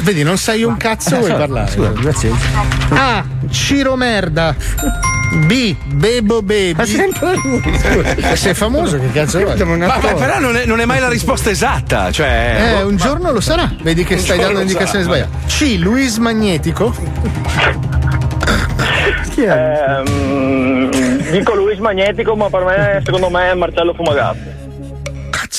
Vedi, 0.03 0.23
non 0.23 0.39
sai 0.39 0.63
un 0.63 0.77
cazzo, 0.77 1.17
vuoi 1.17 1.33
parlare? 1.33 1.73
Scusa, 1.73 1.89
grazie. 1.91 2.31
A. 2.91 3.25
Ciro 3.51 3.97
Merda. 3.97 4.55
B. 5.47 5.75
Bebo 5.87 6.41
Baby. 6.43 6.75
Ma 6.75 6.85
sempre 6.87 7.35
lui. 7.37 7.63
Eh, 8.31 8.37
Sei 8.37 8.55
famoso, 8.55 8.99
che 8.99 9.11
cazzo 9.13 9.41
vuoi? 9.41 9.61
Un 9.61 9.79
Ma, 9.79 9.99
ma 10.01 10.13
però 10.15 10.39
non 10.39 10.57
è, 10.57 10.65
non 10.67 10.81
è 10.81 10.85
mai 10.85 11.01
la 11.01 11.09
risposta 11.09 11.51
esatta. 11.51 12.11
Cioè. 12.11 12.77
Eh, 12.79 12.83
un 12.83 12.97
giorno 12.97 13.31
lo 13.31 13.41
sarà. 13.41 13.71
Vedi 13.83 14.05
che 14.05 14.19
stai 14.19 14.39
dando 14.39 14.61
indicazioni 14.61 15.05
sbagliate. 15.05 15.47
C. 15.47 15.77
Luis 15.79 16.19
Magnetico. 16.19 16.95
Chi 19.31 19.43
è? 19.43 20.03
Ehm, 20.07 20.91
dico 21.31 21.55
Luis 21.55 21.79
Magnetico, 21.79 22.35
ma 22.37 22.51
per 22.51 22.65
me, 22.65 23.03
secondo 23.05 23.29
me, 23.31 23.51
è 23.51 23.55
Marcello 23.55 23.95
Fumagazzi. 23.95 24.58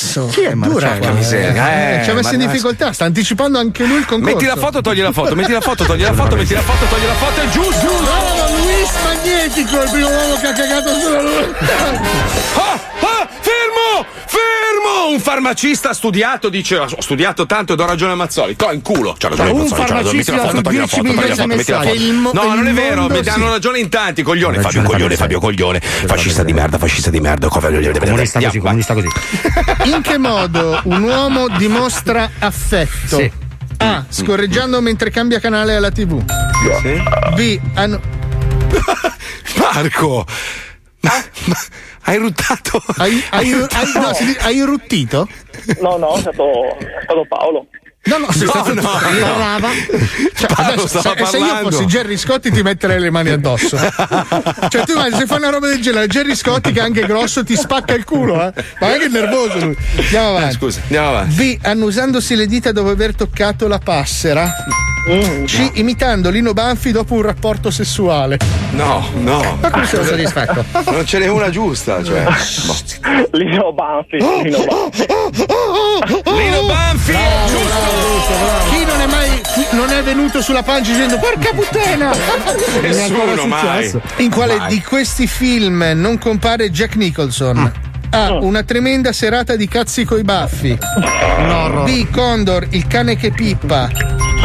Cazzo. 0.10 0.26
Chi 0.28 0.42
è 0.42 0.56
dura 0.56 0.98
qua. 0.98 1.12
miseria, 1.12 2.00
eh, 2.00 2.04
ci 2.04 2.10
ha 2.10 2.14
messo 2.16 2.34
in 2.34 2.40
difficoltà, 2.40 2.92
sta 2.92 3.06
anticipando 3.06 3.60
anche 3.60 3.86
lui 3.86 4.00
il 4.00 4.06
concorso. 4.06 4.36
Metti 4.36 4.48
la 4.48 4.56
foto, 4.56 4.82
togli 4.82 5.02
la 5.02 5.12
foto, 5.12 5.36
metti 5.36 5.52
la 5.52 5.62
foto, 5.62 5.84
togli 5.86 6.02
la 6.02 6.14
foto, 6.14 6.36
metti 6.36 6.54
la 6.56 6.62
foto, 6.62 6.86
togli 6.86 7.06
la 7.06 7.14
foto, 7.14 7.42
è 7.42 7.50
giusto! 7.50 7.86
Bravo, 7.86 8.58
Luis 8.58 8.92
Magnetico, 9.04 9.84
il 9.84 9.90
primo 9.92 10.10
uomo 10.10 10.36
che 10.40 10.48
ha 10.48 10.54
cagato 10.54 11.00
sulla 11.00 11.22
luna. 11.22 11.48
Ah, 12.56 12.80
ah, 13.02 13.28
fermo! 13.40 14.06
Fermo! 14.26 14.39
Un 15.10 15.20
farmacista 15.20 15.90
ha 15.90 15.94
studiato, 15.94 16.50
dice, 16.50 16.78
ho 16.78 17.02
studiato 17.02 17.48
tanto 17.48 17.74
e 17.74 17.76
do 17.76 17.84
ragione 17.86 18.12
a 18.12 18.16
Mazzoli. 18.16 18.56
To 18.56 18.72
in 18.72 18.84
culo. 18.84 19.16
C'ha 19.18 19.30
ragione 19.30 19.50
Un 19.50 19.58
Mazzoli, 19.62 19.86
c'ha 19.86 19.94
ragione. 19.94 20.18
Metti 20.18 20.32
la 20.32 20.38
farmacista 20.38 20.48
foto, 20.48 20.62
togli 20.62 20.78
la 20.78 20.88
foto, 20.88 21.02
togli 21.02 21.16
la 21.16 21.24
10 21.26 21.36
foto, 21.36 21.48
metti 21.48 21.72
la 21.72 21.82
foto. 21.82 22.46
No, 22.46 22.54
non 22.54 22.68
è 22.68 22.74
vero, 22.74 23.10
mi 23.10 23.22
danno 23.22 23.50
ragione 23.50 23.80
in 23.80 23.90
tanti, 23.90 24.22
coglione. 24.22 24.62
Fabio 24.62 24.84
coglione, 24.84 25.16
Fabio 25.16 25.40
coglione. 25.40 25.80
Fascista 25.80 26.44
di 26.44 26.54
merda, 26.54 26.78
fascista 26.78 27.10
di 27.10 27.20
merda. 27.20 27.48
Comunista 27.48 28.40
così, 28.40 28.60
comunista 28.60 28.94
così. 28.94 29.08
In 29.86 30.02
che 30.04 30.20
modo 30.20 30.80
un 30.84 31.02
uomo 31.02 31.48
dimostra 31.50 32.30
affetto? 32.38 33.18
Sì. 33.18 33.32
A. 33.78 34.06
Scorreggiando 34.08 34.80
mentre 34.80 35.10
cambia 35.10 35.40
canale 35.40 35.76
alla 35.76 35.90
TV. 35.90 36.22
B. 37.34 37.60
Hanno... 37.74 38.00
Marco! 39.58 40.26
Ma, 41.02 41.12
ma 41.48 41.56
hai 42.04 42.18
ruttato? 42.18 42.82
Hai, 42.98 43.24
hai, 43.32 43.52
Hai 43.54 43.68
hai- 43.72 43.92
no, 43.94 44.12
hai 44.42 44.56
irruttito? 44.58 45.28
No, 45.82 45.98
no, 45.98 46.16
è 46.16 46.20
stato, 46.20 46.78
è 46.78 47.02
stato 47.04 47.26
Paolo. 47.28 47.68
No, 48.06 48.18
no, 48.18 48.28
No, 48.34 48.64
no, 48.66 48.74
no. 48.74 48.82
Parlava. 48.82 49.70
Cioè, 50.34 50.48
Paolo 50.54 50.72
adesso, 50.72 50.88
se, 50.88 51.00
stava 51.00 51.26
se 51.26 51.38
io 51.38 51.56
fossi 51.62 51.86
Gerry 51.86 52.18
Scotti 52.18 52.50
ti 52.50 52.62
metterei 52.62 53.00
le 53.00 53.10
mani 53.10 53.30
addosso. 53.30 53.78
cioè, 53.78 54.84
tu 54.86 54.94
immagini, 54.94 55.20
se 55.20 55.26
fai 55.26 55.38
una 55.38 55.50
roba 55.50 55.68
del 55.68 55.82
genere, 55.82 56.08
Gerry 56.08 56.36
Scotti, 56.36 56.72
che 56.72 56.80
è 56.80 56.84
anche 56.84 57.06
grosso, 57.06 57.44
ti 57.44 57.56
spacca 57.56 57.94
il 57.94 58.06
culo, 58.06 58.36
eh. 58.42 58.54
Ma 58.80 58.96
è 58.96 58.98
che 58.98 59.06
è 59.06 59.10
nervoso 59.10 59.60
lui. 59.60 59.78
Andiamo 59.98 60.30
avanti. 60.38 60.56
Scusa, 60.56 60.80
andiamo 60.84 61.10
avanti. 61.10 61.36
B. 61.60 61.66
Annusandosi 61.66 62.36
le 62.36 62.46
dita 62.48 62.72
dopo 62.72 62.90
aver 62.90 63.16
toccato 63.16 63.68
la 63.68 63.80
passera. 63.80 64.50
Mm, 65.10 65.46
C. 65.46 65.72
Imitando 65.76 66.30
Lino 66.30 66.54
Banfi 66.54 66.92
dopo 66.92 67.16
un 67.16 67.22
rapporto 67.22 67.72
sessuale. 67.72 68.38
No, 68.72 69.08
no. 69.16 69.58
Ma 69.60 69.70
come 69.72 69.86
sei 69.86 70.06
soddisfatto? 70.06 70.64
Non 70.92 71.06
ce 71.06 71.20
n'è 71.20 71.28
una 71.28 71.50
giusta, 71.50 72.04
cioè. 72.04 72.26
Lino 73.32 73.74
Banfi, 73.74 74.18
Lino 74.18 74.64
Banfi. 74.66 75.06
Lino 76.26 76.66
Banfi, 76.68 77.14
Chi 78.70 78.86
non 78.86 79.02
è 79.02 79.08
mai 79.08 79.42
non 79.72 79.90
è 79.92 80.02
venuto 80.04 80.42
sulla 80.42 80.64
pancia 80.64 80.92
dicendo 80.92 81.18
porca 81.18 81.52
puttana? 81.54 82.12
Nessuno 82.82 83.46
mai. 83.46 83.92
In 84.18 84.30
quale 84.30 84.58
Mai. 84.58 84.70
di 84.70 84.82
questi 84.82 85.28
film 85.28 85.92
non 85.96 86.18
compare 86.18 86.70
Jack 86.70 86.96
Nicholson? 86.96 87.72
A. 88.12 88.34
Una 88.40 88.64
tremenda 88.64 89.12
serata 89.12 89.56
di 89.56 89.68
cazzi 89.68 90.04
coi 90.04 90.24
baffi. 90.24 90.78
B. 91.84 92.10
Condor, 92.10 92.68
il 92.72 92.88
cane 92.88 93.16
che 93.16 93.32
pippa. 93.32 93.90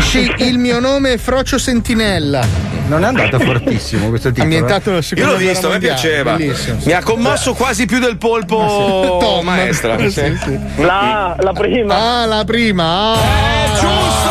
C. 0.01 0.35
Il 0.39 0.59
mio 0.59 0.81
nome 0.81 1.15
è 1.15 1.17
Frocio 1.17 1.59
Sentinella. 1.59 2.74
Non 2.87 3.03
è 3.03 3.07
andato 3.07 3.39
fortissimo 3.41 4.09
questo 4.09 4.29
titolo. 4.29 4.45
Ambientato 4.45 4.89
alla 4.91 4.99
Io 4.99 5.03
seconda 5.03 5.31
l'ho 5.31 5.37
guerra 5.37 5.51
visto, 5.53 5.69
mi 5.71 5.79
piaceva. 5.79 6.33
Bellissimo. 6.37 6.79
Mi 6.85 6.93
ha 6.93 7.03
commosso 7.03 7.55
quasi 7.55 7.87
più 7.87 7.99
del 7.99 8.17
polpo 8.19 9.17
Tom. 9.21 9.45
maestra. 9.45 9.97
Sì, 9.99 10.11
Sì. 10.11 10.59
La, 10.77 11.35
la 11.41 11.53
prima. 11.53 11.95
Ah, 12.21 12.27
la 12.27 12.45
prima. 12.45 13.13
Ah, 13.13 13.17
Giusto, 13.75 14.31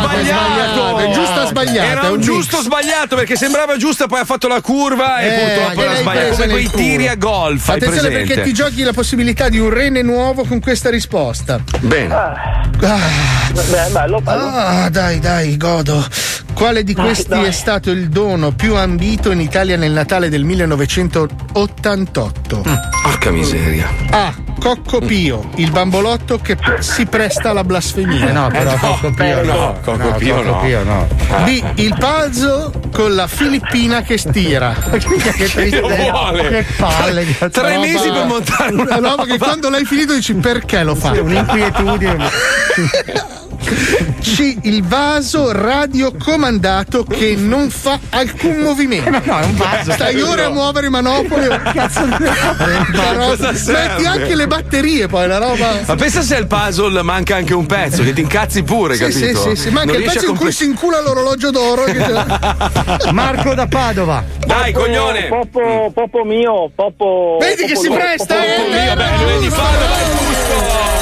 ma 0.00 0.12
è 0.18 0.24
sbagliato. 0.24 0.96
È 0.98 1.10
giusta 1.10 1.35
sbagliata. 1.62 1.90
Era 1.90 2.00
un 2.08 2.14
un 2.16 2.20
giusto 2.20 2.60
sbagliato 2.60 3.16
perché 3.16 3.36
sembrava 3.36 3.76
giusta, 3.76 4.06
poi 4.06 4.20
ha 4.20 4.24
fatto 4.24 4.46
la 4.48 4.60
curva 4.60 5.18
e 5.20 5.26
Eh, 5.26 5.30
purtroppo 5.38 5.82
era 5.82 5.92
presa 6.10 6.42
Come 6.42 6.52
quei 6.52 6.70
tiri 6.70 7.08
a 7.08 7.14
golf. 7.16 7.68
Attenzione 7.68 8.10
perché 8.10 8.42
ti 8.42 8.52
giochi 8.52 8.82
la 8.82 8.92
possibilità 8.92 9.48
di 9.48 9.58
un 9.58 9.70
rene 9.70 10.02
nuovo 10.02 10.44
con 10.44 10.60
questa 10.60 10.90
risposta. 10.90 11.58
Bene. 11.80 12.14
Ah, 12.14 12.64
Beh, 12.78 13.88
bello, 13.90 14.20
bello. 14.20 14.42
ah, 14.44 14.88
dai, 14.90 15.18
dai, 15.18 15.56
godo. 15.56 16.04
Quale 16.52 16.84
di 16.84 16.94
questi 16.94 17.28
dai. 17.28 17.44
è 17.44 17.50
stato 17.50 17.90
il 17.90 18.08
dono 18.08 18.52
più 18.52 18.74
ambito 18.76 19.30
in 19.30 19.40
Italia 19.40 19.76
nel 19.76 19.92
Natale 19.92 20.28
del 20.30 20.44
1988? 20.44 22.62
Porca 23.02 23.30
miseria. 23.30 23.88
A. 24.10 24.32
Cocco 24.58 25.00
Pio, 25.00 25.50
il 25.56 25.70
bambolotto 25.70 26.38
che 26.38 26.56
si 26.80 27.04
presta 27.06 27.50
alla 27.50 27.62
blasfemia. 27.62 28.30
Eh 28.30 28.32
no, 28.32 28.48
però 28.48 28.70
no, 28.72 28.78
Cocco 28.78 29.12
Pio 29.12 29.42
no, 29.44 29.52
no. 29.54 29.78
Cocco 29.82 30.12
Pio 30.14 30.34
Cocco 30.36 30.48
no. 30.50 30.60
Pio 30.60 30.82
no. 30.82 31.06
B. 31.46 31.62
Il 31.76 31.94
puzzle 31.96 32.72
con 32.92 33.14
la 33.14 33.28
filippina 33.28 34.02
che 34.02 34.18
stira. 34.18 34.74
che 34.90 34.98
tristezza. 34.98 35.78
Che 35.78 36.66
palle. 36.76 37.24
cazzo. 37.36 37.60
Tre 37.60 37.74
Roba- 37.74 37.86
mesi 37.86 38.10
per 38.10 38.24
montare 38.24 38.72
una 38.74 38.96
una 38.96 39.08
roba 39.10 39.24
che 39.24 39.38
quando 39.38 39.70
l'hai 39.70 39.84
finito 39.84 40.12
dici 40.12 40.34
perché 40.34 40.82
lo 40.82 40.96
fa? 40.96 41.12
Sì, 41.12 41.20
un'inquietudine. 41.20 42.28
C. 44.20 44.56
Il 44.62 44.84
vaso 44.84 45.50
radiocomandato 45.52 47.04
che 47.04 47.34
non 47.36 47.68
fa 47.70 47.98
alcun 48.10 48.58
movimento. 48.58 49.10
No, 49.10 49.20
no, 49.24 49.38
è 49.40 49.44
un 49.44 49.56
vaso. 49.56 49.92
Stai 49.92 50.20
ore 50.20 50.44
a 50.44 50.50
muovere 50.50 50.86
i 50.86 50.90
manopoli. 50.90 51.46
Cazzo 51.74 52.04
di- 52.04 52.24
roba-? 52.24 53.52
Metti 53.52 54.04
anche 54.06 54.34
le 54.34 54.46
batterie 54.46 55.06
poi, 55.08 55.26
la 55.26 55.38
roba. 55.38 55.80
Ma 55.86 55.94
pensa 55.96 56.22
se 56.22 56.36
al 56.36 56.46
puzzle 56.46 57.02
manca 57.02 57.36
anche 57.36 57.54
un 57.54 57.66
pezzo, 57.66 58.02
che 58.02 58.12
ti 58.12 58.20
incazzi 58.20 58.62
pure, 58.62 58.94
Sì, 58.94 59.00
capito? 59.00 59.40
sì, 59.42 59.56
sì, 59.56 59.62
sì. 59.62 59.70
Manca 59.70 59.92
Non 59.92 60.02
il 60.02 60.10
pezzo 60.10 60.28
in 60.30 60.36
cui 60.36 60.52
si 60.52 60.64
incula 60.64 61.00
l'orologio 61.00 61.50
d'oro. 61.50 61.84
che- 61.84 62.04
Marco 63.12 63.54
da 63.54 63.66
Padova. 63.66 64.22
Dai, 64.46 64.72
Popo- 64.72 64.84
coglione! 64.86 65.26
Popo, 65.28 65.90
popo 65.92 66.24
mio, 66.24 66.70
popo. 66.74 67.38
Vedi 67.40 67.64
che 67.66 67.72
popo 67.74 67.80
si 67.82 67.88
mio, 67.88 67.98
presta, 67.98 68.34
popo 68.34 68.46
eh? 68.46 68.68
mio. 68.70 68.94
Vabbè, 68.94 69.22
lui 69.22 69.32
è 69.32 69.38
di 69.38 69.48
Padova, 69.48 69.96
è 69.96 70.04
giusto! 70.10 70.95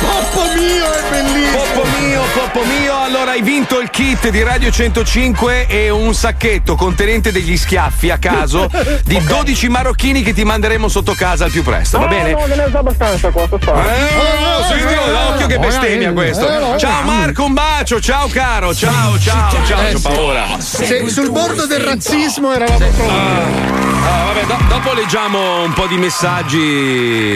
Poppo 0.00 0.42
mio, 0.54 0.92
è 0.92 1.02
bellissimo. 1.10 1.56
Poppo 1.56 1.86
mio, 1.98 2.22
Poppo 2.34 2.64
mio, 2.64 3.00
allora 3.02 3.30
hai 3.32 3.42
vinto 3.42 3.80
il 3.80 3.90
kit 3.90 4.28
di 4.28 4.42
Radio 4.42 4.70
105 4.70 5.66
e 5.66 5.88
un 5.90 6.14
sacchetto 6.14 6.74
contenente 6.76 7.32
degli 7.32 7.56
schiaffi 7.56 8.10
a 8.10 8.18
caso 8.18 8.70
di 9.04 9.22
12 9.22 9.68
marocchini 9.68 10.22
che 10.22 10.32
ti 10.34 10.44
manderemo 10.44 10.88
sotto 10.88 11.14
casa 11.14 11.44
al 11.44 11.50
più 11.50 11.62
presto, 11.62 11.98
va 11.98 12.04
No, 12.04 12.10
bene? 12.10 12.32
No, 12.32 12.46
ne 12.46 12.68
so 12.70 12.78
abbastanza 12.78 13.30
qua, 13.30 13.46
sto. 13.46 13.56
Eh, 13.58 13.64
oh, 13.64 14.64
sentilo, 14.64 15.28
occhio 15.28 15.46
che 15.46 15.58
bestemmia 15.58 16.12
questo. 16.12 16.46
Ciao 16.78 17.02
Marco, 17.02 17.44
un 17.44 17.54
bacio, 17.54 18.00
ciao 18.00 18.28
caro, 18.28 18.74
ciao, 18.74 19.18
ciao, 19.18 19.64
ciao, 19.66 19.80
Eh, 19.86 19.96
sì. 19.96 20.02
paura. 20.02 20.44
Se 20.58 21.08
sul 21.08 21.30
bordo 21.30 21.66
del 21.66 21.80
razzismo 21.80 22.52
eravamo 22.52 22.86
pronti. 22.96 23.85
Ah, 24.08 24.24
vabbè, 24.32 24.46
do- 24.46 24.64
dopo 24.68 24.92
leggiamo 24.94 25.62
un 25.64 25.72
po' 25.72 25.86
di 25.86 25.96
messaggi. 25.98 26.60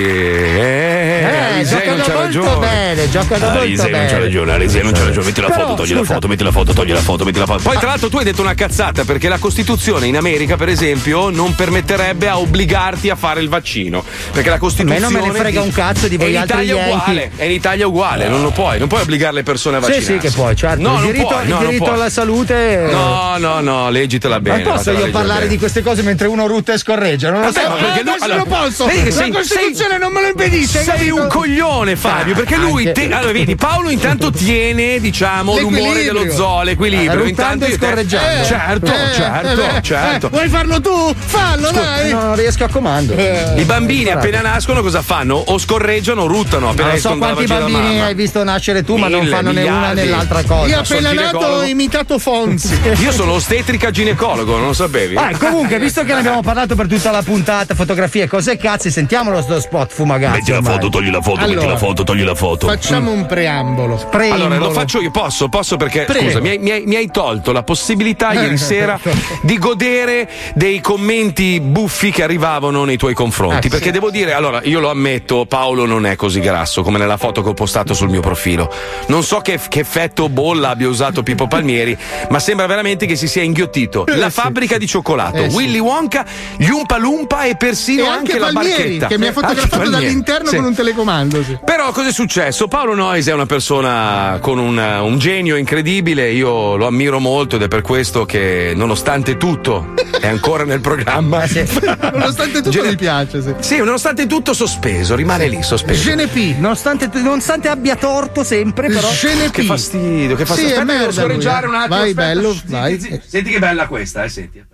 Eh, 0.03 1.19
Eh, 1.21 1.37
Alisei 1.55 1.87
non 1.89 1.97
c'ha 1.99 2.03
giocano 2.05 2.21
molto 2.21 2.41
ragione. 2.41 2.67
bene, 2.67 3.11
giocano 3.11 3.45
molto 3.45 3.61
Alisei 3.61 3.91
non 3.91 4.01
c'ha 4.01 4.07
bene. 4.07 4.19
ragione, 4.21 4.53
Alisei 4.53 4.83
non 4.83 4.93
c'ha 4.93 5.05
ragione. 5.05 5.27
Metti 5.27 5.41
la 5.41 5.47
Però, 5.49 5.61
foto, 5.61 5.75
togli 5.75 5.91
la 5.93 5.99
scusa. 5.99 6.15
foto, 6.15 6.29
metti 6.29 6.45
la 6.45 6.53
foto, 6.53 6.73
togli 6.73 6.93
la 6.93 7.01
foto, 7.01 7.25
metti 7.25 7.39
la 7.39 7.47
foto. 7.47 7.63
Poi, 7.63 7.77
tra 7.79 7.89
l'altro, 7.89 8.09
tu 8.09 8.17
hai 8.19 8.25
detto 8.25 8.41
una 8.41 8.55
cazzata 8.55 9.05
perché 9.05 9.29
la 9.29 9.39
Costituzione 9.39 10.07
in 10.07 10.17
America, 10.17 10.57
per 10.57 10.69
esempio, 10.69 11.29
non 11.31 11.55
permetterebbe 11.55 12.29
a 12.29 12.39
obbligarti 12.39 13.11
a 13.11 13.17
fare 13.17 13.41
il 13.41 13.49
vaccino. 13.49 14.05
Perché 14.33 14.49
la 14.49 14.59
Costituzione. 14.59 15.05
A 15.05 15.09
me 15.09 15.15
non 15.15 15.23
me 15.23 15.33
ne 15.33 15.39
frega 15.39 15.61
un 15.63 15.73
cazzo 15.73 16.07
di 16.09 16.17
voi 16.17 16.31
in 16.31 16.39
altri 16.39 16.63
Italia 16.65 16.75
è 16.85 16.89
Yankee. 16.89 16.95
uguale. 17.13 17.31
E 17.37 17.47
in 17.47 17.53
Italia 17.53 17.85
è 17.85 17.87
uguale, 17.87 18.29
non 18.29 18.43
lo 18.43 18.51
puoi, 18.51 18.79
non 18.79 18.89
puoi 18.89 19.01
obbligare 19.03 19.35
le 19.35 19.43
persone 19.43 19.77
a 19.77 19.81
Sì, 19.83 19.87
vaccinarsi. 19.87 20.13
sì, 20.13 20.19
che 20.19 20.31
puoi, 20.31 20.55
certo. 20.57 20.81
No, 20.83 20.95
il 20.95 20.95
non 21.03 21.07
diritto, 21.13 21.27
puoi, 21.27 21.43
il 21.43 21.49
no, 21.49 21.59
diritto 21.59 21.93
alla 21.93 22.11
salute. 22.11 22.89
No, 22.91 23.35
no, 23.39 23.61
no, 23.61 23.91
leggitela 23.91 24.41
bene. 24.41 24.63
Non 24.63 24.75
posso 24.75 24.93
io 24.93 25.11
parlare 25.11 25.41
bene. 25.41 25.51
di 25.53 25.59
queste 25.59 25.83
cose 25.83 26.03
mentre 26.03 26.29
uno 26.29 26.47
rutta 26.61 26.73
e 26.75 26.79
scorreggia, 26.79 27.31
non 27.31 27.41
lo 27.43 27.53
so. 27.53 27.61
Vabbè, 27.61 27.69
ma 27.69 27.75
perché 27.87 28.03
no- 28.03 28.11
adesso 28.11 28.25
allora, 28.25 28.39
lo 28.39 28.45
posso. 28.47 28.85
vedi 28.87 29.03
che 29.03 29.09
La 29.11 29.13
sei- 29.17 29.31
Costituzione 29.31 29.99
non 29.99 30.13
me 30.13 30.21
lo 30.21 30.27
impedisce. 30.29 30.83
Sei 30.83 30.95
capito? 30.97 31.15
un 31.17 31.27
coglione, 31.29 31.97
Fabio, 31.97 32.35
perché 32.35 32.57
lui. 32.57 32.93
Te- 32.93 33.09
allora, 33.13 33.33
vedi, 33.33 33.57
Paolo 33.57 33.91
intanto 33.91 34.31
tiene, 34.33 35.01
diciamo, 35.01 35.59
l'umore 35.59 36.05
dello 36.05 36.31
zoo, 36.31 36.63
l'equilibrio. 36.63 37.21
Eh, 37.25 37.29
ruttando 37.29 37.65
e 37.65 37.73
scorreggiando. 37.73 38.43
Eh, 38.43 38.45
certo, 38.45 38.87
Eh, 38.87 39.15
certo, 39.15 39.63
eh, 39.77 39.83
certo. 39.83 40.27
eh, 40.27 40.31
vuoi 40.31 40.49
farlo 40.49 40.81
tu? 40.81 41.15
Fallo, 41.19 41.71
dai. 41.71 42.13
No, 42.13 42.23
non 42.23 42.37
riesco 42.37 42.65
a 42.65 42.69
comando. 42.69 43.15
I 43.15 43.65
bambini 43.65 44.11
appena 44.11 44.41
nascono 44.41 44.83
cosa 44.83 45.03
fanno? 45.03 45.37
O 45.37 45.59
scorreggiano 45.59 46.23
o 46.23 46.27
ruttano 46.27 46.69
appena 46.71 46.89
Non 46.89 46.99
so 46.99 47.17
quanti 47.17 47.47
bambini 47.47 48.01
hai 48.01 48.15
visto 48.15 48.43
nascere 48.45 48.85
tu, 48.85 48.97
ma 48.97 49.09
non 49.09 49.27
fanno 49.27 49.53
né 49.53 49.65
una 49.65 49.93
né 49.93 50.05
l'altra 50.07 50.43
cosa. 50.45 50.67
Io 50.69 50.79
appena 50.81 51.13
nato 51.13 51.39
ho 51.39 51.63
imitato 51.65 52.19
Fonzi. 52.19 52.79
Io 53.01 53.13
sono 53.13 53.33
ostetrica 53.33 53.91
ginecologo, 53.91 54.57
non 54.57 54.67
lo 54.69 54.73
sapevi? 54.73 55.17
Ah, 55.17 55.31
comunque, 55.39 55.79
visto 55.79 56.03
che 56.03 56.13
ne 56.13 56.19
abbiamo 56.19 56.43
parlato 56.43 56.49
per 56.51 56.89
tutta 56.89 57.13
la 57.13 57.23
puntata, 57.23 57.75
fotografie, 57.77 58.27
cose 58.27 58.53
e 58.53 58.57
cazzi, 58.57 58.91
sentiamolo 58.91 59.41
sto 59.41 59.61
spot 59.61 59.93
fumagazzi. 59.93 60.39
Metti 60.39 60.51
la 60.51 60.63
foto, 60.63 60.89
togli 60.89 61.09
la 61.11 61.21
foto, 61.23 61.39
metti 61.41 61.53
Allora, 61.53 61.67
la 61.69 61.77
foto, 61.77 62.03
togli 62.03 62.23
la 62.25 62.35
foto. 62.35 62.67
Facciamo 62.67 63.13
un 63.13 63.25
preambolo. 63.27 64.09
Allora, 64.11 64.57
lo 64.57 64.71
faccio 64.73 65.01
io, 65.01 65.13
posso, 65.13 65.49
posso 65.49 65.77
perché 65.77 66.05
Prego. 66.05 66.27
scusa, 66.27 66.41
mi 66.41 66.49
hai, 66.49 66.59
mi 66.59 66.71
hai- 66.73 66.83
mi 66.87 66.97
hai 66.97 67.09
tolto 67.11 67.53
la 67.53 67.63
possibilità 67.63 68.33
ieri 68.41 68.57
sera 68.57 68.99
di 69.43 69.59
godere 69.59 70.29
dei 70.55 70.81
commenti 70.81 71.61
buffi 71.61 72.11
che 72.11 72.25
arrivavano 72.25 72.85
nei 72.85 72.97
tuoi 72.97 73.15
confronti. 73.15 73.69
Ah, 73.69 73.71
perché 73.71 73.87
sì. 73.87 73.91
devo 73.93 74.11
dire, 74.11 74.33
allora, 74.33 74.61
io 74.65 74.81
lo 74.81 74.91
ammetto, 74.91 75.47
Paolo 75.47 75.87
non 75.87 76.05
è 76.05 76.17
così 76.17 76.41
grasso 76.41 76.83
come 76.83 76.99
nella 76.99 77.17
foto 77.17 77.43
che 77.43 77.51
ho 77.51 77.55
postato 77.55 77.95
sul 77.95 78.09
mio 78.09 78.21
profilo. 78.21 78.73
Non 79.07 79.23
so 79.23 79.39
che, 79.39 79.59
che 79.69 79.81
effetto 79.81 80.29
bolla 80.29 80.71
abbia 80.71 80.89
usato 80.89 81.23
Pippo 81.23 81.47
Palmieri, 81.47 81.97
ma 82.29 82.41
sembra 82.41 82.67
veramente 82.67 83.07
che 83.07 83.15
si 83.15 83.29
sia 83.29 83.43
inghiottito. 83.43 84.05
Eh, 84.07 84.17
La 84.17 84.31
sì. 84.31 84.41
fabbrica 84.41 84.79
di 84.79 84.87
cioccolato, 84.89 85.37
Eh, 85.45 85.51
sì. 85.51 85.55
Willy 85.57 85.79
Wonka, 85.79 86.25
gli 86.57 86.69
Umpa 86.69 86.99
Lumpa 86.99 87.45
e 87.45 87.57
persino 87.57 88.05
E 88.05 88.07
anche, 88.07 88.33
anche 88.33 88.39
la 88.39 88.53
barchetta. 88.53 89.07
che 89.07 89.19
mi 89.19 89.27
ha 89.27 89.33
fotografato 89.33 89.89
dall'interno 89.91 90.49
Sì. 90.49 90.57
con 90.57 90.65
un 90.67 90.75
telecomando. 90.75 91.43
sì. 91.43 91.59
Però 91.65 91.91
cosa 91.93 92.09
è 92.09 92.13
successo? 92.13 92.69
Paolo 92.69 92.95
Noyes 92.95 93.27
è 93.29 93.33
una 93.33 93.47
persona 93.47 94.39
con 94.41 94.59
un, 94.59 94.77
un 94.79 95.19
genio 95.19 95.57
incredibile, 95.57 96.31
io 96.31 96.77
lo 96.77 96.87
ammiro 96.87 97.19
molto 97.19 97.57
ed 97.57 97.63
è 97.63 97.69
per 97.69 97.83
questo 97.83 98.25
che 98.25 98.73
nonostante 98.75 99.37
tutto 99.37 99.95
è 100.21 100.27
ancora 100.27 100.65
nel 100.65 100.81
programma. 100.81 101.45
Nonostante 102.13 102.63
tutto 102.63 102.83
mi 102.85 102.97
piace. 102.97 103.43
Sì. 103.43 103.55
Sì, 103.61 103.77
nonostante 103.79 104.27
tutto 104.27 104.53
sospeso, 104.53 105.15
rimane 105.15 105.49
lì 105.49 105.63
sospeso. 105.63 106.03
Genepi. 106.03 106.57
Nonostante, 106.59 107.09
nonostante 107.15 107.69
abbia 107.69 107.97
torto 107.97 108.45
sempre, 108.45 108.89
però. 108.89 109.09
Che 109.09 109.63
fastidio, 109.63 110.37
che 110.37 110.45
fastidio. 110.45 110.75
Sì, 110.75 110.81
Aspetta, 110.81 110.99
devo 110.99 111.13
scorreggiare 111.13 111.67
eh. 111.67 111.69
un 111.69 111.75
attimo. 111.75 111.97
Vai, 111.97 112.09
aspetta. 112.11 112.27
bello, 112.27 112.57
vai. 112.67 113.01
Senti, 113.01 113.21
senti 113.27 113.51
che 113.51 113.59
bella 113.59 113.87
questa, 113.87 114.25
eh, 114.25 114.29
senti. 114.29 114.65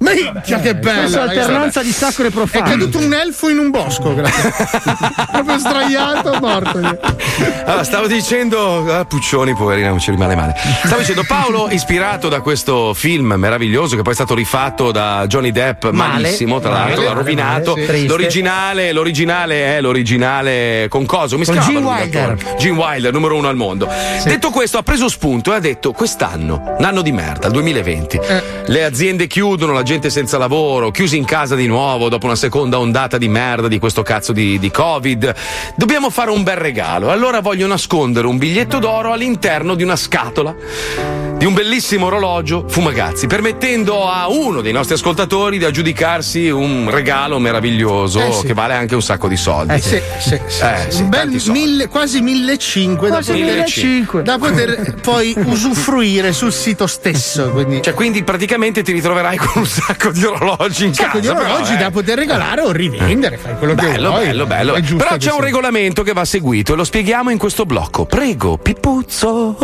Minchia, 0.00 0.60
che 0.60 0.74
bella! 0.76 1.00
Questa 1.00 1.20
alternanza 1.22 1.82
di 1.82 1.92
sacro 1.92 2.26
e 2.26 2.30
profano. 2.30 2.64
È 2.64 2.68
caduto 2.70 2.98
un 2.98 3.12
elfo 3.12 3.50
in 3.50 3.58
un 3.58 3.68
bosco, 3.68 4.14
grazie. 4.14 4.50
Proprio 5.30 5.58
sdraiato, 5.58 6.38
morto. 6.40 6.78
Allora, 7.66 7.84
stavo 7.84 8.06
dicendo, 8.06 8.90
ah, 8.90 9.04
Puccioni, 9.04 9.54
poverina, 9.54 9.90
non 9.90 9.98
ci 9.98 10.10
rimane 10.10 10.34
male. 10.34 10.54
Stavo 10.84 11.00
dicendo, 11.00 11.22
Paolo, 11.26 11.68
ispirato 11.70 12.30
da 12.30 12.40
questo 12.40 12.94
film 12.94 13.34
meraviglioso 13.36 13.94
che 13.94 14.00
poi 14.00 14.12
è 14.12 14.14
stato 14.14 14.34
rifatto 14.34 14.90
da 14.90 15.26
Johnny 15.26 15.50
Depp, 15.52 15.84
Male. 15.90 16.22
malissimo, 16.22 16.60
tra 16.60 16.70
l'altro, 16.70 17.02
l'ha 17.02 17.12
rovinato. 17.12 17.76
male, 17.76 17.98
sì. 17.98 18.06
L'originale, 18.06 18.92
l'originale 18.92 19.76
è 19.76 19.80
l'originale 19.82 20.86
con 20.88 21.04
coso. 21.04 21.36
Mi 21.36 21.44
chiama 21.44 21.60
Gene 21.60 21.78
Wilder. 21.80 22.36
Gene 22.58 22.76
Wilder, 22.78 23.12
numero 23.12 23.36
uno 23.36 23.48
al 23.48 23.56
mondo. 23.56 23.86
Detto 24.24 24.48
questo, 24.48 24.78
ha 24.78 24.82
preso 24.82 25.10
spunto 25.10 25.52
e 25.52 25.56
ha 25.56 25.60
detto: 25.60 25.92
quest'anno, 25.92 26.74
un 26.78 26.84
anno 26.84 27.02
di 27.02 27.12
merda, 27.12 27.48
il 27.48 27.52
2020. 27.52 28.16
Eh. 28.16 28.42
Le 28.64 28.84
aziende 28.84 29.26
chiudono, 29.26 29.72
la 29.74 29.82
gente 29.90 30.08
senza 30.08 30.38
lavoro, 30.38 30.92
chiusi 30.92 31.16
in 31.16 31.24
casa 31.24 31.56
di 31.56 31.66
nuovo 31.66 32.08
dopo 32.08 32.26
una 32.26 32.36
seconda 32.36 32.78
ondata 32.78 33.18
di 33.18 33.26
merda 33.26 33.66
di 33.66 33.80
questo 33.80 34.02
cazzo 34.02 34.32
di, 34.32 34.56
di 34.60 34.70
Covid. 34.70 35.34
Dobbiamo 35.74 36.10
fare 36.10 36.30
un 36.30 36.44
bel 36.44 36.58
regalo. 36.58 37.10
Allora 37.10 37.40
voglio 37.40 37.66
nascondere 37.66 38.28
un 38.28 38.38
biglietto 38.38 38.78
d'oro 38.78 39.10
all'interno 39.10 39.74
di 39.74 39.82
una 39.82 39.96
scatola 39.96 40.54
di 41.40 41.46
un 41.46 41.54
bellissimo 41.54 42.04
orologio 42.04 42.66
Fumagazzi, 42.68 43.26
permettendo 43.26 44.06
a 44.10 44.28
uno 44.28 44.60
dei 44.60 44.72
nostri 44.72 44.94
ascoltatori 44.96 45.56
di 45.56 45.64
aggiudicarsi 45.64 46.50
un 46.50 46.90
regalo 46.90 47.38
meraviglioso 47.38 48.20
Eh 48.20 48.30
sì. 48.32 48.46
che 48.48 48.52
vale 48.52 48.74
anche 48.74 48.94
un 48.94 49.00
sacco 49.00 49.26
di 49.26 49.38
soldi. 49.38 49.72
Eh, 49.72 49.80
sì, 49.80 49.98
sì, 50.18 50.38
sì, 50.46 50.62
Eh, 50.64 50.90
sì. 50.90 51.02
bel 51.04 51.40
mille, 51.46 51.88
quasi 51.88 52.20
1500 52.20 53.04
da 53.04 53.08
Quasi 53.08 53.30
poter, 53.32 53.44
1500. 53.46 54.20
da 54.20 54.36
poter 54.38 54.94
poi 55.00 55.32
usufruire 55.46 56.32
sul 56.34 56.52
sito 56.52 56.86
stesso. 56.86 57.48
Quindi. 57.52 57.80
Cioè, 57.80 57.94
quindi 57.94 58.22
praticamente 58.22 58.82
ti 58.82 58.92
ritroverai 58.92 59.38
con 59.38 59.52
un 59.62 59.66
sacco 59.66 60.10
di 60.10 60.22
orologi 60.22 60.82
in 60.82 60.88
Un 60.88 60.94
sacco 60.94 61.18
casa. 61.18 61.20
di 61.20 61.26
però, 61.38 61.40
orologi 61.48 61.72
eh. 61.72 61.76
da 61.78 61.90
poter 61.90 62.18
regalare 62.18 62.60
o 62.60 62.70
rivendere, 62.70 63.38
fai 63.38 63.56
quello 63.56 63.74
che 63.76 63.86
Bello, 63.86 64.10
vuoi. 64.10 64.26
bello, 64.26 64.44
bello. 64.46 64.80
Giusto 64.80 64.96
Però 64.96 65.10
che 65.12 65.16
c'è 65.18 65.32
un 65.32 65.40
regolamento 65.40 66.02
che 66.02 66.12
va 66.12 66.26
seguito 66.26 66.74
e 66.74 66.76
lo 66.76 66.84
spieghiamo 66.84 67.30
in 67.30 67.38
questo 67.38 67.64
blocco. 67.64 68.04
Prego, 68.04 68.58
Pippuzzo. 68.58 69.56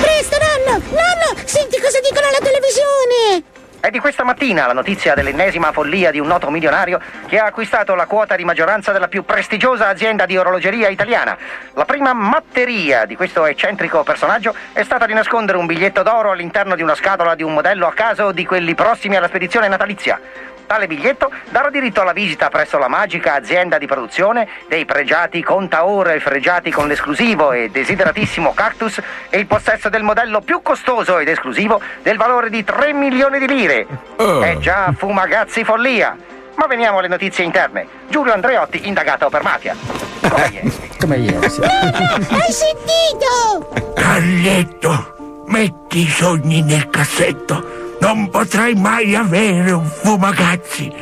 Presto, 0.00 0.36
nonno! 0.38 0.82
Nonno! 0.88 1.42
Senti 1.44 1.80
cosa 1.80 2.00
dicono 2.00 2.26
alla 2.28 2.38
televisione! 2.40 3.62
È 3.84 3.90
di 3.90 3.98
questa 3.98 4.24
mattina 4.24 4.66
la 4.66 4.72
notizia 4.72 5.12
dell'ennesima 5.12 5.70
follia 5.70 6.10
di 6.10 6.18
un 6.18 6.26
noto 6.26 6.48
milionario 6.48 6.98
che 7.26 7.38
ha 7.38 7.44
acquistato 7.44 7.94
la 7.94 8.06
quota 8.06 8.34
di 8.34 8.42
maggioranza 8.42 8.92
della 8.92 9.08
più 9.08 9.26
prestigiosa 9.26 9.88
azienda 9.88 10.24
di 10.24 10.38
orologeria 10.38 10.88
italiana. 10.88 11.36
La 11.74 11.84
prima 11.84 12.14
matteria 12.14 13.04
di 13.04 13.14
questo 13.14 13.44
eccentrico 13.44 14.02
personaggio 14.02 14.54
è 14.72 14.82
stata 14.84 15.04
di 15.04 15.12
nascondere 15.12 15.58
un 15.58 15.66
biglietto 15.66 16.02
d'oro 16.02 16.30
all'interno 16.30 16.76
di 16.76 16.82
una 16.82 16.94
scatola 16.94 17.34
di 17.34 17.42
un 17.42 17.52
modello 17.52 17.86
a 17.86 17.92
caso 17.92 18.32
di 18.32 18.46
quelli 18.46 18.74
prossimi 18.74 19.16
alla 19.16 19.28
spedizione 19.28 19.68
natalizia. 19.68 20.18
Tale 20.66 20.86
biglietto 20.86 21.30
darà 21.50 21.70
diritto 21.70 22.00
alla 22.00 22.12
visita 22.12 22.48
presso 22.48 22.78
la 22.78 22.88
magica 22.88 23.34
azienda 23.34 23.78
di 23.78 23.86
produzione 23.86 24.48
dei 24.68 24.84
pregiati 24.84 25.42
contaore 25.42 26.20
fregiati 26.20 26.70
con 26.70 26.88
l'esclusivo 26.88 27.52
e 27.52 27.68
desideratissimo 27.70 28.54
cactus 28.54 29.00
e 29.28 29.38
il 29.38 29.46
possesso 29.46 29.88
del 29.88 30.02
modello 30.02 30.40
più 30.40 30.62
costoso 30.62 31.18
ed 31.18 31.28
esclusivo 31.28 31.80
del 32.02 32.16
valore 32.16 32.50
di 32.50 32.64
3 32.64 32.92
milioni 32.92 33.38
di 33.38 33.46
lire. 33.46 33.86
È 34.16 34.56
già 34.58 34.92
fumagazzi 34.96 35.64
follia. 35.64 36.16
Ma 36.56 36.66
veniamo 36.66 36.98
alle 36.98 37.08
notizie 37.08 37.44
interne. 37.44 37.86
Giulio 38.08 38.32
Andreotti 38.32 38.86
indagato 38.86 39.28
per 39.28 39.42
mafia. 39.42 39.76
Come 40.20 40.46
ieri. 40.46 40.72
Come 40.98 41.16
ieri. 41.16 41.34
Nonno! 41.34 42.40
Hai 42.40 42.52
sentito? 42.52 43.92
Carletto, 43.94 45.44
metti 45.46 45.98
i 45.98 46.08
sogni 46.08 46.62
nel 46.62 46.88
cassetto. 46.88 47.73
Non 48.04 48.28
potrai 48.28 48.74
mai 48.74 49.14
avere 49.16 49.70
un 49.70 49.88
fumagazzi. 49.88 50.92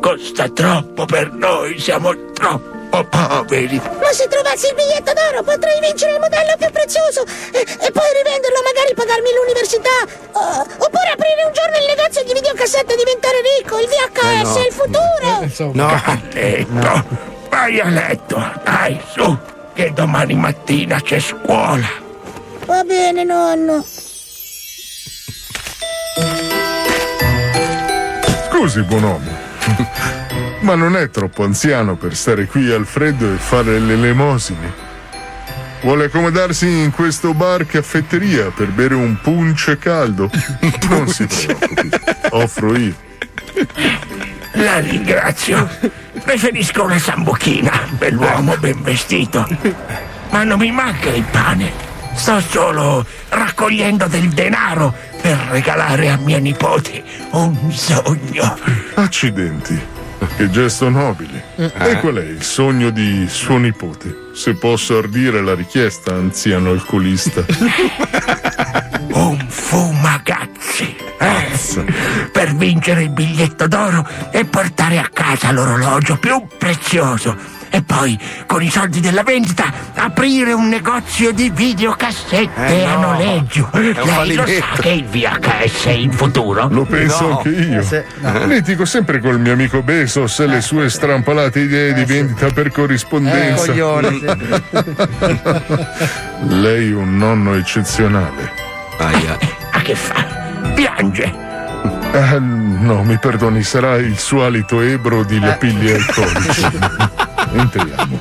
Costa 0.00 0.48
troppo 0.48 1.04
per 1.06 1.32
noi, 1.32 1.76
siamo 1.76 2.14
troppo 2.32 3.02
poveri. 3.10 3.82
Ma 4.00 4.12
se 4.12 4.28
trovassi 4.28 4.68
il 4.68 4.74
biglietto 4.76 5.12
d'oro 5.12 5.42
potrei 5.42 5.80
vincere 5.80 6.12
il 6.12 6.20
modello 6.20 6.54
più 6.56 6.70
prezioso 6.70 7.24
e, 7.50 7.66
e 7.66 7.90
poi 7.90 8.06
rivenderlo, 8.14 8.62
magari 8.62 8.94
pagarmi 8.94 9.28
l'università. 9.34 10.06
Oh, 10.38 10.60
oppure 10.60 11.10
aprire 11.10 11.42
un 11.46 11.52
giorno 11.52 11.76
il 11.82 11.86
negozio 11.96 12.22
di 12.22 12.32
videocassette 12.32 12.92
e 12.92 12.96
diventare 12.96 13.40
ricco. 13.58 13.80
Il 13.80 13.88
VHS 13.88 14.54
è 14.54 14.66
il 14.66 14.72
futuro. 14.72 15.72
No. 15.72 16.00
Carletto, 16.00 17.04
vai 17.50 17.80
a 17.80 17.88
letto. 17.88 18.38
Dai, 18.62 19.00
su, 19.12 19.36
che 19.74 19.92
domani 19.92 20.34
mattina 20.34 21.00
c'è 21.00 21.18
scuola. 21.18 21.90
Va 22.66 22.84
bene, 22.84 23.24
nonno. 23.24 23.84
Scusi, 28.62 28.82
buon 28.84 29.02
uomo. 29.02 29.38
Ma 30.62 30.76
non 30.76 30.96
è 30.96 31.10
troppo 31.10 31.42
anziano 31.42 31.96
per 31.96 32.14
stare 32.14 32.46
qui 32.46 32.70
al 32.70 32.86
freddo 32.86 33.34
e 33.34 33.36
fare 33.36 33.80
le 33.80 33.94
elemosine? 33.94 34.72
Vuole 35.80 36.04
accomodarsi 36.04 36.68
in 36.68 36.92
questo 36.92 37.34
bar 37.34 37.66
caffetteria 37.66 38.52
per 38.54 38.68
bere 38.68 38.94
un 38.94 39.20
punce 39.20 39.78
caldo? 39.78 40.30
Non 40.88 41.08
si 41.08 41.26
preoccupi, 41.26 41.90
offro 42.30 42.78
io. 42.78 42.94
La 44.52 44.78
ringrazio. 44.78 45.68
Preferisco 46.22 46.84
una 46.84 47.00
sambuchina, 47.00 47.88
bell'uomo 47.98 48.56
ben 48.58 48.80
vestito. 48.80 49.44
Ma 50.30 50.44
non 50.44 50.60
mi 50.60 50.70
manca 50.70 51.08
il 51.08 51.24
pane. 51.24 51.91
Sto 52.14 52.40
solo 52.40 53.04
raccogliendo 53.30 54.06
del 54.06 54.28
denaro 54.28 54.94
per 55.20 55.36
regalare 55.50 56.10
a 56.10 56.16
mia 56.16 56.38
nipote 56.38 57.02
un 57.32 57.72
sogno. 57.72 58.56
Accidenti. 58.94 59.80
Che 60.36 60.50
gesto 60.50 60.88
nobile. 60.88 61.42
E 61.56 61.98
qual 61.98 62.14
è 62.16 62.22
il 62.24 62.42
sogno 62.44 62.90
di 62.90 63.26
suo 63.28 63.56
nipote? 63.56 64.30
Se 64.34 64.54
posso 64.54 64.96
ardire 64.98 65.42
la 65.42 65.54
richiesta, 65.54 66.14
anziano 66.14 66.70
alcolista. 66.70 67.44
Un 69.14 69.44
fumagazzi. 69.48 70.96
eh? 71.18 72.28
Per 72.32 72.54
vincere 72.54 73.02
il 73.02 73.10
biglietto 73.10 73.66
d'oro 73.66 74.08
e 74.30 74.44
portare 74.44 74.98
a 74.98 75.08
casa 75.12 75.50
l'orologio 75.50 76.16
più 76.18 76.46
prezioso. 76.56 77.36
E 77.74 77.82
poi, 77.82 78.18
con 78.46 78.62
i 78.62 78.68
soldi 78.70 79.00
della 79.00 79.22
vendita, 79.22 79.72
aprire 79.94 80.52
un 80.52 80.68
negozio 80.68 81.32
di 81.32 81.48
videocassette 81.48 82.66
Eh, 82.66 82.84
a 82.84 82.96
no. 82.96 83.12
noleggio. 83.12 83.70
È 83.72 83.78
un 83.78 83.94
Lei 84.26 84.34
lo 84.34 84.44
sa 84.46 84.66
che 84.78 84.90
il 84.90 85.06
VHS 85.06 85.86
è 85.86 85.90
il 85.92 86.12
futuro? 86.12 86.68
Lo 86.70 86.84
penso 86.84 87.26
No. 87.26 87.36
anche 87.38 87.48
io. 87.48 87.80
Eh, 87.80 87.82
se- 87.82 88.04
no. 88.20 88.44
Litigo 88.44 88.84
sempre 88.84 89.20
col 89.20 89.40
mio 89.40 89.54
amico 89.54 89.80
Bezos 89.82 90.38
e 90.40 90.46
le 90.48 90.60
sue 90.60 90.90
strampalate 90.90 91.60
idee 91.60 91.94
di 91.94 92.04
vendita 92.04 92.48
per 92.50 92.70
corrispondenza. 92.70 93.64
Eh, 93.64 93.68
coglione, 93.68 94.20
Lei 96.48 96.90
è 96.90 96.94
un 96.94 97.16
nonno 97.16 97.54
eccezionale. 97.54 98.52
Ma 98.98 99.80
che 99.82 99.94
fa? 99.94 100.26
Piange. 100.74 101.32
Eh, 102.12 102.38
no, 102.38 103.02
mi 103.02 103.16
perdoni, 103.18 103.62
sarà 103.62 103.96
il 103.96 104.18
suo 104.18 104.44
alito 104.44 104.82
ebro 104.82 105.24
di 105.24 105.40
lapilli 105.40 105.90
alcolici. 105.90 106.66
Entriamo. 107.52 108.20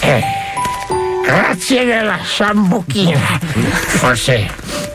Eh, 0.00 0.22
grazie 1.24 1.84
della 1.84 2.18
sambuchina. 2.22 3.38
Forse 3.86 4.50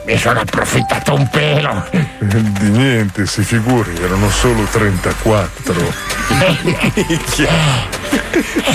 mi 0.05 0.17
sono 0.17 0.39
approfittato 0.41 1.13
un 1.13 1.29
pelo. 1.29 1.87
Di 2.19 2.69
niente, 2.69 3.25
si 3.25 3.43
figuri, 3.43 3.95
erano 4.01 4.29
solo 4.29 4.63
34. 4.63 5.93
E 6.27 7.19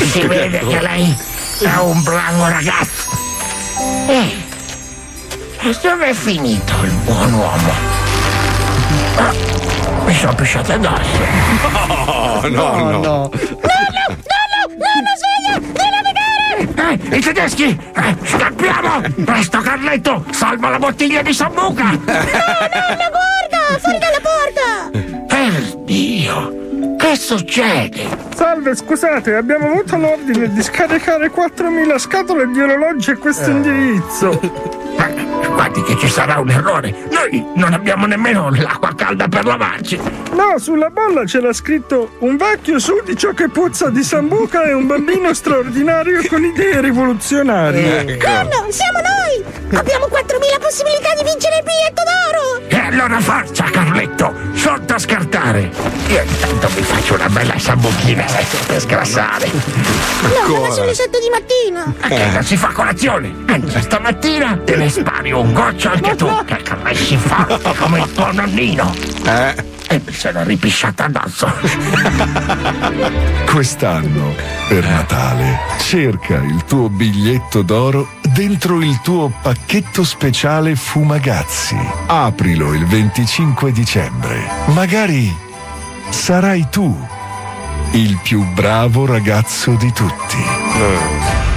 si 0.04 0.26
vede 0.26 0.58
che 0.58 0.80
lei 0.80 1.16
è 1.60 1.76
un 1.80 2.02
bravo 2.02 2.48
ragazzo. 2.48 3.10
Eh, 4.06 4.42
dove 5.82 6.08
è 6.08 6.14
finito 6.14 6.72
il 6.82 6.92
buon 7.04 7.32
uomo? 7.32 7.72
Ah, 9.16 9.32
sono 10.24 10.34
pisciato 10.36 10.72
addosso. 10.72 12.48
No, 12.48 12.48
no, 12.48 12.90
no. 12.90 13.00
No, 13.00 13.28
no, 13.28 13.30
no, 15.00 15.12
sveglia! 15.20 15.58
Vieni 15.58 15.96
a 15.96 16.02
vedere! 16.02 17.10
Eh, 17.10 17.16
i 17.16 17.20
tedeschi! 17.20 17.78
Eh, 17.94 18.16
scappiamo! 18.24 19.02
Presto 19.24 19.60
Carletto! 19.60 20.24
Salva 20.30 20.70
la 20.70 20.78
bottiglia 20.78 21.20
di 21.20 21.34
sambuca! 21.34 21.90
No, 21.90 22.00
nonna, 22.00 23.10
guarda! 23.10 23.78
Fuori 23.80 23.98
dalla 23.98 24.20
porta! 24.22 24.90
Per 25.26 25.76
Dio! 25.84 26.96
Che 26.96 27.16
succede? 27.16 28.06
Salve, 28.34 28.74
scusate, 28.74 29.34
abbiamo 29.34 29.72
avuto 29.72 29.98
l'ordine 29.98 30.50
di 30.50 30.62
scaricare 30.62 31.30
4.000 31.30 31.98
scatole 31.98 32.50
di 32.50 32.60
orologi 32.60 33.10
a 33.10 33.16
questo 33.18 33.50
indirizzo. 33.50 34.40
Ma 34.96 35.23
guardi 35.54 35.82
che 35.82 35.96
ci 35.96 36.08
sarà 36.08 36.38
un 36.40 36.50
errore. 36.50 36.94
Noi 37.10 37.44
non 37.54 37.72
abbiamo 37.72 38.06
nemmeno 38.06 38.50
l'acqua 38.50 38.94
calda 38.94 39.28
per 39.28 39.44
lavarci. 39.44 39.98
No, 40.32 40.58
sulla 40.58 40.90
bolla 40.90 41.24
c'era 41.24 41.52
scritto 41.52 42.16
un 42.18 42.36
vecchio 42.36 42.78
sudicio 42.78 43.32
che 43.32 43.48
puzza 43.48 43.88
di 43.88 44.02
sambuca 44.02 44.64
e 44.64 44.72
un 44.72 44.86
bambino 44.86 45.32
straordinario 45.32 46.22
con 46.28 46.44
idee 46.44 46.80
rivoluzionarie. 46.80 48.18
Nonno, 48.18 48.66
siamo 48.70 48.98
noi! 48.98 49.78
Abbiamo 49.78 50.06
4.000 50.06 50.60
possibilità 50.60 51.14
di 51.16 51.24
vincere 51.24 51.56
il 51.56 51.64
biglietto 51.64 52.02
d'oro! 52.04 52.68
E 52.68 52.78
allora 52.78 53.20
forza, 53.20 53.64
Carletto! 53.64 54.33
Sotto 54.94 55.06
a 55.12 55.16
scartare! 55.16 55.70
Io 56.06 56.22
intanto 56.22 56.68
mi 56.76 56.82
faccio 56.82 57.14
una 57.14 57.28
bella 57.28 57.58
sambuchina 57.58 58.24
per 58.66 58.80
sgrassare. 58.80 59.50
No, 60.46 60.60
ma 60.60 60.70
sono 60.70 60.86
le 60.86 60.94
7 60.94 61.18
di 61.18 61.28
mattina! 61.30 61.92
Che 62.00 62.30
non 62.30 62.44
si 62.44 62.56
fa 62.56 62.68
colazione! 62.68 63.34
Anzi, 63.46 63.80
stamattina 63.80 64.60
te 64.64 64.76
ne 64.76 64.88
spari 64.88 65.32
un 65.32 65.52
goccio 65.52 65.88
anche 65.88 66.14
tu, 66.14 66.28
che 66.44 66.62
cresci 66.62 67.16
forte 67.16 67.74
come 67.76 68.00
il 68.00 68.12
tuo 68.12 68.30
nonnino! 68.30 68.94
Eh? 69.24 69.73
E 69.88 70.00
mi 70.04 70.12
sono 70.12 70.42
ripisciata 70.44 71.04
addosso. 71.04 71.52
Quest'anno, 73.46 74.34
per 74.68 74.88
Natale, 74.88 75.60
cerca 75.78 76.36
il 76.36 76.64
tuo 76.64 76.88
biglietto 76.88 77.62
d'oro 77.62 78.08
dentro 78.32 78.80
il 78.80 79.00
tuo 79.02 79.32
pacchetto 79.42 80.02
speciale 80.04 80.74
Fumagazzi. 80.74 81.76
Aprilo 82.06 82.74
il 82.74 82.84
25 82.86 83.70
dicembre. 83.72 84.48
Magari 84.66 85.32
sarai 86.08 86.66
tu 86.70 86.96
il 87.92 88.18
più 88.22 88.44
bravo 88.52 89.06
ragazzo 89.06 89.72
di 89.72 89.92
tutti. 89.92 91.53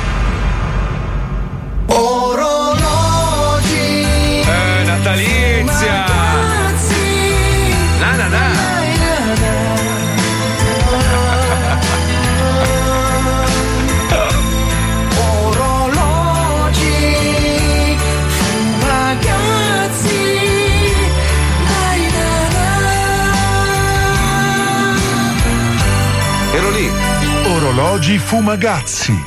Orologi 28.07 28.17
Fumagazzi. 28.19 29.25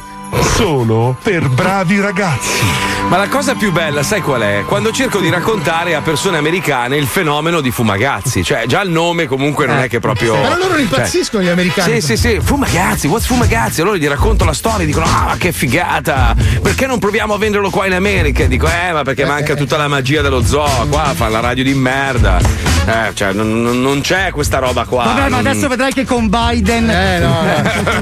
Solo 0.54 1.14
per 1.22 1.50
bravi 1.50 2.00
ragazzi. 2.00 2.64
Ma 3.08 3.18
la 3.18 3.28
cosa 3.28 3.54
più 3.54 3.72
bella, 3.72 4.02
sai 4.02 4.22
qual 4.22 4.40
è? 4.40 4.64
Quando 4.66 4.90
cerco 4.90 5.18
di 5.18 5.28
raccontare 5.28 5.94
a 5.94 6.00
persone 6.00 6.38
americane 6.38 6.96
il 6.96 7.06
fenomeno 7.06 7.60
di 7.60 7.70
Fumagazzi. 7.70 8.42
Cioè, 8.42 8.64
già 8.66 8.80
il 8.80 8.88
nome 8.88 9.26
comunque 9.26 9.66
non 9.66 9.80
è 9.80 9.88
che 9.88 10.00
proprio. 10.00 10.32
Però 10.32 10.56
loro 10.56 10.72
Cioè, 10.72 10.80
impazziscono 10.80 11.42
gli 11.42 11.48
americani. 11.48 12.00
Sì, 12.00 12.16
sì, 12.16 12.28
sì, 12.28 12.40
Fumagazzi, 12.40 13.06
what's 13.06 13.26
Fumagazzi? 13.26 13.82
Allora 13.82 13.98
gli 13.98 14.08
racconto 14.08 14.46
la 14.46 14.54
storia, 14.54 14.86
dicono, 14.86 15.04
ah, 15.04 15.36
che 15.36 15.52
figata! 15.52 16.34
Perché 16.62 16.86
non 16.86 16.98
proviamo 16.98 17.34
a 17.34 17.38
venderlo 17.38 17.68
qua 17.68 17.84
in 17.84 17.92
America? 17.92 18.44
E 18.44 18.48
dico, 18.48 18.66
eh, 18.66 18.92
ma 18.92 19.02
perché 19.02 19.26
manca 19.26 19.54
tutta 19.56 19.76
la 19.76 19.88
magia 19.88 20.22
dello 20.22 20.42
zoo, 20.42 20.86
qua 20.88 21.12
fa 21.14 21.28
la 21.28 21.40
radio 21.40 21.64
di 21.64 21.74
merda. 21.74 22.69
Eh, 22.86 23.10
cioè, 23.14 23.32
non, 23.32 23.80
non- 23.80 24.00
c'è 24.00 24.30
questa 24.32 24.58
roba 24.58 24.84
qua. 24.84 25.04
Vabbè, 25.04 25.28
ma 25.28 25.36
adesso 25.38 25.68
vedrai 25.68 25.92
che 25.92 26.04
con 26.04 26.28
Biden. 26.28 26.88
Eh, 26.90 27.18
no. 27.18 27.36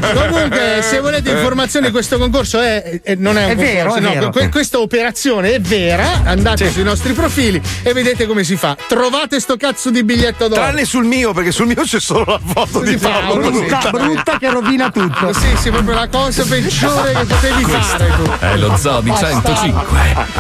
Comunque, 0.15 0.79
se 0.83 1.01
volete 1.01 1.31
informazioni, 1.31 1.91
questo 1.91 2.17
concorso 2.19 2.61
è, 2.61 3.01
è- 3.03 3.15
non 3.17 3.37
è 3.37 3.45
un 3.45 3.51
È 3.51 3.57
vero, 3.57 3.89
concorso, 3.91 3.97
è 3.99 4.01
no, 4.01 4.21
vero. 4.21 4.31
que- 4.31 4.49
questa 4.49 4.79
operazione 4.79 5.53
è 5.55 5.61
vera. 5.61 6.23
Andate 6.25 6.71
sui 6.71 6.85
nostri 6.85 7.13
profili 7.13 7.61
e 7.83 7.93
vedete 7.93 8.27
come 8.27 8.45
si 8.45 8.57
fa. 8.57 8.77
Trovate 8.87 9.41
sto 9.41 9.57
cazzo 9.57 9.91
di 9.91 10.03
biglietto 10.05 10.49
d'oro. 10.49 10.61
Tranne 10.63 10.85
sul 10.85 11.05
mio, 11.05 11.33
perché 11.33 11.51
sul 11.51 11.67
mio 11.67 11.83
c'è 11.83 12.01
solo 12.01 12.25
la 12.27 12.41
foto 12.45 12.81
di 12.81 12.97
Paolo. 12.97 13.51
brutta, 13.51 13.91
brutta 13.91 14.39
che 14.39 14.49
rovina 14.51 14.91
tutto. 14.91 15.33
Sì, 15.33 15.49
sì, 15.57 15.71
proprio 15.71 15.95
la 15.95 16.09
cosa 16.09 16.45
peggiore 16.45 17.13
che 17.13 17.25
potevi 17.25 17.65
fare 17.65 18.07
tu. 18.17 18.31
È 18.39 18.57
lo 18.57 18.77
Zoo 18.77 19.01
di 19.01 19.13
105, 19.15 19.99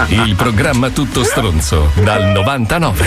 il 0.08 0.34
programma 0.36 0.88
tutto 0.90 1.22
stronzo 1.24 1.90
dal 1.96 2.24
99. 2.26 3.06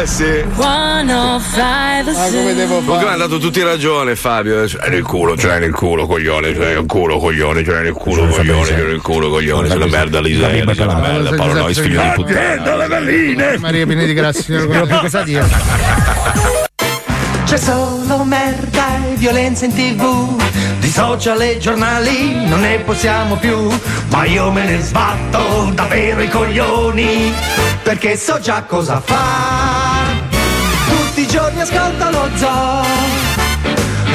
Eh 0.00 0.06
sì. 0.06 0.44
Ah, 0.66 2.28
come 2.30 2.54
devo 2.54 2.78
Comunque 2.80 3.06
mi 3.06 3.12
ha 3.12 3.16
dato 3.16 3.38
tutti 3.38 3.62
ragione 3.62 4.16
Fabio. 4.16 4.66
Ce 4.66 4.78
l'hai 4.78 4.90
nel 4.90 5.02
culo, 5.02 5.36
ce 5.36 5.46
l'hai 5.46 5.60
nel 5.60 5.72
culo, 5.72 6.06
coglione, 6.06 6.52
ce 6.52 6.58
l'hai 6.58 6.74
nel 6.74 6.86
culo, 6.86 7.18
coglione, 7.18 7.64
ce 7.64 7.70
l'hai 7.72 7.82
nel 7.82 7.92
culo, 7.92 8.26
coglione, 8.26 8.66
ce 8.66 8.76
l'hai 8.76 8.86
nel 8.86 9.00
culo, 9.00 9.28
coglione, 9.30 9.68
sei 9.68 9.76
una 9.76 9.86
merda 9.86 10.20
Lisa, 10.20 10.48
sei 10.48 10.62
una 10.62 10.98
merda, 10.98 11.34
Paolo 11.34 11.52
Nois, 11.54 11.78
figlio 11.78 12.00
di 12.02 12.08
puttana. 12.14 12.76
le 12.76 12.88
galline! 12.88 13.58
Maria 13.58 13.86
Pinedi, 13.86 14.14
grazie, 14.14 14.42
signor 14.42 14.88
cosa 15.00 15.22
dire? 15.24 15.46
C'è 17.44 17.56
solo 17.58 18.24
merda 18.24 18.96
e 19.10 19.16
violenza 19.16 19.66
in 19.66 19.74
tv 19.74 20.42
Di 20.80 20.88
social 20.88 21.40
e 21.42 21.58
giornali 21.58 22.46
non 22.48 22.60
ne 22.60 22.78
possiamo 22.78 23.36
più 23.36 23.68
Ma 24.08 24.24
io 24.24 24.50
me 24.50 24.64
ne 24.64 24.80
sbatto 24.80 25.70
davvero 25.74 26.22
i 26.22 26.28
coglioni 26.28 27.32
Perché 27.82 28.16
so 28.16 28.40
già 28.40 28.62
cosa 28.62 28.98
fa 29.04 29.93
Tutti 31.14 31.28
i 31.28 31.30
giorni 31.30 31.60
ascolto 31.60 32.10
lo 32.10 32.28
zoo 32.34 32.82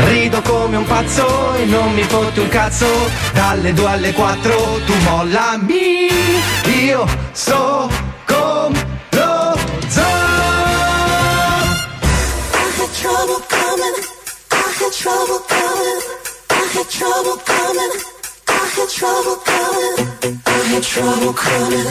Rido 0.07 0.41
come 0.41 0.75
un 0.75 0.83
pazzo 0.83 1.53
e 1.55 1.63
non 1.63 1.93
mi 1.93 2.03
fotti 2.03 2.41
un 2.41 2.49
cazzo 2.49 2.87
Dalle 3.31 3.71
due 3.71 3.89
alle 3.89 4.11
quattro 4.11 4.81
tu 4.85 4.93
mollami 5.03 6.09
Io 6.83 7.05
so 7.31 7.89
come 8.25 8.85
lo 9.11 9.57
zoo 9.87 10.07
I 12.51 12.67
had 12.75 12.91
trouble 12.91 13.45
coming. 13.47 13.95
I 14.51 14.55
had 14.77 14.91
trouble 14.91 15.39
coming. 15.47 16.01
I 16.49 16.67
had 16.73 16.89
trouble 16.89 17.39
coming. 17.45 17.93
I 18.45 18.67
had 18.75 18.89
trouble 18.89 19.37
coming. 19.45 20.03
I 20.45 20.63
had 20.67 20.83
trouble 20.83 21.33
coming. 21.33 21.87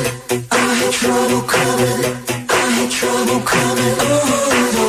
I 0.50 0.74
had 0.76 0.92
trouble 0.92 1.42
coming. 1.48 2.04
I 2.50 2.70
had 2.76 2.90
trouble 2.90 3.40
coming. 3.40 3.96
I 4.00 4.87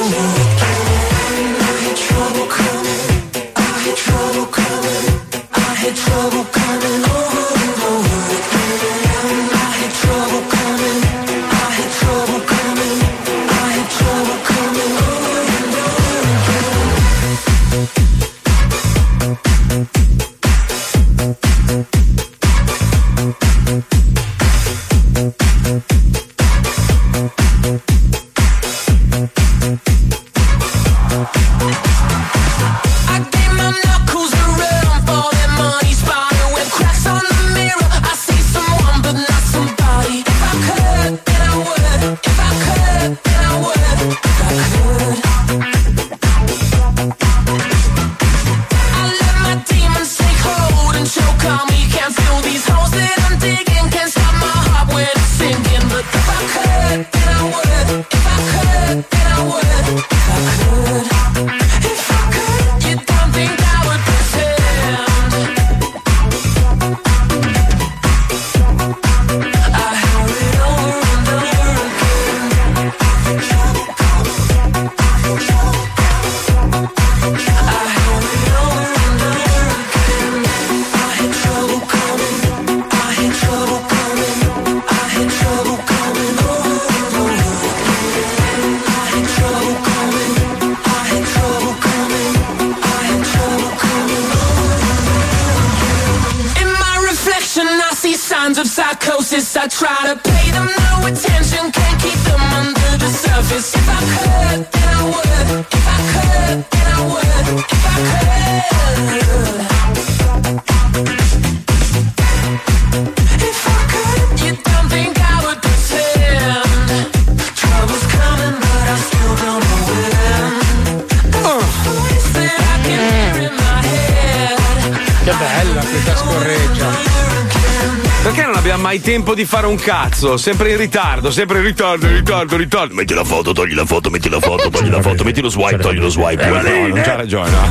di 129.40 129.46
fare 129.46 129.68
un 129.68 129.78
cazzo? 129.78 130.36
Sempre 130.36 130.72
in 130.72 130.78
ritardo, 130.78 131.32
sempre 131.32 131.60
in 131.60 131.64
ritardo, 131.64 132.08
in 132.08 132.16
ritardo, 132.16 132.56
in 132.56 132.60
ritardo. 132.60 132.94
Metti 132.94 133.14
la 133.14 133.24
foto, 133.24 133.54
togli 133.54 133.74
la 133.74 133.86
foto, 133.86 134.10
metti 134.10 134.28
la 134.30 134.42
foto, 134.42 134.70
togli 134.70 134.90
la 134.90 135.02
foto, 135.02 135.24
metti 135.24 135.40
lo 135.40 135.48
swipe, 135.50 135.78
togli 135.78 136.00
lo 136.00 136.10
swipe. 136.10 136.44
Eh, 136.46 136.48
No, 136.50 136.88
non 136.88 137.02
c'ha 137.02 137.16
ragione, 137.16 137.50
no. 137.50 137.68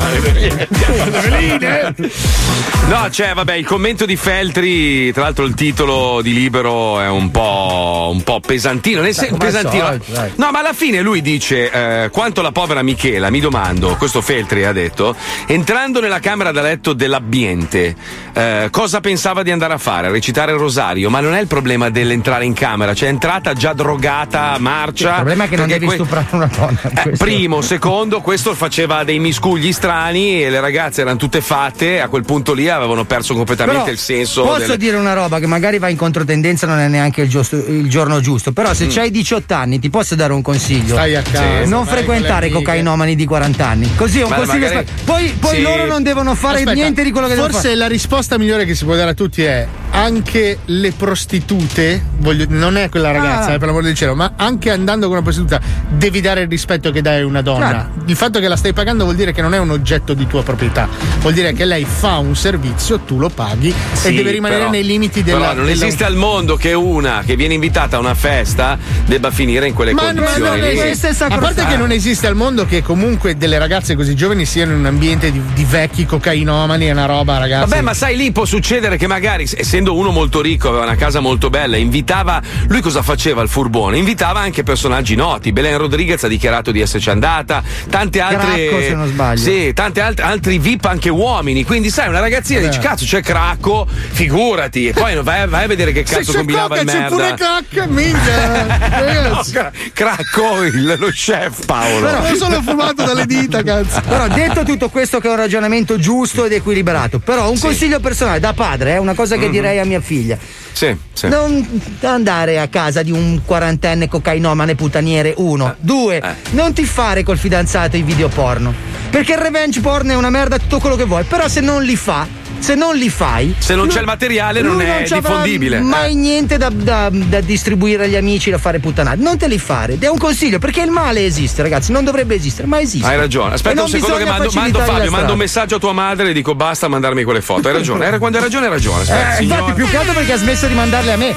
No, 2.89 3.07
c'è, 3.11 3.35
vabbè, 3.35 3.55
il 3.55 3.67
commento 3.67 4.07
di 4.07 4.17
Feltri, 4.17 5.13
tra 5.13 5.25
l'altro 5.25 5.45
il 5.45 5.53
titolo 5.55 6.23
di 6.23 6.33
libero 6.33 7.01
è 7.01 7.09
un 7.09 7.31
po', 7.31 8.09
un 8.13 8.23
po' 8.23 8.41
pesantino. 8.41 9.03
Nel 9.03 9.13
sen- 9.15 9.31
come 9.31 9.45
al 9.47 9.53
pesantino. 9.53 9.99
No, 10.37 10.51
ma 10.51 10.61
alla 10.61 10.73
fine 10.73 11.03
lui 11.03 11.21
dice: 11.21 11.71
eh, 11.71 12.09
Quanto 12.11 12.41
la 12.41 12.51
povera 12.53 12.83
Michela, 12.83 13.29
mi 13.29 13.41
domando, 13.41 13.95
questo 13.97 14.23
Feltri 14.23 14.65
ha 14.65 14.73
detto, 14.73 15.15
entrando 15.47 16.01
nella 16.01 16.21
camera 16.21 16.51
da 16.51 16.63
letto 16.63 16.95
dell'ambiente, 16.95 17.95
eh, 18.39 18.69
cosa 18.71 19.01
pensava 19.01 19.43
di 19.43 19.51
andare 19.51 19.73
a 19.75 19.79
fare? 19.79 20.07
A 20.07 20.11
recitare 20.11 20.53
il 20.53 20.59
rosario? 20.59 21.11
Ma 21.11 21.21
non 21.21 21.35
è 21.35 21.41
il 21.41 21.47
problema 21.47 21.91
dell'entrare 21.91 22.45
in 22.45 22.53
camera, 22.55 22.95
cioè 22.95 23.09
è 23.09 23.11
entrata 23.13 23.53
già 23.53 23.73
drogata, 23.73 24.57
marcia. 24.59 25.09
Il 25.09 25.15
problema 25.17 25.45
è 25.45 25.49
che 25.49 25.57
non 25.57 25.67
devi 25.69 25.87
que- 25.87 25.95
stuprare 25.97 26.27
una 26.31 26.47
donna. 26.57 26.79
eh, 26.83 27.03
questo. 27.03 27.25
primo, 27.25 27.61
secondo, 27.63 28.21
questo 28.21 28.55
faceva 28.55 29.03
dei 29.05 29.19
miscugli 29.19 29.73
strani 29.73 30.43
e 30.45 30.51
le 30.51 30.61
ragazze 30.61 31.01
erano 31.01 31.17
tutte 31.17 31.41
fatte, 31.41 32.01
a 32.01 32.09
quel 32.09 32.25
punto 32.25 32.53
lì 32.55 32.69
avevano 32.69 33.05
perso 33.05 33.35
completamente 33.35 33.81
Però 33.83 33.93
il 33.93 33.99
senso. 33.99 34.43
Posso 34.43 34.59
delle- 34.61 34.77
dire 34.77 34.97
una 34.97 35.15
roba 35.15 35.39
che 35.39 35.47
magari 35.47 35.79
va 35.79 35.89
in 35.89 35.97
controtendenza, 35.97 36.67
non 36.67 36.79
è 36.79 36.89
neanche 36.89 37.23
il, 37.23 37.29
giusto- 37.29 37.57
il 37.57 37.89
giorno 37.89 38.21
giusto. 38.21 38.53
Però 38.53 38.73
se 38.75 38.87
Mm. 38.87 38.91
c'hai 38.91 39.11
18 39.11 39.55
anni 39.55 39.79
ti 39.79 39.91
posso 39.91 40.15
dare 40.15 40.33
un 40.33 40.43
consiglio. 40.43 40.95
Stai 40.95 41.17
a 41.17 41.23
casa, 41.23 41.65
non 41.67 41.85
vai 41.85 41.95
frequentare 41.95 42.51
cocainomani 42.51 43.15
di 43.17 43.25
40 43.25 43.67
anni. 43.67 43.95
Così 43.97 44.21
è 44.21 44.23
un 44.23 44.31
Ma 44.31 44.37
consiglio. 44.37 44.67
magari- 44.67 44.87
spa- 44.87 45.13
Poi, 45.13 45.29
poi 45.39 45.55
Sì. 45.57 45.63
loro 45.63 45.87
non 45.87 46.03
devono 46.03 46.35
fare 46.35 46.59
Aspetta, 46.59 46.73
niente 46.73 47.03
di 47.03 47.11
quello 47.11 47.27
che 47.27 47.35
devono 47.35 47.53
Forse 47.53 47.69
fare. 47.69 47.79
la 47.81 47.87
risposta 47.89 48.28
migliore 48.37 48.65
che 48.65 48.75
si 48.75 48.85
può 48.85 48.95
dare 48.95 49.11
a 49.11 49.15
tutti 49.15 49.43
è 49.43 49.67
anche 49.99 50.59
le 50.67 50.93
prostitute, 50.93 52.03
voglio- 52.19 52.47
non 52.49 52.77
è 52.77 52.89
quella 52.89 53.11
ragazza, 53.11 53.51
Ah. 53.51 53.55
eh, 53.55 53.59
per 53.59 53.67
l'amor 53.67 53.83
del 53.83 53.95
cielo, 53.95 54.15
ma 54.15 54.33
anche 54.37 54.71
andando 54.71 55.07
con 55.07 55.15
una 55.17 55.23
prostituta 55.23 55.61
devi 55.89 56.21
dare 56.21 56.43
il 56.43 56.49
rispetto 56.49 56.91
che 56.91 57.03
dai 57.03 57.21
a 57.23 57.27
una 57.27 57.43
donna. 57.43 57.71
Certo. 57.71 58.11
Il 58.11 58.17
fatto 58.17 58.39
che 58.41 58.49
la 58.49 58.57
stai 58.57 58.73
pagando 58.73 59.05
vuol 59.05 59.17
dire 59.17 59.33
che 59.33 59.43
non 59.43 59.55
è 59.55 59.59
un 59.59 59.71
oggetto 59.71 60.15
di 60.15 60.27
tua 60.27 60.43
proprietà, 60.43 60.89
vuol 61.21 61.33
dire 61.33 61.53
che 61.53 61.65
lei 61.65 61.85
fa 61.85 62.19
un 62.19 62.37
servizio, 62.37 63.01
tu 63.01 63.19
lo 63.19 63.29
paghi 63.29 63.75
Sì, 63.93 64.09
e 64.09 64.13
deve 64.15 64.31
rimanere 64.31 64.61
però- 64.61 64.71
nei 64.73 64.85
limiti 64.85 65.23
della. 65.23 65.39
Però 65.39 65.53
non 65.55 65.67
della- 65.67 65.85
esiste 65.85 66.05
al 66.05 66.15
mondo 66.15 66.57
che 66.57 66.73
una 66.75 67.23
che 67.27 67.35
viene 67.37 67.55
invitata 67.55 67.97
a 67.97 68.01
una 68.01 68.15
festa 68.15 68.79
debba 69.05 69.31
finire 69.31 69.67
in 69.67 69.75
quelle 69.75 69.93
Ma 69.93 70.13
non, 70.13 70.25
condizioni 70.25 70.61
non 70.61 70.69
lì. 70.71 70.79
esiste. 70.81 71.25
a 71.25 71.39
parte 71.39 71.65
che 71.67 71.77
non 71.77 71.91
esiste 71.91 72.27
al 72.27 72.35
mondo 72.37 72.65
che 72.67 72.83
comunque 72.83 73.37
delle 73.37 73.59
ragazze 73.59 73.95
così 73.97 74.15
giovani 74.15 74.45
siano 74.47 74.73
in 74.73 74.79
un 74.79 74.87
ambiente 74.87 75.31
di, 75.33 75.41
di 75.55 75.65
vecchi 75.65 76.07
cocainomani, 76.07 76.87
è 76.87 76.91
una 76.93 77.07
roba, 77.07 77.39
ragazzi. 77.39 77.69
Vabbè, 77.69 77.83
ma 77.83 77.95
sai, 77.95 78.17
lì 78.17 78.31
può 78.33 78.45
succedere 78.45 78.97
che 78.97 79.07
magari, 79.07 79.47
s- 79.47 79.57
essendo 79.89 79.95
uno 79.97 80.11
molto 80.11 80.41
ricco, 80.41 80.69
aveva 80.69 80.85
una 80.85 80.97
casa 80.97 81.21
molto 81.21 81.49
bella, 81.51 81.77
invitava. 81.77 82.41
Lui 82.69 82.81
cosa 82.81 83.03
faceva 83.03 83.43
il 83.43 83.49
furbone? 83.49 83.97
Invitava 83.97 84.41
anche 84.41 84.63
personaggi 84.63 85.15
noti. 85.15 85.53
Belen 85.53 85.79
Rodriguez 85.79 86.23
ha 86.25 86.29
dichiarato 86.29 86.71
di 86.71 86.81
esserci 86.81 87.11
andata, 87.11 87.63
tante 87.89 88.21
altre. 88.21 88.67
Cracco, 88.69 88.81
se 88.83 88.95
non 88.95 89.09
sbaglio. 89.09 89.41
Sì, 89.41 89.73
tante 89.73 90.01
altre, 90.01 90.25
altri 90.25 90.59
VIP 90.59 90.85
anche 90.85 91.09
uomini. 91.09 91.65
Quindi, 91.65 91.91
sai, 91.91 92.09
una 92.09 92.21
ragazzina 92.21 92.61
dice: 92.61 92.79
Cazzo, 92.81 93.05
c'è 93.05 93.23
Cracco, 93.23 93.87
figurati. 93.89 94.89
E 94.89 94.93
poi 94.93 95.15
vai, 95.23 95.47
vai 95.49 95.65
a 95.65 95.67
vedere 95.67 95.93
che 95.93 96.03
cazzo 96.03 96.25
Se 96.25 96.31
c'è 96.33 96.37
combinava 96.39 96.69
coca, 96.69 96.81
il 96.81 96.87
c'è 96.87 96.99
merda. 96.99 97.09
pure 97.17 97.35
cacca, 97.35 97.87
minchia. 97.87 98.77
No, 99.29 99.43
Cra- 99.53 99.73
Cracco, 99.93 100.63
il- 100.65 100.97
lo 100.99 101.09
chef 101.11 101.65
Paolo. 101.67 102.07
Però 102.07 102.21
non 102.23 102.37
sono 102.37 102.63
fumato 102.63 103.05
dalle 103.05 103.27
dita, 103.27 103.63
cazzo. 103.63 104.01
Però 104.07 104.29
detto 104.29 104.65
tutto 104.65 104.89
questo 104.89 105.19
che 105.21 105.29
è 105.29 105.31
un 105.31 105.37
ragionamento 105.37 105.99
giusto 105.99 106.45
ed 106.45 106.53
equilibrato, 106.53 107.19
però 107.19 107.51
un 107.51 107.59
consiglio 107.59 108.01
personale 108.01 108.41
da 108.41 108.53
padre, 108.53 108.95
è 108.95 108.99
una 108.99 109.15
cosa 109.15 109.37
che 109.37 109.47
Mhm. 109.47 109.51
direi 109.53 109.68
a 109.77 109.85
mia 109.85 110.01
figlia. 110.01 110.39
Sì, 110.73 110.97
sì. 111.13 111.29
Non 111.29 111.81
andare 112.03 112.61
a 112.61 112.69
casa 112.69 113.03
di 113.03 113.11
un 113.11 113.43
quarantenne 113.45 114.09
cocainomane 114.09 114.77
putaniere, 114.77 115.35
uno. 115.39 115.75
Due, 115.81 116.23
non 116.51 116.73
ti 116.73 116.85
fare 116.85 117.25
col 117.25 117.37
fidanzato 117.37 117.97
i 117.97 118.03
video 118.03 118.29
porno. 118.29 118.73
Perché 119.11 119.33
il 119.33 119.39
revenge 119.39 119.81
porn 119.81 120.09
è 120.11 120.15
una 120.15 120.31
merda 120.31 120.59
tutto 120.59 120.79
quello 120.79 120.97
che 120.97 121.05
vuoi, 121.05 121.25
però 121.25 121.49
se 121.49 121.61
non 121.61 121.83
li 121.83 121.97
fa, 121.97 122.27
se 122.59 122.75
non 122.75 122.95
li 122.97 123.09
fai. 123.09 123.55
Se 123.59 123.75
non 123.75 123.85
lui- 123.85 123.93
c'è 123.95 124.01
il 124.01 124.07
materiale 124.07 124.61
non 124.61 124.81
è 124.81 125.05
ci 125.07 125.15
avrà 125.15 125.29
diffondibile. 125.31 125.81
Mai 125.81 126.13
Eh. 126.13 126.15
niente 126.15 126.57
da, 126.57 126.69
da- 126.71 127.09
da 127.11 127.41
distribuire 127.41 128.05
agli 128.05 128.17
amici, 128.17 128.51
da 128.51 128.59
fare 128.59 128.79
puttanate. 128.79 129.17
Non 129.21 129.37
te 129.39 129.49
li 129.49 129.59
fare. 129.59 129.97
È 129.99 130.09
un 130.09 130.19
consiglio, 130.19 130.59
perché 130.59 130.83
il 130.83 130.91
male 130.91 131.25
esiste, 131.25 131.63
ragazzi. 131.63 131.93
Non 131.93 132.05
dovrebbe 132.05 132.35
esistere, 132.35 132.67
ma 132.67 132.81
esiste. 132.81 133.07
Hai 133.07 133.17
ragione. 133.17 133.55
Aspetta 133.55 133.75
non 133.77 133.85
un 133.85 133.91
secondo 133.91 134.17
che 134.17 134.25
mando, 134.25 134.51
mando 134.53 134.79
Fabio, 134.81 135.11
mando 135.11 135.33
un 135.33 135.39
messaggio 135.39 135.77
a 135.77 135.79
tua 135.79 135.93
madre 135.93 136.31
e 136.31 136.33
dico 136.33 136.55
basta 136.55 136.89
mandarmi 136.89 137.23
quelle 137.25 137.41
foto. 137.41 137.69
Hai 137.69 137.75
ragione. 137.75 138.05
Era 138.07 138.19
quando 138.19 138.39
hai 138.39 138.43
ragione, 138.45 138.67
hai 138.67 138.73
ragione. 138.73 139.03
Aspetta, 139.03 139.37
Eh, 139.37 139.43
infatti, 139.45 139.73
più 139.73 139.89
che 139.89 139.97
altro 139.97 140.13
perché 140.13 140.33
ha 140.33 140.37
smesso 140.39 140.67
di 140.67 140.75
mandarle 140.75 141.13
a 141.13 141.17
me. 141.17 141.29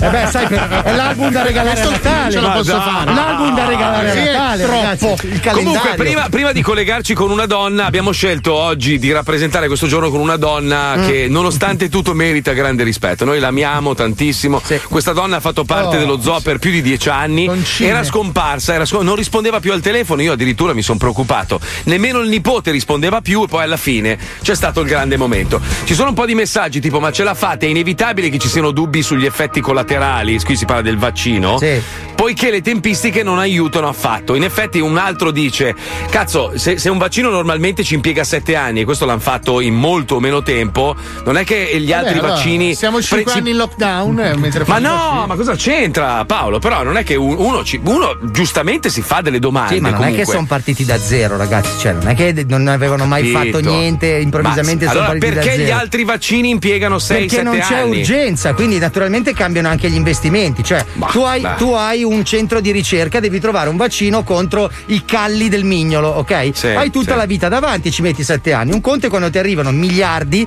eh 0.00 0.08
beh, 0.10 0.26
sai, 0.30 0.46
è 0.84 0.94
l'album 0.94 1.30
da 1.30 1.42
regalare 1.42 1.80
a 1.80 1.88
Natale. 1.90 2.32
ce 2.32 2.40
la 2.40 2.50
posso 2.50 2.80
fare. 2.80 3.12
L'album 3.12 3.54
da 3.54 3.66
regalare 3.66 4.10
Sì, 4.12 4.18
a 4.18 4.22
è 4.22 4.32
Natale. 4.32 4.62
troppo. 4.62 4.80
ragazzi, 4.80 5.04
il 5.04 5.40
calendario. 5.40 5.52
Comunque, 5.62 5.94
prima, 5.94 6.26
prima 6.30 6.52
di 6.52 6.62
collegarci 6.62 7.14
con 7.14 7.30
una 7.30 7.46
donna, 7.46 7.84
abbiamo 7.86 8.10
scelto 8.12 8.54
oggi 8.54 8.98
di 8.98 9.12
rappresentare 9.12 9.59
questo 9.66 9.86
giorno 9.86 10.10
con 10.10 10.20
una 10.20 10.36
donna 10.36 10.96
Mm. 10.96 11.06
che, 11.06 11.26
nonostante 11.28 11.88
tutto, 11.88 12.14
merita 12.14 12.52
grande 12.52 12.82
rispetto. 12.84 13.24
Noi 13.24 13.38
l'amiamo 13.38 13.94
tantissimo. 13.94 14.60
Questa 14.88 15.12
donna 15.12 15.36
ha 15.36 15.40
fatto 15.40 15.64
parte 15.64 15.96
Oh, 15.96 15.98
dello 15.98 16.20
zoo 16.20 16.40
per 16.40 16.58
più 16.58 16.70
di 16.70 16.82
dieci 16.82 17.08
anni. 17.08 17.48
Era 17.78 18.04
scomparsa, 18.04 18.74
era 18.74 18.84
scom- 18.84 19.02
non 19.04 19.16
rispondeva 19.16 19.60
più 19.60 19.72
al 19.72 19.80
telefono. 19.80 20.22
Io 20.22 20.32
addirittura 20.32 20.72
mi 20.74 20.82
sono 20.82 20.98
preoccupato. 20.98 21.60
Nemmeno 21.84 22.20
il 22.20 22.28
nipote 22.28 22.70
rispondeva 22.70 23.20
più, 23.20 23.42
e 23.44 23.46
poi 23.48 23.62
alla 23.64 23.76
fine 23.76 24.18
c'è 24.42 24.54
stato 24.54 24.80
il 24.80 24.86
grande 24.88 25.16
momento. 25.16 25.60
Ci 25.84 25.94
sono 25.94 26.08
un 26.10 26.14
po' 26.14 26.26
di 26.26 26.34
messaggi 26.34 26.80
tipo: 26.80 27.00
Ma 27.00 27.10
ce 27.12 27.24
la 27.24 27.34
fate? 27.34 27.66
È 27.66 27.68
inevitabile 27.70 28.28
che 28.28 28.38
ci 28.38 28.48
siano 28.48 28.70
dubbi 28.70 29.02
sugli 29.02 29.24
effetti 29.26 29.60
collaterali. 29.60 30.38
Qui 30.40 30.56
si 30.56 30.64
parla 30.64 30.82
del 30.82 30.98
vaccino. 30.98 31.58
Poiché 32.14 32.50
le 32.50 32.60
tempistiche 32.60 33.22
non 33.22 33.38
aiutano 33.38 33.88
affatto. 33.88 34.34
In 34.34 34.44
effetti, 34.44 34.78
un 34.80 34.96
altro 34.98 35.30
dice: 35.30 35.74
Cazzo, 36.10 36.52
se, 36.56 36.78
se 36.78 36.88
un 36.90 36.98
vaccino 36.98 37.30
normalmente 37.30 37.82
ci 37.82 37.94
impiega 37.94 38.24
sette 38.24 38.54
anni 38.56 38.80
e 38.80 38.84
questo 38.84 39.06
l'hanno 39.06 39.20
fatto 39.20 39.49
in 39.58 39.74
molto 39.74 40.20
meno 40.20 40.42
tempo, 40.42 40.94
non 41.24 41.36
è 41.36 41.42
che 41.44 41.76
gli 41.80 41.92
altri 41.92 42.14
Vabbè, 42.14 42.18
allora, 42.26 42.34
vaccini. 42.34 42.74
Siamo 42.76 43.00
cinque 43.02 43.22
pre- 43.24 43.32
si- 43.32 43.38
anni 43.38 43.50
in 43.50 43.56
lockdown. 43.56 44.18
eh, 44.20 44.34
ma 44.66 44.78
no, 44.78 44.88
vaccini. 44.94 45.26
ma 45.26 45.34
cosa 45.34 45.54
c'entra 45.56 46.24
Paolo? 46.24 46.60
Però 46.60 46.84
non 46.84 46.96
è 46.96 47.02
che 47.02 47.16
un- 47.16 47.34
uno, 47.36 47.64
ci- 47.64 47.80
uno 47.82 48.16
giustamente 48.30 48.88
si 48.90 49.02
fa 49.02 49.20
delle 49.22 49.38
domande. 49.40 49.74
Sì, 49.74 49.80
ma 49.80 49.88
non 49.88 49.96
è 49.96 50.00
comunque. 50.02 50.24
che 50.24 50.30
sono 50.30 50.46
partiti 50.46 50.84
da 50.84 50.98
zero, 50.98 51.36
ragazzi. 51.36 51.78
Cioè, 51.80 51.92
non 51.94 52.08
è 52.08 52.14
che 52.14 52.44
non 52.46 52.68
avevano 52.68 53.06
mai 53.06 53.32
Capito. 53.32 53.58
fatto 53.58 53.70
niente, 53.70 54.06
improvvisamente 54.06 54.84
Ma- 54.84 54.92
sono 54.92 55.04
allora, 55.04 55.18
partiti 55.18 55.34
da 55.34 55.40
perché 55.40 55.56
zero. 55.64 55.68
gli 55.68 55.72
altri 55.80 56.04
vaccini 56.04 56.48
impiegano 56.50 56.98
6 56.98 57.18
Perché 57.26 57.34
7 57.36 57.42
non 57.42 57.58
c'è 57.58 57.74
anni? 57.80 57.98
urgenza, 57.98 58.54
quindi 58.54 58.78
naturalmente 58.78 59.32
cambiano 59.32 59.68
anche 59.68 59.88
gli 59.90 59.94
investimenti. 59.96 60.62
Cioè, 60.62 60.84
tu, 61.10 61.20
hai, 61.22 61.44
tu 61.56 61.72
hai 61.72 62.04
un 62.04 62.24
centro 62.24 62.60
di 62.60 62.70
ricerca, 62.70 63.18
devi 63.20 63.40
trovare 63.40 63.68
un 63.70 63.76
vaccino 63.76 64.22
contro 64.22 64.70
i 64.86 65.04
calli 65.04 65.48
del 65.48 65.64
mignolo, 65.64 66.08
ok? 66.08 66.50
Sì, 66.52 66.66
hai 66.68 66.90
tutta 66.90 67.12
sì. 67.12 67.16
la 67.16 67.24
vita 67.26 67.48
davanti, 67.48 67.90
ci 67.90 68.02
metti 68.02 68.22
sette 68.22 68.52
anni. 68.52 68.72
Un 68.72 68.80
conto 68.80 69.06
è 69.06 69.08
quando 69.08 69.30
ti 69.30 69.38
arrivano 69.40 69.70
miliardi 69.72 70.46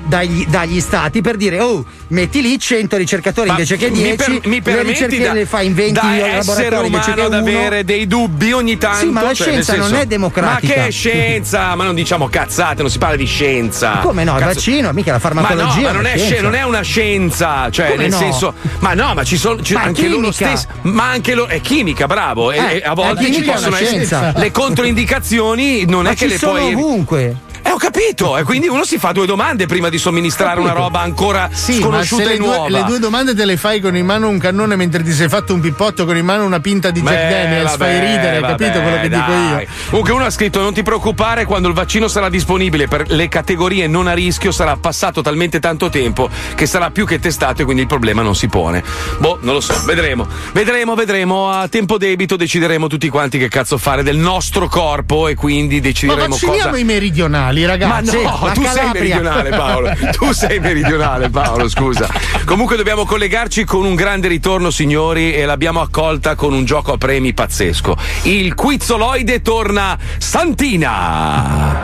dagli, 0.00 0.46
dagli 0.46 0.80
stati 0.80 1.20
per 1.20 1.36
dire, 1.36 1.60
oh, 1.60 1.84
metti 2.08 2.40
lì 2.40 2.58
100 2.58 2.96
ricercatori 2.96 3.48
Ma 3.48 3.54
invece 3.54 3.76
che 3.76 3.90
mi 3.90 4.00
10, 4.02 4.16
per- 4.16 4.40
mi 4.46 4.62
permetti 4.62 5.18
da- 5.18 5.32
le 5.34 5.44
fai 5.44 5.66
in 5.66 5.74
20 5.74 5.92
da 5.92 6.16
essere 6.16 6.76
umano 6.76 7.24
ad 7.24 7.34
avere 7.34 7.84
dei 7.84 8.06
dubbi 8.06 8.52
ogni 8.52 8.78
tanto. 8.78 9.00
Sì, 9.00 9.06
ma 9.10 9.20
la 9.22 9.34
cioè, 9.34 9.48
scienza 9.48 9.74
non 9.76 9.88
senso- 9.88 10.02
è 10.02 10.06
democratica. 10.06 10.74
Ma 10.76 10.84
che 10.84 10.90
scienza? 10.92 11.74
Ma 11.74 11.84
non 11.84 11.94
diciamo 11.94 12.26
cazzate, 12.28 12.80
non 12.80 12.90
si 12.90 12.96
parla 12.96 13.16
di 13.16 13.26
scienza. 13.26 13.98
Come 14.00 14.24
no? 14.24 14.32
Il 14.34 14.38
Cazzo- 14.38 14.54
vaccino, 14.54 14.92
mica 14.92 15.12
la 15.12 15.18
farmacologia. 15.18 15.64
Ma 15.64 15.72
no, 15.74 15.82
ma 15.82 15.88
è 15.90 15.92
non 15.92 16.06
è, 16.06 16.10
scienza. 16.16 16.34
sci- 16.34 16.42
non 16.42 16.54
è 16.54 16.62
una 16.62 16.80
scienza, 16.82 17.68
cioè 17.70 17.86
Come 17.90 18.02
nel 18.02 18.10
no? 18.10 18.18
senso, 18.18 18.54
ma 18.78 18.94
no, 18.94 19.12
ma 19.14 19.24
ci 19.24 19.36
sono 19.36 19.60
ci- 19.60 19.74
Ma 19.74 19.82
è 19.82 19.86
anche 19.86 20.08
loro 20.08 20.30
chimica. 20.30 20.56
stessi, 20.56 20.66
ma 20.82 21.10
anche 21.10 21.34
loro 21.34 21.48
è 21.50 21.60
chimica, 21.60 22.06
bravo. 22.06 22.50
Eh, 22.52 22.76
e 22.76 22.82
a 22.82 22.94
volte 22.94 23.24
ci 23.24 23.30
chimica 23.32 23.50
è 23.50 23.54
possono 23.56 23.76
essere 23.76 24.32
le 24.36 24.50
controindicazioni, 24.52 25.84
non 25.86 26.04
Ma 26.04 26.10
è 26.10 26.12
che 26.12 26.24
ci 26.24 26.28
le 26.28 26.38
sono 26.38 26.52
puoi 26.52 26.72
ovunque. 26.72 27.36
Ho 27.78 27.80
capito, 27.80 28.36
e 28.36 28.42
quindi 28.42 28.66
uno 28.66 28.84
si 28.84 28.98
fa 28.98 29.12
due 29.12 29.24
domande 29.24 29.66
prima 29.66 29.88
di 29.88 29.98
somministrare 29.98 30.58
una 30.58 30.72
roba 30.72 30.98
ancora 30.98 31.48
Sì, 31.52 31.74
ma 31.74 31.82
sconosciuta 31.82 32.22
e 32.24 32.26
le 32.26 32.36
due, 32.36 32.46
nuova. 32.48 32.68
le 32.68 32.82
due 32.82 32.98
domande 32.98 33.36
te 33.36 33.44
le 33.44 33.56
fai 33.56 33.80
con 33.80 33.96
in 33.96 34.04
mano 34.04 34.28
un 34.28 34.36
cannone 34.36 34.74
mentre 34.74 35.04
ti 35.04 35.12
sei 35.12 35.28
fatto 35.28 35.54
un 35.54 35.60
pippotto 35.60 36.04
con 36.04 36.16
in 36.16 36.24
mano 36.24 36.44
una 36.44 36.58
pinta 36.58 36.90
di 36.90 37.00
Jack 37.00 37.30
Daniels, 37.30 37.76
vabbè, 37.76 37.84
fai 37.84 38.00
ridere, 38.00 38.40
vabbè, 38.40 38.56
capito 38.56 38.80
quello 38.80 39.00
che 39.00 39.08
dico 39.08 39.30
dai. 39.30 39.62
io? 39.62 39.66
Comunque 39.90 40.12
uno 40.12 40.24
ha 40.24 40.30
scritto 40.30 40.60
non 40.60 40.74
ti 40.74 40.82
preoccupare 40.82 41.44
quando 41.44 41.68
il 41.68 41.74
vaccino 41.74 42.08
sarà 42.08 42.28
disponibile 42.28 42.88
per 42.88 43.12
le 43.12 43.28
categorie 43.28 43.86
non 43.86 44.08
a 44.08 44.12
rischio 44.12 44.50
sarà 44.50 44.76
passato 44.76 45.22
talmente 45.22 45.60
tanto 45.60 45.88
tempo 45.88 46.28
che 46.56 46.66
sarà 46.66 46.90
più 46.90 47.06
che 47.06 47.20
testato 47.20 47.62
e 47.62 47.64
quindi 47.64 47.82
il 47.82 47.88
problema 47.88 48.22
non 48.22 48.34
si 48.34 48.48
pone. 48.48 48.82
Boh, 49.18 49.38
non 49.42 49.54
lo 49.54 49.60
so, 49.60 49.80
vedremo. 49.84 50.26
Vedremo, 50.50 50.96
vedremo. 50.96 51.48
A 51.48 51.68
tempo 51.68 51.96
debito 51.96 52.34
decideremo 52.34 52.88
tutti 52.88 53.08
quanti 53.08 53.38
che 53.38 53.46
cazzo 53.46 53.78
fare 53.78 54.02
del 54.02 54.16
nostro 54.16 54.66
corpo 54.66 55.28
e 55.28 55.36
quindi 55.36 55.76
Ma 55.76 55.82
decideremo 55.82 56.26
vacciniamo 56.26 56.70
cosa 56.70 56.76
i 56.76 56.84
meridionali, 56.84 57.66
ragazzi. 57.68 58.16
ma 58.22 58.30
no, 58.30 58.52
tu 58.52 58.62
sei 58.62 58.74
Calabria. 58.74 58.92
meridionale 58.92 59.50
Paolo. 59.50 59.96
Tu 60.12 60.32
sei 60.32 60.58
meridionale 60.60 61.30
Paolo, 61.30 61.68
scusa. 61.68 62.08
Comunque 62.44 62.76
dobbiamo 62.76 63.04
collegarci 63.04 63.64
con 63.64 63.84
un 63.84 63.94
grande 63.94 64.28
ritorno, 64.28 64.70
signori, 64.70 65.32
e 65.32 65.44
l'abbiamo 65.44 65.80
accolta 65.80 66.34
con 66.34 66.52
un 66.52 66.64
gioco 66.64 66.92
a 66.92 66.96
premi 66.96 67.32
pazzesco. 67.32 67.96
Il 68.22 68.54
quizzoloide 68.54 69.42
torna 69.42 69.96
Santina. 70.18 71.76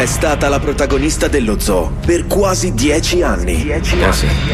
È 0.00 0.06
stata 0.06 0.48
la 0.48 0.58
protagonista 0.58 1.28
dello 1.28 1.60
zoo 1.60 1.92
per 2.06 2.26
quasi 2.26 2.72
dieci 2.72 3.20
anni. 3.20 3.70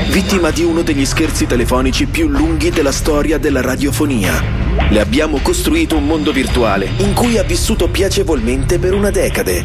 Vittima 0.09 0.51
di 0.51 0.65
uno 0.65 0.83
degli 0.83 1.07
scherzi 1.07 1.47
telefonici 1.47 2.07
più 2.07 2.27
lunghi 2.27 2.71
della 2.71 2.91
storia 2.91 3.39
della 3.39 3.61
radiofonia. 3.61 4.43
Le 4.89 4.99
abbiamo 4.99 5.39
costruito 5.39 5.99
un 5.99 6.05
mondo 6.05 6.33
virtuale 6.33 6.89
in 6.97 7.15
cui 7.15 7.39
ha 7.39 7.45
vissuto 7.45 7.89
piacevolmente 7.89 8.81
per 8.81 8.93
una 8.93 9.11
decade. 9.11 9.65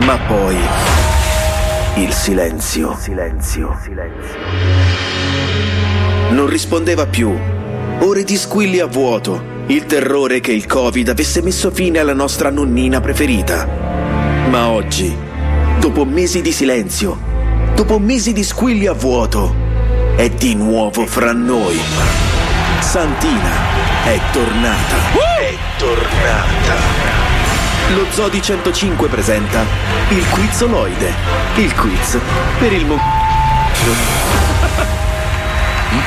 Ma 0.00 0.18
poi. 0.18 0.56
Il 1.94 2.12
silenzio. 2.12 2.94
Silenzio. 3.00 3.78
Non 6.32 6.46
rispondeva 6.48 7.06
più. 7.06 7.34
Ore 8.00 8.24
di 8.24 8.36
squilli 8.36 8.78
a 8.78 8.86
vuoto. 8.86 9.42
Il 9.68 9.86
terrore 9.86 10.40
che 10.40 10.52
il 10.52 10.66
Covid 10.66 11.08
avesse 11.08 11.40
messo 11.40 11.70
fine 11.70 11.98
alla 11.98 12.12
nostra 12.12 12.50
nonnina 12.50 13.00
preferita. 13.00 14.13
Ma 14.54 14.68
oggi, 14.68 15.12
dopo 15.80 16.04
mesi 16.04 16.40
di 16.40 16.52
silenzio, 16.52 17.18
dopo 17.74 17.98
mesi 17.98 18.32
di 18.32 18.44
squilli 18.44 18.86
a 18.86 18.92
vuoto, 18.92 19.52
è 20.14 20.28
di 20.28 20.54
nuovo 20.54 21.04
fra 21.06 21.32
noi. 21.32 21.76
Santina 22.78 23.50
è 24.04 24.16
tornata. 24.30 24.94
È 25.40 25.56
tornata. 25.76 26.74
Lo 27.96 28.06
Zoo 28.12 28.28
di 28.28 28.40
105 28.40 29.08
presenta 29.08 29.64
il 30.10 30.24
Quizoloide. 30.28 31.12
Il 31.56 31.74
quiz 31.74 32.16
per 32.60 32.72
il 32.72 32.86
mo... 32.86 32.96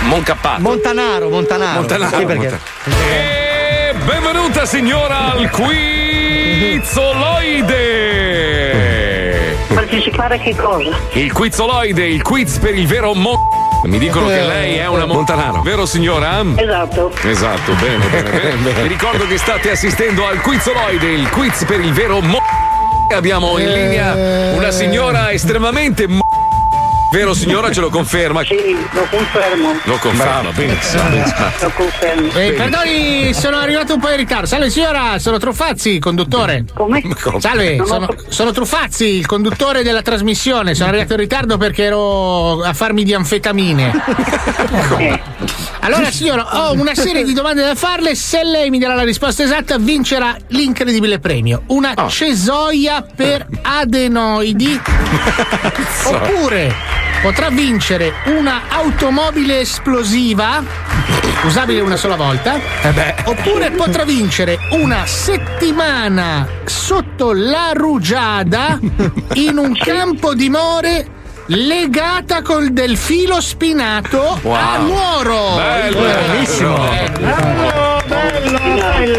Moncappato. 0.06 0.62
Montanaro, 0.62 1.28
Montanaro. 1.28 1.80
Montanaro, 1.80 2.18
Sì, 2.18 2.24
perché- 2.24 2.60
Montanaro. 2.86 3.12
E 3.12 3.94
benvenuta 4.06 4.66
signora 4.66 5.34
al 5.34 5.50
quizzoloide. 6.58 7.96
Partecipare 9.74 10.36
a 10.36 10.38
che 10.38 10.56
cosa? 10.56 10.98
Il 11.14 11.32
quizzoloide, 11.32 12.06
il 12.06 12.22
quiz 12.22 12.58
per 12.58 12.76
il 12.76 12.88
vero 12.88 13.14
mo... 13.14 13.38
Mi 13.84 14.00
dicono 14.00 14.28
che 14.28 14.42
lei 14.42 14.76
è 14.76 14.88
una 14.88 15.06
Montanaro, 15.06 15.62
vero 15.62 15.86
signora? 15.86 16.44
Esatto. 16.56 17.12
Esatto, 17.24 17.74
bene, 17.74 18.06
bene, 18.08 18.30
bene. 18.32 18.82
Vi 18.82 18.88
ricordo 18.88 19.28
che 19.28 19.38
state 19.38 19.70
assistendo 19.72 20.26
al 20.28 20.42
quizzoloide, 20.42 21.06
il 21.06 21.30
quiz 21.30 21.64
per 21.66 21.80
il 21.80 21.94
vero 21.94 22.20
mo... 22.22 22.40
Abbiamo 23.14 23.58
in 23.60 23.72
linea 23.72 24.14
una 24.56 24.72
signora 24.72 25.32
estremamente 25.32 26.08
mo... 26.08 26.27
Vero 27.10 27.34
signora, 27.34 27.72
ce 27.72 27.80
lo 27.80 27.90
conferma? 27.90 28.44
Sì, 28.44 28.76
lo 28.92 29.08
confermo. 29.10 29.80
Lo 29.86 29.98
conferma, 29.98 30.52
benissimo. 30.52 31.04
benissimo. 31.04 31.46
Lo 31.62 31.72
confermo. 31.72 32.32
Eh, 32.34 32.52
perdoni, 32.52 33.34
sono 33.34 33.58
arrivato 33.58 33.94
un 33.94 34.02
po' 34.02 34.10
in 34.10 34.18
ritardo. 34.18 34.46
Salve 34.46 34.70
signora, 34.70 35.18
sono 35.18 35.38
Truffazzi, 35.38 36.00
conduttore. 36.00 36.66
Come? 36.74 37.02
Salve, 37.38 37.82
sono, 37.86 38.08
sono 38.28 38.52
Truffazzi, 38.52 39.06
il 39.06 39.26
conduttore 39.26 39.84
della 39.84 40.02
trasmissione. 40.02 40.76
Sono 40.76 40.90
arrivato 40.90 41.14
in 41.14 41.20
ritardo 41.20 41.58
perché 41.58 41.84
ero 41.84 42.62
a 42.62 42.74
farmi 42.74 43.06
di 43.06 43.14
anfetamine. 43.14 43.94
Allora, 45.80 46.12
signora, 46.12 46.68
ho 46.68 46.74
una 46.74 46.94
serie 46.94 47.24
di 47.24 47.32
domande 47.32 47.64
da 47.64 47.76
farle. 47.76 48.16
Se 48.16 48.44
lei 48.44 48.70
mi 48.70 48.80
darà 48.80 48.96
la 48.96 49.04
risposta 49.04 49.44
esatta, 49.44 49.78
vincerà 49.78 50.36
l'incredibile 50.48 51.20
premio: 51.20 51.64
una 51.68 51.94
cesoia 52.10 53.02
per 53.02 53.48
adenoidi. 53.62 54.82
Oppure 56.04 56.98
potrà 57.22 57.50
vincere 57.50 58.14
una 58.26 58.64
automobile 58.70 59.62
esplosiva, 59.62 60.64
usabile 61.46 61.82
una 61.82 61.96
sola 61.98 62.16
volta. 62.16 62.60
Oppure 63.26 63.72
potrà 63.72 64.04
vincere 64.04 64.58
una 64.72 65.06
settimana 65.06 66.48
sotto 66.66 67.34
la 67.34 67.72
rugiada 67.74 68.80
in 69.34 69.58
un 69.58 69.74
campo 69.78 70.34
di 70.34 70.50
more 70.50 71.16
legata 71.50 72.42
col 72.42 72.72
del 72.72 72.98
filo 72.98 73.40
spinato 73.40 74.38
Wow. 74.42 74.54
a 74.54 74.78
Nuoro. 74.80 75.56
Bello, 75.56 76.00
bellissimo. 76.02 76.76
bello. 76.78 78.06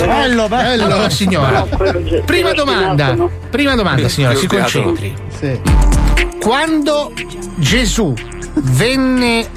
Bello, 0.06 0.48
bello. 0.48 0.84
Allora, 0.84 1.10
signora, 1.10 1.66
prima 2.24 2.52
domanda. 2.52 3.16
Prima 3.50 3.74
domanda, 3.74 4.08
signora, 4.08 4.34
si 4.34 4.46
Dello 4.46 4.66
teatro. 4.68 5.97
Quando 6.48 7.12
Gesù 7.56 8.14
venne 8.54 9.50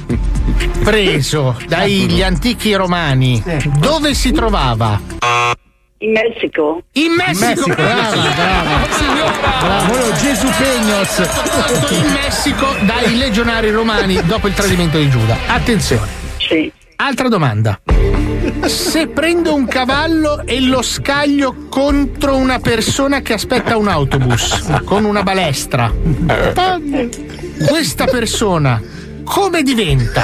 preso 0.83 1.57
dagli 1.65 2.21
antichi 2.21 2.73
romani, 2.73 3.41
dove 3.79 4.13
si 4.13 4.33
trovava? 4.33 4.99
In 5.99 6.11
Messico? 6.11 6.83
In 6.91 7.13
Messico, 7.13 7.45
Messico, 7.45 7.75
brava, 7.75 8.21
brava. 8.33 8.91
signora. 8.91 9.85
Quello 9.87 10.13
Gesù 10.17 10.47
Peños. 10.47 11.15
Portato 11.33 11.93
in 11.93 12.11
Messico 12.11 12.75
dai 12.81 13.15
legionari 13.15 13.71
romani 13.71 14.21
dopo 14.25 14.47
il 14.47 14.53
tradimento 14.53 14.97
di 14.97 15.09
Giuda. 15.09 15.37
Attenzione. 15.47 16.09
Sì. 16.39 16.69
Altra 17.03 17.29
domanda. 17.29 17.81
Se 18.67 19.07
prendo 19.07 19.55
un 19.55 19.65
cavallo 19.65 20.45
e 20.45 20.61
lo 20.61 20.83
scaglio 20.83 21.65
contro 21.67 22.35
una 22.35 22.59
persona 22.59 23.21
che 23.21 23.33
aspetta 23.33 23.75
un 23.75 23.87
autobus 23.87 24.83
con 24.85 25.05
una 25.05 25.23
balestra, 25.23 25.91
questa 27.67 28.05
persona 28.05 28.79
come 29.23 29.63
diventa? 29.63 30.21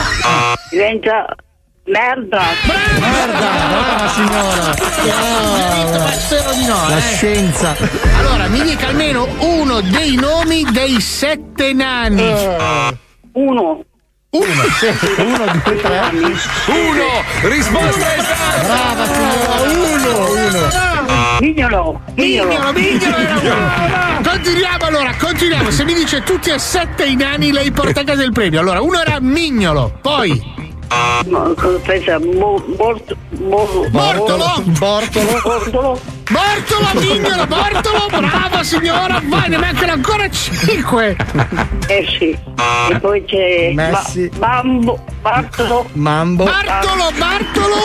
Diventa 0.70 1.26
merda. 1.86 2.42
Merda, 3.00 3.50
brava 3.70 4.08
signora. 4.10 4.74
Brava. 5.90 6.12
Spero 6.12 6.54
di 6.54 6.66
no. 6.66 6.90
La 6.90 6.98
eh. 6.98 7.02
scienza. 7.02 7.76
Allora, 8.20 8.48
mi 8.50 8.62
dica 8.62 8.90
almeno 8.90 9.28
uno 9.40 9.82
dei 9.82 10.14
nomi 10.16 10.64
dei 10.72 11.02
sette 11.02 11.74
nani. 11.74 12.32
Uno. 13.32 13.84
Uno, 14.30 14.46
uno, 14.46 15.46
due, 15.64 15.76
tre. 15.82 16.02
Uno, 16.68 17.50
risposta 17.50 18.16
esatta. 18.18 18.62
Brava 18.66 19.06
signora, 19.06 19.62
uno, 19.72 20.32
uno. 20.32 21.38
Mignolo. 21.40 22.02
Mignolo, 22.16 22.74
mignolo 22.74 23.16
era 23.16 23.40
uno. 23.40 24.22
Continuiamo 24.30 24.86
allora, 24.86 25.16
continuiamo. 25.18 25.72
Se 25.72 25.86
mi 25.86 25.94
dice 25.94 26.24
tutti 26.24 26.50
e 26.50 26.60
sette 26.60 27.06
i 27.06 27.16
nani, 27.16 27.52
lei 27.54 27.72
porta 27.72 28.02
a 28.02 28.04
casa 28.04 28.24
il 28.24 28.34
premio. 28.34 28.60
Allora, 28.60 28.82
uno 28.82 29.00
era 29.00 29.18
mignolo, 29.22 29.98
poi. 30.02 30.56
No, 31.26 31.54
cosa 31.56 31.80
pensa? 31.86 32.20
Mo- 32.20 32.64
mort- 32.78 33.16
mo- 33.40 33.88
Bortolo! 33.90 34.62
Bortolo! 34.66 36.00
Bortolo! 36.30 36.86
Bortolo, 36.94 37.00
mignolo, 37.00 37.48
Bortolo! 37.48 38.08
Brava 38.10 38.64
signora! 38.64 39.22
Vai, 39.26 39.50
ne 39.50 39.58
mancano 39.58 39.94
ancora 39.94 40.30
cinque! 40.30 41.16
Eh 41.88 42.06
sì. 42.18 42.38
E 42.90 43.00
poi 43.00 43.24
c'è. 43.26 43.72
Messi. 43.74 44.30
Ba- 44.38 44.62
Bambo. 44.62 45.00
Bartolo. 45.22 45.88
Mambo. 45.94 46.44
Bartolo, 46.44 47.12
Bartolo. 47.18 47.76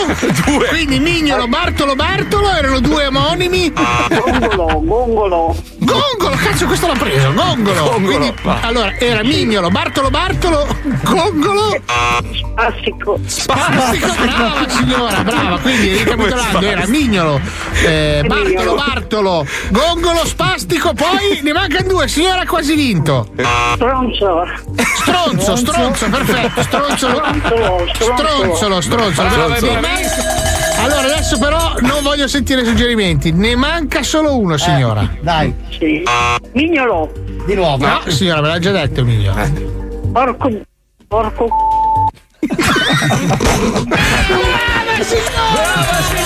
Due. 0.45 0.67
Quindi 0.69 0.99
Mignolo, 0.99 1.47
Bartolo, 1.47 1.95
Bartolo 1.95 2.51
erano 2.51 2.81
due 2.81 3.07
omonimi. 3.07 3.73
Gongolo, 4.09 4.81
gongolo. 4.83 5.57
Gongolo, 5.85 6.37
cazzo, 6.37 6.67
questo 6.67 6.87
l'ha 6.87 6.93
preso. 6.95 7.33
Gongolo. 7.33 7.83
Gongolo, 7.83 8.01
Quindi, 8.19 8.33
allora, 8.61 8.97
era 8.99 9.23
Mignolo, 9.25 9.69
Bartolo, 9.71 10.11
Bartolo, 10.11 10.67
Gongolo. 11.03 11.81
Spastico. 12.35 13.19
Spastico, 13.27 14.07
brava 14.15 14.69
signora, 14.69 15.23
brava. 15.25 15.59
Quindi 15.59 15.97
ricapitolando, 15.97 16.61
era 16.61 16.87
Mignolo, 16.87 17.41
eh, 17.85 18.23
Bartolo, 18.27 18.75
Bartolo, 18.75 19.47
Gongolo, 19.71 20.25
Spastico, 20.25 20.93
poi 20.95 21.41
ne 21.43 21.53
mancano 21.53 21.89
due, 21.89 22.09
signora 22.09 22.43
ha 22.43 22.47
quasi 22.47 22.75
vinto. 22.75 23.27
Stronzo. 23.75 24.47
Stronzo, 25.03 25.57
stronzo, 25.57 26.09
perfetto, 26.09 26.63
stronzolo. 26.63 27.23
Stronzolo, 27.93 28.81
stronzolo. 28.81 29.29
brava, 29.29 29.57
Stronzo. 29.57 29.67
ne 29.75 29.81
manca- 29.81 30.42
Allora 30.83 31.03
adesso 31.03 31.39
però 31.39 31.75
non 31.81 32.03
voglio 32.03 32.27
sentire 32.27 32.65
suggerimenti, 32.65 33.31
ne 33.31 33.55
manca 33.55 34.03
solo 34.03 34.37
uno, 34.37 34.57
signora. 34.57 35.09
Dai. 35.21 35.55
Sì. 35.71 36.03
Mignolo. 36.53 37.13
Di 37.47 37.55
nuovo. 37.55 37.87
No, 37.87 38.01
signora, 38.09 38.41
me 38.41 38.49
l'ha 38.49 38.59
già 38.59 38.73
detto 38.73 39.05
Mignolo. 39.05 39.41
Porco. 40.13 40.51
Porco. 41.07 41.49
Brava 44.83 45.03
signora! 45.03 46.21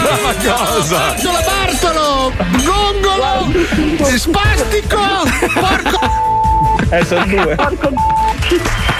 Brava 0.00 0.32
cosa! 0.40 0.98
Bartolo, 0.98 1.38
Bartolo! 1.44 2.32
Gongolo! 2.64 3.52
Spastico! 4.16 5.02
Porco! 5.54 5.98
Eh, 6.90 7.04
sono 7.04 7.26
due. 7.26 7.56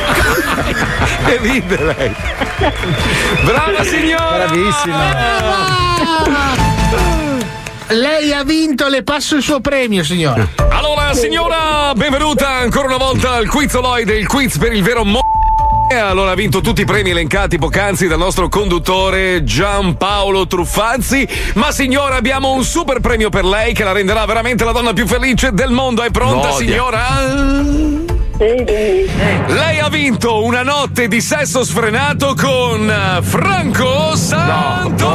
E 1.26 1.38
ride 1.40 1.76
lei. 1.82 2.14
Brava 3.44 3.82
signora! 3.82 4.46
Lei 7.88 8.32
ha 8.32 8.42
vinto, 8.44 8.88
le 8.88 9.02
passo 9.02 9.36
il 9.36 9.42
suo 9.42 9.60
premio, 9.60 10.02
signora. 10.04 10.46
Allora, 10.70 11.14
signora, 11.14 11.92
benvenuta 11.94 12.48
ancora 12.50 12.86
una 12.86 12.96
volta 12.96 13.32
al 13.32 13.46
Quizoloide, 13.46 14.16
il 14.16 14.26
quiz 14.26 14.58
per 14.58 14.72
il 14.72 14.82
vero 14.82 15.04
mo. 15.04 15.20
E 15.90 15.96
allora 15.96 16.30
ha 16.30 16.34
vinto 16.34 16.60
tutti 16.60 16.80
i 16.80 16.84
premi 16.86 17.10
elencati 17.10 17.58
poc'anzi 17.58 18.08
dal 18.08 18.18
nostro 18.18 18.48
conduttore 18.48 19.44
Giampaolo 19.44 20.46
Truffanzi. 20.46 21.28
Ma 21.54 21.70
signora, 21.72 22.16
abbiamo 22.16 22.52
un 22.52 22.64
super 22.64 23.00
premio 23.00 23.28
per 23.28 23.44
lei 23.44 23.74
che 23.74 23.84
la 23.84 23.92
renderà 23.92 24.24
veramente 24.24 24.64
la 24.64 24.72
donna 24.72 24.92
più 24.92 25.06
felice 25.06 25.52
del 25.52 25.70
mondo. 25.70 26.02
È 26.02 26.10
pronta, 26.10 26.48
Nodia. 26.48 26.66
signora? 26.66 27.83
Lei 28.36 29.78
ha 29.78 29.88
vinto 29.88 30.42
una 30.42 30.62
notte 30.62 31.06
di 31.06 31.20
sesso 31.20 31.62
sfrenato 31.64 32.34
con 32.34 32.90
eh, 32.90 33.22
Franco 33.22 34.16
Santo. 34.16 35.06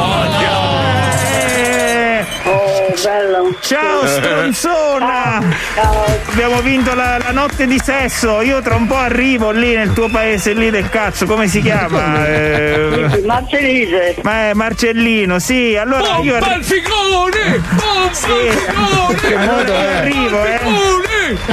Oh, 2.45 2.93
bello. 3.03 3.53
Ciao 3.61 4.07
stronzona! 4.07 5.43
Ciao. 5.75 6.05
Abbiamo 6.31 6.61
vinto 6.61 6.93
la, 6.95 7.17
la 7.17 7.31
notte 7.31 7.67
di 7.67 7.79
sesso. 7.83 8.41
Io 8.41 8.61
tra 8.61 8.75
un 8.75 8.87
po' 8.87 8.95
arrivo 8.95 9.51
lì 9.51 9.75
nel 9.75 9.91
tuo 9.93 10.07
paese 10.09 10.53
lì 10.53 10.69
del 10.69 10.89
cazzo, 10.89 11.25
come 11.25 11.47
si 11.47 11.61
chiama? 11.61 12.25
Eh, 12.25 13.21
Marcellise. 13.25 14.15
Ma 14.21 14.49
è 14.49 14.53
Marcellino, 14.53 15.39
sì. 15.39 15.75
Allora 15.75 16.19
io 16.21 16.37
Pompa 16.37 16.45
arri- 16.45 16.57
il 16.59 16.63
figone! 16.63 17.61
Pompa 17.75 18.13
Sì. 18.13 18.31
il 18.31 19.17
figone! 19.19 19.43
Allora 19.49 19.67
io 19.83 19.97
arrivo, 19.97 20.45
eh. 20.45 20.58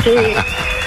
Sì. 0.02 0.34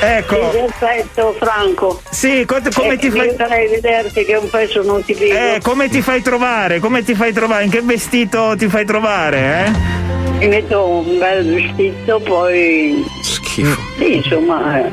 Ecco. 0.02 0.49
Perfetto, 0.49 1.36
Franco. 1.38 2.02
Sì, 2.10 2.45
co- 2.45 2.61
come 2.74 2.94
Eh, 2.94 2.98
ti 2.98 3.10
fai? 3.10 3.36
Vederti 3.70 4.24
che 4.24 4.36
un 4.36 4.49
pezzo 4.49 4.82
non 4.84 5.03
ti 5.03 5.14
vedo. 5.14 5.34
Eh, 5.36 5.60
come 5.61 5.90
ti 5.90 6.02
fai 6.02 6.22
trovare? 6.22 6.80
Come 6.80 7.03
ti 7.03 7.14
fai 7.16 7.34
trovare? 7.34 7.66
In 7.66 7.70
che 7.70 7.82
vestito 7.82 8.56
ti 8.57 8.68
fai 8.70 8.86
trovare, 8.86 9.66
eh? 9.66 9.98
Mi 10.40 10.48
metto 10.48 10.86
un 10.88 11.18
bel 11.18 11.53
vestito, 11.53 12.20
poi. 12.22 13.03
Schifo. 13.22 13.82
Sì, 13.98 14.16
insomma. 14.16 14.86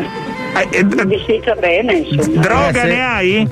Eh, 0.70 0.82
vestita 0.82 1.54
bene, 1.54 1.92
insomma. 1.98 2.40
Droga 2.40 2.82
ne 2.84 3.04
hai? 3.04 3.48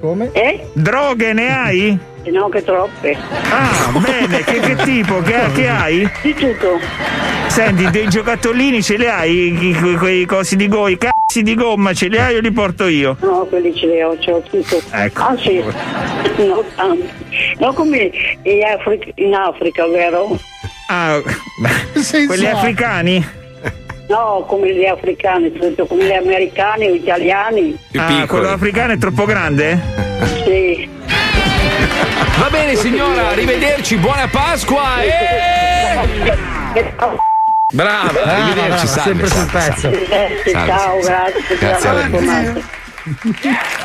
Come? 0.00 0.30
Eh? 0.32 0.68
Droghe 0.72 1.32
ne 1.32 1.56
hai? 1.56 1.98
Se 2.24 2.30
no 2.30 2.48
che 2.48 2.62
troppe. 2.62 3.16
Ah, 3.50 3.90
bene, 3.98 4.44
che, 4.44 4.60
che 4.60 4.76
tipo? 4.76 5.20
Che, 5.22 5.34
che 5.54 5.68
hai? 5.68 6.08
Di 6.22 6.34
tutto. 6.34 6.78
Senti, 7.48 7.90
dei 7.90 8.08
giocattolini 8.08 8.82
ce 8.82 8.96
li 8.96 9.06
hai? 9.08 9.68
I- 9.68 9.74
que- 9.74 9.96
Quei 9.96 10.24
cosi 10.24 10.54
di 10.56 10.68
gomma, 10.68 10.90
i 10.90 10.98
cazzi 10.98 11.42
di 11.42 11.54
gomma 11.54 11.92
ce 11.92 12.06
li 12.08 12.18
hai 12.18 12.36
o 12.36 12.40
li 12.40 12.52
porto 12.52 12.86
io? 12.86 13.16
No, 13.20 13.44
quelli 13.48 13.74
ce 13.74 13.86
li 13.86 14.00
ho, 14.02 14.16
ce 14.18 14.30
l'ho 14.30 14.42
tutto. 14.48 14.80
Ecco. 14.90 15.22
Ah 15.22 15.36
sì, 15.36 15.62
no 16.38 16.64
tanto. 16.76 17.04
No 17.58 17.72
come 17.72 18.10
in 18.44 18.62
Africa, 18.64 19.10
in 19.16 19.34
Africa 19.34 19.86
vero? 19.88 20.38
Ah, 20.88 21.20
beh, 21.60 22.26
quelli 22.26 22.46
africani? 22.46 23.26
No, 24.08 24.44
come 24.46 24.74
gli 24.74 24.84
africani, 24.84 25.52
come 25.88 26.04
gli 26.04 26.12
americani 26.12 26.86
o 26.88 26.94
italiani. 26.94 27.76
Ah, 27.96 28.26
quello 28.26 28.48
africano 28.50 28.92
è 28.92 28.98
troppo 28.98 29.24
grande? 29.24 29.78
Sì. 30.44 30.88
Va 32.38 32.48
bene 32.50 32.74
signora, 32.76 33.28
arrivederci, 33.28 33.96
buona 33.96 34.26
Pasqua 34.28 35.02
e... 35.02 35.10
Brava, 37.72 38.22
arrivederci, 38.22 38.86
salve, 38.86 39.02
sempre 39.02 39.26
sul 39.28 39.48
salve, 39.48 39.68
pezzo. 39.68 39.80
salve. 39.80 40.06
Salve, 40.06 40.66
Ciao, 40.66 41.02
salve. 41.02 41.32
grazie. 41.48 41.58
Grazie 41.58 41.88
a 41.88 41.92
lei. 41.92 42.64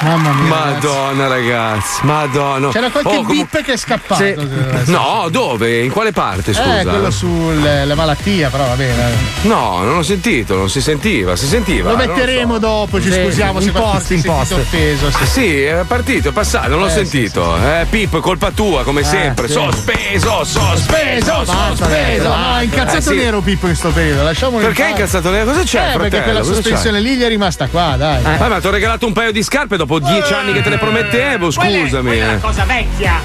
Mamma 0.02 0.31
mia. 0.31 0.48
Madonna 0.56 1.27
ragazzi, 1.27 2.06
madonna. 2.06 2.69
C'era 2.69 2.89
qualche 2.91 3.15
Oh, 3.15 3.23
bip 3.23 3.61
che 3.64 3.73
è 3.73 3.77
scappato. 3.77 4.22
Sì. 4.23 4.30
essere. 4.30 4.84
No, 4.85 5.27
dove? 5.31 5.81
In 5.84 5.91
quale 5.91 6.11
parte, 6.11 6.53
scusa? 6.53 6.81
Eh, 6.81 6.84
quello 6.84 7.10
sulla 7.10 7.95
malattia, 7.95 8.49
però 8.49 8.68
va 8.68 8.76
bene. 8.76 9.11
No, 9.41 9.81
non 9.84 9.98
ho 9.98 10.03
sentito, 10.03 10.56
non 10.56 10.69
si 10.69 10.81
sentiva, 10.81 11.35
si 11.35 11.48
sentiva. 11.48 11.89
Lo 11.91 11.98
metteremo 11.98 12.53
so. 12.53 12.60
dopo, 12.60 13.02
ci 13.02 13.11
Sì, 13.11 13.19
scusiamo 13.23 13.60
in 13.60 13.65
se 13.65 13.72
post, 13.72 14.11
in 14.11 14.22
post. 14.22 14.52
offeso. 14.52 15.07
Ah, 15.07 15.26
sì, 15.26 15.64
è 15.64 15.84
partito, 15.88 16.30
è 16.30 16.31
passato, 16.31 16.69
non 16.69 16.80
l'ho 16.81 16.88
Eh, 16.88 16.91
sentito. 16.91 17.56
Eh, 17.57 17.88
Pip, 17.89 18.19
colpa 18.19 18.52
tua, 18.52 18.84
come 18.84 19.03
sempre. 19.03 19.48
sì. 19.48 19.53
Sospeso, 19.53 20.44
sospeso, 20.44 21.44
sospeso. 21.44 22.27
No, 22.27 22.61
incazzato 22.61 22.98
Eh, 22.98 23.02
sì. 23.02 23.15
nero 23.15 23.41
Pippo 23.41 23.68
in 23.68 23.76
sto 23.76 23.89
periodo. 23.89 24.22
Lasciamolo 24.23 24.64
Perché 24.64 24.85
è 24.85 24.89
incazzato 24.89 25.31
nero? 25.31 25.45
Cosa 25.45 25.64
c'è, 25.64 25.94
Eh, 25.95 25.98
perché 25.98 26.22
quella 26.22 26.44
sospensione 26.44 26.99
lì 26.99 27.15
gli 27.15 27.23
è 27.23 27.27
rimasta 27.27 27.65
qua, 27.68 27.95
dai. 27.98 28.22
Eh, 28.23 28.48
ma 28.48 28.60
ti 28.60 28.68
ho 28.68 28.72
regalato 28.72 29.06
un 29.08 29.14
paio 29.14 29.32
di 29.32 29.42
scarpe 29.44 29.78
dopo 29.78 30.00
dieci 30.00 30.34
anni 30.34 30.54
che 30.54 30.62
te 30.62 30.70
le 30.70 30.78
promettevo, 30.78 31.48
è- 31.48 31.52
scusami. 31.52 32.10
Quella 32.10 32.24
è 32.24 32.28
eh. 32.28 32.30
una 32.30 32.38
cosa 32.40 32.64
vecchia. 32.66 33.22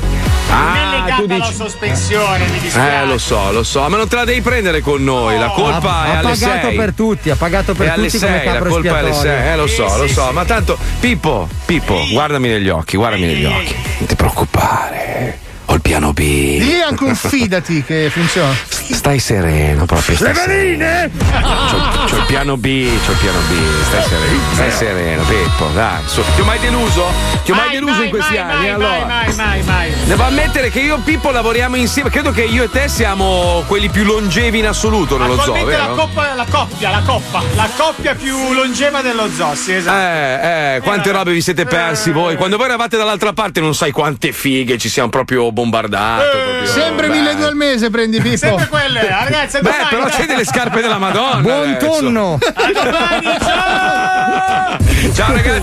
non 0.49 0.77
è 0.77 0.81
Ah, 0.81 0.91
legata 0.91 1.15
alla 1.23 1.45
dici- 1.45 1.55
sospensione, 1.55 2.47
mi 2.47 2.59
dispiace. 2.61 3.03
Eh, 3.03 3.07
lo 3.07 3.19
so, 3.19 3.53
lo 3.53 3.63
so, 3.63 3.89
ma 3.89 3.97
non 3.97 4.07
te 4.09 4.17
la 4.17 4.25
devi 4.25 4.41
prendere 4.43 4.81
con 4.81 5.03
noi. 5.03 5.39
La 5.39 5.49
colpa 5.49 5.91
ha, 6.01 6.05
è 6.05 6.09
ha 6.09 6.19
alle 6.19 6.29
pagato 6.31 6.67
6. 6.69 6.77
per 6.77 6.93
tutti, 6.95 7.31
ha 7.31 7.37
pagato 7.37 7.73
È 7.73 7.75
per 7.75 7.89
alle 7.91 8.07
tutti 8.07 8.19
come 8.19 8.37
6, 8.39 8.45
la 8.47 8.53
capro 8.53 8.69
colpa 8.71 8.89
è 8.89 8.99
alle 8.99 9.11
espiatorio. 9.11 9.43
6, 9.43 9.53
eh, 9.53 9.57
lo 9.57 9.67
so, 9.67 9.97
lo 10.03 10.09
so, 10.09 10.31
ma 10.33 10.45
tanto 10.45 10.79
Pippo, 11.01 11.49
Pippo, 11.65 12.07
guardami 12.11 12.49
negli 12.49 12.69
occhi, 12.69 12.97
guardami 12.97 13.27
negli 13.27 13.45
occhi. 13.45 13.75
Non 13.99 14.07
ti 14.09 14.15
preoccupare. 14.15 15.39
Ho 15.67 15.75
il 15.75 15.81
piano 15.81 16.13
B. 16.13 16.19
Lì 16.19 16.81
anche 16.81 17.05
un 17.05 17.15
fidati 17.15 17.83
che 17.83 18.11
funziona. 18.11 18.55
Stai 18.93 19.19
sereno, 19.19 19.87
proprio. 19.87 20.17
Stai 20.17 20.35
Le 20.35 20.47
veline! 20.47 21.11
C'ho, 21.71 22.07
c'ho 22.07 22.17
il 22.17 22.25
piano 22.27 22.57
B, 22.57 22.89
c'ho 23.05 23.13
il 23.13 23.19
piano 23.19 23.39
B, 23.49 23.85
stai 23.89 24.03
sereno, 24.03 24.41
stai 24.53 24.71
sereno, 24.71 25.23
Pippo, 25.23 25.67
dai, 25.73 26.03
su. 26.07 26.23
Ti 26.35 26.41
ho 26.41 26.45
mai 26.45 26.59
deluso? 26.59 27.07
Ti 27.45 27.53
ho 27.53 27.55
mai, 27.55 27.71
deluso 27.71 28.03
in 28.03 28.11
questi 28.11 28.35
mai, 28.35 28.43
anni? 28.43 28.67
mai, 28.67 28.71
allora. 28.71 29.07
mai, 29.07 29.35
mai, 29.35 29.63
mai. 29.63 29.93
Devo 30.05 30.25
ammettere 30.25 30.71
che 30.71 30.81
io 30.81 30.97
e 30.97 31.01
Pippo 31.01 31.31
lavoriamo 31.31 31.77
insieme. 31.77 32.11
Credo 32.11 32.33
che 32.33 32.43
io 32.43 32.65
e 32.65 32.71
te 32.71 32.89
siamo 32.89 33.65
quelli 33.67 33.89
più 33.89 34.05
longevi 34.05 34.59
in 34.59 34.67
assoluto 34.67 35.17
nello 35.17 35.41
zoo, 35.41 35.55
la, 35.55 35.87
coppa, 35.89 36.35
la 36.35 36.47
coppia, 36.49 36.91
la 36.91 37.03
coppa, 37.05 37.43
la 37.55 37.71
coppia 37.77 38.15
più 38.15 38.53
longeva 38.53 39.01
dello 39.01 39.29
zoo, 39.35 39.55
sì, 39.55 39.75
esatto. 39.75 39.97
Eh, 39.97 40.77
eh, 40.77 40.81
quante 40.81 41.13
robe 41.13 41.33
vi 41.33 41.41
siete 41.41 41.65
persi 41.65 42.11
voi? 42.11 42.37
Quando 42.37 42.57
voi 42.57 42.67
eravate 42.67 42.97
dall'altra 42.97 43.33
parte 43.33 43.61
non 43.61 43.75
sai 43.75 43.91
quante 43.91 44.33
fighe 44.33 44.77
ci 44.77 44.89
siamo 44.89 45.09
proprio 45.09 45.51
bombardato. 45.53 46.25
proprio- 46.31 46.67
Sempre 46.67 47.07
Beh. 47.09 47.15
1200 47.15 47.47
al 47.47 47.55
mese 47.55 47.91
prendi 47.91 48.21
Pippo. 48.21 48.37
Sempre 48.37 48.67
quelle, 48.69 49.09
ragazzi. 49.09 49.57
a 49.57 49.61
Beh, 49.61 49.71
domani, 49.71 49.87
però 49.91 50.03
dai. 50.05 50.13
c'è 50.13 50.27
delle 50.27 50.45
scarpe 50.45 50.81
della 50.81 50.99
Madonna. 50.99 51.41
Buon 51.41 51.69
adesso. 51.71 51.87
tonno! 52.01 52.39
A 52.55 52.73
domani, 52.73 53.39
ciao! 53.41 55.11
Ciao 55.15 55.33
ragazzi. 55.33 55.61